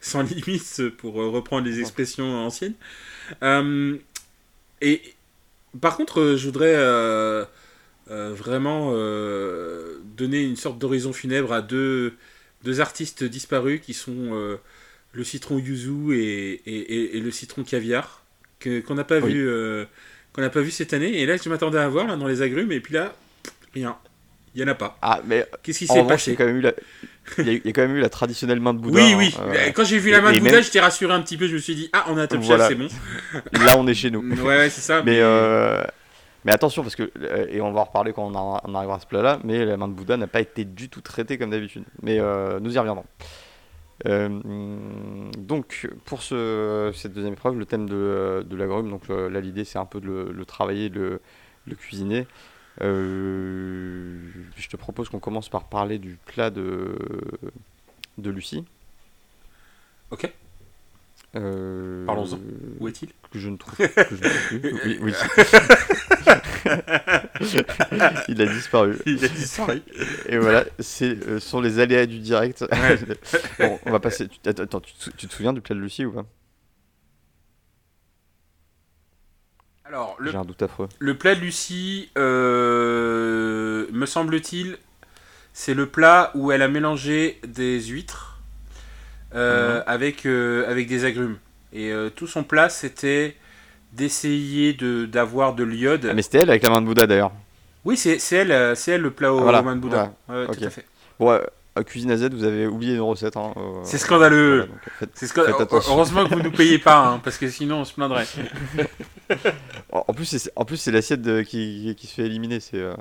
sans 0.00 0.22
limite 0.22 0.88
pour 0.96 1.20
euh, 1.20 1.28
reprendre 1.28 1.66
les 1.66 1.80
expressions 1.80 2.46
anciennes. 2.46 2.74
Euh, 3.42 3.96
et 4.80 5.02
par 5.80 5.96
contre, 5.96 6.20
euh, 6.20 6.36
je 6.36 6.46
voudrais 6.46 6.74
vraiment 8.08 8.92
donner 10.16 10.42
une 10.42 10.56
sorte 10.56 10.78
d'horizon 10.78 11.12
funèbre 11.12 11.52
à 11.52 11.62
deux, 11.62 12.14
deux 12.64 12.80
artistes 12.80 13.22
disparus 13.22 13.80
qui 13.80 13.94
sont 13.94 14.58
le 15.12 15.24
citron 15.24 15.58
yuzu 15.58 16.14
et, 16.14 16.60
et, 16.66 17.16
et, 17.16 17.20
le 17.20 17.30
citron 17.30 17.62
caviar 17.62 18.24
qu'on 18.60 18.94
n'a 18.94 19.04
pas 19.04 19.20
vu 19.20 19.48
qu'on 20.32 20.42
n'a 20.42 20.50
pas 20.50 20.60
vu 20.60 20.72
cette 20.72 20.92
année. 20.92 21.20
Et 21.20 21.26
là 21.26 21.36
je 21.36 21.48
m'attendais 21.48 21.78
à 21.78 21.88
voir 21.88 22.08
là 22.08 22.16
dans 22.16 22.26
les 22.26 22.42
agrumes 22.42 22.72
et 22.72 22.80
puis 22.80 22.94
là 22.94 23.14
rien 23.74 23.96
il 24.54 24.60
y 24.60 24.64
en 24.64 24.68
a 24.68 24.74
pas 24.74 24.98
ah 25.00 25.20
mais 25.24 25.46
qu'est-ce 25.62 25.78
qui 25.78 25.86
s'est 25.86 26.04
passé 26.04 26.34
quand 26.34 26.46
même 26.46 26.56
eu 26.56 26.60
la 26.60 26.72
il 27.38 27.48
y, 27.64 27.68
a, 27.68 27.72
quand 27.72 27.82
même 27.82 27.96
eu 27.96 28.00
la 28.00 28.08
traditionnelle 28.08 28.60
main 28.60 28.74
de 28.74 28.78
Bouddha. 28.78 29.00
Oui, 29.00 29.14
oui. 29.16 29.36
Hein, 29.38 29.52
euh, 29.54 29.70
quand 29.72 29.84
j'ai 29.84 29.98
vu 29.98 30.10
la 30.10 30.20
main 30.20 30.32
de 30.32 30.38
Bouddha, 30.38 30.60
j'étais 30.60 30.80
rassuré 30.80 31.12
un 31.12 31.22
petit 31.22 31.36
peu. 31.36 31.46
Je 31.46 31.54
me 31.54 31.58
suis 31.58 31.74
dit, 31.74 31.90
ah, 31.92 32.06
on 32.08 32.16
a 32.16 32.22
un 32.22 32.26
top 32.26 32.42
chef, 32.42 32.68
c'est 32.68 32.74
bon. 32.74 32.88
Là, 33.64 33.76
on 33.78 33.86
est 33.86 33.94
chez 33.94 34.10
nous. 34.10 34.20
ouais, 34.20 34.42
ouais 34.42 34.70
c'est 34.70 34.80
ça. 34.80 35.02
Mais, 35.02 35.20
euh, 35.20 35.82
mais 36.44 36.52
attention, 36.52 36.82
parce 36.82 36.96
que, 36.96 37.10
euh, 37.20 37.46
et 37.48 37.60
on 37.60 37.72
va 37.72 37.80
en 37.80 37.84
reparler 37.84 38.12
quand 38.12 38.24
on, 38.34 38.74
arrivera 38.74 38.96
à 38.96 39.00
ce 39.00 39.06
plat-là, 39.06 39.38
mais 39.44 39.64
la 39.64 39.76
main 39.76 39.88
de 39.88 39.92
Bouddha 39.92 40.16
n'a 40.16 40.26
pas 40.26 40.40
été 40.40 40.64
du 40.64 40.88
tout 40.88 41.00
traitée 41.00 41.38
comme 41.38 41.50
d'habitude. 41.50 41.84
Mais 42.02 42.18
nous 42.18 42.74
y 42.74 42.78
reviendrons. 42.78 43.06
donc, 44.04 45.88
pour 46.04 46.22
ce, 46.22 46.90
cette 46.94 47.12
deuxième 47.12 47.34
épreuve, 47.34 47.58
le 47.58 47.66
thème 47.66 47.88
de, 47.88 48.44
de 48.48 48.56
l'agrume, 48.56 48.90
donc 48.90 49.08
là, 49.08 49.40
l'idée, 49.40 49.64
c'est 49.64 49.78
un 49.78 49.86
peu 49.86 50.00
de 50.00 50.32
le, 50.32 50.44
travailler, 50.44 50.88
de 50.88 51.20
le 51.66 51.74
cuisiner. 51.74 52.26
Euh, 52.80 54.18
je 54.56 54.68
te 54.68 54.76
propose 54.76 55.08
qu'on 55.08 55.18
commence 55.18 55.48
par 55.48 55.64
parler 55.64 55.98
du 55.98 56.18
plat 56.26 56.50
de, 56.50 56.96
de 58.18 58.30
Lucie. 58.30 58.64
Ok. 60.10 60.32
Euh, 61.36 62.04
Parlons-en. 62.06 62.38
Où 62.80 62.88
est-il? 62.88 63.10
Que 63.30 63.38
je 63.38 63.48
ne 63.48 63.56
trouve, 63.56 63.76
que 63.76 64.16
je 64.16 64.24
ne 64.24 64.58
plus. 64.58 64.74
Oui, 64.84 64.98
oui. 65.02 65.12
Il 68.28 68.42
a 68.42 68.46
disparu. 68.46 68.98
Il 69.06 69.24
a 69.24 69.28
disparu. 69.28 69.82
Et 70.26 70.38
voilà, 70.38 70.64
euh, 71.02 71.40
sont 71.40 71.60
les 71.60 71.78
aléas 71.78 72.06
du 72.06 72.18
direct. 72.18 72.64
bon, 73.58 73.78
on 73.86 73.90
va 73.92 74.00
passer. 74.00 74.28
Attends, 74.44 74.80
tu, 74.80 74.92
tu 75.16 75.28
te 75.28 75.32
souviens 75.32 75.52
du 75.52 75.60
plat 75.60 75.76
de 75.76 75.80
Lucie 75.80 76.04
ou 76.04 76.12
pas? 76.12 76.26
Alors, 79.92 80.14
le, 80.20 80.30
J'ai 80.30 80.36
un 80.36 80.44
doute 80.44 80.62
affreux. 80.62 80.88
Le 81.00 81.14
plat 81.16 81.34
de 81.34 81.40
Lucie, 81.40 82.10
euh, 82.16 83.86
me 83.90 84.06
semble-t-il, 84.06 84.78
c'est 85.52 85.74
le 85.74 85.86
plat 85.86 86.30
où 86.34 86.52
elle 86.52 86.62
a 86.62 86.68
mélangé 86.68 87.40
des 87.44 87.80
huîtres 87.80 88.38
euh, 89.34 89.78
mhm. 89.78 89.84
avec, 89.88 90.26
euh, 90.26 90.70
avec 90.70 90.86
des 90.86 91.04
agrumes. 91.04 91.38
Et 91.72 91.92
tout 92.14 92.28
son 92.28 92.44
plat, 92.44 92.68
c'était 92.68 93.36
d'essayer 93.92 94.74
de, 94.74 95.06
d'avoir 95.06 95.54
de 95.54 95.64
l'iode. 95.64 96.06
Ah, 96.08 96.14
mais 96.14 96.22
c'était 96.22 96.38
elle 96.38 96.50
avec 96.50 96.62
la 96.62 96.70
main 96.70 96.80
de 96.80 96.86
Bouddha 96.86 97.08
d'ailleurs. 97.08 97.32
Oui, 97.84 97.96
c'est, 97.96 98.20
elle, 98.30 98.76
c'est 98.76 98.92
elle 98.92 99.00
le 99.00 99.10
plat 99.10 99.32
au, 99.32 99.40
main 99.40 99.74
de 99.74 99.80
Bouddha. 99.80 100.12
Ouais, 100.28 100.46
tout 100.46 100.64
à 100.64 100.70
fait. 100.70 100.84
Bon, 101.18 101.40
à 101.76 101.84
Cuisine 101.84 102.10
AZ, 102.10 102.28
vous 102.30 102.44
avez 102.44 102.66
oublié 102.66 102.94
une 102.94 103.00
recette. 103.00 103.36
Hein, 103.36 103.52
euh, 103.56 103.80
c'est 103.84 103.98
scandaleux. 103.98 104.68
c'est 105.14 105.30
Heureusement 105.88 106.24
que 106.24 106.30
vous 106.30 106.40
ne 106.40 106.44
nous 106.44 106.50
payez 106.50 106.78
pas, 106.78 107.06
hein, 107.06 107.20
parce 107.22 107.38
que 107.38 107.48
sinon 107.48 107.76
on 107.76 107.84
se 107.84 107.94
plaindrait. 107.94 108.26
en 109.92 110.12
plus, 110.12 110.24
c'est, 110.24 110.50
en 110.56 110.64
plus, 110.64 110.78
c'est 110.78 110.90
l'assiette 110.90 111.22
qui, 111.44 111.94
qui, 111.96 112.06
se 112.08 112.14
fait 112.14 112.26
éliminer. 112.26 112.58
C'est, 112.58 112.78
euh, 112.78 112.94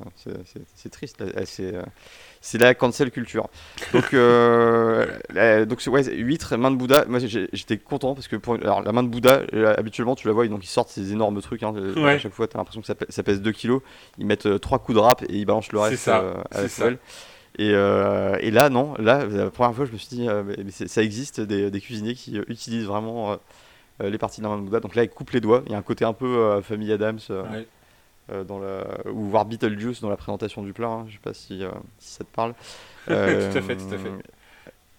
c'est, 0.75 0.89
triste. 0.89 1.23
C'est, 1.45 1.75
euh, 1.75 1.81
c'est 2.41 2.59
la 2.59 2.75
cancel 2.75 3.09
culture. 3.09 3.49
Donc, 3.91 4.11
donc 5.67 5.81
ouais, 5.87 6.03
huître, 6.15 6.55
main 6.55 6.69
de 6.69 6.75
Bouddha. 6.75 7.05
Moi, 7.07 7.19
j'étais 7.19 7.77
content 7.77 8.13
parce 8.13 8.27
que 8.27 8.35
pour, 8.35 8.53
alors, 8.55 8.83
la 8.83 8.91
main 8.91 9.01
de 9.01 9.09
Bouddha, 9.09 9.41
habituellement, 9.77 10.15
tu 10.15 10.27
la 10.27 10.33
vois, 10.33 10.47
donc 10.47 10.63
ils 10.63 10.67
sortent 10.67 10.89
ces 10.89 11.11
énormes 11.11 11.41
trucs. 11.41 11.63
Hein, 11.63 11.73
à 12.05 12.19
chaque 12.19 12.33
fois, 12.33 12.47
tu 12.47 12.55
as 12.55 12.59
l'impression 12.59 12.81
que 12.81 12.87
ça, 12.87 13.23
pèse 13.23 13.41
2 13.41 13.51
kilos. 13.51 13.81
Ils 14.19 14.27
mettent 14.27 14.59
3 14.59 14.77
coups 14.77 14.95
de 14.95 15.01
rap 15.01 15.23
et 15.23 15.37
ils 15.37 15.45
balancent 15.45 15.71
le 15.71 15.79
reste 15.79 16.07
à 16.07 16.35
la 16.51 16.69
Euh, 17.59 18.37
et, 18.39 18.51
là, 18.51 18.69
non, 18.69 18.93
là, 18.97 19.25
la 19.25 19.49
première 19.49 19.75
fois, 19.75 19.85
je 19.85 19.91
me 19.91 19.97
suis 19.97 20.15
dit, 20.15 20.27
euh, 20.27 20.43
mais, 20.43 20.71
ça 20.71 21.03
existe 21.03 21.41
des, 21.41 21.81
cuisiniers 21.81 22.15
qui 22.15 22.37
euh, 22.37 22.43
utilisent 22.47 22.85
vraiment 22.85 23.37
les 24.01 24.17
parties 24.17 24.41
d'un 24.41 24.57
Bouddha. 24.57 24.79
Donc 24.79 24.95
là, 24.95 25.03
ils 25.03 25.09
coupent 25.09 25.31
les 25.31 25.41
doigts. 25.41 25.63
Il 25.65 25.71
y 25.73 25.75
a 25.75 25.77
un 25.77 25.83
côté 25.83 26.05
un 26.05 26.13
peu 26.13 26.61
famille 26.61 26.91
Adams. 26.91 27.19
dans 28.47 28.59
la... 28.59 28.85
ou 29.11 29.25
voir 29.25 29.45
Beetlejuice 29.45 30.01
dans 30.01 30.09
la 30.09 30.17
présentation 30.17 30.63
du 30.63 30.71
plat, 30.71 30.87
hein. 30.87 31.05
je 31.07 31.13
sais 31.13 31.19
pas 31.21 31.33
si, 31.33 31.63
ça 31.97 32.23
te 32.23 32.29
parle. 32.33 32.53
tout 33.05 33.13
à 33.13 33.61
fait, 33.61 33.75
tout 33.75 33.93
à 33.93 33.97
fait. 33.97 34.11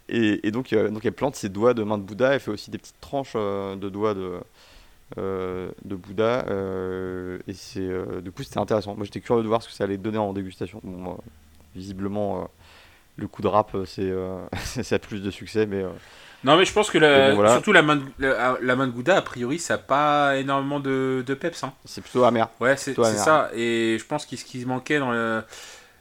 Et, 0.08 0.50
donc, 0.50 0.74
donc 0.74 1.04
elle 1.04 1.12
plante 1.12 1.36
ses 1.36 1.48
doigts 1.48 1.72
de 1.72 1.82
main 1.82 1.96
de 1.96 2.02
Bouddha, 2.02 2.34
elle 2.34 2.40
fait 2.40 2.50
aussi 2.50 2.70
des 2.70 2.78
petites 2.78 3.00
tranches 3.00 3.34
de 3.34 3.88
doigts 3.88 4.14
de, 4.14 4.40
de 5.16 5.94
Bouddha. 5.94 6.44
et 7.46 7.54
c'est, 7.54 7.88
du 8.20 8.32
coup, 8.32 8.42
c'était 8.42 8.58
intéressant. 8.58 8.96
Moi, 8.96 9.06
j'étais 9.06 9.20
curieux 9.20 9.42
de 9.42 9.48
voir 9.48 9.62
ce 9.62 9.68
que 9.68 9.74
ça 9.74 9.84
allait 9.84 9.96
donner 9.96 10.18
en 10.18 10.34
dégustation. 10.34 10.80
Bon, 10.84 11.16
visiblement, 11.74 12.42
euh, 12.42 12.44
le 13.16 13.26
coup 13.26 13.42
de 13.42 13.48
rap, 13.48 13.76
c'est 13.86 14.12
ça 14.82 14.94
a 14.94 14.98
plus 14.98 15.22
de 15.22 15.30
succès, 15.30 15.66
mais. 15.66 15.84
Non, 16.42 16.56
mais 16.56 16.64
je 16.64 16.72
pense 16.72 16.90
que 16.90 16.98
surtout 16.98 17.72
la 17.72 17.82
main, 17.82 17.96
de, 17.96 18.34
la, 18.62 18.76
main 18.76 18.86
de 18.86 18.92
Gouda, 18.92 19.18
a 19.18 19.22
priori, 19.22 19.58
ça 19.58 19.74
n'a 19.74 19.78
pas 19.78 20.38
énormément 20.38 20.80
de, 20.80 21.22
de 21.26 21.34
peps. 21.34 21.62
Hein. 21.64 21.74
C'est 21.84 22.00
plutôt 22.00 22.24
amer. 22.24 22.48
Ouais, 22.60 22.78
c'est 22.78 22.94
ça. 22.94 23.50
Et 23.54 23.98
je 23.98 24.04
pense 24.06 24.24
que 24.24 24.36
ce 24.36 24.44
qui 24.44 24.64
manquait 24.64 24.98
dans, 24.98 25.10
le, 25.10 25.42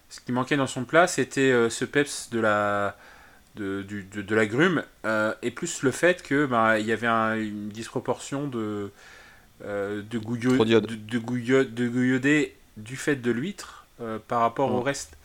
ce 0.10 0.22
qui 0.22 0.32
manquait 0.32 0.56
dans 0.56 0.68
son 0.68 0.86
plat, 0.86 1.08
c'était 1.08 1.70
ce 1.70 1.84
peps 1.84 2.30
de 2.32 2.40
la, 2.40 2.96
de, 3.58 3.82
du, 3.82 4.04
de, 4.04 4.36
la 4.36 4.46
grume, 4.46 4.84
et 5.42 5.52
plus 5.52 5.84
le 5.84 5.92
fait 5.92 6.24
que 6.24 6.46
bah, 6.46 6.80
il 6.80 6.86
y 6.86 6.94
avait 6.94 7.08
une 7.08 7.68
disproportion 7.68 8.48
de, 8.48 8.92
de, 9.62 10.18
gouillot, 10.20 10.64
de, 10.64 10.86
de, 10.86 12.18
de 12.18 12.50
du 12.78 12.96
fait 12.96 13.18
de 13.18 13.32
l'huître 13.32 13.86
par 14.30 14.40
rapport 14.40 14.74
au 14.74 14.82
reste. 14.82 15.18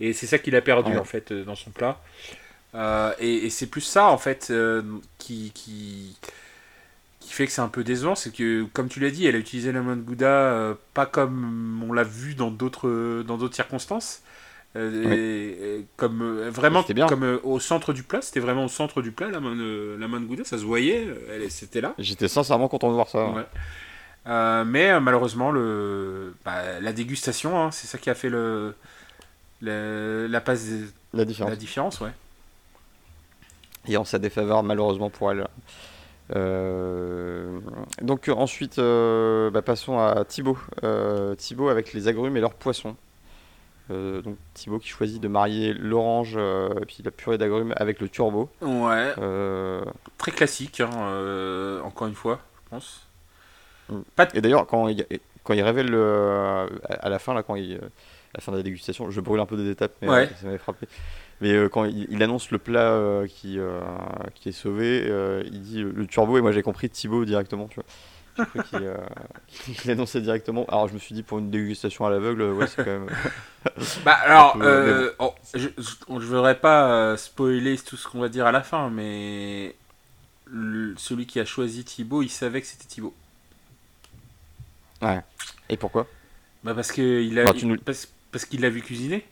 Et 0.00 0.12
c'est 0.12 0.26
ça 0.26 0.38
qu'il 0.38 0.56
a 0.56 0.62
perdu 0.62 0.96
en 0.96 1.04
fait 1.04 1.32
dans 1.32 1.54
son 1.54 1.70
plat. 1.70 2.00
Euh, 2.74 3.12
et, 3.18 3.50
c'est 3.50 3.66
plus 3.66 3.80
ça, 3.80 4.08
en 4.08 4.18
fait, 4.18 4.48
euh, 4.50 4.82
qui, 5.18 5.50
qui, 5.54 6.16
qui, 7.20 7.32
fait 7.32 7.46
que 7.46 7.52
c'est 7.52 7.60
un 7.60 7.68
peu 7.68 7.84
décevant. 7.84 8.14
C'est 8.14 8.32
que, 8.32 8.64
comme 8.72 8.88
tu 8.88 9.00
l'as 9.00 9.10
dit, 9.10 9.26
elle 9.26 9.34
a 9.34 9.38
utilisé 9.38 9.72
la 9.72 9.82
main 9.82 9.96
de 9.96 10.02
Gouda 10.02 10.26
euh, 10.26 10.74
pas 10.94 11.06
comme 11.06 11.84
on 11.88 11.92
l'a 11.92 12.04
vu 12.04 12.34
dans 12.34 12.50
d'autres, 12.50 13.22
dans 13.26 13.36
d'autres 13.36 13.56
circonstances. 13.56 14.22
Et, 14.76 15.84
comme 15.96 16.48
vraiment 16.48 16.84
bien. 16.88 17.08
comme 17.08 17.40
au 17.42 17.58
centre 17.58 17.92
du 17.92 18.04
plat, 18.04 18.22
c'était 18.22 18.38
vraiment 18.38 18.66
au 18.66 18.68
centre 18.68 19.02
du 19.02 19.10
plat 19.10 19.28
la 19.28 19.40
main 19.40 19.56
de, 19.56 19.96
la 19.98 20.06
main 20.06 20.20
de 20.20 20.26
Gouda, 20.26 20.44
ça 20.44 20.58
se 20.58 20.62
voyait, 20.62 21.08
elle 21.28 21.50
c'était 21.50 21.80
là. 21.80 21.92
J'étais 21.98 22.28
sincèrement 22.28 22.68
content 22.68 22.88
de 22.88 22.94
voir 22.94 23.08
ça. 23.08 24.64
mais 24.64 25.00
malheureusement, 25.00 25.50
le, 25.50 26.36
bah, 26.44 26.78
la 26.80 26.92
dégustation, 26.92 27.60
hein, 27.60 27.72
c'est 27.72 27.88
ça 27.88 27.98
qui 27.98 28.10
a 28.10 28.14
fait 28.14 28.28
le, 28.28 28.76
la 29.60 30.40
passe, 30.40 30.68
la 31.12 31.24
différence. 31.24 31.50
La 31.50 31.56
différence, 31.56 32.00
ouais 32.00 32.12
et 33.86 33.96
en 33.96 34.04
sa 34.04 34.18
défaveur 34.18 34.62
malheureusement 34.62 35.10
pour 35.10 35.30
elle. 35.30 35.46
Euh, 36.36 37.58
donc 38.02 38.28
ensuite, 38.28 38.78
euh, 38.78 39.50
bah, 39.50 39.62
passons 39.62 39.98
à 39.98 40.24
Thibaut. 40.24 40.58
Euh, 40.84 41.34
Thibaut 41.34 41.68
avec 41.68 41.92
les 41.92 42.08
agrumes 42.08 42.36
et 42.36 42.40
leurs 42.40 42.54
poissons. 42.54 42.96
donc 43.88 44.36
Thibaut 44.54 44.78
qui 44.78 44.88
choisit 44.88 45.20
de 45.20 45.28
marier 45.28 45.72
l'orange 45.74 46.36
et 46.36 46.86
puis 46.86 47.02
la 47.04 47.10
purée 47.10 47.38
d'agrumes 47.38 47.74
avec 47.76 48.00
le 48.00 48.08
turbo. 48.08 48.48
Ouais. 48.60 49.14
Très 50.18 50.32
classique, 50.32 50.80
hein, 50.80 51.80
encore 51.84 52.06
une 52.06 52.14
fois, 52.14 52.40
je 52.64 52.70
pense. 52.70 53.06
Mm. 53.88 54.00
Et 54.34 54.40
d'ailleurs, 54.40 54.66
quand 54.66 54.86
il, 54.86 55.04
quand 55.42 55.54
il 55.54 55.62
révèle 55.62 55.94
à 56.88 57.08
la 57.08 57.18
fin, 57.18 57.34
là, 57.34 57.42
quand 57.42 57.56
il, 57.56 57.80
la 58.34 58.40
fin 58.40 58.52
de 58.52 58.58
la 58.58 58.62
dégustation, 58.62 59.10
je 59.10 59.20
brûle 59.20 59.40
un 59.40 59.46
peu 59.46 59.56
des 59.56 59.70
étapes, 59.70 59.92
mais 60.00 60.26
ça 60.26 60.46
m'avait 60.46 60.58
frappé. 60.58 60.86
Mais 61.40 61.52
euh, 61.52 61.68
quand 61.68 61.84
il, 61.84 62.22
annonce 62.22 62.50
le 62.50 62.58
plat 62.58 62.92
euh, 62.92 63.26
qui, 63.26 63.58
euh, 63.58 63.80
qui 64.34 64.50
est 64.50 64.52
sauvé, 64.52 65.06
il 65.44 65.62
dit 65.62 65.82
le 65.82 66.06
turbo, 66.06 66.38
et 66.38 66.40
moi 66.40 66.52
j'ai 66.52 66.62
compris 66.62 66.90
Thibaut 66.90 67.24
directement, 67.24 67.68
tu 67.68 67.76
vois. 67.76 67.84
Qu'il 68.64 69.90
annonçait 69.90 70.20
directement. 70.20 70.64
Alors 70.66 70.88
je 70.88 70.94
me 70.94 70.98
suis 70.98 71.14
dit 71.14 71.22
pour 71.22 71.38
une 71.38 71.50
dégustation 71.50 72.06
à 72.06 72.10
l'aveugle, 72.10 72.42
ouais, 72.42 72.66
c'est 72.66 72.84
quand 72.84 72.90
même. 72.90 73.10
bah 74.04 74.12
alors, 74.12 74.56
oh, 75.18 75.34
je, 75.54 75.68
je, 75.78 76.26
voudrais 76.26 76.58
pas 76.58 77.16
spoiler 77.16 77.76
tout 77.78 77.96
ce 77.96 78.06
qu'on 78.06 78.20
va 78.20 78.28
dire 78.28 78.46
à 78.46 78.52
la 78.52 78.62
fin, 78.62 78.90
mais 78.90 79.74
celui 80.96 81.26
qui 81.26 81.40
a 81.40 81.44
choisi 81.44 81.84
Thibaut, 81.84 82.22
il 82.22 82.28
savait 82.28 82.60
que 82.60 82.66
c'était 82.66 82.86
Thibaut. 82.86 83.14
Ouais. 85.02 85.20
Et 85.68 85.76
pourquoi? 85.76 86.06
Bah 86.62 86.74
parce 86.74 86.92
qu'il 86.92 87.38
a, 87.38 87.44
parce 87.84 88.08
qu'il 88.46 88.60
l'a 88.60 88.70
vu 88.70 88.82
cuisiner. 88.82 89.24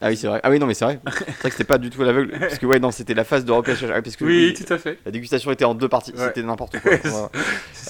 Ah 0.00 0.10
oui, 0.10 0.16
c'est 0.16 0.28
vrai. 0.28 0.40
Ah 0.44 0.50
oui, 0.50 0.60
non, 0.60 0.66
mais 0.66 0.74
c'est 0.74 0.84
vrai. 0.84 1.00
C'est 1.10 1.24
vrai 1.24 1.50
que 1.50 1.50
c'était 1.50 1.64
pas 1.64 1.78
du 1.78 1.90
tout 1.90 2.04
l'aveugle. 2.04 2.38
Parce 2.38 2.58
que, 2.58 2.66
ouais, 2.66 2.78
non, 2.78 2.92
c'était 2.92 3.14
la 3.14 3.24
phase 3.24 3.44
de 3.44 3.50
repêchage. 3.50 3.90
Ah, 3.92 4.00
parce 4.00 4.14
que, 4.14 4.24
oui, 4.24 4.54
tout 4.54 4.72
à 4.72 4.78
fait. 4.78 4.98
La 5.04 5.10
dégustation 5.10 5.50
était 5.50 5.64
en 5.64 5.74
deux 5.74 5.88
parties. 5.88 6.12
C'était 6.14 6.44
n'importe 6.44 6.78
quoi. 7.04 7.30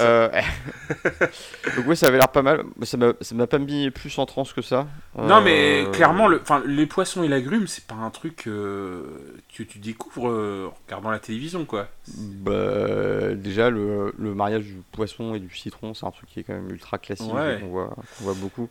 euh... 0.01 0.29
Donc, 1.77 1.87
ouais, 1.87 1.97
ça 1.97 2.07
avait 2.07 2.17
l'air 2.17 2.29
pas 2.29 2.41
mal. 2.41 2.63
Ça 2.83 2.97
m'a 2.97 3.47
pas 3.47 3.59
mis 3.59 3.91
plus 3.91 4.17
en 4.19 4.25
transe 4.25 4.55
que 4.55 4.63
ça. 4.63 4.87
Non, 5.19 5.43
mais 5.43 5.85
euh, 5.85 5.91
clairement, 5.91 6.29
le... 6.29 6.41
enfin, 6.41 6.63
les 6.65 6.87
poissons 6.87 7.23
et 7.25 7.29
l'agrume, 7.29 7.67
c'est 7.67 7.85
pas 7.85 7.97
un 7.97 8.09
truc 8.09 8.45
euh, 8.47 9.03
que 9.55 9.63
tu 9.63 9.79
découvres 9.79 10.25
en 10.31 10.75
regardant 10.87 11.11
la 11.11 11.19
télévision, 11.19 11.67
quoi. 11.67 11.89
Bah, 12.17 13.35
déjà, 13.35 13.69
le, 13.69 14.15
le 14.19 14.35
mariage 14.35 14.65
du 14.65 14.77
poisson 14.93 15.35
et 15.35 15.41
du 15.41 15.55
citron, 15.55 15.93
c'est 15.93 16.07
un 16.07 16.11
truc 16.11 16.31
qui 16.31 16.41
est 16.41 16.43
quand 16.43 16.55
même 16.55 16.71
ultra 16.71 16.97
classique. 16.97 17.31
On, 17.31 17.67
voit, 17.69 17.95
on 18.21 18.25
voit 18.25 18.35
beaucoup. 18.35 18.71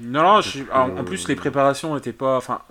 Non, 0.00 0.22
non, 0.22 0.40
en, 0.72 1.04
plus 1.04 1.28
les 1.28 1.36
préparations 1.36 1.94
n'étaient 1.94 2.12
pas. 2.12 2.36
Enfin, 2.36 2.62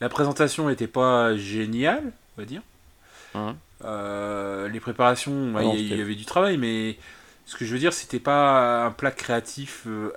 la 0.00 0.08
présentation 0.08 0.68
n'était 0.68 0.86
pas 0.86 1.36
géniale, 1.36 2.12
on 2.36 2.42
va 2.42 2.46
dire. 2.46 2.62
Hein 3.34 3.56
euh, 3.84 4.68
les 4.68 4.80
préparations, 4.80 5.54
ah 5.56 5.62
il 5.62 5.96
y, 5.96 6.00
avait 6.00 6.14
du 6.14 6.24
travail, 6.24 6.56
mais 6.56 6.96
ce 7.46 7.56
que 7.56 7.64
je 7.64 7.72
veux 7.72 7.78
dire, 7.78 7.92
c'était 7.92 8.18
pas 8.18 8.84
un 8.84 8.90
plat 8.90 9.10
créatif 9.10 9.84
euh, 9.86 10.10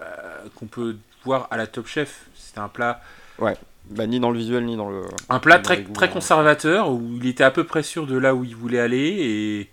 qu'on 0.56 0.66
peut 0.66 0.98
voir 1.24 1.48
à 1.52 1.58
la 1.58 1.68
Top 1.68 1.88
Chef. 1.88 2.26
C'était 2.36 2.60
un 2.60 2.70
plat. 2.70 3.02
Ouais. 3.40 3.56
Bah, 3.90 4.08
ni 4.08 4.20
dans 4.20 4.32
le 4.32 4.38
visuel, 4.38 4.66
ni 4.66 4.78
dans 4.78 4.90
le. 4.90 5.04
Un 5.30 5.40
plat 5.40 5.60
très, 5.60 5.84
très 5.84 6.06
hein. 6.06 6.10
conservateur 6.10 6.92
où 6.92 7.18
il 7.22 7.28
était 7.28 7.44
à 7.44 7.52
peu 7.52 7.64
près 7.64 7.84
sûr 7.84 8.08
de 8.08 8.18
là 8.18 8.36
où 8.36 8.44
il 8.44 8.56
voulait 8.56 8.80
aller 8.80 8.98
et, 9.00 9.70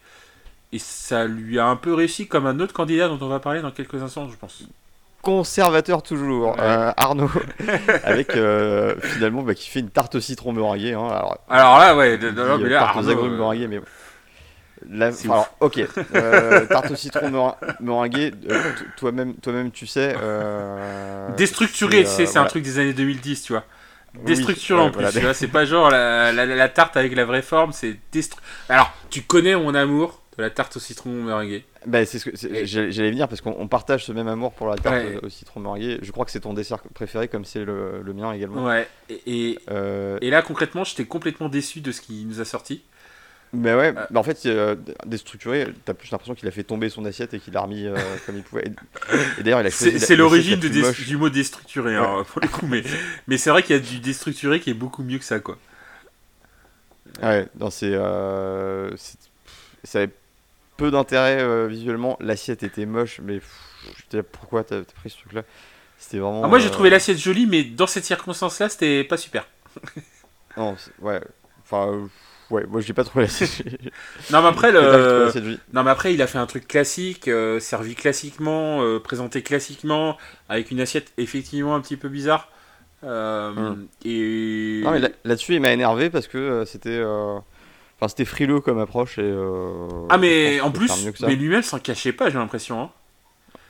et 0.72 0.78
ça 0.78 1.26
lui 1.26 1.59
a 1.59 1.66
un 1.66 1.76
peu 1.76 1.94
réussi 1.94 2.26
comme 2.26 2.46
un 2.46 2.59
autre 2.61 2.72
candidat 2.72 3.09
dont 3.09 3.18
on 3.20 3.28
va 3.28 3.38
parler 3.38 3.61
dans 3.62 3.70
quelques 3.70 4.03
instants, 4.03 4.28
je 4.28 4.36
pense 4.36 4.64
conservateur 5.29 6.03
toujours, 6.03 6.57
euh, 6.59 6.91
Arnaud, 6.97 7.31
avec 8.03 8.35
euh, 8.35 8.95
finalement 9.03 9.43
bah, 9.43 9.53
qui 9.53 9.68
fait 9.68 9.81
une 9.81 9.91
tarte 9.91 10.14
au 10.14 10.20
citron 10.20 10.55
meringuée. 10.55 10.95
Hein. 10.95 11.07
Alors, 11.07 11.39
alors, 11.51 11.79
là, 11.79 11.95
ouais, 11.95 12.16
de, 12.16 12.31
de, 12.31 12.68
tarte 12.70 12.97
aux 12.97 13.11
agrumes 13.11 13.37
meringuées, 13.37 13.68
mais 13.68 13.81
alors, 15.24 15.55
ok, 15.61 15.85
euh, 16.14 16.64
tarte 16.64 16.93
au 16.93 16.97
citron 16.97 17.53
meringuée, 17.79 18.33
toi-même, 18.97 19.35
toi-même, 19.35 19.70
tu 19.70 19.87
sais. 19.87 20.16
Déstructuré, 21.37 22.05
tu 22.05 22.11
sais, 22.11 22.24
c'est 22.24 22.39
un 22.39 22.47
truc 22.47 22.64
des 22.64 22.79
années 22.79 22.95
2010, 22.95 23.43
tu 23.43 23.53
vois. 23.53 23.64
Déstructuré 24.24 24.81
en 24.81 24.91
plus, 24.91 25.05
tu 25.12 25.20
vois, 25.20 25.35
c'est 25.35 25.49
pas 25.49 25.66
genre 25.66 25.91
la, 25.91 26.33
la, 26.33 26.47
la, 26.47 26.68
tarte 26.70 26.97
avec 26.97 27.14
la 27.14 27.26
vraie 27.26 27.43
forme, 27.43 27.72
c'est 27.72 27.99
destru... 28.12 28.41
Alors, 28.70 28.91
tu 29.11 29.20
connais 29.20 29.55
mon 29.55 29.74
amour 29.74 30.22
de 30.39 30.43
la 30.45 30.51
tarte 30.51 30.76
au 30.76 30.80
citron 30.80 31.11
meringuée. 31.11 31.64
Bah, 31.84 32.07
c'est 32.07 32.20
ce 32.20 32.30
que 32.30 32.64
j'allais 32.64 33.11
venir 33.11 33.28
parce 33.28 33.41
qu'on 33.41 33.66
partage 33.66 34.05
ce 34.05 34.12
même 34.12 34.28
amour 34.28 34.53
pour 34.53 34.68
la 34.68 34.76
tarte 34.76 35.05
au 35.22 35.28
citron 35.28 35.59
meringuée. 35.59 35.99
Je 36.01 36.12
crois 36.12 36.24
que 36.24 36.30
c'est 36.30 36.41
ton 36.41 36.55
dessert 36.55 36.78
préféré, 36.95 37.26
comme 37.26 37.45
c'est 37.45 37.64
le, 37.64 38.03
le, 38.03 38.12
mien 38.12 38.32
également. 38.32 38.64
Ouais. 38.64 38.89
Et, 39.26 39.59
euh, 39.68 40.16
et, 40.22 40.30
là, 40.30 40.43
concrètement, 40.43 40.84
j'étais 40.84 41.05
complètement 41.05 41.49
déçu 41.49 41.80
de 41.80 41.91
ce 41.91 42.01
qu'il 42.01 42.26
nous 42.28 42.41
a 42.41 42.45
sorti. 42.45 42.82
Mais 43.53 43.74
ouais, 43.74 43.95
euh. 43.97 44.14
en 44.14 44.22
fait, 44.22 44.47
euh, 44.47 44.76
déstructuré, 45.07 45.66
t'as 45.84 45.95
plus 45.95 46.11
l'impression 46.12 46.36
qu'il 46.36 46.47
a 46.47 46.53
fait 46.53 46.62
tomber 46.62 46.89
son 46.89 47.05
assiette 47.05 47.34
et 47.34 47.41
qu'il 47.41 47.55
l'a 47.55 47.62
remis 47.62 47.86
comme 48.24 48.36
il 48.36 48.45
pouvait. 48.45 48.70
Et, 49.39 49.43
d'ailleurs, 49.43 49.59
a 49.59 49.70
C'est 49.70 50.16
l'origine 50.16 50.61
du 50.61 51.16
mot 51.16 51.30
déstructuré, 51.30 51.97
hein, 51.97 52.24
pour 52.28 52.41
le 52.41 52.49
coup, 52.49 52.66
mais, 52.68 52.84
mais 53.26 53.39
c'est 53.39 53.51
vrai 53.51 53.64
qu'il 53.64 53.74
y 53.74 53.78
a 53.78 53.82
du 53.82 53.99
déstructuré 53.99 54.61
qui 54.61 54.70
est 54.70 54.74
beaucoup 54.74 55.03
mieux 55.03 55.18
que 55.18 55.24
ça, 55.24 55.41
quoi. 55.41 55.59
Ouais, 57.24 57.49
non, 57.59 57.70
c'est. 57.70 57.99
ça 59.82 60.07
peu 60.79 60.91
d'intérêt 60.91 61.43
euh, 61.43 61.66
visuellement. 61.66 62.16
L'assiette 62.20 62.62
était 62.62 62.87
moche, 62.87 63.20
mais 63.22 63.41
pff, 63.41 64.24
pourquoi 64.33 64.64
t'as 64.64 64.83
pris 64.83 65.11
ce 65.11 65.18
truc-là? 65.18 65.43
C'était 65.99 66.18
vraiment. 66.18 66.43
Ah, 66.45 66.49
moi 66.49 66.59
j'ai 66.59 66.70
trouvé 66.70 66.89
euh, 66.89 66.93
l'assiette 66.93 67.18
jolie, 67.18 67.47
mais 67.47 67.64
dans 67.64 67.89
cette 67.89 68.05
circonstance-là, 68.05 68.70
c'était 68.70 69.05
pas 69.05 69.18
super. 69.18 69.47
non, 70.57 70.76
ouais. 71.01 71.20
Enfin, 71.64 71.89
euh, 71.89 72.07
ouais, 72.51 72.64
moi 72.66 72.81
j'ai 72.81 72.95
pas 72.95 73.05
trouvé 73.05 73.24
l'assiette. 73.24 73.66
non, 74.31 74.41
mais 74.41 74.49
après, 74.49 74.72
le... 74.72 75.59
non, 75.74 75.83
mais 75.83 75.91
après, 75.91 76.14
il 76.14 76.22
a 76.22 76.29
fait 76.29 76.39
un 76.39 76.47
truc 76.47 76.66
classique, 76.68 77.29
servi 77.59 77.95
classiquement, 77.97 78.99
présenté 79.01 79.43
classiquement, 79.43 80.16
avec 80.49 80.70
une 80.70 80.81
assiette 80.81 81.12
effectivement 81.18 81.74
un 81.74 81.81
petit 81.81 81.97
peu 81.97 82.09
bizarre. 82.09 82.49
Hmm. 83.03 83.87
Et. 84.05 84.83
Non, 84.85 84.93
mais 84.93 85.01
là-dessus, 85.24 85.57
il 85.57 85.61
m'a 85.61 85.72
énervé 85.72 86.09
parce 86.09 86.29
que 86.29 86.64
c'était. 86.64 87.03
Enfin, 87.99 88.09
c'était 88.09 88.24
frileux 88.24 88.61
comme 88.61 88.78
approche. 88.78 89.18
Et, 89.18 89.22
euh, 89.22 89.88
ah, 90.09 90.18
mais 90.18 90.61
en 90.61 90.70
plus, 90.70 90.92
mais 91.22 91.34
lui-même 91.34 91.62
s'en 91.62 91.80
cachait 91.80 92.12
pas, 92.12 92.30
j'ai 92.30 92.38
l'impression. 92.38 92.80
Hein. 92.80 92.90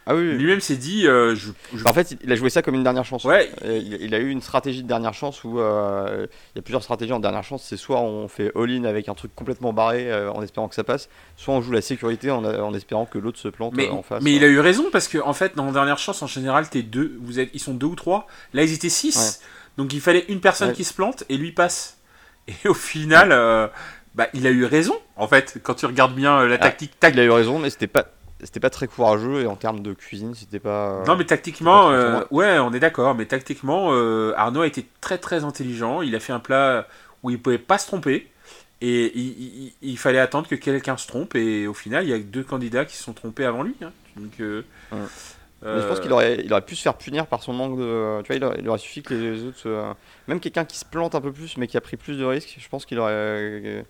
Ah 0.05 0.15
oui. 0.15 0.33
Lui-même 0.33 0.61
s'est 0.61 0.77
dit. 0.77 1.07
Euh, 1.07 1.35
je, 1.35 1.51
En 1.87 1.95
fait, 1.95 2.15
il 2.23 2.31
a 2.31 2.35
joué 2.35 2.51
ça 2.51 2.61
comme 2.61 2.75
une 2.75 2.83
dernière 2.83 3.07
chance. 3.07 3.25
Ouais. 3.25 3.51
Il, 3.65 4.15
a 4.15 4.19
eu 4.19 4.29
une 4.31 4.43
stratégie 4.43 4.83
de 4.83 4.89
dernière 4.89 5.15
chance 5.15 5.45
où 5.45 5.59
euh, 5.59 6.27
il 6.55 6.59
y 6.59 6.61
a 6.61 6.63
plusieurs 6.63 6.83
stratégies 6.83 7.13
en 7.13 7.21
dernière 7.21 7.43
chance. 7.43 7.65
C'est 7.67 7.79
soit 7.79 8.01
on 8.01 8.29
fait 8.29 8.53
all-in 8.55 8.85
avec 8.85 9.09
un 9.09 9.15
truc 9.15 9.35
complètement 9.35 9.73
barré 9.73 10.13
en 10.29 10.43
espérant 10.43 10.69
que 10.69 10.75
ça 10.75 10.85
passe, 10.85 11.09
soit 11.37 11.55
on 11.55 11.63
joue 11.63 11.73
la 11.73 11.83
sécurité 11.83 12.31
en, 12.31 12.45
en 12.45 12.75
espérant 12.75 13.07
que 13.07 13.19
l'autre 13.19 13.39
se 13.39 13.49
plante 13.49 13.75
mais, 13.75 13.89
en 13.89 14.03
face. 14.03 14.23
Mais 14.23 14.35
il 14.35 14.45
a 14.45 14.49
eu 14.49 14.61
raison 14.61 14.87
parce 14.93 15.09
que 15.09 15.19
en 15.19 15.35
fait, 15.35 15.57
dans 15.57 15.71
dernière 15.73 15.99
chance, 15.99 16.23
en 16.23 16.27
général, 16.27 16.69
t'es 16.69 16.83
deux, 16.83 17.19
vous 17.21 17.39
êtes, 17.39 17.51
ils 17.53 17.61
sont 17.61 17.75
deux 17.75 17.87
ou 17.87 17.97
trois. 17.97 18.27
Là, 18.55 18.63
ils 18.63 18.73
étaient 18.73 18.89
six. 18.91 19.41
Donc 19.79 19.93
il 19.93 20.01
fallait 20.01 20.25
une 20.29 20.41
personne 20.41 20.73
qui 20.73 20.85
se 20.85 20.93
plante 20.93 21.25
et 21.31 21.37
lui 21.39 21.53
passe. 21.53 21.95
Et 22.65 22.69
au 22.69 22.75
final 22.75 23.31
bah, 24.19 24.27
il 24.35 24.47
a 24.47 24.51
eu 24.51 24.65
raison, 24.65 24.95
en 25.17 25.27
fait, 25.29 25.59
quand 25.63 25.75
tu 25.75 25.87
regardes 25.87 26.15
bien 26.15 26.41
euh, 26.41 26.49
la 26.49 26.57
ah, 26.57 26.59
tactique. 26.59 26.93
il 27.03 27.19
a 27.21 27.25
eu 27.25 27.31
raison, 27.31 27.59
mais 27.59 27.71
c'était 27.71 27.87
pas 27.87 28.05
c'était 28.45 28.61
pas 28.61 28.71
très 28.71 28.87
courageux 28.87 29.41
et 29.43 29.47
en 29.47 29.57
termes 29.57 29.81
de 29.81 29.93
cuisine, 29.95 30.35
c'était 30.35 30.59
pas. 30.61 31.03
non, 31.07 31.17
mais 31.17 31.25
tactiquement, 31.25 31.91
euh, 31.91 32.21
ouais, 32.31 32.59
on 32.59 32.73
est 32.73 32.79
d'accord, 32.81 33.15
mais 33.15 33.27
tactiquement, 33.27 33.89
euh, 33.93 34.33
Arnaud 34.37 34.61
a 34.63 34.67
été 34.67 34.87
très 35.01 35.19
très 35.19 35.43
intelligent. 35.45 36.03
Il 36.03 36.15
a 36.15 36.21
fait 36.21 36.33
un 36.33 36.39
plat 36.41 36.87
où 37.23 37.31
il 37.31 37.41
pouvait 37.41 37.59
pas 37.59 37.79
se 37.79 37.87
tromper. 37.87 38.29
Et 38.81 39.11
il, 39.19 39.27
il- 39.27 39.73
il 39.83 39.99
fallait 39.99 40.21
attendre 40.21 40.47
que 40.47 40.55
quelqu'un 40.55 40.97
se 40.97 41.09
trompe. 41.09 41.35
Et 41.35 41.67
au 41.67 41.75
final, 41.75 42.05
il 42.05 42.11
y 42.11 42.13
a 42.13 42.19
deux 42.21 42.45
candidats 42.45 42.85
qui 42.85 42.97
se 42.97 43.03
sont 43.03 43.13
trompés 43.13 43.45
avant 43.45 43.65
lui. 43.65 43.75
hein. 43.83 43.91
Donc, 44.17 44.33
euh, 44.41 44.63
Ouais. 44.93 44.99
Mais 45.63 45.83
je 45.83 45.89
pense 45.89 45.99
euh, 45.99 46.03
qu'il 46.03 46.13
aurait, 46.13 46.41
il 46.45 46.53
aurait 46.53 46.63
pu 46.65 46.77
se 46.77 46.83
faire 46.83 46.95
punir 46.95 47.27
par 47.27 47.43
son 47.43 47.53
manque 47.53 47.77
de. 47.77 48.23
Tu 48.23 48.29
vois, 48.29 48.37
il 48.37 48.45
aurait, 48.45 48.59
il 48.61 48.69
aurait 48.69 48.79
suffi 48.79 49.03
que 49.03 49.15
les 49.15 49.43
autres. 49.43 49.59
se- 49.59 49.93
Même 50.29 50.39
quelqu'un 50.39 50.65
qui 50.65 50.79
se 50.79 50.85
plante 50.85 51.17
un 51.17 51.21
peu 51.21 51.33
plus, 51.33 51.57
mais 51.57 51.67
qui 51.67 51.77
a 51.77 51.81
pris 51.81 51.97
plus 51.97 52.17
de 52.17 52.25
risques, 52.25 52.55
je 52.61 52.69
pense 52.69 52.87
qu'il 52.87 53.01
aurait. 53.01 53.85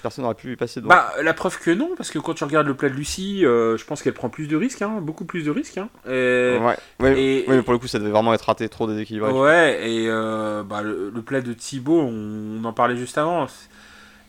Personne 0.00 0.24
aurait 0.24 0.34
pu 0.34 0.46
lui 0.48 0.56
passer 0.56 0.80
devant. 0.80 0.90
Bah, 0.90 1.12
la 1.22 1.34
preuve 1.34 1.58
que 1.58 1.70
non, 1.70 1.90
parce 1.96 2.10
que 2.10 2.18
quand 2.18 2.34
tu 2.34 2.44
regardes 2.44 2.66
le 2.66 2.74
plat 2.74 2.88
de 2.88 2.94
Lucie, 2.94 3.44
euh, 3.44 3.76
je 3.76 3.84
pense 3.84 4.02
qu'elle 4.02 4.14
prend 4.14 4.28
plus 4.28 4.46
de 4.48 4.56
risques, 4.56 4.82
hein, 4.82 4.98
beaucoup 5.00 5.24
plus 5.24 5.44
de 5.44 5.50
risques. 5.50 5.78
Hein. 5.78 5.88
Et- 6.06 6.58
ouais, 6.60 6.76
ouais, 7.00 7.20
et- 7.20 7.44
ouais, 7.48 7.56
mais 7.56 7.62
pour 7.62 7.72
le 7.72 7.78
coup, 7.78 7.86
ça 7.88 7.98
devait 7.98 8.10
vraiment 8.10 8.32
être 8.34 8.42
raté, 8.46 8.68
trop 8.68 8.86
déséquilibré. 8.86 9.30
Ouais, 9.32 9.90
et 9.90 10.06
euh, 10.08 10.62
bah, 10.62 10.82
le, 10.82 11.10
le 11.10 11.22
plat 11.22 11.40
de 11.40 11.52
Thibaut, 11.52 12.00
on, 12.00 12.60
on 12.60 12.64
en 12.64 12.72
parlait 12.72 12.96
juste 12.96 13.18
avant. 13.18 13.46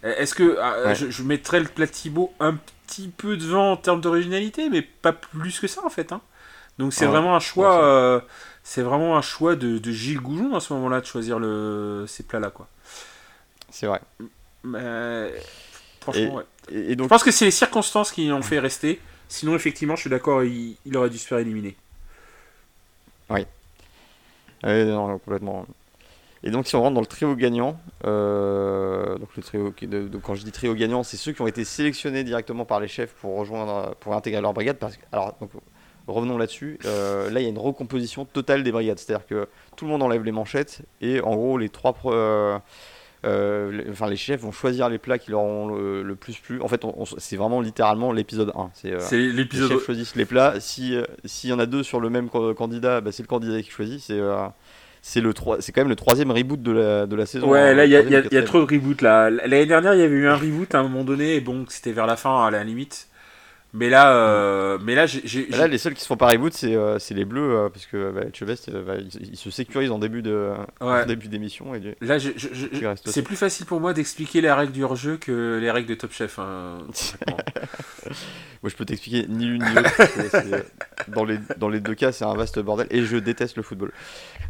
Est-ce 0.04 0.36
que 0.36 0.58
ah, 0.60 0.94
je, 0.96 1.10
je 1.10 1.24
mettrais 1.24 1.60
le 1.62 1.68
plat 1.68 1.86
de 1.86 1.92
Thibaut 1.92 2.34
un 2.42 2.56
petit 2.88 3.08
peu 3.08 3.38
devant 3.38 3.72
en 3.72 3.78
termes 3.78 4.02
d'originalité, 4.02 4.70
mais 4.70 4.82
pas 4.82 5.14
plus 5.14 5.60
que 5.60 5.68
ça 5.68 5.82
en 5.86 5.90
fait. 5.90 6.12
hein. 6.12 6.20
Donc 6.78 6.92
c'est 6.92 7.06
vraiment 7.12 7.36
un 7.36 7.40
choix, 7.40 7.84
euh, 7.86 8.20
c'est 8.64 8.82
vraiment 8.82 9.16
un 9.16 9.22
choix 9.22 9.56
de, 9.56 9.78
de 9.78 9.92
Gilles 9.92 10.20
Goujon 10.20 10.56
à 10.56 10.60
ce 10.60 10.74
moment-là 10.74 11.00
de 11.02 11.06
choisir 11.06 11.40
le, 11.40 12.04
ces 12.08 12.24
plats-là 12.24 12.50
quoi. 12.50 12.68
C'est 13.70 13.86
vrai. 13.88 14.02
Franchement, 16.02 16.36
ouais. 16.36 16.44
Et, 16.72 16.96
Je 16.98 17.04
pense 17.04 17.24
que 17.24 17.32
c'est 17.32 17.46
les 17.46 17.52
circonstances 17.52 18.12
qui 18.12 18.28
l'ont 18.28 18.42
fait 18.42 18.60
rester. 18.60 19.00
Sinon, 19.28 19.56
effectivement, 19.56 19.96
je 19.96 20.02
suis 20.02 20.10
d'accord, 20.10 20.44
il, 20.44 20.76
il 20.86 20.96
aurait 20.98 21.10
dû 21.10 21.18
se 21.18 21.28
faire 21.28 21.40
éliminer. 21.40 21.76
Ouais, 24.64 24.86
non, 24.86 25.18
complètement. 25.20 25.66
Et 26.44 26.52
donc, 26.52 26.68
si 26.68 26.76
on 26.76 26.82
rentre 26.82 26.94
dans 26.96 27.02
le 27.02 27.08
trio 27.08 27.36
gagnant, 27.36 27.80
euh, 28.06 29.18
donc 29.18 29.30
le 29.38 29.44
trio, 29.44 29.74
de- 29.82 30.18
quand 30.18 30.36
je 30.36 30.44
dis 30.44 30.52
trio 30.52 30.74
gagnant, 30.74 31.04
c'est 31.04 31.16
ceux 31.18 31.32
qui 31.32 31.42
ont 31.42 31.48
été 31.48 31.64
sélectionnés 31.64 32.24
directement 32.24 32.66
par 32.66 32.80
les 32.80 32.88
chefs 32.90 33.14
pour 33.14 33.38
rejoindre, 33.38 33.96
pour 34.02 34.14
intégrer 34.14 34.42
leur 34.42 34.54
brigade. 34.54 34.78
Parce 34.78 34.98
que, 34.98 35.04
alors, 35.12 35.36
donc, 35.40 35.52
revenons 36.08 36.38
là-dessus. 36.38 36.80
Euh, 36.86 37.30
là, 37.30 37.40
il 37.40 37.44
y 37.44 37.46
a 37.46 37.50
une 37.50 37.58
recomposition 37.58 38.26
totale 38.26 38.64
des 38.64 38.72
brigades, 38.74 39.00
c'est-à-dire 39.00 39.26
que 39.26 39.48
tout 39.78 39.86
le 39.86 39.92
monde 39.92 40.04
enlève 40.04 40.24
les 40.24 40.34
manchettes 40.34 40.82
et 41.02 41.22
en 41.22 41.36
gros, 41.36 41.58
les 41.58 41.70
trois, 41.70 41.96
euh, 42.06 42.10
euh, 42.12 42.60
les, 43.72 43.90
enfin, 43.92 44.08
les 44.10 44.16
chefs 44.16 44.42
vont 44.42 44.52
choisir 44.52 44.90
les 44.90 44.98
plats 44.98 45.18
qui 45.18 45.32
leur 45.32 45.42
ont 45.42 45.68
le, 45.68 46.04
le 46.04 46.16
plus 46.16 46.38
plu. 46.38 46.62
En 46.62 46.68
fait, 46.68 46.82
c'est 47.18 47.38
vraiment 47.38 47.62
littéralement 47.62 48.12
l'épisode 48.12 48.52
1. 48.56 48.70
C'est 48.74 48.92
euh, 48.94 49.00
C'est 49.00 49.18
les 49.18 49.32
l'épisode. 49.32 49.70
chefs 49.72 49.86
choisissent 49.86 50.16
les 50.16 50.26
plats. 50.26 50.60
Si 50.60 50.96
euh, 50.96 51.04
s'il 51.26 51.50
y 51.50 51.54
en 51.54 51.60
a 51.60 51.66
deux 51.66 51.84
sur 51.84 52.00
le 52.00 52.10
même 52.10 52.30
candidat, 52.30 53.02
bah, 53.02 53.12
c'est 53.12 53.24
le 53.24 53.28
candidat 53.28 53.62
qui 53.62 53.70
choisit. 53.70 54.00
C'est 54.02 54.20
euh, 54.20 54.46
c'est 55.02 55.20
le 55.22 55.34
c'est 55.60 55.72
quand 55.74 55.82
même 55.82 55.90
le 55.90 55.96
troisième 55.96 56.32
reboot 56.32 56.62
de 56.62 56.72
la, 56.72 57.06
de 57.06 57.16
la 57.16 57.26
saison. 57.26 57.50
Ouais, 57.50 57.60
hein, 57.60 57.74
là, 57.74 57.86
il 57.86 57.90
y 57.90 57.94
y 57.94 58.16
a- 58.16 58.42
y 58.42 58.44
trop 58.46 58.60
de 58.66 58.74
reboot 58.74 59.02
là. 59.02 59.30
L'année 59.30 59.66
dernière, 59.66 59.94
il 59.96 60.00
y 60.00 60.04
avait 60.04 60.16
eu 60.16 60.28
un 60.28 60.36
reboot 60.38 60.74
à 60.76 60.80
un 60.80 60.84
moment 60.84 61.04
donné, 61.04 61.36
et 61.36 61.42
bon, 61.42 61.66
c'était 61.68 61.92
vers 61.92 62.08
la 62.08 62.16
fin, 62.16 62.46
à 62.46 62.52
la 62.52 62.64
limite. 62.64 63.08
Mais 63.76 63.90
là, 63.90 64.16
euh, 64.16 64.78
mais 64.84 64.94
là, 64.94 65.08
Bah 65.08 65.58
Là, 65.58 65.68
les 65.68 65.80
seuls 65.80 65.96
qui 65.96 66.02
se 66.02 66.06
font 66.06 66.16
pas 66.16 66.28
reboot, 66.28 66.54
c'est 66.54 66.76
euh, 66.76 67.00
les 67.10 67.26
bleus, 67.26 67.56
euh, 67.56 67.70
parce 67.70 67.88
que 67.88 68.12
bah, 68.12 68.22
Chevest, 68.32 68.70
euh, 68.70 68.84
bah, 68.84 68.98
il, 68.98 69.32
il 69.32 69.36
se 69.36 69.50
sécurise 69.50 69.90
en 69.90 69.98
début 69.98 70.22
de 70.22 70.52
Ouais. 70.80 71.02
en 71.02 71.06
début 71.08 71.28
d'émission. 71.28 71.74
Et 71.74 71.96
Là, 72.02 72.18
c'est 73.06 73.24
plus 73.24 73.36
facile 73.36 73.66
pour 73.66 73.80
moi 73.80 73.94
d'expliquer 73.94 74.42
les 74.42 74.52
règles 74.52 74.74
du 74.74 74.84
hors-jeu 74.84 75.18
que 75.18 75.58
les 75.60 75.72
règles 75.72 75.90
de 75.90 75.96
Top 75.96 76.12
Chef. 76.12 76.38
hein. 76.38 76.78
Moi, 78.62 78.70
je 78.70 78.76
peux 78.76 78.86
t'expliquer 78.86 79.26
ni 79.28 79.46
l'une 79.46 79.64
ni 79.64 79.74
l'autre. 79.74 79.92
euh, 80.36 80.62
dans, 81.10 81.26
les, 81.26 81.38
dans 81.58 81.68
les 81.68 81.80
deux 81.82 81.96
cas, 81.96 82.12
c'est 82.12 82.24
un 82.26 82.34
vaste 82.36 82.60
bordel. 82.60 82.88
Et 82.92 83.04
je 83.04 83.18
déteste 83.18 83.58
le 83.58 83.64
football. 83.64 83.92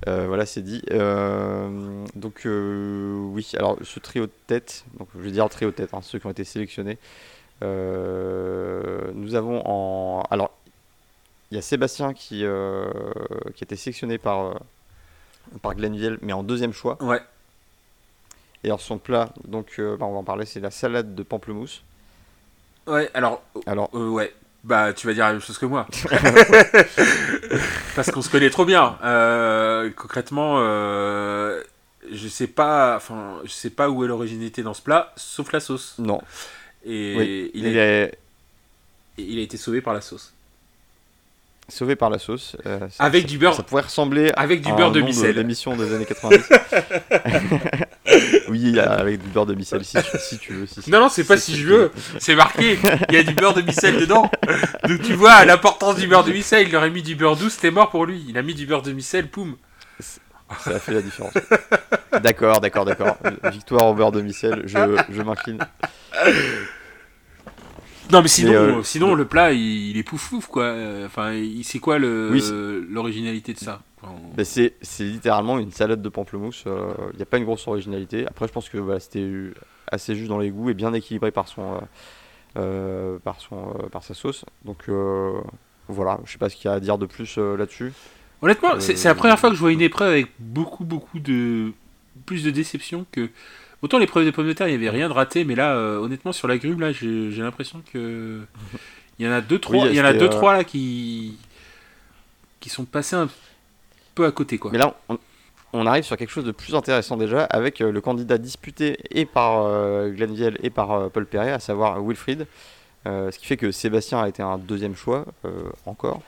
Euh, 0.08 0.26
voilà, 0.28 0.46
c'est 0.46 0.62
dit. 0.62 0.84
Euh, 0.92 2.04
donc, 2.16 2.42
euh, 2.46 3.18
oui, 3.32 3.50
alors 3.58 3.78
ce 3.82 4.00
trio 4.00 4.26
de 4.28 4.32
tête, 4.48 4.86
donc 5.00 5.08
je 5.16 5.22
vais 5.22 5.32
dire 5.32 5.48
trio 5.50 5.70
de 5.72 5.76
tête, 5.76 5.94
hein, 5.94 6.02
ceux 6.04 6.20
qui 6.20 6.28
ont 6.28 6.32
été 6.32 6.44
sélectionnés. 6.44 6.98
Euh, 7.64 9.12
nous 9.14 9.36
avons 9.36 9.62
en. 9.66 10.24
Alors, 10.30 10.52
il 11.52 11.56
y 11.56 11.58
a 11.58 11.62
Sébastien 11.62 12.14
qui, 12.14 12.44
euh, 12.44 12.86
qui 13.56 13.64
a 13.64 13.66
été 13.66 13.76
sélectionné 13.76 14.18
par, 14.18 14.42
euh, 14.42 14.54
par 15.62 15.76
Glenville, 15.76 16.18
mais 16.22 16.34
en 16.34 16.44
deuxième 16.44 16.74
choix. 16.74 17.02
Ouais. 17.02 17.22
Et 18.64 18.68
alors, 18.68 18.82
son 18.82 18.98
plat, 18.98 19.30
donc, 19.46 19.76
bah, 19.80 20.06
on 20.06 20.14
va 20.14 20.20
en 20.20 20.24
parler, 20.24 20.46
c'est 20.46 20.60
la 20.60 20.72
salade 20.72 21.16
de 21.16 21.24
pamplemousse. 21.24 21.84
Ouais, 22.88 23.10
alors, 23.14 23.42
Alors, 23.66 23.94
ouais. 23.94 24.34
Bah, 24.64 24.94
tu 24.94 25.08
vas 25.08 25.14
dire 25.14 25.26
la 25.26 25.34
même 25.34 25.42
chose 25.42 25.58
que 25.58 25.66
moi. 25.66 25.86
Parce 27.96 28.10
qu'on 28.12 28.22
se 28.22 28.30
connaît 28.30 28.50
trop 28.50 28.64
bien. 28.64 28.98
Euh, 29.04 29.90
concrètement, 29.96 30.56
euh, 30.60 31.62
je 32.10 32.28
sais 32.30 32.48
pas, 32.48 32.96
enfin, 32.96 33.42
je 33.44 33.52
sais 33.52 33.70
pas 33.70 33.90
où 33.90 34.06
est 34.06 34.08
l'originalité 34.08 34.64
dans 34.64 34.74
ce 34.74 34.82
plat, 34.82 35.12
sauf 35.18 35.52
la 35.52 35.60
sauce. 35.60 35.96
non. 36.00 36.22
Et 36.86 37.16
Oui, 37.18 37.52
il, 37.54 37.68
il 37.68 37.80
a, 37.80 37.86
est 38.04 38.18
il 39.18 39.40
a 39.40 39.42
été 39.42 39.58
sauvé 39.58 39.80
par 39.82 39.94
la 39.94 40.02
sauce. 40.02 40.34
sauvé 41.70 41.96
par 41.96 42.10
la 42.10 42.20
sauce. 42.20 42.58
euh, 42.66 42.80
ça- 42.90 43.04
Avec 43.04 43.22
ça- 43.24 43.28
du 43.30 43.38
beurre, 43.38 43.56
Ça 43.56 43.64
pourrait 43.64 43.84
ressembler 43.84 44.32
avec 44.36 44.62
du 44.62 44.70
à 44.72 44.76
beurre 44.76 44.90
un 44.90 44.92
de 44.92 45.02
micelle. 45.02 45.36
d'émission 45.36 45.76
des 45.78 45.94
années 45.94 46.06
90. 46.06 46.44
oui, 48.50 48.80
avec 48.80 49.22
du 49.22 49.30
beurre 49.30 49.46
de 49.46 49.54
micelle, 49.56 49.84
si, 49.86 49.98
tu- 49.98 50.18
si 50.20 50.38
tu 50.40 50.54
veux. 50.54 50.66
Si, 50.66 50.82
si. 50.82 50.90
Non, 50.92 51.00
non, 51.00 51.10
c'est 51.10 51.24
pas 51.24 51.38
si 51.38 51.56
je 51.56 51.68
veux. 51.68 51.92
C'est 52.20 52.36
marqué. 52.36 52.78
Il 53.10 53.16
y 53.16 53.18
a 53.18 53.24
du 53.24 53.34
beurre 53.34 53.54
de 53.54 53.62
micelle 53.62 53.98
dedans. 54.00 54.30
Donc 54.88 55.02
tu 55.02 55.14
vois 55.14 55.46
l'importance 55.46 55.96
du 55.96 56.08
beurre 56.08 56.24
de 56.26 56.32
micelle. 56.32 56.68
Il 56.68 56.76
aurait 56.76 56.90
mis 56.90 57.02
du 57.04 57.16
beurre 57.16 57.38
doux, 57.38 57.50
c'était 57.50 57.72
mort 57.72 57.90
pour 57.90 58.06
lui. 58.06 58.26
Il 58.28 58.38
a 58.38 58.42
mis 58.42 58.54
du 58.56 58.66
beurre 58.66 58.82
de 58.82 58.92
micelle, 58.92 59.28
poum. 59.30 59.56
Ça 60.60 60.72
a 60.72 60.80
fait 60.80 60.94
la 60.94 61.02
différence. 61.02 61.34
D'accord, 62.22 62.62
d'accord, 62.62 62.86
d'accord. 62.86 63.18
Victoire 63.52 63.88
au 63.88 63.96
beurre 63.96 64.12
de 64.12 64.22
micelle, 64.22 64.62
je, 64.66 64.78
je 65.10 65.22
m'incline. 65.24 65.58
Non, 68.12 68.22
mais 68.22 68.28
sinon, 68.28 68.52
Mais, 68.52 68.56
euh, 68.58 68.84
sinon 68.84 69.16
le 69.16 69.26
plat, 69.26 69.52
il, 69.54 69.90
il 69.90 69.98
est 69.98 70.04
pouf 70.04 70.30
pouf 70.30 70.46
quoi. 70.48 70.64
Euh, 70.66 71.06
Enfin, 71.08 71.34
c'est 71.64 71.80
quoi 71.80 71.98
Oui, 71.98 72.44
l'originalité 72.90 73.54
de 73.54 73.58
ça? 73.60 73.82
Enfin, 74.02 74.14
Ben, 74.36 74.46
c'est 74.46 74.76
c'est 74.82 75.06
littéralement 75.06 75.58
une 75.58 75.72
salade 75.72 76.02
de 76.02 76.10
pamplemousse. 76.10 76.66
Il 76.66 77.16
n'y 77.16 77.22
a 77.24 77.26
pas 77.26 77.38
une 77.38 77.46
grosse 77.46 77.68
originalité. 77.68 78.28
Après, 78.28 78.48
je 78.48 78.54
pense 78.54 78.70
que 78.70 78.78
voilà, 78.78 79.00
c'était 79.00 79.28
assez 79.92 80.16
juste 80.16 80.30
dans 80.30 80.40
les 80.40 80.50
goûts 80.52 80.70
et 80.70 80.74
bien 80.74 80.94
équilibré 80.94 81.32
par 81.32 81.48
son, 81.48 81.74
euh, 81.74 81.78
euh, 82.58 83.20
par 83.20 83.40
son, 83.42 83.70
euh, 83.80 83.90
par 83.90 84.04
sa 84.04 84.14
sauce. 84.14 84.46
Donc 84.66 84.84
euh, 84.90 85.32
voilà, 85.88 86.20
je 86.26 86.32
sais 86.34 86.38
pas 86.38 86.50
ce 86.50 86.56
qu'il 86.58 86.66
y 86.70 86.72
a 86.72 86.74
à 86.76 86.80
dire 86.80 86.98
de 86.98 87.06
plus 87.06 87.38
euh, 87.38 87.58
là-dessus. 87.58 87.94
Honnêtement, 88.44 88.76
Euh, 88.76 88.80
c'est 88.80 89.06
la 89.06 89.16
première 89.16 89.40
fois 89.40 89.50
que 89.50 89.56
je 89.56 89.60
vois 89.60 89.72
une 89.72 89.82
épreuve 89.82 90.10
avec 90.12 90.28
beaucoup, 90.40 90.84
beaucoup 90.84 91.20
de. 91.20 91.72
plus 92.26 92.44
de 92.44 92.52
déception 92.52 93.06
que. 93.12 93.30
Autant 93.82 93.98
l'épreuve 93.98 94.24
des 94.24 94.32
pommes 94.32 94.48
de 94.48 94.54
terre, 94.54 94.68
il 94.70 94.80
n'y 94.80 94.88
avait 94.88 94.96
rien 94.96 95.10
de 95.10 95.14
raté, 95.14 95.44
mais 95.44 95.56
là, 95.56 95.74
euh, 95.76 95.98
honnêtement, 95.98 96.32
sur 96.32 96.48
la 96.48 96.58
grue, 96.58 96.76
là, 96.76 96.92
j'ai 96.92 97.32
l'impression 97.38 97.82
que. 97.92 98.42
Il 99.20 99.26
y 99.26 99.30
en 99.30 99.32
a 99.32 99.42
deux, 99.42 99.60
trois, 99.60 99.84
Oui, 99.86 99.90
il 99.92 99.96
y 99.96 100.02
en 100.02 100.06
a 100.06 100.14
deux, 100.14 100.26
euh, 100.26 100.30
trois 100.30 100.54
là 100.54 100.64
qui. 100.64 101.38
qui 102.60 102.70
sont 102.70 102.84
passés 102.84 103.16
un 103.16 103.30
peu 104.16 104.26
à 104.26 104.32
côté, 104.32 104.58
quoi. 104.58 104.72
Mais 104.72 104.80
là, 104.80 104.96
on, 105.08 105.20
on 105.72 105.86
arrive 105.86 106.04
sur 106.04 106.18
quelque 106.18 106.32
chose 106.32 106.46
de 106.46 106.52
plus 106.52 106.74
intéressant 106.74 107.16
déjà 107.16 107.44
avec 107.44 107.80
euh, 107.82 107.92
le 107.92 108.02
candidat 108.02 108.40
disputé 108.40 108.98
et 109.12 109.26
par 109.26 109.66
euh, 109.66 110.10
Glenville 110.10 110.58
et 110.64 110.72
par 110.72 110.92
euh, 110.92 111.10
Paul 111.10 111.28
Perret, 111.28 111.52
à 111.52 111.60
savoir 111.60 112.02
Wilfried. 112.04 112.48
Euh, 113.06 113.30
ce 113.32 113.38
qui 113.38 113.46
fait 113.46 113.58
que 113.58 113.72
Sébastien 113.72 114.20
a 114.22 114.28
été 114.30 114.42
un 114.42 114.58
deuxième 114.58 114.96
choix 114.96 115.26
euh, 115.46 115.50
encore. 115.86 116.22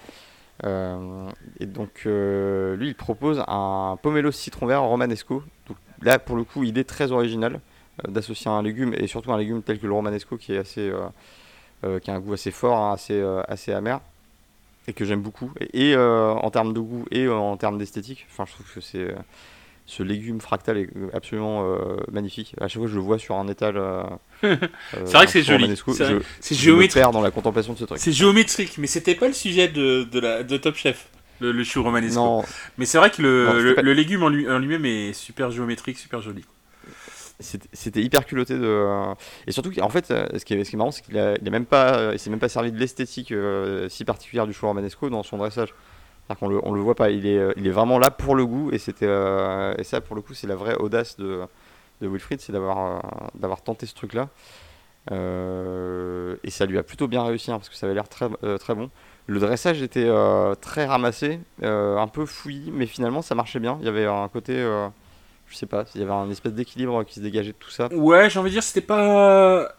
Euh, 0.63 1.29
et 1.59 1.65
donc 1.65 2.03
euh, 2.05 2.75
lui, 2.75 2.89
il 2.89 2.95
propose 2.95 3.43
un 3.47 3.97
pomelo 4.01 4.31
citron 4.31 4.65
vert 4.65 4.83
romanesco. 4.83 5.43
Donc 5.67 5.77
là, 6.01 6.19
pour 6.19 6.35
le 6.35 6.43
coup, 6.43 6.63
idée 6.63 6.85
très 6.85 7.11
originale 7.11 7.59
euh, 8.05 8.11
d'associer 8.11 8.49
un 8.49 8.61
légume 8.61 8.93
et 8.93 9.07
surtout 9.07 9.33
un 9.33 9.37
légume 9.37 9.61
tel 9.61 9.79
que 9.79 9.87
le 9.87 9.93
romanesco 9.93 10.37
qui 10.37 10.53
est 10.53 10.57
assez, 10.57 10.91
qui 12.01 12.11
a 12.11 12.15
un 12.15 12.19
goût 12.19 12.33
assez 12.33 12.51
fort, 12.51 12.77
hein, 12.77 12.93
assez, 12.93 13.21
assez 13.47 13.71
amer 13.71 13.99
et 14.87 14.93
que 14.93 15.03
j'aime 15.03 15.21
beaucoup. 15.21 15.51
Et, 15.73 15.95
en 15.97 16.49
termes 16.51 16.73
de 16.73 16.79
goût 16.79 17.05
et 17.11 17.27
en 17.27 17.57
termes 17.57 17.77
d'esthétique, 17.77 18.25
enfin, 18.29 18.45
je 18.47 18.53
trouve 18.53 18.73
que 18.73 18.81
c'est 18.81 19.13
ce 19.87 20.01
légume 20.01 20.41
fractal 20.41 20.77
est 20.77 20.89
absolument 21.13 21.63
magnifique. 22.11 22.55
À 22.59 22.67
chaque 22.67 22.79
fois 22.79 22.85
que 22.85 22.91
je 22.91 22.95
le 22.95 23.03
vois 23.03 23.19
sur 23.19 23.35
un 23.35 23.47
étal, 23.47 23.79
C'est 25.05 25.13
vrai 25.13 25.25
que 25.25 25.31
c'est 25.31 25.43
joli. 25.43 25.75
C'est 26.39 26.55
géométrique. 26.55 27.03
dans 27.11 27.21
la 27.21 27.31
contemplation 27.31 27.73
de 27.73 27.77
ce 27.79 27.85
truc. 27.85 27.99
C'est 27.99 28.11
géométrique, 28.11 28.77
mais 28.77 28.87
c'était 28.87 29.15
pas 29.15 29.27
le 29.27 29.33
sujet 29.33 29.67
de, 29.67 30.03
de, 30.03 30.19
la, 30.19 30.43
de 30.43 30.57
Top 30.57 30.75
Chef, 30.75 31.07
le, 31.39 31.51
le 31.51 31.63
chou 31.63 31.83
romanesco. 31.83 32.19
Non, 32.19 32.43
Mais 32.77 32.85
c'est 32.85 32.97
vrai 32.97 33.09
que 33.11 33.21
le, 33.21 33.45
Non, 33.45 33.51
c'était 33.53 33.63
le, 33.63 33.75
pas- 33.75 33.81
le 33.81 33.93
légume 33.93 34.23
en 34.23 34.29
lui- 34.29 34.49
en 34.49 34.59
lui-même 34.59 34.85
est 34.85 35.13
super 35.13 35.51
géométrique, 35.51 35.97
super 35.97 36.21
joli. 36.21 36.43
c'était 37.73 38.01
hyper 38.01 38.25
culotté 38.25 38.53
de 38.57 38.63
euh, 38.63 39.13
et 39.45 39.51
surtout 39.51 39.69
qu'en 39.71 39.89
fait 39.89 40.09
euh, 40.09 40.25
ce 40.37 40.45
qui 40.45 40.53
est, 40.53 40.63
ce 40.63 40.69
qui 40.69 40.75
est 40.75 40.77
marrant 40.77 40.91
c'est 40.91 41.01
qu'il 41.03 41.17
a, 41.19 41.35
il 41.41 41.45
a 41.45 41.51
même 41.51 41.65
pas 41.65 41.97
euh, 41.97 42.11
il 42.13 42.19
s'est 42.19 42.29
même 42.29 42.39
pas 42.39 42.47
servi 42.47 42.71
de 42.71 42.79
l'esthétique 42.79 43.33
euh, 43.33 43.89
si 43.89 44.05
particulière 44.05 44.47
du 44.47 44.53
chou 44.53 44.65
romanesco 44.67 45.09
dans 45.09 45.21
son 45.21 45.37
dressage 45.37 45.73
c'est-à-dire 46.27 46.39
qu'on 46.39 46.47
le, 46.47 46.59
on 46.63 46.71
le 46.73 46.79
voit 46.79 46.95
pas 46.95 47.09
il 47.09 47.27
est 47.27 47.37
euh, 47.37 47.51
il 47.57 47.67
est 47.67 47.71
vraiment 47.71 47.99
là 47.99 48.09
pour 48.09 48.35
le 48.35 48.45
goût 48.45 48.69
et 48.71 48.77
c'était 48.77 49.05
euh, 49.09 49.75
et 49.77 49.83
ça 49.83 49.99
pour 49.99 50.15
le 50.15 50.21
coup 50.21 50.33
c'est 50.33 50.47
la 50.47 50.55
vraie 50.55 50.75
audace 50.75 51.17
de 51.17 51.41
de 52.01 52.07
Wilfried 52.07 52.41
c'est 52.41 52.51
d'avoir 52.51 52.77
euh, 52.77 52.99
d'avoir 53.35 53.61
tenté 53.61 53.85
ce 53.85 53.95
truc 53.95 54.13
là 54.13 54.29
et 55.11 56.49
ça 56.49 56.65
lui 56.65 56.77
a 56.77 56.83
plutôt 56.83 57.07
bien 57.07 57.23
réussi 57.23 57.51
hein, 57.51 57.57
parce 57.57 57.69
que 57.69 57.75
ça 57.75 57.85
avait 57.85 57.93
l'air 57.93 58.09
très, 58.09 58.27
très 58.57 58.73
bon. 58.73 58.89
Le 59.27 59.39
dressage 59.39 59.83
était 59.83 60.09
très 60.61 60.85
ramassé, 60.85 61.39
un 61.61 62.07
peu 62.07 62.25
fouillis, 62.25 62.71
mais 62.71 62.87
finalement 62.87 63.21
ça 63.21 63.35
marchait 63.35 63.59
bien. 63.59 63.77
Il 63.81 63.85
y 63.85 63.89
avait 63.89 64.07
un 64.07 64.27
côté 64.29 64.65
je 65.47 65.55
sais 65.55 65.65
pas, 65.65 65.85
il 65.93 66.01
y 66.01 66.03
avait 66.03 66.13
un 66.13 66.29
espèce 66.29 66.53
d'équilibre 66.53 67.03
qui 67.03 67.15
se 67.15 67.19
dégageait 67.19 67.51
de 67.51 67.57
tout 67.57 67.69
ça. 67.69 67.87
Ouais, 67.93 68.29
j'ai 68.29 68.39
envie 68.39 68.49
de 68.49 68.55
dire, 68.55 68.63
c'était 68.63 68.85
pas. 68.85 69.69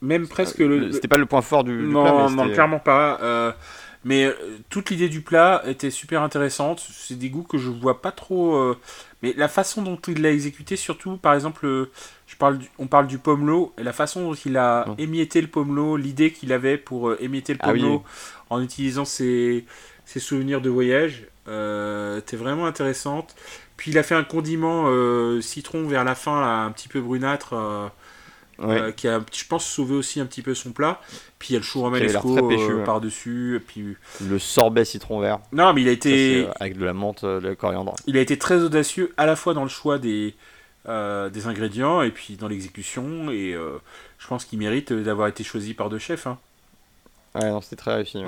Même 0.00 0.28
presque 0.28 0.58
le. 0.58 0.92
C'était 0.92 1.08
pas 1.08 1.16
le 1.16 1.26
point 1.26 1.42
fort 1.42 1.64
du, 1.64 1.72
non, 1.72 2.02
plat. 2.02 2.28
non, 2.30 2.50
clairement 2.50 2.78
pas. 2.78 3.18
Euh, 3.20 3.52
mais 4.04 4.24
euh, 4.24 4.34
toute 4.68 4.90
l'idée 4.90 5.08
du 5.08 5.20
plat 5.20 5.62
était 5.66 5.90
super 5.90 6.22
intéressante. 6.22 6.86
C'est 6.90 7.18
des 7.18 7.30
goûts 7.30 7.42
que 7.42 7.58
je 7.58 7.68
vois 7.68 8.00
pas 8.00 8.12
trop. 8.12 8.56
Euh, 8.56 8.78
mais 9.22 9.34
la 9.36 9.48
façon 9.48 9.82
dont 9.82 9.98
il 10.06 10.22
l'a 10.22 10.30
exécuté, 10.30 10.76
surtout, 10.76 11.16
par 11.16 11.34
exemple, 11.34 11.66
je 12.26 12.36
parle 12.36 12.58
on 12.78 12.86
parle 12.86 13.06
du 13.06 13.18
pomelo, 13.18 13.72
et 13.78 13.82
la 13.82 13.92
façon 13.92 14.22
dont 14.22 14.34
il 14.34 14.56
a 14.56 14.86
émietté 14.98 15.40
le 15.40 15.48
pomelo, 15.48 15.96
l'idée 15.96 16.32
qu'il 16.32 16.52
avait 16.52 16.78
pour 16.78 17.20
émietter 17.20 17.52
le 17.52 17.58
ah 17.62 17.68
pomelo 17.68 18.04
en 18.50 18.62
utilisant 18.62 19.04
ses, 19.04 19.64
ses, 20.04 20.20
souvenirs 20.20 20.60
de 20.60 20.70
voyage, 20.70 21.26
était 21.46 22.36
vraiment 22.36 22.66
intéressante. 22.66 23.34
Puis 23.78 23.92
il 23.92 23.98
a 23.98 24.02
fait 24.02 24.16
un 24.16 24.24
condiment 24.24 24.86
euh, 24.88 25.40
citron 25.40 25.86
vers 25.86 26.02
la 26.02 26.16
fin, 26.16 26.40
là, 26.40 26.64
un 26.64 26.72
petit 26.72 26.88
peu 26.88 27.00
brunâtre, 27.00 27.54
euh, 27.54 27.88
euh, 28.60 28.92
qui 28.92 29.08
a, 29.08 29.20
je 29.32 29.44
pense, 29.46 29.64
sauvé 29.64 29.94
aussi 29.94 30.20
un 30.20 30.26
petit 30.26 30.42
peu 30.42 30.54
son 30.54 30.72
plat. 30.72 31.00
Puis 31.38 31.50
il 31.50 31.52
y 31.52 31.56
a 31.56 31.58
le 31.58 31.64
chou 31.64 31.80
romanesco 31.80 32.50
par-dessus. 32.84 33.62
Puis... 33.66 33.96
Le 34.26 34.38
sorbet 34.38 34.84
citron 34.84 35.20
vert. 35.20 35.40
Non, 35.52 35.72
mais 35.72 35.82
il 35.82 35.88
a 35.88 35.92
été. 35.92 36.46
avec 36.60 36.76
de 36.76 36.84
la 36.84 36.92
menthe, 36.92 37.22
la 37.22 37.54
coriandre. 37.54 37.94
Il 38.06 38.16
a 38.16 38.20
été 38.20 38.38
très 38.38 38.62
audacieux 38.62 39.12
à 39.16 39.26
la 39.26 39.36
fois 39.36 39.54
dans 39.54 39.62
le 39.62 39.68
choix 39.68 39.98
des, 39.98 40.34
des 40.86 41.46
ingrédients 41.46 42.02
et 42.02 42.10
puis 42.10 42.36
dans 42.36 42.48
l'exécution. 42.48 43.30
Et 43.30 43.54
je 44.18 44.26
pense 44.26 44.44
qu'il 44.44 44.58
mérite 44.58 44.92
d'avoir 44.92 45.28
été 45.28 45.44
choisi 45.44 45.74
par 45.74 45.88
deux 45.88 45.98
chefs. 45.98 46.26
Hein. 46.26 46.38
Ouais, 47.34 47.50
non, 47.50 47.60
c'était 47.60 47.76
très 47.76 47.94
réussi. 47.94 48.22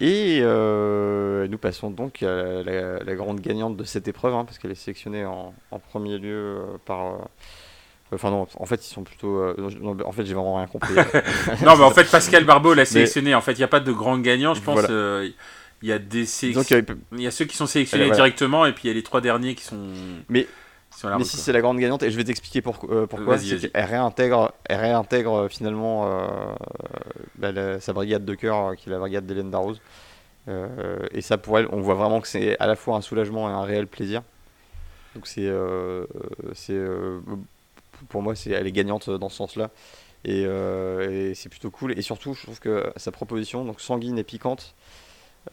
Et 0.00 0.40
euh, 0.42 1.48
nous 1.48 1.56
passons 1.56 1.90
donc 1.90 2.22
à 2.22 2.62
la, 2.62 3.14
grande 3.14 3.40
gagnante 3.40 3.76
de 3.76 3.84
cette 3.84 4.08
épreuve, 4.08 4.34
hein, 4.34 4.44
parce 4.44 4.58
qu'elle 4.58 4.70
est 4.70 4.74
sélectionnée 4.74 5.24
en, 5.24 5.54
premier 5.90 6.18
lieu 6.18 6.58
euh, 6.58 6.76
par. 6.84 7.28
Euh, 8.12 8.16
enfin 8.16 8.30
non, 8.30 8.46
en 8.54 8.66
fait 8.66 8.86
ils 8.86 8.92
sont 8.92 9.02
plutôt. 9.02 9.42
en 10.04 10.12
fait 10.12 10.24
j'ai 10.24 10.34
vraiment 10.34 10.56
rien 10.56 10.66
compris. 10.66 10.94
non 11.64 11.76
mais 11.76 11.84
en 11.84 11.90
fait 11.90 12.10
Pascal 12.10 12.44
Barbeau 12.44 12.74
l'a 12.74 12.84
sélectionné. 12.84 13.34
En 13.34 13.40
fait 13.40 13.52
il 13.52 13.58
n'y 13.58 13.64
a 13.64 13.68
pas 13.68 13.80
de 13.80 13.92
grand 13.92 14.18
gagnant, 14.18 14.54
je 14.54 14.62
pense. 14.62 14.80
il 15.82 15.88
y 15.88 15.92
a 15.92 15.98
des 15.98 16.26
il 16.44 17.20
y 17.20 17.26
a 17.26 17.30
ceux 17.30 17.44
qui 17.44 17.56
sont 17.56 17.66
sélectionnés 17.66 18.10
directement 18.10 18.66
et 18.66 18.72
puis 18.72 18.84
il 18.84 18.88
y 18.88 18.90
a 18.90 18.94
les 18.94 19.02
trois 19.02 19.20
derniers 19.20 19.54
qui 19.54 19.64
sont. 19.64 19.78
Mais 20.28 20.46
mais 21.04 21.24
si 21.24 21.36
c'est 21.36 21.52
la 21.52 21.60
grande 21.60 21.78
gagnante, 21.78 22.02
et 22.02 22.10
je 22.10 22.16
vais 22.16 22.24
t'expliquer 22.24 22.62
euh, 22.88 23.06
pourquoi, 23.06 23.38
c'est 23.38 23.70
qu'elle 23.70 23.84
réintègre, 23.84 24.52
elle 24.64 24.80
réintègre 24.80 25.34
euh, 25.34 25.48
finalement 25.48 26.06
euh, 26.06 26.54
bah, 27.36 27.80
sa 27.80 27.92
brigade 27.92 28.24
de 28.24 28.34
cœur, 28.34 28.74
qui 28.76 28.88
est 28.88 28.92
la 28.92 28.98
brigade 28.98 29.26
d'Hélène 29.26 29.50
Darroze. 29.50 29.80
et 30.48 31.20
ça, 31.20 31.38
pour 31.38 31.58
elle, 31.58 31.68
on 31.70 31.80
voit 31.80 31.94
vraiment 31.94 32.20
que 32.20 32.28
c'est 32.28 32.58
à 32.58 32.66
la 32.66 32.76
fois 32.76 32.96
un 32.96 33.00
soulagement 33.02 33.48
et 33.50 33.52
un 33.52 33.64
réel 33.64 33.86
plaisir. 33.86 34.22
Donc 35.14 35.26
c'est, 35.26 35.50
c'est 36.54 36.80
pour 38.08 38.22
moi, 38.22 38.34
c'est, 38.34 38.50
elle 38.50 38.66
est 38.66 38.72
gagnante 38.72 39.10
dans 39.10 39.28
ce 39.28 39.36
sens-là. 39.36 39.70
Et, 40.24 40.42
et, 40.42 41.34
c'est 41.34 41.48
plutôt 41.48 41.70
cool. 41.70 41.96
Et 41.96 42.02
surtout, 42.02 42.34
je 42.34 42.42
trouve 42.42 42.58
que 42.58 42.92
sa 42.96 43.12
proposition, 43.12 43.64
donc 43.64 43.80
sanguine 43.80 44.18
et 44.18 44.24
piquante, 44.24 44.74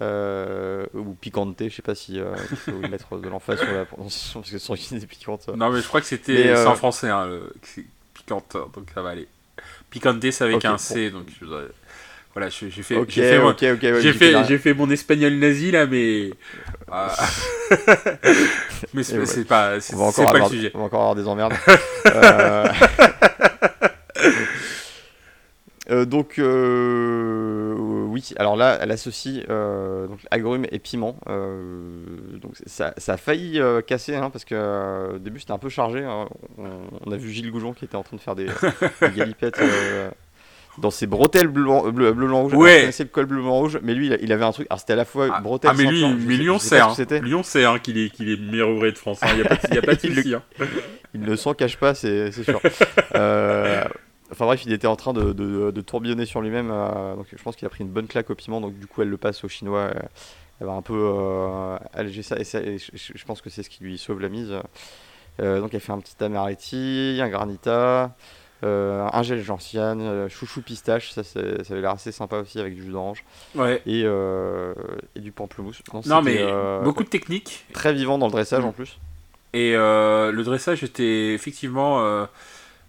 euh, 0.01 0.85
ou 0.93 1.13
picante, 1.13 1.55
je 1.59 1.69
sais 1.69 1.81
pas 1.83 1.93
si 1.93 2.19
euh, 2.19 2.33
il 2.49 2.57
faut 2.57 2.71
mettre 2.89 3.17
de 3.17 3.29
l'emphase 3.29 3.59
sur 3.59 3.71
la 3.71 3.85
prononciation 3.85 4.41
parce 4.41 4.51
que 4.51 4.57
son 4.57 4.73
est 4.73 5.05
piquante. 5.05 5.47
Non, 5.49 5.69
mais 5.69 5.81
je 5.81 5.87
crois 5.87 6.01
que 6.01 6.07
c'était 6.07 6.47
euh... 6.47 6.67
en 6.67 6.75
français, 6.75 7.09
hein, 7.09 7.27
le... 7.27 7.53
piquante, 8.13 8.57
donc 8.73 8.87
ça 8.93 9.01
va 9.01 9.09
aller. 9.09 9.27
Picante, 9.91 10.23
c'est 10.31 10.43
avec 10.43 10.65
un 10.65 10.77
C, 10.77 11.11
donc 11.11 11.27
je 11.39 11.45
voilà, 12.33 12.49
j'ai 12.49 12.71
fait, 12.71 12.95
okay, 12.95 13.21
j'ai 14.01 14.57
fait, 14.57 14.73
mon 14.73 14.89
espagnol 14.89 15.33
nazi 15.33 15.69
là, 15.69 15.85
mais. 15.85 16.31
mais 18.93 19.03
c'est, 19.03 19.45
pas, 19.45 19.79
c'est, 19.79 19.95
pas 19.95 20.39
le 20.39 20.45
sujet. 20.45 20.71
On 20.73 20.79
va 20.79 20.85
encore 20.85 21.01
avoir 21.01 21.15
des 21.15 21.27
emmerdes. 21.27 21.53
euh... 22.07 22.67
Euh, 25.91 26.05
donc, 26.05 26.39
euh, 26.39 27.75
oui, 28.07 28.29
alors 28.37 28.55
là, 28.55 28.79
elle 28.81 28.91
associe 28.91 29.45
donc, 29.45 30.19
agrumes 30.31 30.65
et 30.71 30.79
piment. 30.79 31.17
donc, 31.27 32.53
ça, 32.65 32.93
ça, 32.97 33.13
a 33.13 33.17
failli 33.17 33.59
casser, 33.85 34.15
hein, 34.15 34.29
parce 34.29 34.45
que 34.45 35.15
au 35.15 35.19
début 35.19 35.41
c'était 35.41 35.51
un 35.51 35.57
peu 35.57 35.67
chargé. 35.67 36.05
Hein. 36.05 36.29
On, 36.57 37.11
a 37.11 37.17
vu 37.17 37.31
Gilles 37.31 37.51
Goujon 37.51 37.73
qui 37.73 37.83
était 37.83 37.97
en 37.97 38.03
train 38.03 38.15
de 38.15 38.21
faire 38.21 38.35
des, 38.35 38.47
galipettes 39.13 39.59
dans 40.77 40.91
ses 40.91 41.07
bretelles 41.07 41.47
bleu, 41.47 41.65
bleu, 41.91 42.13
bleu 42.13 42.27
blanc 42.27 42.43
rouge. 42.43 42.53
Ouais. 42.53 42.87
le 42.87 43.05
col 43.05 43.25
bleu 43.25 43.41
blanc 43.41 43.59
rouge, 43.59 43.79
mais 43.83 43.93
lui 43.93 44.11
il 44.21 44.31
avait 44.31 44.45
un 44.45 44.51
truc. 44.51 44.67
Alors 44.69 44.79
c'était 44.79 44.93
à 44.93 44.97
la 44.97 45.05
fois 45.05 45.27
ah, 45.31 45.41
bretelle. 45.41 45.71
Ah, 45.73 45.77
mais 45.77 45.85
lui, 45.85 46.05
mais 46.05 46.37
lui 46.37 46.49
on 46.49 46.59
sait, 46.59 46.79
hein. 46.79 46.93
lui 47.21 47.35
on 47.35 47.43
sait 47.43 47.65
hein, 47.65 47.79
qu'il 47.79 47.97
est, 47.97 48.09
qu'il 48.09 48.29
est 48.29 48.39
meilleur 48.39 48.69
ouvrier 48.69 48.91
de 48.91 48.97
France. 48.97 49.19
Il 49.29 49.35
n'y 49.35 49.41
a 49.41 49.45
pas, 49.45 49.57
y 49.73 49.77
a 49.77 49.81
pas 49.81 49.95
de 49.95 49.99
souci. 50.13 50.35
il 51.13 51.21
ne 51.21 51.35
s'en 51.35 51.53
cache 51.53 51.77
pas, 51.77 51.93
c'est 51.93 52.31
sûr. 52.31 52.59
Enfin 54.33 54.45
bref, 54.45 54.65
il 54.65 54.73
était 54.73 54.87
en 54.87 54.95
train 54.95 55.13
de, 55.13 55.31
de, 55.31 55.81
tourbillonner 55.81 56.25
sur 56.25 56.41
lui-même. 56.41 56.71
Euh, 56.71 57.15
donc 57.15 57.27
je 57.31 57.43
pense 57.43 57.55
qu'il 57.55 57.67
a 57.67 57.69
pris 57.69 57.83
une 57.83 57.91
bonne 57.91 58.07
claque 58.07 58.31
au 58.31 58.35
piment. 58.35 58.61
Donc 58.61 58.79
du 58.79 58.87
coup, 58.87 59.03
elle 59.03 59.09
le 59.09 59.17
passe 59.17 59.43
au 59.43 59.47
chinois. 59.47 59.91
Elle, 60.59 60.65
va 60.65 60.73
un 60.73 60.81
peu 60.81 60.95
euh, 60.95 61.77
alléger 61.93 62.23
ça. 62.23 62.37
Et, 62.39 62.43
je, 62.43 63.25
pense 63.25 63.41
que 63.41 63.51
c'est 63.51 63.61
ce 63.61 63.69
qui 63.69 63.83
lui 63.83 63.99
sauve 63.99 64.21
la 64.21 64.29
mise. 64.29 64.51
Euh, 65.39 65.61
donc 65.61 65.75
elle 65.75 65.81
fait 65.81 65.91
un 65.91 65.99
petit 65.99 66.15
amaretti, 66.23 67.19
un 67.21 67.29
granita, 67.29 68.15
un 68.63 69.23
gel 69.23 69.41
gentiane, 69.43 70.27
chouchou 70.29 70.61
pistache. 70.61 71.11
Ça, 71.11 71.23
ça 71.23 71.39
avait 71.39 71.81
l'air 71.81 71.91
assez 71.91 72.11
sympa 72.11 72.37
aussi 72.37 72.59
avec 72.59 72.75
du 72.75 72.83
jus 72.83 72.91
d'orange. 72.91 73.23
Ouais. 73.55 73.81
Et, 73.85 74.01
et, 74.01 75.19
du 75.19 75.31
pamplemousse. 75.31 75.81
Non, 76.05 76.21
mais 76.21 76.43
beaucoup 76.83 77.03
de 77.03 77.09
techniques. 77.09 77.65
Très 77.73 77.93
vivant 77.93 78.17
dans 78.17 78.27
le 78.27 78.31
dressage 78.31 78.63
mm. 78.63 78.67
en 78.67 78.71
plus. 78.71 78.99
Et 79.53 79.73
le 79.73 80.41
dressage 80.43 80.83
était 80.83 81.33
effectivement 81.33 82.27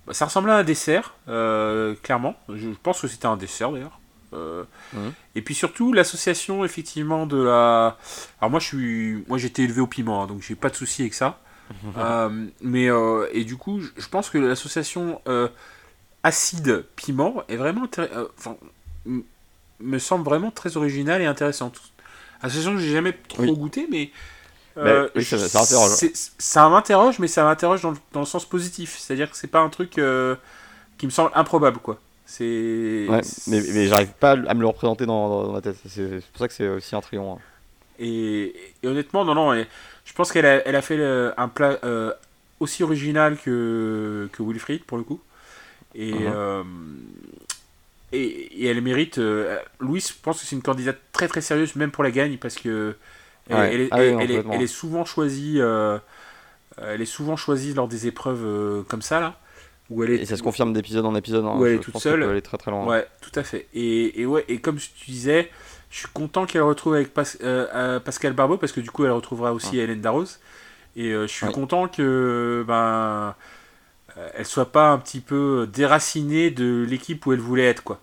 bah, 0.06 0.12
ça 0.12 0.26
ressemblait 0.26 0.52
à 0.52 0.56
un 0.56 0.64
dessert, 0.64 1.14
euh, 1.28 1.94
clairement. 2.02 2.36
Je 2.48 2.68
pense 2.82 3.00
que 3.00 3.08
c'était 3.08 3.26
un 3.26 3.36
dessert 3.36 3.72
d'ailleurs. 3.72 3.98
Euh, 4.32 4.64
mhm. 4.92 5.12
Et 5.36 5.42
puis 5.42 5.54
surtout 5.54 5.92
l'association 5.92 6.64
effectivement 6.64 7.26
de 7.26 7.40
la. 7.40 7.96
Alors 8.40 8.50
moi 8.50 8.60
je 8.60 8.66
suis, 8.66 9.24
moi 9.28 9.38
j'étais 9.38 9.62
élevé 9.62 9.80
au 9.80 9.86
piment, 9.86 10.22
hein, 10.22 10.26
donc 10.26 10.42
j'ai 10.42 10.56
pas 10.56 10.70
de 10.70 10.74
souci 10.74 11.02
avec 11.02 11.14
ça. 11.14 11.38
Euh, 11.96 12.46
mais 12.60 12.88
et 13.32 13.44
du 13.44 13.56
coup 13.56 13.80
je 13.80 14.08
pense 14.08 14.30
que 14.30 14.38
l'association 14.38 15.20
acide 16.22 16.84
piment 16.96 17.42
est 17.48 17.56
vraiment 17.56 17.86
enfin 18.38 18.56
me 19.80 19.98
semble 19.98 20.24
vraiment 20.24 20.50
très 20.50 20.76
originale 20.76 21.22
et 21.22 21.26
intéressante. 21.26 21.80
Association 22.42 22.74
que 22.74 22.80
j'ai 22.80 22.92
jamais 22.92 23.12
trop 23.28 23.56
goûté, 23.56 23.86
mais 23.90 24.10
euh, 24.76 25.08
oui, 25.14 25.24
ça, 25.24 25.38
ça, 25.38 25.64
Ça 26.38 26.68
m'interroge, 26.68 27.18
mais 27.18 27.28
ça 27.28 27.44
m'interroge 27.44 27.82
dans, 27.82 27.94
dans, 28.12 28.20
le 28.20 28.26
sens 28.26 28.44
positif. 28.44 28.98
C'est-à-dire 28.98 29.30
que 29.30 29.36
c'est 29.36 29.48
pas 29.48 29.60
un 29.60 29.68
truc 29.68 29.98
euh, 29.98 30.34
qui 30.98 31.06
me 31.06 31.10
semble 31.10 31.30
improbable, 31.34 31.78
quoi. 31.78 31.98
C'est. 32.26 33.06
Ouais, 33.08 33.20
mais, 33.46 33.62
mais 33.72 33.86
j'arrive 33.86 34.12
pas 34.18 34.32
à 34.32 34.54
me 34.54 34.60
le 34.60 34.66
représenter 34.66 35.06
dans, 35.06 35.44
dans 35.44 35.52
ma 35.52 35.60
tête. 35.60 35.76
C'est 35.88 36.22
pour 36.32 36.38
ça 36.38 36.48
que 36.48 36.54
c'est 36.54 36.68
aussi 36.68 36.96
un 36.96 37.00
triomphe. 37.00 37.40
Hein. 37.40 37.42
Et, 37.98 38.54
et, 38.82 38.88
honnêtement, 38.88 39.24
non, 39.24 39.34
non, 39.34 39.54
et 39.54 39.68
je 40.04 40.12
pense 40.12 40.32
qu'elle 40.32 40.46
a, 40.46 40.66
elle 40.66 40.76
a 40.76 40.82
fait 40.82 41.02
un 41.36 41.48
plat 41.48 41.78
euh, 41.84 42.12
aussi 42.60 42.82
original 42.82 43.36
que, 43.36 44.28
que 44.32 44.42
Wilfried, 44.42 44.84
pour 44.84 44.98
le 44.98 45.04
coup. 45.04 45.20
Et, 45.94 46.12
uh-huh. 46.12 46.64
et, 48.12 48.64
et, 48.64 48.66
elle 48.66 48.80
mérite. 48.80 49.20
Louis, 49.80 50.00
je 50.00 50.12
pense 50.22 50.40
que 50.40 50.46
c'est 50.46 50.56
une 50.56 50.62
candidate 50.62 50.98
très 51.12 51.28
très 51.28 51.40
sérieuse, 51.40 51.76
même 51.76 51.90
pour 51.90 52.04
la 52.04 52.10
gagne, 52.10 52.36
parce 52.36 52.56
que 52.56 52.96
elle, 53.48 53.80
est, 53.82 53.88
elle, 53.92 54.62
est, 54.62 54.66
souvent 54.66 55.04
choisie. 55.04 55.56
Euh, 55.58 55.98
elle 56.78 57.02
est 57.02 57.06
souvent 57.06 57.36
choisie 57.36 57.74
lors 57.74 57.88
des 57.88 58.06
épreuves 58.06 58.44
euh, 58.44 58.82
comme 58.88 59.02
ça 59.02 59.20
là. 59.20 59.38
Où 59.90 60.02
elle 60.02 60.12
est, 60.12 60.16
et 60.16 60.26
ça 60.26 60.36
se 60.36 60.42
confirme 60.42 60.72
d'épisode 60.72 61.04
en 61.04 61.14
épisode. 61.14 61.44
Hein, 61.44 61.54
où 61.56 61.66
elle 61.66 61.74
est 61.74 61.78
toute 61.78 61.98
seule. 61.98 62.22
Elle 62.22 62.36
est 62.36 62.42
très 62.42 62.56
très 62.56 62.70
loin. 62.70 62.86
Ouais, 62.86 63.06
tout 63.20 63.38
à 63.38 63.42
fait. 63.42 63.66
Et, 63.74 64.20
et, 64.20 64.26
ouais, 64.26 64.44
et 64.48 64.58
comme 64.58 64.76
tu 64.76 65.10
disais, 65.10 65.50
je 65.90 65.98
suis 65.98 66.08
content 66.12 66.46
qu'elle 66.46 66.62
retrouve 66.62 66.94
avec 66.94 67.10
euh, 67.42 68.00
Pascal 68.00 68.32
Barbeau 68.32 68.56
parce 68.56 68.72
que 68.72 68.80
du 68.80 68.90
coup 68.90 69.04
elle 69.04 69.12
retrouvera 69.12 69.52
aussi 69.52 69.78
Hélène 69.78 70.00
Darroze. 70.00 70.40
Et 70.96 71.10
je 71.10 71.26
suis 71.26 71.46
content 71.48 71.88
que 71.88 72.64
ben 72.66 73.34
elle 74.34 74.46
soit 74.46 74.70
pas 74.70 74.90
un 74.90 74.98
petit 74.98 75.18
peu 75.18 75.68
déracinée 75.72 76.52
de 76.52 76.86
l'équipe 76.88 77.26
où 77.26 77.32
elle 77.32 77.40
voulait 77.40 77.66
être 77.66 77.82
quoi. 77.82 78.00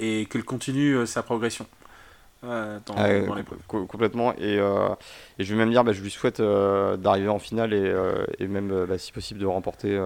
et 0.00 0.26
qu'elle 0.30 0.44
continue 0.44 1.06
sa 1.06 1.22
progression. 1.22 1.66
Ah, 2.46 2.78
complètement. 3.68 4.34
Et, 4.34 4.58
euh, 4.58 4.88
et, 5.38 5.44
je 5.44 5.52
vais 5.52 5.58
même 5.58 5.70
dire, 5.70 5.84
bah, 5.84 5.92
je 5.92 6.02
lui 6.02 6.10
souhaite 6.10 6.40
euh, 6.40 6.96
d'arriver 6.96 7.28
en 7.28 7.38
finale 7.38 7.72
et, 7.72 7.82
euh, 7.82 8.24
et 8.38 8.46
même, 8.46 8.86
bah, 8.86 8.98
si 8.98 9.12
possible, 9.12 9.40
de 9.40 9.46
remporter 9.46 9.98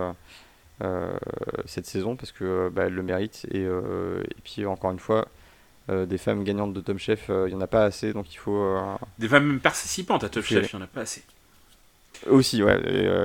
cette 1.66 1.86
saison 1.86 2.16
parce 2.16 2.32
que 2.32 2.68
bah, 2.68 2.84
elle 2.86 2.94
le 2.94 3.02
mérite. 3.02 3.46
Et, 3.50 3.62
et, 3.62 4.36
puis, 4.44 4.66
encore 4.66 4.90
une 4.90 4.98
fois, 4.98 5.28
des 5.88 6.18
femmes 6.18 6.44
gagnantes 6.44 6.74
de 6.74 6.80
Top 6.80 6.98
Chef, 6.98 7.26
il 7.28 7.46
n'y 7.46 7.54
en 7.54 7.60
a 7.60 7.66
pas 7.66 7.84
assez, 7.84 8.12
donc 8.12 8.32
il 8.32 8.36
faut. 8.36 8.76
des 9.18 9.28
femmes 9.28 9.60
participantes 9.60 10.24
à 10.24 10.28
Top 10.28 10.44
Chef, 10.44 10.72
il 10.72 10.76
n'y 10.76 10.82
en 10.82 10.84
a 10.84 10.88
pas 10.88 11.02
assez. 11.02 11.22
Aussi, 12.26 12.62
ouais. 12.62 12.80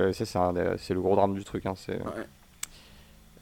Et, 0.10 0.14
ça, 0.14 0.54
c'est 0.78 0.94
le 0.94 1.02
gros 1.02 1.16
drame 1.16 1.34
du 1.34 1.44
truc. 1.44 1.66
Hein, 1.66 1.74
c'est. 1.76 2.00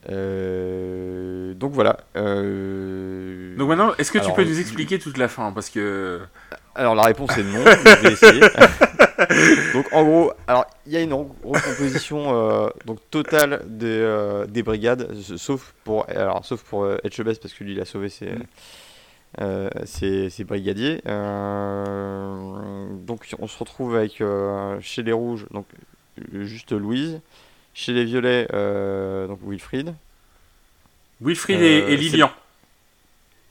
Euh, 0.10 1.54
donc 1.54 1.74
voilà. 1.74 1.97
Euh, 2.16 3.56
Donc 3.58 3.70
maintenant, 3.70 3.93
est-ce 3.97 4.12
que 4.12 4.18
tu 4.18 4.24
alors, 4.26 4.36
peux 4.36 4.43
nous 4.43 4.60
expliquer 4.60 4.97
toute 4.99 5.18
la 5.18 5.28
fin 5.28 5.52
Parce 5.52 5.70
que. 5.70 6.20
Alors 6.74 6.95
la 6.95 7.04
réponse 7.04 7.38
est 7.38 7.43
non, 7.43 7.64
mais 7.66 7.91
je 7.97 8.02
vais 8.08 8.14
essayer. 8.14 8.41
donc 9.74 9.86
en 9.91 10.04
gros, 10.04 10.32
alors 10.47 10.66
il 10.88 10.93
y 10.93 10.97
a 10.97 11.02
une 11.02 11.12
re- 11.12 11.28
recomposition 11.43 12.34
euh, 12.34 12.70
donc 12.86 12.99
totale 13.12 13.62
des, 13.68 13.88
euh, 13.88 14.45
des 14.47 14.64
brigades, 14.64 15.14
sauf 15.38 15.74
pour 15.84 16.08
alors 16.10 16.45
sauf 16.45 16.64
pour 16.64 16.84
euh, 16.86 16.97
Etchebest 17.04 17.41
parce 17.41 17.54
que 17.54 17.64
lui 17.64 17.74
il 17.74 17.82
a 17.82 17.86
sauvé 17.86 18.10
ses, 18.10 18.28
Mm. 18.28 18.43
euh, 19.41 19.70
ses, 19.86 20.30
ses 20.30 20.43
brigadiers. 20.45 21.02
Euh, 21.06 22.88
donc 23.06 23.28
on 23.39 23.47
se 23.47 23.58
retrouve 23.60 23.95
avec 23.95 24.22
euh, 24.22 24.78
chez 24.82 25.04
les 25.04 25.12
rouges 25.14 25.45
donc 25.52 25.66
euh, 26.34 26.43
juste 26.43 26.72
Louise, 26.72 27.20
chez 27.74 27.94
les 27.94 28.04
violets 28.06 28.48
euh, 28.54 29.28
donc 29.28 29.40
Wilfried 29.46 29.94
Wilfried 31.22 31.62
Euh, 31.62 31.88
et, 31.90 31.98
Lilian. 31.98 32.32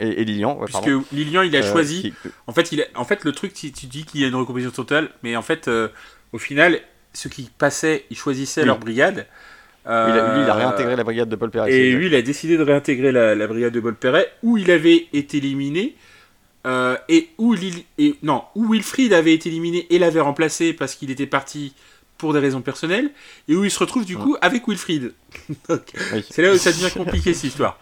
et, 0.01 0.09
et 0.21 0.25
Lilian. 0.25 0.59
ouais, 0.59 0.65
Puisque 0.67 0.83
pardon. 0.85 1.05
Lilian, 1.13 1.43
il 1.43 1.55
a 1.57 1.61
Euh, 1.61 1.73
choisi. 1.73 2.03
qui- 2.03 2.15
En 2.47 2.53
fait, 2.53 2.73
il 2.73 2.83
a- 2.83 2.87
en 2.95 3.05
fait, 3.05 3.25
le 3.25 3.33
truc, 3.33 3.55
tu, 3.55 3.71
tu 3.73 3.87
dis 3.87 4.05
qu'il 4.05 4.21
y 4.21 4.25
a 4.25 4.29
une 4.29 4.35
recomposition 4.35 4.73
totale, 4.73 5.11
mais 5.23 5.37
en 5.37 5.43
fait, 5.43 5.71
au 6.33 6.39
final, 6.39 6.81
ceux 7.13 7.31
qui 7.31 7.51
passaient, 7.59 8.05
ils 8.11 8.17
choisissaient 8.17 8.63
Oui. 8.63 8.67
leur 8.67 8.79
brigade. 8.79 9.27
il 9.87 9.91
a, 9.93 10.35
lui 10.37 10.43
il 10.45 10.51
a 10.51 10.55
réintégré 10.55 10.95
la 10.95 11.05
brigade 11.05 11.29
de 11.29 11.37
Paul 11.37 11.51
Perret. 11.51 11.73
Et 11.73 11.93
lui, 11.93 12.07
il 12.07 12.15
a 12.15 12.23
décidé 12.23 12.57
de 12.59 12.63
réintégrer 12.63 13.13
la, 13.13 13.35
la 13.35 13.47
brigade 13.47 13.73
de 13.73 13.81
Bolperet, 13.81 14.31
où 14.43 14.59
il 14.59 14.71
avait 14.71 15.07
été 15.15 15.39
éliminé, 15.39 15.97
euh, 16.67 16.97
et 17.09 17.31
où 17.39 17.55
Lil- 17.55 17.85
et 17.99 18.15
non, 18.23 18.45
où 18.55 18.71
Wilfried 18.73 19.13
avait 19.15 19.33
été 19.33 19.49
éliminé 19.49 19.87
et 19.91 19.99
l'avait 19.99 20.21
remplacé 20.21 20.75
parce 20.75 20.95
qu'il 20.95 21.11
était 21.11 21.27
parti 21.27 21.73
pour 22.21 22.33
des 22.33 22.39
raisons 22.39 22.61
personnelles, 22.61 23.11
et 23.49 23.55
où 23.57 23.65
il 23.65 23.71
se 23.71 23.79
retrouve 23.79 24.05
du 24.05 24.17
coup 24.17 24.37
avec 24.41 24.69
Wilfried. 24.69 25.13
C'est 26.31 26.43
là 26.43 26.53
où 26.53 26.57
ça 26.57 26.71
devient 26.73 26.91
compliqué 26.95 27.35
cette 27.35 27.45
histoire. 27.45 27.79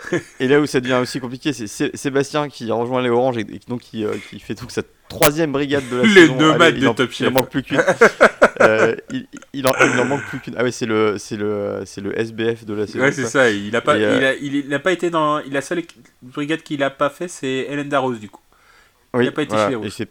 Et 0.40 0.48
là 0.48 0.60
où 0.60 0.66
ça 0.66 0.80
devient 0.80 0.98
aussi 1.00 1.20
compliqué, 1.20 1.52
c'est 1.52 1.66
Sé- 1.66 1.90
Sébastien 1.94 2.48
qui 2.48 2.70
rejoint 2.70 3.02
les 3.02 3.10
Oranges 3.10 3.38
et, 3.38 3.40
et 3.42 3.60
donc 3.68 3.80
qui, 3.80 4.04
euh, 4.04 4.12
qui 4.30 4.38
fait 4.40 4.54
donc 4.54 4.70
sa 4.70 4.82
troisième 5.08 5.52
brigade 5.52 5.88
de 5.90 5.96
la 5.96 6.02
Les 6.04 6.14
saison. 6.22 6.36
nomades 6.36 6.74
il 6.76 6.82
de 6.82 6.86
en- 6.88 6.94
Top 6.94 7.10
Il 7.12 7.24
en 7.24 7.28
Chef. 7.28 7.34
manque 7.34 7.50
plus 7.50 7.62
qu'une. 7.62 7.82
Euh, 8.60 8.94
il, 9.10 9.26
il 9.52 9.66
en, 9.66 9.72
il 9.80 9.98
en 10.00 10.04
manque 10.04 10.24
plus 10.26 10.38
qu'une. 10.40 10.54
Ah 10.56 10.64
oui, 10.64 10.72
c'est 10.72 10.86
le, 10.86 11.16
c'est 11.18 11.36
le, 11.36 11.82
c'est 11.84 12.00
le 12.00 12.18
SBF 12.18 12.64
de 12.64 12.74
la 12.74 12.86
saison. 12.86 13.00
Ouais, 13.00 13.12
c'est 13.12 13.26
ça. 13.26 13.50
Il 13.50 13.74
a 13.74 13.80
pas, 13.80 13.94
euh, 13.96 14.16
il 14.18 14.24
a, 14.24 14.34
il, 14.34 14.54
il 14.66 14.74
a 14.74 14.78
pas 14.78 14.92
été 14.92 15.10
dans. 15.10 15.40
Il 15.40 15.50
a 15.52 15.54
la 15.54 15.60
seule 15.62 15.82
brigade 16.22 16.62
qu'il 16.62 16.82
a 16.82 16.90
pas 16.90 17.10
fait, 17.10 17.28
c'est 17.28 17.66
Hélène 17.68 17.88
Darroze 17.88 18.20
du 18.20 18.28
coup. 18.30 18.40
Oui, 19.14 19.24
il 19.24 19.28
a 19.28 19.32
pas 19.32 19.42
été 19.42 19.50
voilà. 19.50 19.64
chez 19.66 19.70
les 19.70 19.76
Rouges. 19.76 20.00
Et. 20.00 20.06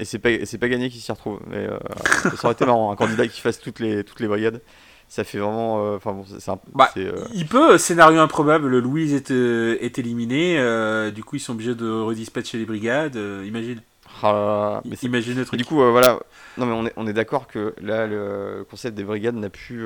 Et 0.00 0.04
c'est 0.04 0.18
pas, 0.18 0.30
c'est 0.46 0.58
pas 0.58 0.68
gagné 0.68 0.88
qui 0.90 0.98
s'y 0.98 1.12
retrouve. 1.12 1.38
Mais 1.46 1.58
euh, 1.58 1.78
ça 2.36 2.44
aurait 2.44 2.52
été 2.54 2.64
marrant, 2.66 2.90
un 2.90 2.96
candidat 2.96 3.28
qui 3.28 3.40
fasse 3.40 3.60
toutes 3.60 3.78
les, 3.78 4.02
toutes 4.02 4.18
les 4.20 4.26
brigades. 4.28 4.60
Ça 5.08 5.24
fait 5.24 5.38
vraiment. 5.38 5.84
euh, 5.84 5.96
Enfin 5.96 6.12
bon, 6.12 6.24
c'est 6.26 6.50
un. 6.50 6.58
Bah, 6.74 6.90
euh, 6.96 7.24
Il 7.34 7.46
peut, 7.46 7.76
scénario 7.78 8.20
improbable, 8.20 8.78
Louise 8.78 9.12
est, 9.14 9.30
est 9.30 9.98
éliminé, 9.98 10.56
euh, 10.58 11.10
du 11.10 11.22
coup 11.24 11.36
ils 11.36 11.40
sont 11.40 11.52
obligés 11.52 11.74
de 11.74 11.90
redispatcher 11.90 12.58
les 12.58 12.64
brigades, 12.64 13.16
imagine. 13.44 13.82
ah 14.22 14.80
mais 14.84 14.96
Imagine 15.02 15.36
le 15.38 15.44
truc. 15.44 15.58
du 15.58 15.64
coup, 15.64 15.76
voilà. 15.76 16.18
Non, 16.58 16.66
mais 16.66 16.72
on 16.72 16.86
est, 16.86 16.92
on 16.96 17.06
est 17.06 17.12
d'accord 17.12 17.46
que 17.48 17.74
là, 17.82 18.06
le 18.06 18.64
concept 18.70 18.96
des 18.96 19.04
brigades 19.04 19.34
n'a 19.36 19.50
plus, 19.50 19.84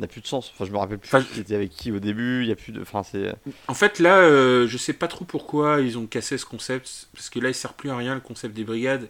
n'a 0.00 0.06
plus 0.08 0.20
de 0.20 0.26
sens. 0.26 0.50
Enfin, 0.54 0.64
je 0.64 0.72
me 0.72 0.76
rappelle 0.78 0.98
plus 0.98 1.08
Enfin, 1.08 1.22
qui 1.22 1.40
était 1.40 1.54
avec 1.54 1.70
qui 1.70 1.92
au 1.92 2.00
début. 2.00 2.42
Il 2.42 2.48
y 2.48 2.52
a 2.52 2.56
plus 2.56 2.72
de. 2.72 2.82
Enfin, 2.82 3.02
c'est. 3.02 3.34
En 3.68 3.74
fait 3.74 3.98
là, 4.00 4.18
euh, 4.18 4.66
je 4.66 4.76
sais 4.76 4.92
pas 4.92 5.08
trop 5.08 5.24
pourquoi 5.24 5.80
ils 5.80 5.98
ont 5.98 6.06
cassé 6.06 6.36
ce 6.38 6.46
concept, 6.46 7.08
parce 7.14 7.30
que 7.30 7.38
là 7.38 7.48
il 7.50 7.54
sert 7.54 7.74
plus 7.74 7.90
à 7.90 7.96
rien 7.96 8.14
le 8.14 8.20
concept 8.20 8.54
des 8.56 8.64
brigades, 8.64 9.08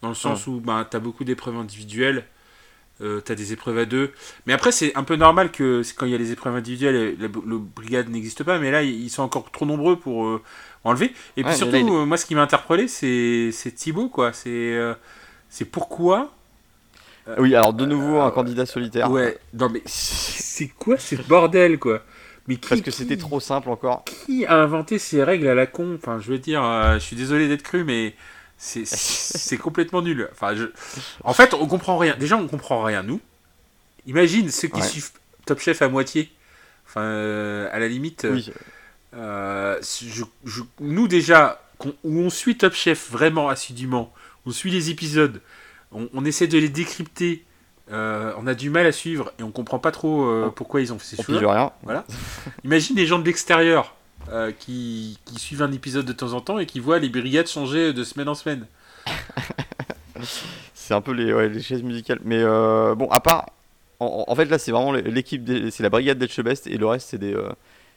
dans 0.00 0.08
le 0.08 0.14
sens 0.14 0.46
où 0.46 0.60
bah, 0.60 0.86
t'as 0.88 0.98
beaucoup 1.00 1.24
d'épreuves 1.24 1.56
individuelles, 1.56 2.24
euh, 3.00 3.20
t'as 3.20 3.34
des 3.34 3.52
épreuves 3.52 3.78
à 3.78 3.84
deux. 3.84 4.12
Mais 4.46 4.52
après 4.52 4.70
c'est 4.72 4.94
un 4.96 5.02
peu 5.04 5.16
normal 5.16 5.50
que 5.50 5.82
quand 5.96 6.06
il 6.06 6.12
y 6.12 6.14
a 6.14 6.18
les 6.18 6.30
épreuves 6.32 6.54
individuelles, 6.54 7.16
la, 7.18 7.26
la 7.26 7.56
brigade 7.58 8.08
n'existe 8.08 8.44
pas, 8.44 8.58
mais 8.58 8.70
là 8.70 8.82
ils 8.82 9.10
sont 9.10 9.22
encore 9.22 9.50
trop 9.50 9.66
nombreux 9.66 9.98
pour 9.98 10.26
euh, 10.26 10.42
enlever. 10.84 11.12
Et 11.36 11.42
puis 11.42 11.50
Ouais, 11.52 11.56
surtout, 11.56 11.72
là, 11.72 11.78
il- 11.80 11.88
euh, 11.90 12.04
moi 12.06 12.16
ce 12.16 12.26
qui 12.26 12.34
m'a 12.36 12.42
interpellé 12.42 12.86
c'est 12.88 13.50
c'est 13.52 13.72
Thibaut 13.72 14.08
quoi, 14.08 14.32
c'est 14.32 14.48
euh, 14.76 14.94
c'est 15.48 15.64
pourquoi 15.64 16.32
Oui, 17.38 17.54
alors 17.54 17.72
de 17.72 17.86
nouveau 17.86 18.20
un 18.20 18.28
euh, 18.28 18.30
candidat 18.30 18.66
solitaire. 18.66 19.10
Ouais, 19.10 19.38
non 19.54 19.68
mais 19.68 19.82
c'est 19.86 20.68
quoi 20.68 20.98
ce 20.98 21.14
bordel 21.16 21.78
quoi? 21.78 22.02
Mais 22.48 22.56
qui, 22.56 22.68
Parce 22.68 22.80
que 22.80 22.90
c'était 22.90 23.16
trop 23.16 23.38
simple 23.38 23.68
encore. 23.70 24.04
Qui 24.04 24.44
a 24.46 24.56
inventé 24.56 24.98
ces 24.98 25.22
règles 25.22 25.46
à 25.46 25.54
la 25.54 25.66
con? 25.66 25.94
Enfin, 25.96 26.18
je 26.20 26.28
veux 26.32 26.38
dire, 26.38 26.64
euh, 26.64 26.94
je 26.94 26.98
suis 26.98 27.14
désolé 27.14 27.46
d'être 27.46 27.62
cru, 27.62 27.84
mais 27.84 28.16
c'est 28.58 28.84
c'est 28.84 29.56
complètement 29.58 30.02
nul. 30.02 30.28
Enfin, 30.32 30.56
je... 30.56 30.64
En 31.22 31.32
fait, 31.34 31.54
on 31.54 31.66
comprend 31.68 31.98
rien. 31.98 32.16
Déjà, 32.18 32.36
on 32.36 32.48
comprend 32.48 32.82
rien, 32.82 33.04
nous. 33.04 33.20
Imagine 34.06 34.50
ceux 34.50 34.66
qui 34.66 34.80
Ouais. 34.80 34.86
suivent 34.88 35.10
Top 35.46 35.60
Chef 35.60 35.82
à 35.82 35.88
moitié. 35.88 36.32
Enfin, 36.88 37.02
euh, 37.02 37.68
à 37.72 37.78
la 37.78 37.86
limite, 37.86 38.26
Oui. 38.28 38.50
euh, 39.14 39.78
je- 39.80 40.24
je- 40.44 40.62
nous 40.80 41.06
déjà, 41.06 41.62
où 42.02 42.18
on 42.18 42.28
suit 42.30 42.56
Top 42.58 42.74
Chef 42.74 43.08
vraiment 43.10 43.48
assidûment, 43.48 44.12
on 44.46 44.50
suit 44.50 44.72
les 44.72 44.90
épisodes, 44.90 45.40
on, 45.94 46.08
on 46.14 46.24
essaie 46.24 46.46
de 46.46 46.58
les 46.58 46.68
décrypter, 46.68 47.44
euh, 47.90 48.32
on 48.38 48.46
a 48.46 48.54
du 48.54 48.70
mal 48.70 48.86
à 48.86 48.92
suivre 48.92 49.32
et 49.38 49.42
on 49.42 49.50
comprend 49.50 49.78
pas 49.78 49.90
trop 49.90 50.24
euh, 50.24 50.50
pourquoi 50.54 50.80
ils 50.80 50.92
ont 50.92 50.98
fait 50.98 51.16
ces 51.16 51.22
choses. 51.22 51.36
rien. 51.38 51.72
Imagine 52.64 52.96
les 52.96 53.06
gens 53.06 53.18
de 53.18 53.24
l'extérieur 53.24 53.94
euh, 54.30 54.52
qui, 54.56 55.18
qui 55.24 55.38
suivent 55.38 55.62
un 55.62 55.72
épisode 55.72 56.06
de 56.06 56.12
temps 56.12 56.32
en 56.32 56.40
temps 56.40 56.58
et 56.58 56.66
qui 56.66 56.80
voient 56.80 56.98
les 56.98 57.08
brigades 57.08 57.48
changer 57.48 57.92
de 57.92 58.04
semaine 58.04 58.28
en 58.28 58.34
semaine. 58.34 58.66
C'est 60.74 60.94
un 60.94 61.00
peu 61.00 61.12
les, 61.12 61.32
ouais, 61.32 61.48
les 61.48 61.60
chaises 61.60 61.82
musicales. 61.82 62.20
Mais 62.24 62.42
bon, 62.42 63.08
à 63.10 63.20
part. 63.20 63.50
En, 63.98 64.24
en 64.26 64.34
fait, 64.34 64.46
là, 64.46 64.58
c'est 64.58 64.72
vraiment 64.72 64.92
l'équipe. 64.92 65.48
C'est 65.70 65.82
la 65.82 65.90
brigade 65.90 66.18
d'Etchebest 66.18 66.66
et 66.66 66.76
le 66.76 66.86
reste, 66.86 67.08
c'est 67.10 67.18
des. 67.18 67.36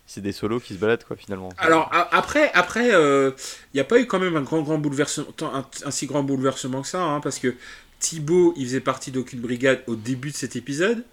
c'est 0.06 0.22
des 0.22 0.32
solos 0.32 0.60
qui 0.60 0.76
se 0.76 0.80
baladent, 0.80 1.04
quoi, 1.04 1.16
finalement. 1.16 1.50
Alors 1.58 1.92
après, 2.12 2.52
après, 2.54 2.90
il 2.90 3.34
n'y 3.74 3.80
a 3.80 3.84
pas 3.84 4.00
eu 4.00 4.06
quand 4.06 4.20
même 4.20 4.36
un 4.36 4.42
grand, 4.42 4.62
grand 4.62 4.78
bouleversement, 4.78 5.28
un, 5.42 5.66
un 5.84 5.92
si 5.92 6.06
grand 6.06 6.24
bouleversement 6.24 6.84
que 6.84 6.88
ça, 6.88 7.02
hein, 7.02 7.20
parce 7.22 7.40
que 7.40 7.56
Thibaut, 8.06 8.54
il 8.58 8.66
faisait 8.66 8.82
partie 8.82 9.12
d'aucune 9.12 9.40
brigade 9.40 9.82
au 9.88 9.96
début 9.96 10.30
de 10.32 10.36
cet 10.36 10.56
épisode. 10.56 11.04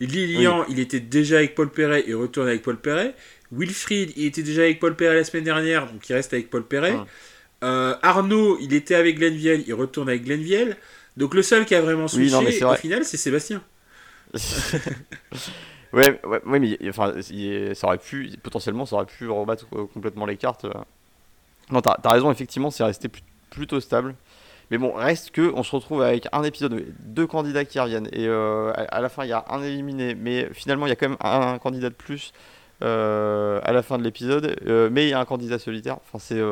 Et 0.00 0.06
Lilian, 0.06 0.64
il 0.68 0.78
était 0.80 1.00
déjà 1.00 1.36
avec 1.38 1.54
Paul 1.54 1.70
Perret, 1.70 2.04
il 2.06 2.14
retourne 2.16 2.48
avec 2.48 2.62
Paul 2.62 2.76
Perret. 2.76 3.14
Wilfried, 3.52 4.12
il 4.16 4.26
était 4.26 4.42
déjà 4.42 4.62
avec 4.62 4.80
Paul 4.80 4.94
Perret 4.96 5.14
la 5.14 5.24
semaine 5.24 5.44
dernière, 5.44 5.90
donc 5.90 6.08
il 6.08 6.12
reste 6.12 6.32
avec 6.34 6.50
Paul 6.50 6.64
Perret. 6.64 6.92
Ouais. 6.94 7.04
Euh, 7.62 7.94
Arnaud, 8.02 8.58
il 8.60 8.74
était 8.74 8.94
avec 8.96 9.16
Glenviel, 9.18 9.64
il 9.66 9.72
retourne 9.74 10.08
avec 10.08 10.24
Glenviel. 10.24 10.76
Donc 11.16 11.32
le 11.34 11.42
seul 11.42 11.64
qui 11.64 11.74
a 11.74 11.80
vraiment 11.80 12.04
Oui, 12.04 12.28
switché 12.28 12.52
c'est 12.52 12.64
au 12.64 12.74
final, 12.74 13.04
c'est 13.04 13.16
Sébastien. 13.16 13.62
ouais, 15.92 16.20
ouais, 16.24 16.40
ouais, 16.44 16.58
mais 16.58 16.78
enfin, 16.88 17.14
ça 17.22 17.86
aurait 17.86 17.98
pu, 17.98 18.30
potentiellement, 18.42 18.86
ça 18.86 18.96
aurait 18.96 19.06
pu 19.06 19.28
rebattre 19.28 19.66
euh, 19.74 19.86
complètement 19.92 20.26
les 20.26 20.36
cartes. 20.36 20.64
euh. 20.64 20.72
Non, 21.70 21.80
t'as 21.80 21.96
as 22.02 22.12
raison, 22.12 22.30
effectivement, 22.30 22.70
c'est 22.70 22.84
resté 22.84 23.08
plut- 23.08 23.22
plutôt 23.50 23.80
stable. 23.80 24.14
Mais 24.70 24.78
bon, 24.78 24.92
reste 24.92 25.30
que 25.30 25.52
on 25.54 25.62
se 25.62 25.74
retrouve 25.74 26.02
avec 26.02 26.26
un 26.32 26.42
épisode, 26.42 26.84
deux 27.00 27.26
candidats 27.26 27.64
qui 27.64 27.78
reviennent, 27.78 28.08
et 28.12 28.26
euh, 28.26 28.72
à, 28.74 29.00
la 29.00 29.08
fin, 29.08 29.24
il 29.24 29.28
y 29.28 29.32
a 29.32 29.44
un 29.50 29.62
éliminé, 29.62 30.14
mais 30.14 30.48
finalement, 30.52 30.86
il 30.86 30.90
y 30.90 30.92
a 30.92 30.96
quand 30.96 31.08
même 31.08 31.18
un, 31.20 31.58
candidat 31.58 31.90
de 31.90 31.94
plus 31.94 32.32
euh, 32.82 33.60
à 33.62 33.72
la 33.72 33.82
fin 33.82 33.98
de 33.98 34.02
l'épisode, 34.02 34.56
euh, 34.66 34.88
mais 34.90 35.06
il 35.06 35.10
y 35.10 35.12
a 35.12 35.20
un 35.20 35.24
candidat 35.24 35.58
solitaire. 35.58 35.98
Enfin, 36.04 36.18
c'est 36.18 36.42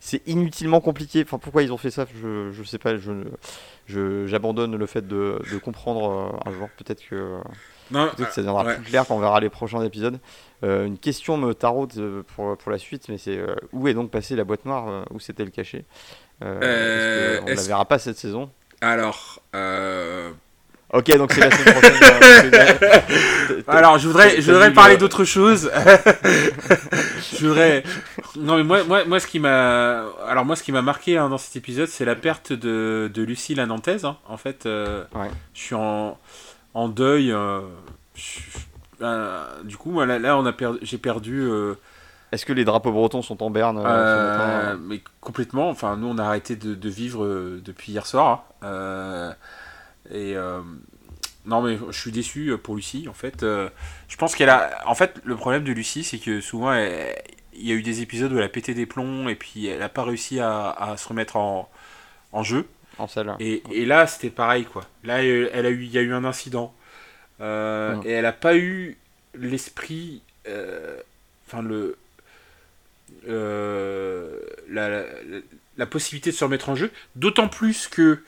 c'est 0.00 0.26
inutilement 0.28 0.80
compliqué. 0.80 1.22
Enfin, 1.24 1.38
pourquoi 1.38 1.62
ils 1.62 1.72
ont 1.72 1.78
fait 1.78 1.90
ça, 1.90 2.06
je, 2.22 2.50
je 2.52 2.62
sais 2.62 2.78
pas. 2.78 2.96
Je, 2.96 4.26
j'abandonne 4.26 4.76
le 4.76 4.86
fait 4.86 5.06
de, 5.06 5.40
de 5.50 5.58
comprendre 5.58 6.38
un 6.44 6.52
jour. 6.52 6.68
Peut-être 6.76 7.02
que. 7.08 7.38
Non, 7.90 8.08
Peut-être 8.16 8.28
que 8.30 8.34
ça 8.34 8.40
deviendra 8.40 8.64
ouais. 8.64 8.74
plus 8.76 8.84
clair 8.84 9.04
quand 9.06 9.14
on 9.16 9.20
verra 9.20 9.40
les 9.40 9.50
prochains 9.50 9.82
épisodes. 9.82 10.18
Euh, 10.62 10.86
une 10.86 10.98
question 10.98 11.36
me 11.36 11.52
taraude 11.52 11.92
euh, 11.98 12.22
pour, 12.34 12.56
pour 12.56 12.72
la 12.72 12.78
suite, 12.78 13.08
mais 13.08 13.18
c'est 13.18 13.36
euh, 13.36 13.54
où 13.72 13.86
est 13.88 13.94
donc 13.94 14.10
passée 14.10 14.34
la 14.36 14.44
boîte 14.44 14.64
noire 14.64 14.86
euh, 14.88 15.02
Où 15.10 15.20
s'était 15.20 15.44
le 15.44 15.50
euh, 15.58 15.80
Euh, 16.42 17.36
que 17.38 17.42
On 17.42 17.46
la 17.46 17.52
est-ce- 17.52 17.68
verra 17.68 17.84
pas 17.84 17.98
cette 17.98 18.16
saison? 18.18 18.50
alors, 18.80 19.40
euh, 19.54 20.30
Ok, 20.92 21.06
donc 21.16 21.32
c'est 21.32 21.40
la 21.40 21.50
semaine 21.50 21.74
prochaine. 21.80 22.50
euh, 22.54 23.62
t'as- 23.66 23.72
Alors, 23.72 23.98
je 23.98 24.06
voudrais, 24.06 24.40
je 24.40 24.52
voudrais 24.52 24.72
parler 24.72 24.94
le- 24.94 25.00
d'autre 25.00 25.24
chose. 25.24 25.70
je 27.38 27.46
voudrais. 27.46 27.82
Non, 28.36 28.56
mais 28.56 28.64
moi, 28.64 28.84
moi, 28.84 29.04
moi, 29.04 29.20
ce 29.20 29.26
qui 29.26 29.40
m'a, 29.40 30.04
alors 30.28 30.44
moi, 30.44 30.56
ce 30.56 30.62
qui 30.62 30.72
m'a 30.72 30.82
marqué 30.82 31.16
hein, 31.18 31.28
dans 31.28 31.38
cet 31.38 31.56
épisode, 31.56 31.88
c'est 31.88 32.04
la 32.04 32.14
perte 32.14 32.52
de, 32.52 33.10
de 33.12 33.22
Lucie 33.22 33.54
la 33.54 33.66
Nantaise. 33.66 34.04
hein. 34.04 34.16
En 34.28 34.36
fait, 34.36 34.66
euh, 34.66 35.04
Ouais. 35.14 35.30
je 35.54 35.60
suis 35.60 35.74
en, 35.74 36.18
en 36.74 36.88
deuil. 36.88 37.32
euh, 37.32 37.60
euh, 39.00 39.62
du 39.64 39.76
coup, 39.76 39.90
moi, 39.90 40.06
là, 40.06 40.18
là, 40.18 40.38
on 40.38 40.46
a 40.46 40.52
perdu, 40.52 40.78
j'ai 40.82 40.98
perdu. 40.98 41.40
euh, 41.40 41.74
Est-ce 42.32 42.46
que 42.46 42.52
les 42.52 42.64
drapeaux 42.64 42.92
bretons 42.92 43.22
sont 43.22 43.42
en 43.42 43.50
berne 43.50 43.78
matin 43.78 44.76
mais 44.80 45.02
complètement. 45.20 45.68
Enfin, 45.70 45.96
nous, 45.96 46.08
on 46.08 46.18
a 46.18 46.24
arrêté 46.24 46.56
de, 46.56 46.74
de 46.74 46.88
vivre 46.88 47.26
depuis 47.64 47.92
hier 47.92 48.06
soir. 48.06 48.44
hein. 48.62 49.34
Et 50.12 50.34
non, 51.46 51.60
mais 51.60 51.78
je 51.90 51.98
suis 51.98 52.12
déçu 52.12 52.56
pour 52.62 52.76
Lucie. 52.76 53.06
En 53.08 53.12
fait, 53.14 53.42
je 53.42 54.16
pense 54.16 54.34
qu'elle 54.34 54.48
a. 54.50 54.70
En 54.86 54.94
fait, 54.94 55.20
le 55.24 55.36
problème 55.36 55.64
de 55.64 55.72
Lucie, 55.72 56.04
c'est 56.04 56.18
que 56.18 56.40
souvent, 56.40 56.72
elle- 56.72 57.14
il 57.56 57.66
y 57.68 57.72
a 57.72 57.74
eu 57.74 57.82
des 57.82 58.02
épisodes 58.02 58.32
où 58.32 58.38
elle 58.38 58.44
a 58.44 58.48
pété 58.48 58.74
des 58.74 58.86
plombs 58.86 59.28
et 59.28 59.36
puis 59.36 59.66
elle 59.66 59.78
n'a 59.78 59.88
pas 59.88 60.02
réussi 60.04 60.40
à, 60.40 60.70
à 60.70 60.96
se 60.96 61.06
remettre 61.08 61.36
en, 61.36 61.70
en 62.32 62.42
jeu. 62.44 62.66
En 62.98 63.08
salle 63.08 63.34
Et, 63.40 63.62
et 63.70 63.84
là, 63.84 64.06
c'était 64.06 64.30
pareil, 64.30 64.64
quoi. 64.64 64.84
Là, 65.02 65.18
euh, 65.18 65.48
elle 65.52 65.66
a 65.66 65.70
eu, 65.70 65.84
il 65.84 65.90
y 65.90 65.98
a 65.98 66.02
eu 66.02 66.12
un 66.12 66.24
incident. 66.24 66.74
Euh, 67.40 67.96
Mm. 67.96 68.02
Et 68.06 68.10
elle 68.10 68.22
n'a 68.22 68.32
pas 68.32 68.56
eu 68.56 68.96
l'esprit, 69.34 70.22
enfin 71.46 71.62
le, 71.62 71.96
la, 73.26 75.02
la, 75.76 75.86
possibilité 75.86 76.30
de 76.30 76.36
se 76.36 76.44
remettre 76.44 76.68
en 76.68 76.76
jeu, 76.76 76.90
d'autant 77.16 77.48
plus 77.48 77.88
que 77.88 78.20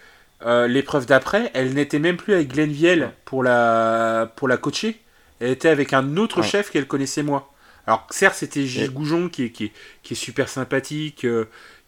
l'épreuve 0.66 1.06
d'après, 1.06 1.50
elle 1.54 1.74
n'était 1.74 1.98
même 1.98 2.16
plus 2.16 2.34
avec 2.34 2.48
Glenn 2.48 2.70
Viel 2.70 3.12
pour 3.24 3.42
la, 3.42 4.32
pour 4.36 4.48
la 4.48 4.56
coacher, 4.56 5.00
elle 5.40 5.50
était 5.50 5.68
avec 5.68 5.92
un 5.92 6.16
autre 6.16 6.42
chef 6.42 6.70
qu'elle 6.70 6.86
connaissait 6.86 7.22
moi. 7.22 7.52
Alors 7.86 8.04
certes 8.10 8.36
c'était 8.36 8.66
Gilles 8.66 8.90
Goujon 8.90 9.28
qui 9.28 9.44
est, 9.44 9.50
qui, 9.50 9.72
est, 10.10 10.14
super 10.14 10.48
sympathique, 10.48 11.24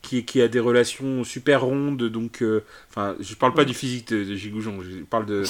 qui, 0.03 0.25
qui, 0.25 0.41
a 0.41 0.49
des 0.49 0.61
relations 0.61 1.25
super 1.25 1.63
rondes, 1.63 2.03
donc 2.05 2.43
enfin 2.91 3.17
je 3.21 3.35
parle 3.35 3.55
pas 3.55 3.65
du 3.65 3.75
physique 3.75 4.09
de, 4.09 4.35
Gilles 4.35 4.53
Goujon, 4.53 4.81
je 4.83 5.03
parle 5.05 5.27
de 5.27 5.45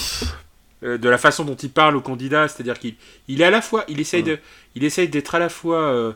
de 0.83 1.09
la 1.09 1.19
façon 1.19 1.45
dont 1.45 1.57
il 1.57 1.70
parle 1.70 1.97
au 1.97 2.01
candidat, 2.01 2.47
c'est-à-dire 2.47 2.79
qu'il 2.79 2.95
il 3.27 3.41
est 3.41 3.45
à 3.45 3.51
la 3.51 3.61
fois, 3.61 3.85
il 3.89 3.99
essaye 4.01 4.23
de, 4.23 4.39
il 4.77 4.85
essaye 4.85 5.09
d'être 5.09 5.35
à 5.35 5.39
la 5.39 5.49
fois 5.49 6.15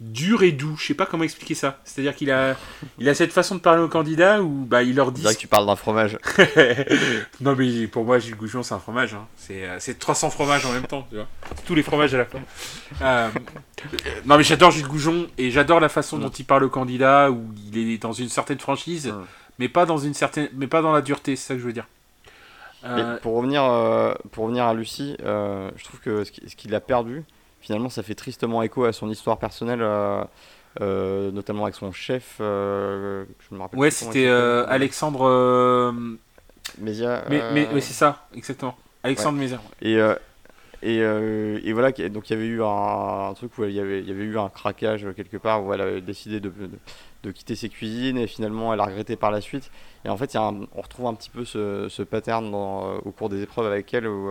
dur 0.00 0.42
et 0.42 0.52
doux. 0.52 0.76
Je 0.78 0.86
sais 0.86 0.94
pas 0.94 1.06
comment 1.06 1.24
expliquer 1.24 1.54
ça. 1.54 1.78
C'est-à-dire 1.84 2.14
qu'il 2.14 2.30
a, 2.30 2.56
il 2.98 3.08
a 3.08 3.14
cette 3.14 3.32
façon 3.32 3.54
de 3.54 3.60
parler 3.60 3.82
aux 3.82 3.88
candidats 3.88 4.42
où 4.42 4.64
bah, 4.64 4.82
il 4.82 4.96
leur 4.96 5.12
dit. 5.12 5.22
C'est 5.22 5.34
que 5.34 5.40
tu 5.40 5.46
parles 5.46 5.66
d'un 5.66 5.76
fromage. 5.76 6.18
non, 7.40 7.54
mais 7.54 7.86
pour 7.86 8.04
moi, 8.04 8.18
Gilles 8.18 8.36
Goujon, 8.36 8.62
c'est 8.62 8.74
un 8.74 8.78
fromage. 8.78 9.14
Hein. 9.14 9.26
C'est, 9.36 9.64
euh, 9.64 9.76
c'est 9.78 9.98
300 9.98 10.30
fromages 10.30 10.64
en 10.64 10.72
même 10.72 10.86
temps. 10.86 11.06
Tu 11.10 11.16
vois 11.16 11.28
Tous 11.66 11.74
les 11.74 11.82
fromages 11.82 12.14
à 12.14 12.18
la 12.18 12.24
fois. 12.24 12.40
Euh, 13.02 13.28
non, 14.24 14.38
mais 14.38 14.42
j'adore 14.42 14.70
Gilles 14.70 14.88
Goujon 14.88 15.26
et 15.36 15.50
j'adore 15.50 15.80
la 15.80 15.90
façon 15.90 16.18
dont 16.18 16.30
il 16.30 16.44
parle 16.44 16.64
aux 16.64 16.70
candidats 16.70 17.30
où 17.30 17.52
il 17.72 17.78
est 17.78 17.98
dans 17.98 18.12
une 18.12 18.30
certaine 18.30 18.58
franchise, 18.58 19.12
mais 19.58 19.68
pas 19.68 19.84
dans 19.84 19.98
une 19.98 20.14
certaine, 20.14 20.48
mais 20.54 20.66
pas 20.66 20.80
dans 20.80 20.92
la 20.92 21.02
dureté. 21.02 21.36
C'est 21.36 21.48
ça 21.48 21.54
que 21.54 21.60
je 21.60 21.66
veux 21.66 21.72
dire. 21.72 21.86
Euh, 22.82 23.18
pour 23.18 23.34
revenir, 23.34 23.62
pour 24.32 24.44
revenir 24.44 24.64
à 24.64 24.72
Lucie, 24.72 25.16
je 25.20 25.84
trouve 25.84 26.00
que 26.00 26.24
ce 26.24 26.56
qu'il 26.56 26.74
a 26.74 26.80
perdu, 26.80 27.24
finalement, 27.60 27.88
ça 27.88 28.02
fait 28.02 28.14
tristement 28.14 28.62
écho 28.62 28.84
à 28.84 28.92
son 28.92 29.10
histoire 29.10 29.38
personnelle, 29.38 29.82
euh, 29.82 30.24
euh, 30.80 31.30
notamment 31.30 31.64
avec 31.64 31.74
son 31.74 31.92
chef. 31.92 32.36
Euh, 32.40 33.24
je 33.48 33.54
me 33.54 33.60
rappelle 33.60 33.78
ouais, 33.78 33.90
c'était 33.90 34.28
Alexandre. 34.28 35.94
Mézia. 36.78 37.24
Mais, 37.28 37.68
c'est 37.80 37.92
ça, 37.92 38.26
exactement. 38.34 38.76
Alexandre 39.02 39.38
ouais. 39.38 39.44
Mézia. 39.44 39.60
Et, 39.82 39.98
et, 40.82 40.98
et, 40.98 41.72
voilà, 41.72 41.92
donc 41.92 42.30
il 42.30 42.32
y 42.32 42.36
avait 42.36 42.46
eu 42.46 42.62
un, 42.62 43.32
truc 43.34 43.56
où 43.58 43.64
il 43.64 43.72
y, 43.72 43.80
avait, 43.80 44.00
il 44.00 44.08
y 44.08 44.10
avait 44.10 44.24
eu 44.24 44.38
un 44.38 44.48
craquage 44.48 45.06
quelque 45.14 45.36
part 45.36 45.64
où 45.64 45.74
elle 45.74 45.80
avait 45.80 46.00
décidé 46.00 46.40
de, 46.40 46.52
de, 47.22 47.30
quitter 47.32 47.54
ses 47.54 47.68
cuisines 47.68 48.16
et 48.16 48.26
finalement 48.26 48.72
elle 48.72 48.80
a 48.80 48.84
regretté 48.84 49.16
par 49.16 49.30
la 49.30 49.40
suite. 49.40 49.70
Et 50.06 50.08
en 50.08 50.16
fait, 50.16 50.32
y 50.32 50.38
a 50.38 50.42
on 50.42 50.80
retrouve 50.80 51.06
un 51.06 51.14
petit 51.14 51.28
peu 51.28 51.44
ce, 51.44 51.88
ce 51.90 52.02
pattern 52.02 52.50
dans, 52.50 52.96
au 52.98 53.10
cours 53.10 53.28
des 53.28 53.42
épreuves 53.42 53.66
avec 53.66 53.92
elle 53.92 54.06
où 54.06 54.30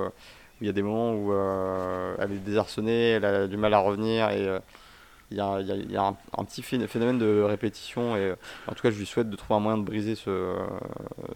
il 0.61 0.67
y 0.67 0.69
a 0.69 0.73
des 0.73 0.81
moments 0.81 1.13
où 1.13 1.31
euh, 1.33 2.15
elle 2.19 2.33
est 2.33 2.37
désarçonnée, 2.37 3.11
elle 3.11 3.25
a 3.25 3.47
du 3.47 3.57
mal 3.57 3.73
à 3.73 3.79
revenir 3.79 4.29
et 4.29 4.47
euh, 4.47 4.59
il 5.31 5.37
y 5.37 5.41
a, 5.41 5.61
y 5.61 5.95
a 5.95 6.15
un, 6.37 6.43
petit 6.43 6.63
phénomène 6.63 7.19
de 7.19 7.41
répétition 7.43 8.17
et 8.17 8.33
en 8.67 8.73
tout 8.73 8.81
cas 8.81 8.89
je 8.89 8.97
lui 8.97 9.05
souhaite 9.05 9.29
de 9.29 9.35
trouver 9.35 9.57
un 9.57 9.59
moyen 9.59 9.77
de 9.77 9.83
briser 9.83 10.15
ce, 10.15 10.55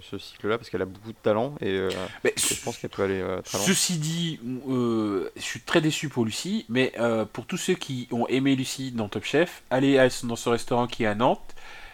ce 0.01 0.17
cycle-là 0.17 0.57
parce 0.57 0.71
qu'elle 0.71 0.81
a 0.81 0.85
beaucoup 0.85 1.11
de 1.11 1.17
talent 1.21 1.53
et, 1.61 1.69
euh, 1.69 1.89
je 2.23 2.63
pense 2.63 2.77
qu'elle 2.79 2.89
peut 2.89 3.03
aller 3.03 3.21
très 3.43 3.57
loin. 3.59 3.67
Ceci 3.67 3.99
dit, 3.99 4.39
je 4.65 5.41
suis 5.41 5.61
très 5.61 5.79
déçu 5.79 6.09
pour 6.09 6.25
Lucie, 6.25 6.65
mais 6.69 6.91
pour 7.33 7.45
tous 7.45 7.57
ceux 7.57 7.75
qui 7.75 8.07
ont 8.11 8.27
aimé 8.27 8.55
Lucie 8.55 8.91
dans 8.91 9.09
Top 9.09 9.25
Chef, 9.25 9.61
allez 9.69 10.07
dans 10.23 10.35
ce 10.35 10.49
restaurant 10.49 10.87
qui 10.87 11.03
est 11.03 11.07
à 11.07 11.13
Nantes, 11.13 11.53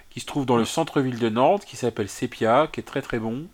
qui 0.10 0.22
se 0.22 0.26
trouve 0.26 0.46
dans 0.46 0.58
le 0.58 0.66
centre-ville 0.66 1.20
de 1.20 1.30
Nantes, 1.30 1.66
qui 1.66 1.76
s'appelle 1.76 2.08
Sepia, 2.08 2.70
qui 2.72 2.80
est 2.80 2.84
très 2.84 3.02
très 3.02 3.20
bon. 3.20 3.48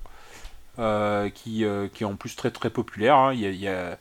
Euh, 0.78 1.30
qui, 1.30 1.64
euh, 1.64 1.88
qui 1.88 2.04
est 2.04 2.06
en 2.06 2.16
plus 2.16 2.36
très 2.36 2.52
très 2.52 2.70
populaire. 2.70 3.16
Hein. 3.16 3.34
Il 3.34 3.40
y 3.56 3.68
a, 3.68 3.98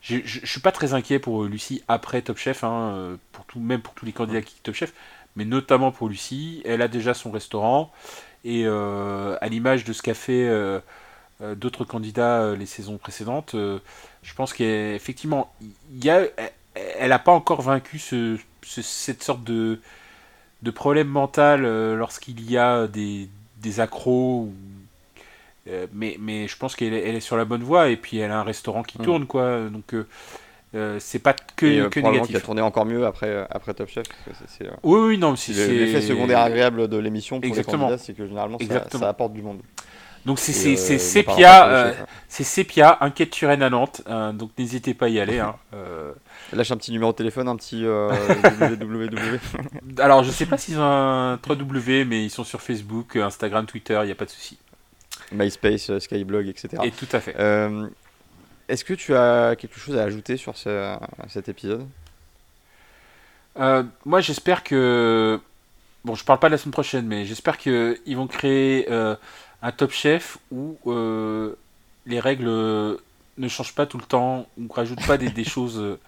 Je, 0.00 0.18
je, 0.24 0.46
suis 0.46 0.60
pas 0.60 0.70
très 0.70 0.94
inquiet 0.94 1.18
pour 1.18 1.44
Lucie 1.44 1.82
après 1.88 2.22
Top 2.22 2.38
Chef, 2.38 2.62
hein, 2.62 2.92
euh, 2.94 3.16
pour 3.32 3.44
tout, 3.46 3.58
même 3.58 3.80
pour 3.80 3.94
tous 3.94 4.06
les 4.06 4.12
candidats 4.12 4.42
qui 4.42 4.54
Top 4.62 4.76
Chef, 4.76 4.92
mais 5.34 5.44
notamment 5.44 5.90
pour 5.90 6.08
Lucie. 6.08 6.62
Elle 6.64 6.82
a 6.82 6.88
déjà 6.88 7.14
son 7.14 7.32
restaurant 7.32 7.92
et 8.44 8.66
à 8.66 9.48
l'image 9.48 9.84
de 9.84 9.92
ce 9.94 10.02
qu'a 10.02 10.14
fait 10.14 10.50
d'autres 11.56 11.84
candidats 11.84 12.54
les 12.54 12.66
saisons 12.66 12.98
précédentes, 12.98 13.54
je 13.54 14.34
pense 14.34 14.52
qu'effectivement, 14.52 15.52
il 15.90 16.04
y 16.04 16.10
a, 16.10 16.24
elle 16.74 17.08
n'a 17.08 17.18
pas 17.18 17.32
encore 17.32 17.62
vaincu 17.62 17.98
ce, 17.98 18.38
cette 18.62 19.22
sorte 19.22 19.44
de, 19.44 19.80
de 20.62 20.70
problème 20.70 21.08
mental 21.08 21.62
lorsqu'il 21.94 22.50
y 22.50 22.58
a 22.58 22.86
des, 22.86 23.30
des 23.56 23.80
accros 23.80 24.42
ou 24.42 24.52
mais, 25.92 26.16
mais 26.20 26.46
je 26.48 26.56
pense 26.56 26.76
qu'elle 26.76 26.94
est, 26.94 27.20
sur 27.20 27.36
la 27.36 27.44
bonne 27.44 27.62
voie 27.62 27.88
et 27.88 27.96
puis 27.96 28.18
elle 28.18 28.30
a 28.30 28.38
un 28.38 28.42
restaurant 28.42 28.82
qui 28.82 29.00
mm. 29.00 29.04
tourne 29.04 29.26
quoi 29.26 29.60
donc 29.70 29.94
euh, 29.94 30.06
euh, 30.74 30.96
c'est 30.98 31.20
pas 31.20 31.34
que, 31.34 31.86
et, 31.86 31.88
que 31.88 32.00
négatif. 32.00 32.30
qui 32.30 32.36
a 32.36 32.40
tourné 32.40 32.60
encore 32.60 32.84
mieux 32.84 33.06
après, 33.06 33.46
après 33.50 33.74
Top 33.74 33.88
Chef. 33.88 34.06
c'est, 34.48 34.68
oui, 34.82 35.00
oui, 35.00 35.18
non, 35.18 35.36
c'est 35.36 35.52
l'effet 35.52 36.00
secondaire 36.00 36.40
agréable 36.40 36.88
de 36.88 36.96
l'émission 36.96 37.40
pour 37.40 37.46
Exactement. 37.46 37.84
les 37.84 37.90
candidats, 37.90 38.04
c'est 38.04 38.14
que 38.14 38.26
généralement 38.26 38.58
ça, 38.58 38.84
ça, 38.90 39.08
apporte 39.08 39.32
du 39.32 39.42
monde. 39.42 39.60
Donc 40.26 40.38
c'est 40.38 40.52
c'est 40.52 40.76
c'est 40.76 40.98
Sepia, 40.98 41.94
c'est 42.28 42.44
Sepia, 42.44 42.98
Inquiète 43.02 43.30
Turenne 43.30 43.62
à 43.62 43.70
Nantes. 43.70 44.02
donc 44.34 44.50
n'hésitez 44.58 44.94
pas 44.94 45.06
à 45.06 45.10
y 45.10 45.20
aller. 45.20 45.38
Hein, 45.38 45.54
Lâche 46.52 46.72
un 46.72 46.76
petit 46.76 46.90
numéro 46.90 47.12
de 47.12 47.16
téléphone, 47.16 47.46
un 47.46 47.56
petit 47.56 47.84
www. 47.86 49.38
Alors 49.98 50.24
je 50.24 50.30
sais 50.32 50.46
pas 50.46 50.58
s'ils 50.58 50.78
ont 50.78 50.82
un 50.82 51.36
3W, 51.36 52.04
mais 52.04 52.24
ils 52.24 52.30
sont 52.30 52.44
sur 52.44 52.60
Facebook, 52.60 53.14
Instagram, 53.14 53.66
Twitter, 53.66 53.98
il 54.02 54.06
n'y 54.06 54.12
a 54.12 54.16
pas 54.16 54.24
de 54.24 54.30
souci. 54.30 54.58
MySpace, 55.34 55.90
euh, 55.90 56.00
Skyblog, 56.00 56.48
etc. 56.48 56.82
Et 56.84 56.90
tout 56.90 57.08
à 57.12 57.20
fait. 57.20 57.34
Euh, 57.38 57.88
est-ce 58.68 58.84
que 58.84 58.94
tu 58.94 59.14
as 59.14 59.56
quelque 59.56 59.78
chose 59.78 59.96
à 59.96 60.02
ajouter 60.04 60.36
sur 60.36 60.56
ce, 60.56 60.96
cet 61.28 61.48
épisode? 61.48 61.86
Euh, 63.58 63.82
Moi, 64.04 64.20
j'espère 64.20 64.64
que. 64.64 65.38
Bon, 66.04 66.14
je 66.14 66.24
parle 66.24 66.38
pas 66.38 66.48
de 66.48 66.52
la 66.52 66.58
semaine 66.58 66.72
prochaine, 66.72 67.06
mais 67.06 67.24
j'espère 67.24 67.56
qu'ils 67.56 68.16
vont 68.16 68.26
créer 68.26 68.90
un 68.90 69.72
Top 69.72 69.90
Chef 69.90 70.38
où 70.50 70.76
les 72.06 72.20
règles 72.20 72.46
ne 72.46 73.48
changent 73.48 73.74
pas 73.74 73.86
tout 73.86 73.98
le 73.98 74.04
temps, 74.04 74.46
ou 74.58 74.70
rajoutent 74.70 75.06
pas 75.06 75.16
des, 75.16 75.30
des 75.30 75.44
choses. 75.54 75.98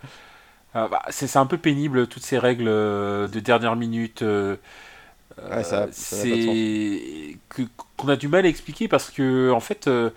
Bah, 0.75 1.01
c'est 1.09 1.37
un 1.37 1.47
peu 1.47 1.57
pénible, 1.57 2.07
toutes 2.09 2.25
ces 2.25 2.39
règles 2.39 2.67
de 2.67 3.41
dernière 3.41 3.77
minute. 3.77 4.23
Ça, 5.63 5.89
c'est 5.93 7.37
qu'on 7.97 8.09
a 8.09 8.17
du 8.17 8.29
mal 8.29 8.47
à 8.47 8.49
expliquer 8.49 8.89
parce 8.89 9.11
que 9.11 9.51
en 9.51 9.61
fait 9.61 9.87
euh, 9.87 10.11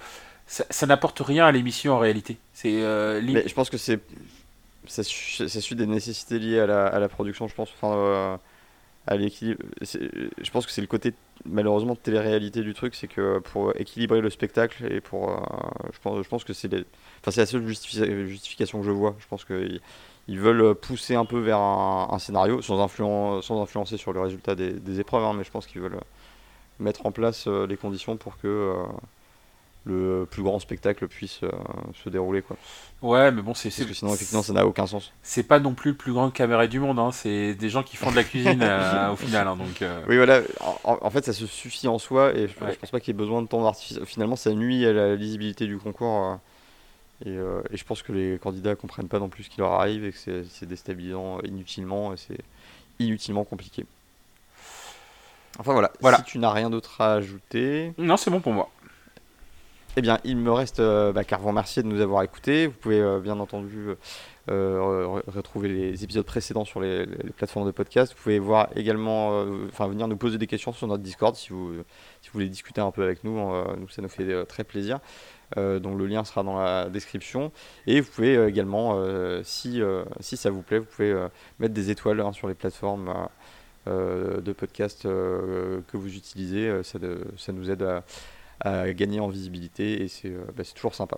ça, 0.48 0.86
n'apporte 0.88 1.20
rien 1.20 1.46
à 1.46 1.52
l'émission 1.52 1.94
en 1.94 2.00
réalité. 2.00 2.38
C'est 2.54 2.82
euh, 2.82 3.22
Mais 3.24 3.48
je 3.48 3.54
pense 3.54 3.70
que 3.70 3.78
c'est 3.78 4.00
ça, 4.88 5.04
suit 5.04 5.76
des 5.76 5.86
nécessités 5.86 6.40
liées 6.40 6.60
à 6.60 6.66
la, 6.66 6.88
à 6.88 7.00
la 7.00 7.08
production, 7.10 7.48
je 7.48 7.56
pense. 7.56 7.70
Enfin, 7.80 7.96
euh, 7.96 8.38
à 9.08 9.16
l'équilibre. 9.16 9.64
Je 9.82 10.52
pense 10.52 10.66
que 10.66 10.72
c'est 10.72 10.82
le 10.82 10.88
côté 10.88 11.14
malheureusement 11.46 11.94
de 11.94 12.00
télé-réalité 12.00 12.62
du 12.62 12.74
truc, 12.74 12.96
c'est 12.96 13.08
que 13.08 13.40
pour 13.40 13.74
équilibrer 13.76 14.22
le 14.22 14.30
spectacle 14.30 14.91
et 14.91 15.02
pour, 15.02 15.41
je 15.91 16.00
pense, 16.00 16.24
je 16.24 16.30
pense 16.30 16.44
que 16.44 16.54
c'est 16.54 16.72
enfin, 16.74 17.32
c'est 17.32 17.41
la 17.41 17.46
seule 17.46 17.68
justification 17.68 18.80
que 18.80 18.86
je 18.86 18.91
vois. 18.91 19.16
Je 19.20 19.28
pense 19.28 19.46
qu'ils 19.46 19.82
ils 20.30 20.39
veulent 20.39 20.76
pousser 20.76 21.15
un 21.15 21.26
peu 21.26 21.39
vers 21.39 21.60
un, 21.60 22.19
scénario 22.19 22.61
sans, 22.61 22.80
influence, 22.80 23.45
sans 23.45 23.61
influencer 23.61 23.97
sur 23.97 24.14
le 24.14 24.22
résultat 24.22 24.53
des, 24.53 24.73
des 24.73 24.99
épreuves, 24.99 25.23
hein, 25.23 25.34
mais 25.35 25.43
je 25.43 25.49
pense 25.49 25.65
qu'ils 25.65 25.81
veulent 25.81 25.99
mettre 26.80 27.06
en 27.07 27.11
place 27.11 27.45
euh, 27.47 27.65
les 27.68 27.77
conditions 27.77 28.15
pour 28.15 28.38
que 28.38 28.47
euh, 28.47 28.84
le 29.85 30.27
plus 30.30 30.43
grand 30.43 30.60
spectacle 30.60 31.07
puisse 31.07 31.41
euh, 31.43 31.49
se 32.03 32.10
dérouler 32.10 32.43
quoi. 32.43 32.57
Ouais, 33.01 33.31
mais 33.31 33.41
bon, 33.41 33.56
c'est 33.56 33.69
parce 33.69 33.85
que 33.85 33.93
sinon 33.93 34.14
effectivement 34.14 34.43
ça 34.43 34.53
n'a 34.53 34.68
aucun 34.68 34.85
sens. 34.85 35.11
C'est 35.23 35.43
pas 35.43 35.60
non 35.60 35.73
plus 35.73 35.91
le 35.91 35.97
plus 35.97 36.14
grand 36.14 36.30
caméra 36.30 36.68
du 36.68 36.80
monde, 36.80 36.99
hein. 36.99 37.11
c'est 37.11 37.56
des 37.56 37.69
gens 37.69 37.81
qui 37.81 37.97
font 37.97 38.11
de 38.11 38.15
la 38.15 38.23
cuisine 38.23 38.64
au 39.11 39.15
final, 39.15 39.47
hein, 39.47 39.56
donc. 39.56 39.84
Oui 40.07 40.18
voilà, 40.18 40.41
en, 40.84 41.10
fait 41.10 41.26
ça 41.26 41.34
se 41.34 41.47
suffit 41.47 41.88
en 41.88 41.97
soi 41.97 42.35
et 42.35 42.47
je, 42.47 42.53
pense 42.53 42.91
pas 42.91 42.99
qu'il 42.99 43.14
y 43.14 43.15
ait 43.15 43.18
besoin 43.18 43.41
de 43.41 43.47
temps 43.47 43.64
d'artifice. 43.64 43.99
Finalement 44.06 44.35
ça 44.35 44.51
nuit 44.53 44.85
à 44.85 44.93
la 44.93 45.15
lisibilité 45.15 45.65
du 45.65 45.77
concours 45.77 46.39
et, 47.26 47.34
et, 47.34 47.78
je 47.78 47.84
pense 47.84 48.02
que 48.02 48.12
les 48.12 48.40
candidats 48.40 48.76
comprennent 48.76 49.10
pas 49.10 49.20
non 49.20 49.30
plus 49.30 49.44
ce 49.44 49.50
qui 49.50 49.60
leur 49.60 49.74
arrive 49.74 50.06
et 50.06 50.12
que 50.12 50.18
c'est 50.18 50.66
déstabilisant 50.66 51.41
inutilement 51.41 52.14
et 52.14 52.18
c'est 52.18 52.40
inutilement 53.00 53.44
compliqué. 53.44 53.86
Enfin 55.58 55.74
voilà, 55.74 55.91
voilà. 56.00 56.18
si 56.18 56.24
tu 56.24 56.40
n'as 56.40 56.52
rien 56.52 56.70
d'autre 56.70 57.02
à 57.02 57.16
ajouter. 57.16 57.94
Non, 57.98 58.18
c'est 58.18 58.32
bon 58.32 58.40
pour 58.40 58.54
moi. 58.54 58.70
Eh 59.98 60.02
bien, 60.02 60.20
il 60.24 60.38
me 60.38 60.52
reste 60.52 60.80
euh, 60.80 61.12
bah, 61.12 61.24
qu'à 61.24 61.38
vous 61.38 61.48
remercier 61.48 61.82
de 61.84 61.88
nous 61.88 62.00
avoir 62.00 62.24
écoutés. 62.24 62.68
Vous 62.68 62.74
pouvez 62.74 63.02
euh, 63.02 63.20
bien 63.20 63.40
entendu 63.40 63.90
euh, 64.50 65.20
retrouver 65.28 65.68
les 65.68 66.04
épisodes 66.04 66.26
précédents 66.26 66.64
sur 66.64 66.80
les, 66.80 67.06
plateformes 67.36 67.66
de 67.66 67.72
podcast. 67.72 68.14
Vous 68.16 68.24
pouvez 68.24 68.40
voir 68.40 68.70
également, 68.76 69.44
enfin 69.68 69.88
venir 69.88 70.08
nous 70.08 70.16
poser 70.16 70.38
des 70.38 70.48
questions 70.48 70.72
sur 70.72 70.88
notre 70.88 71.04
Discord 71.04 71.36
si 71.36 71.50
vous, 71.50 71.74
si 72.22 72.30
vous 72.30 72.34
voulez 72.34 72.50
discuter 72.50 72.80
un 72.80 72.91
peu 72.91 73.04
avec 73.04 73.24
nous. 73.24 73.38
nous, 73.78 73.90
ça 73.90 74.02
nous 74.02 74.10
fait 74.10 74.46
très 74.46 74.64
plaisir. 74.64 75.00
Donc 75.55 75.97
le 75.97 76.05
lien 76.05 76.23
sera 76.23 76.43
dans 76.43 76.59
la 76.59 76.89
description. 76.89 77.51
Et 77.88 78.01
vous 78.01 78.09
pouvez 78.09 78.47
également, 78.47 79.01
si, 79.43 79.81
si 80.19 80.38
ça 80.38 80.49
vous 80.49 80.61
plaît, 80.61 80.80
vous 80.80 80.85
pouvez 80.85 81.27
mettre 81.59 81.73
des 81.73 81.89
étoiles 81.89 82.21
hein, 82.21 82.31
sur 82.31 82.47
les 82.47 82.53
plateformes 82.53 83.13
euh, 83.89 84.41
de 84.41 84.51
podcast 84.51 85.05
euh, 85.05 85.80
que 85.91 85.97
vous 85.97 86.15
utilisez. 86.15 86.67
Euh, 86.67 86.84
ça, 86.84 86.99
ça 87.38 87.53
nous 87.53 87.71
aide 87.71 87.85
à, 88.61 88.91
gagner 88.91 89.21
en 89.21 89.30
visibilité 89.30 90.03
et 90.03 90.09
c'est 90.09 90.34
bah, 90.55 90.63
toujours 90.76 90.93
sympa. 90.93 91.17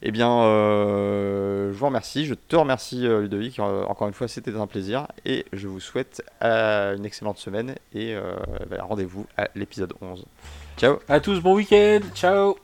Eh 0.00 0.10
bien, 0.10 0.26
je 0.26 1.70
vous 1.70 1.86
remercie. 1.86 2.24
Je 2.24 2.34
te 2.34 2.56
remercie, 2.56 3.02
Ludovic. 3.06 3.60
encore 3.60 4.08
une 4.08 4.14
fois, 4.14 4.26
c'était 4.26 4.56
un 4.56 4.66
plaisir. 4.66 5.06
Et 5.24 5.44
je 5.52 5.68
vous 5.68 5.80
souhaite 5.80 6.24
une 6.40 7.04
excellente 7.04 7.38
semaine. 7.38 7.76
Et 7.94 8.16
bah, 8.68 8.78
rendez-vous 8.80 9.26
à 9.36 9.48
l'épisode 9.54 9.92
11. 10.00 10.24
Ciao. 10.76 10.98
À 11.08 11.20
tous, 11.20 11.40
bon 11.40 11.54
week-end. 11.54 12.00
Ciao. 12.14 12.56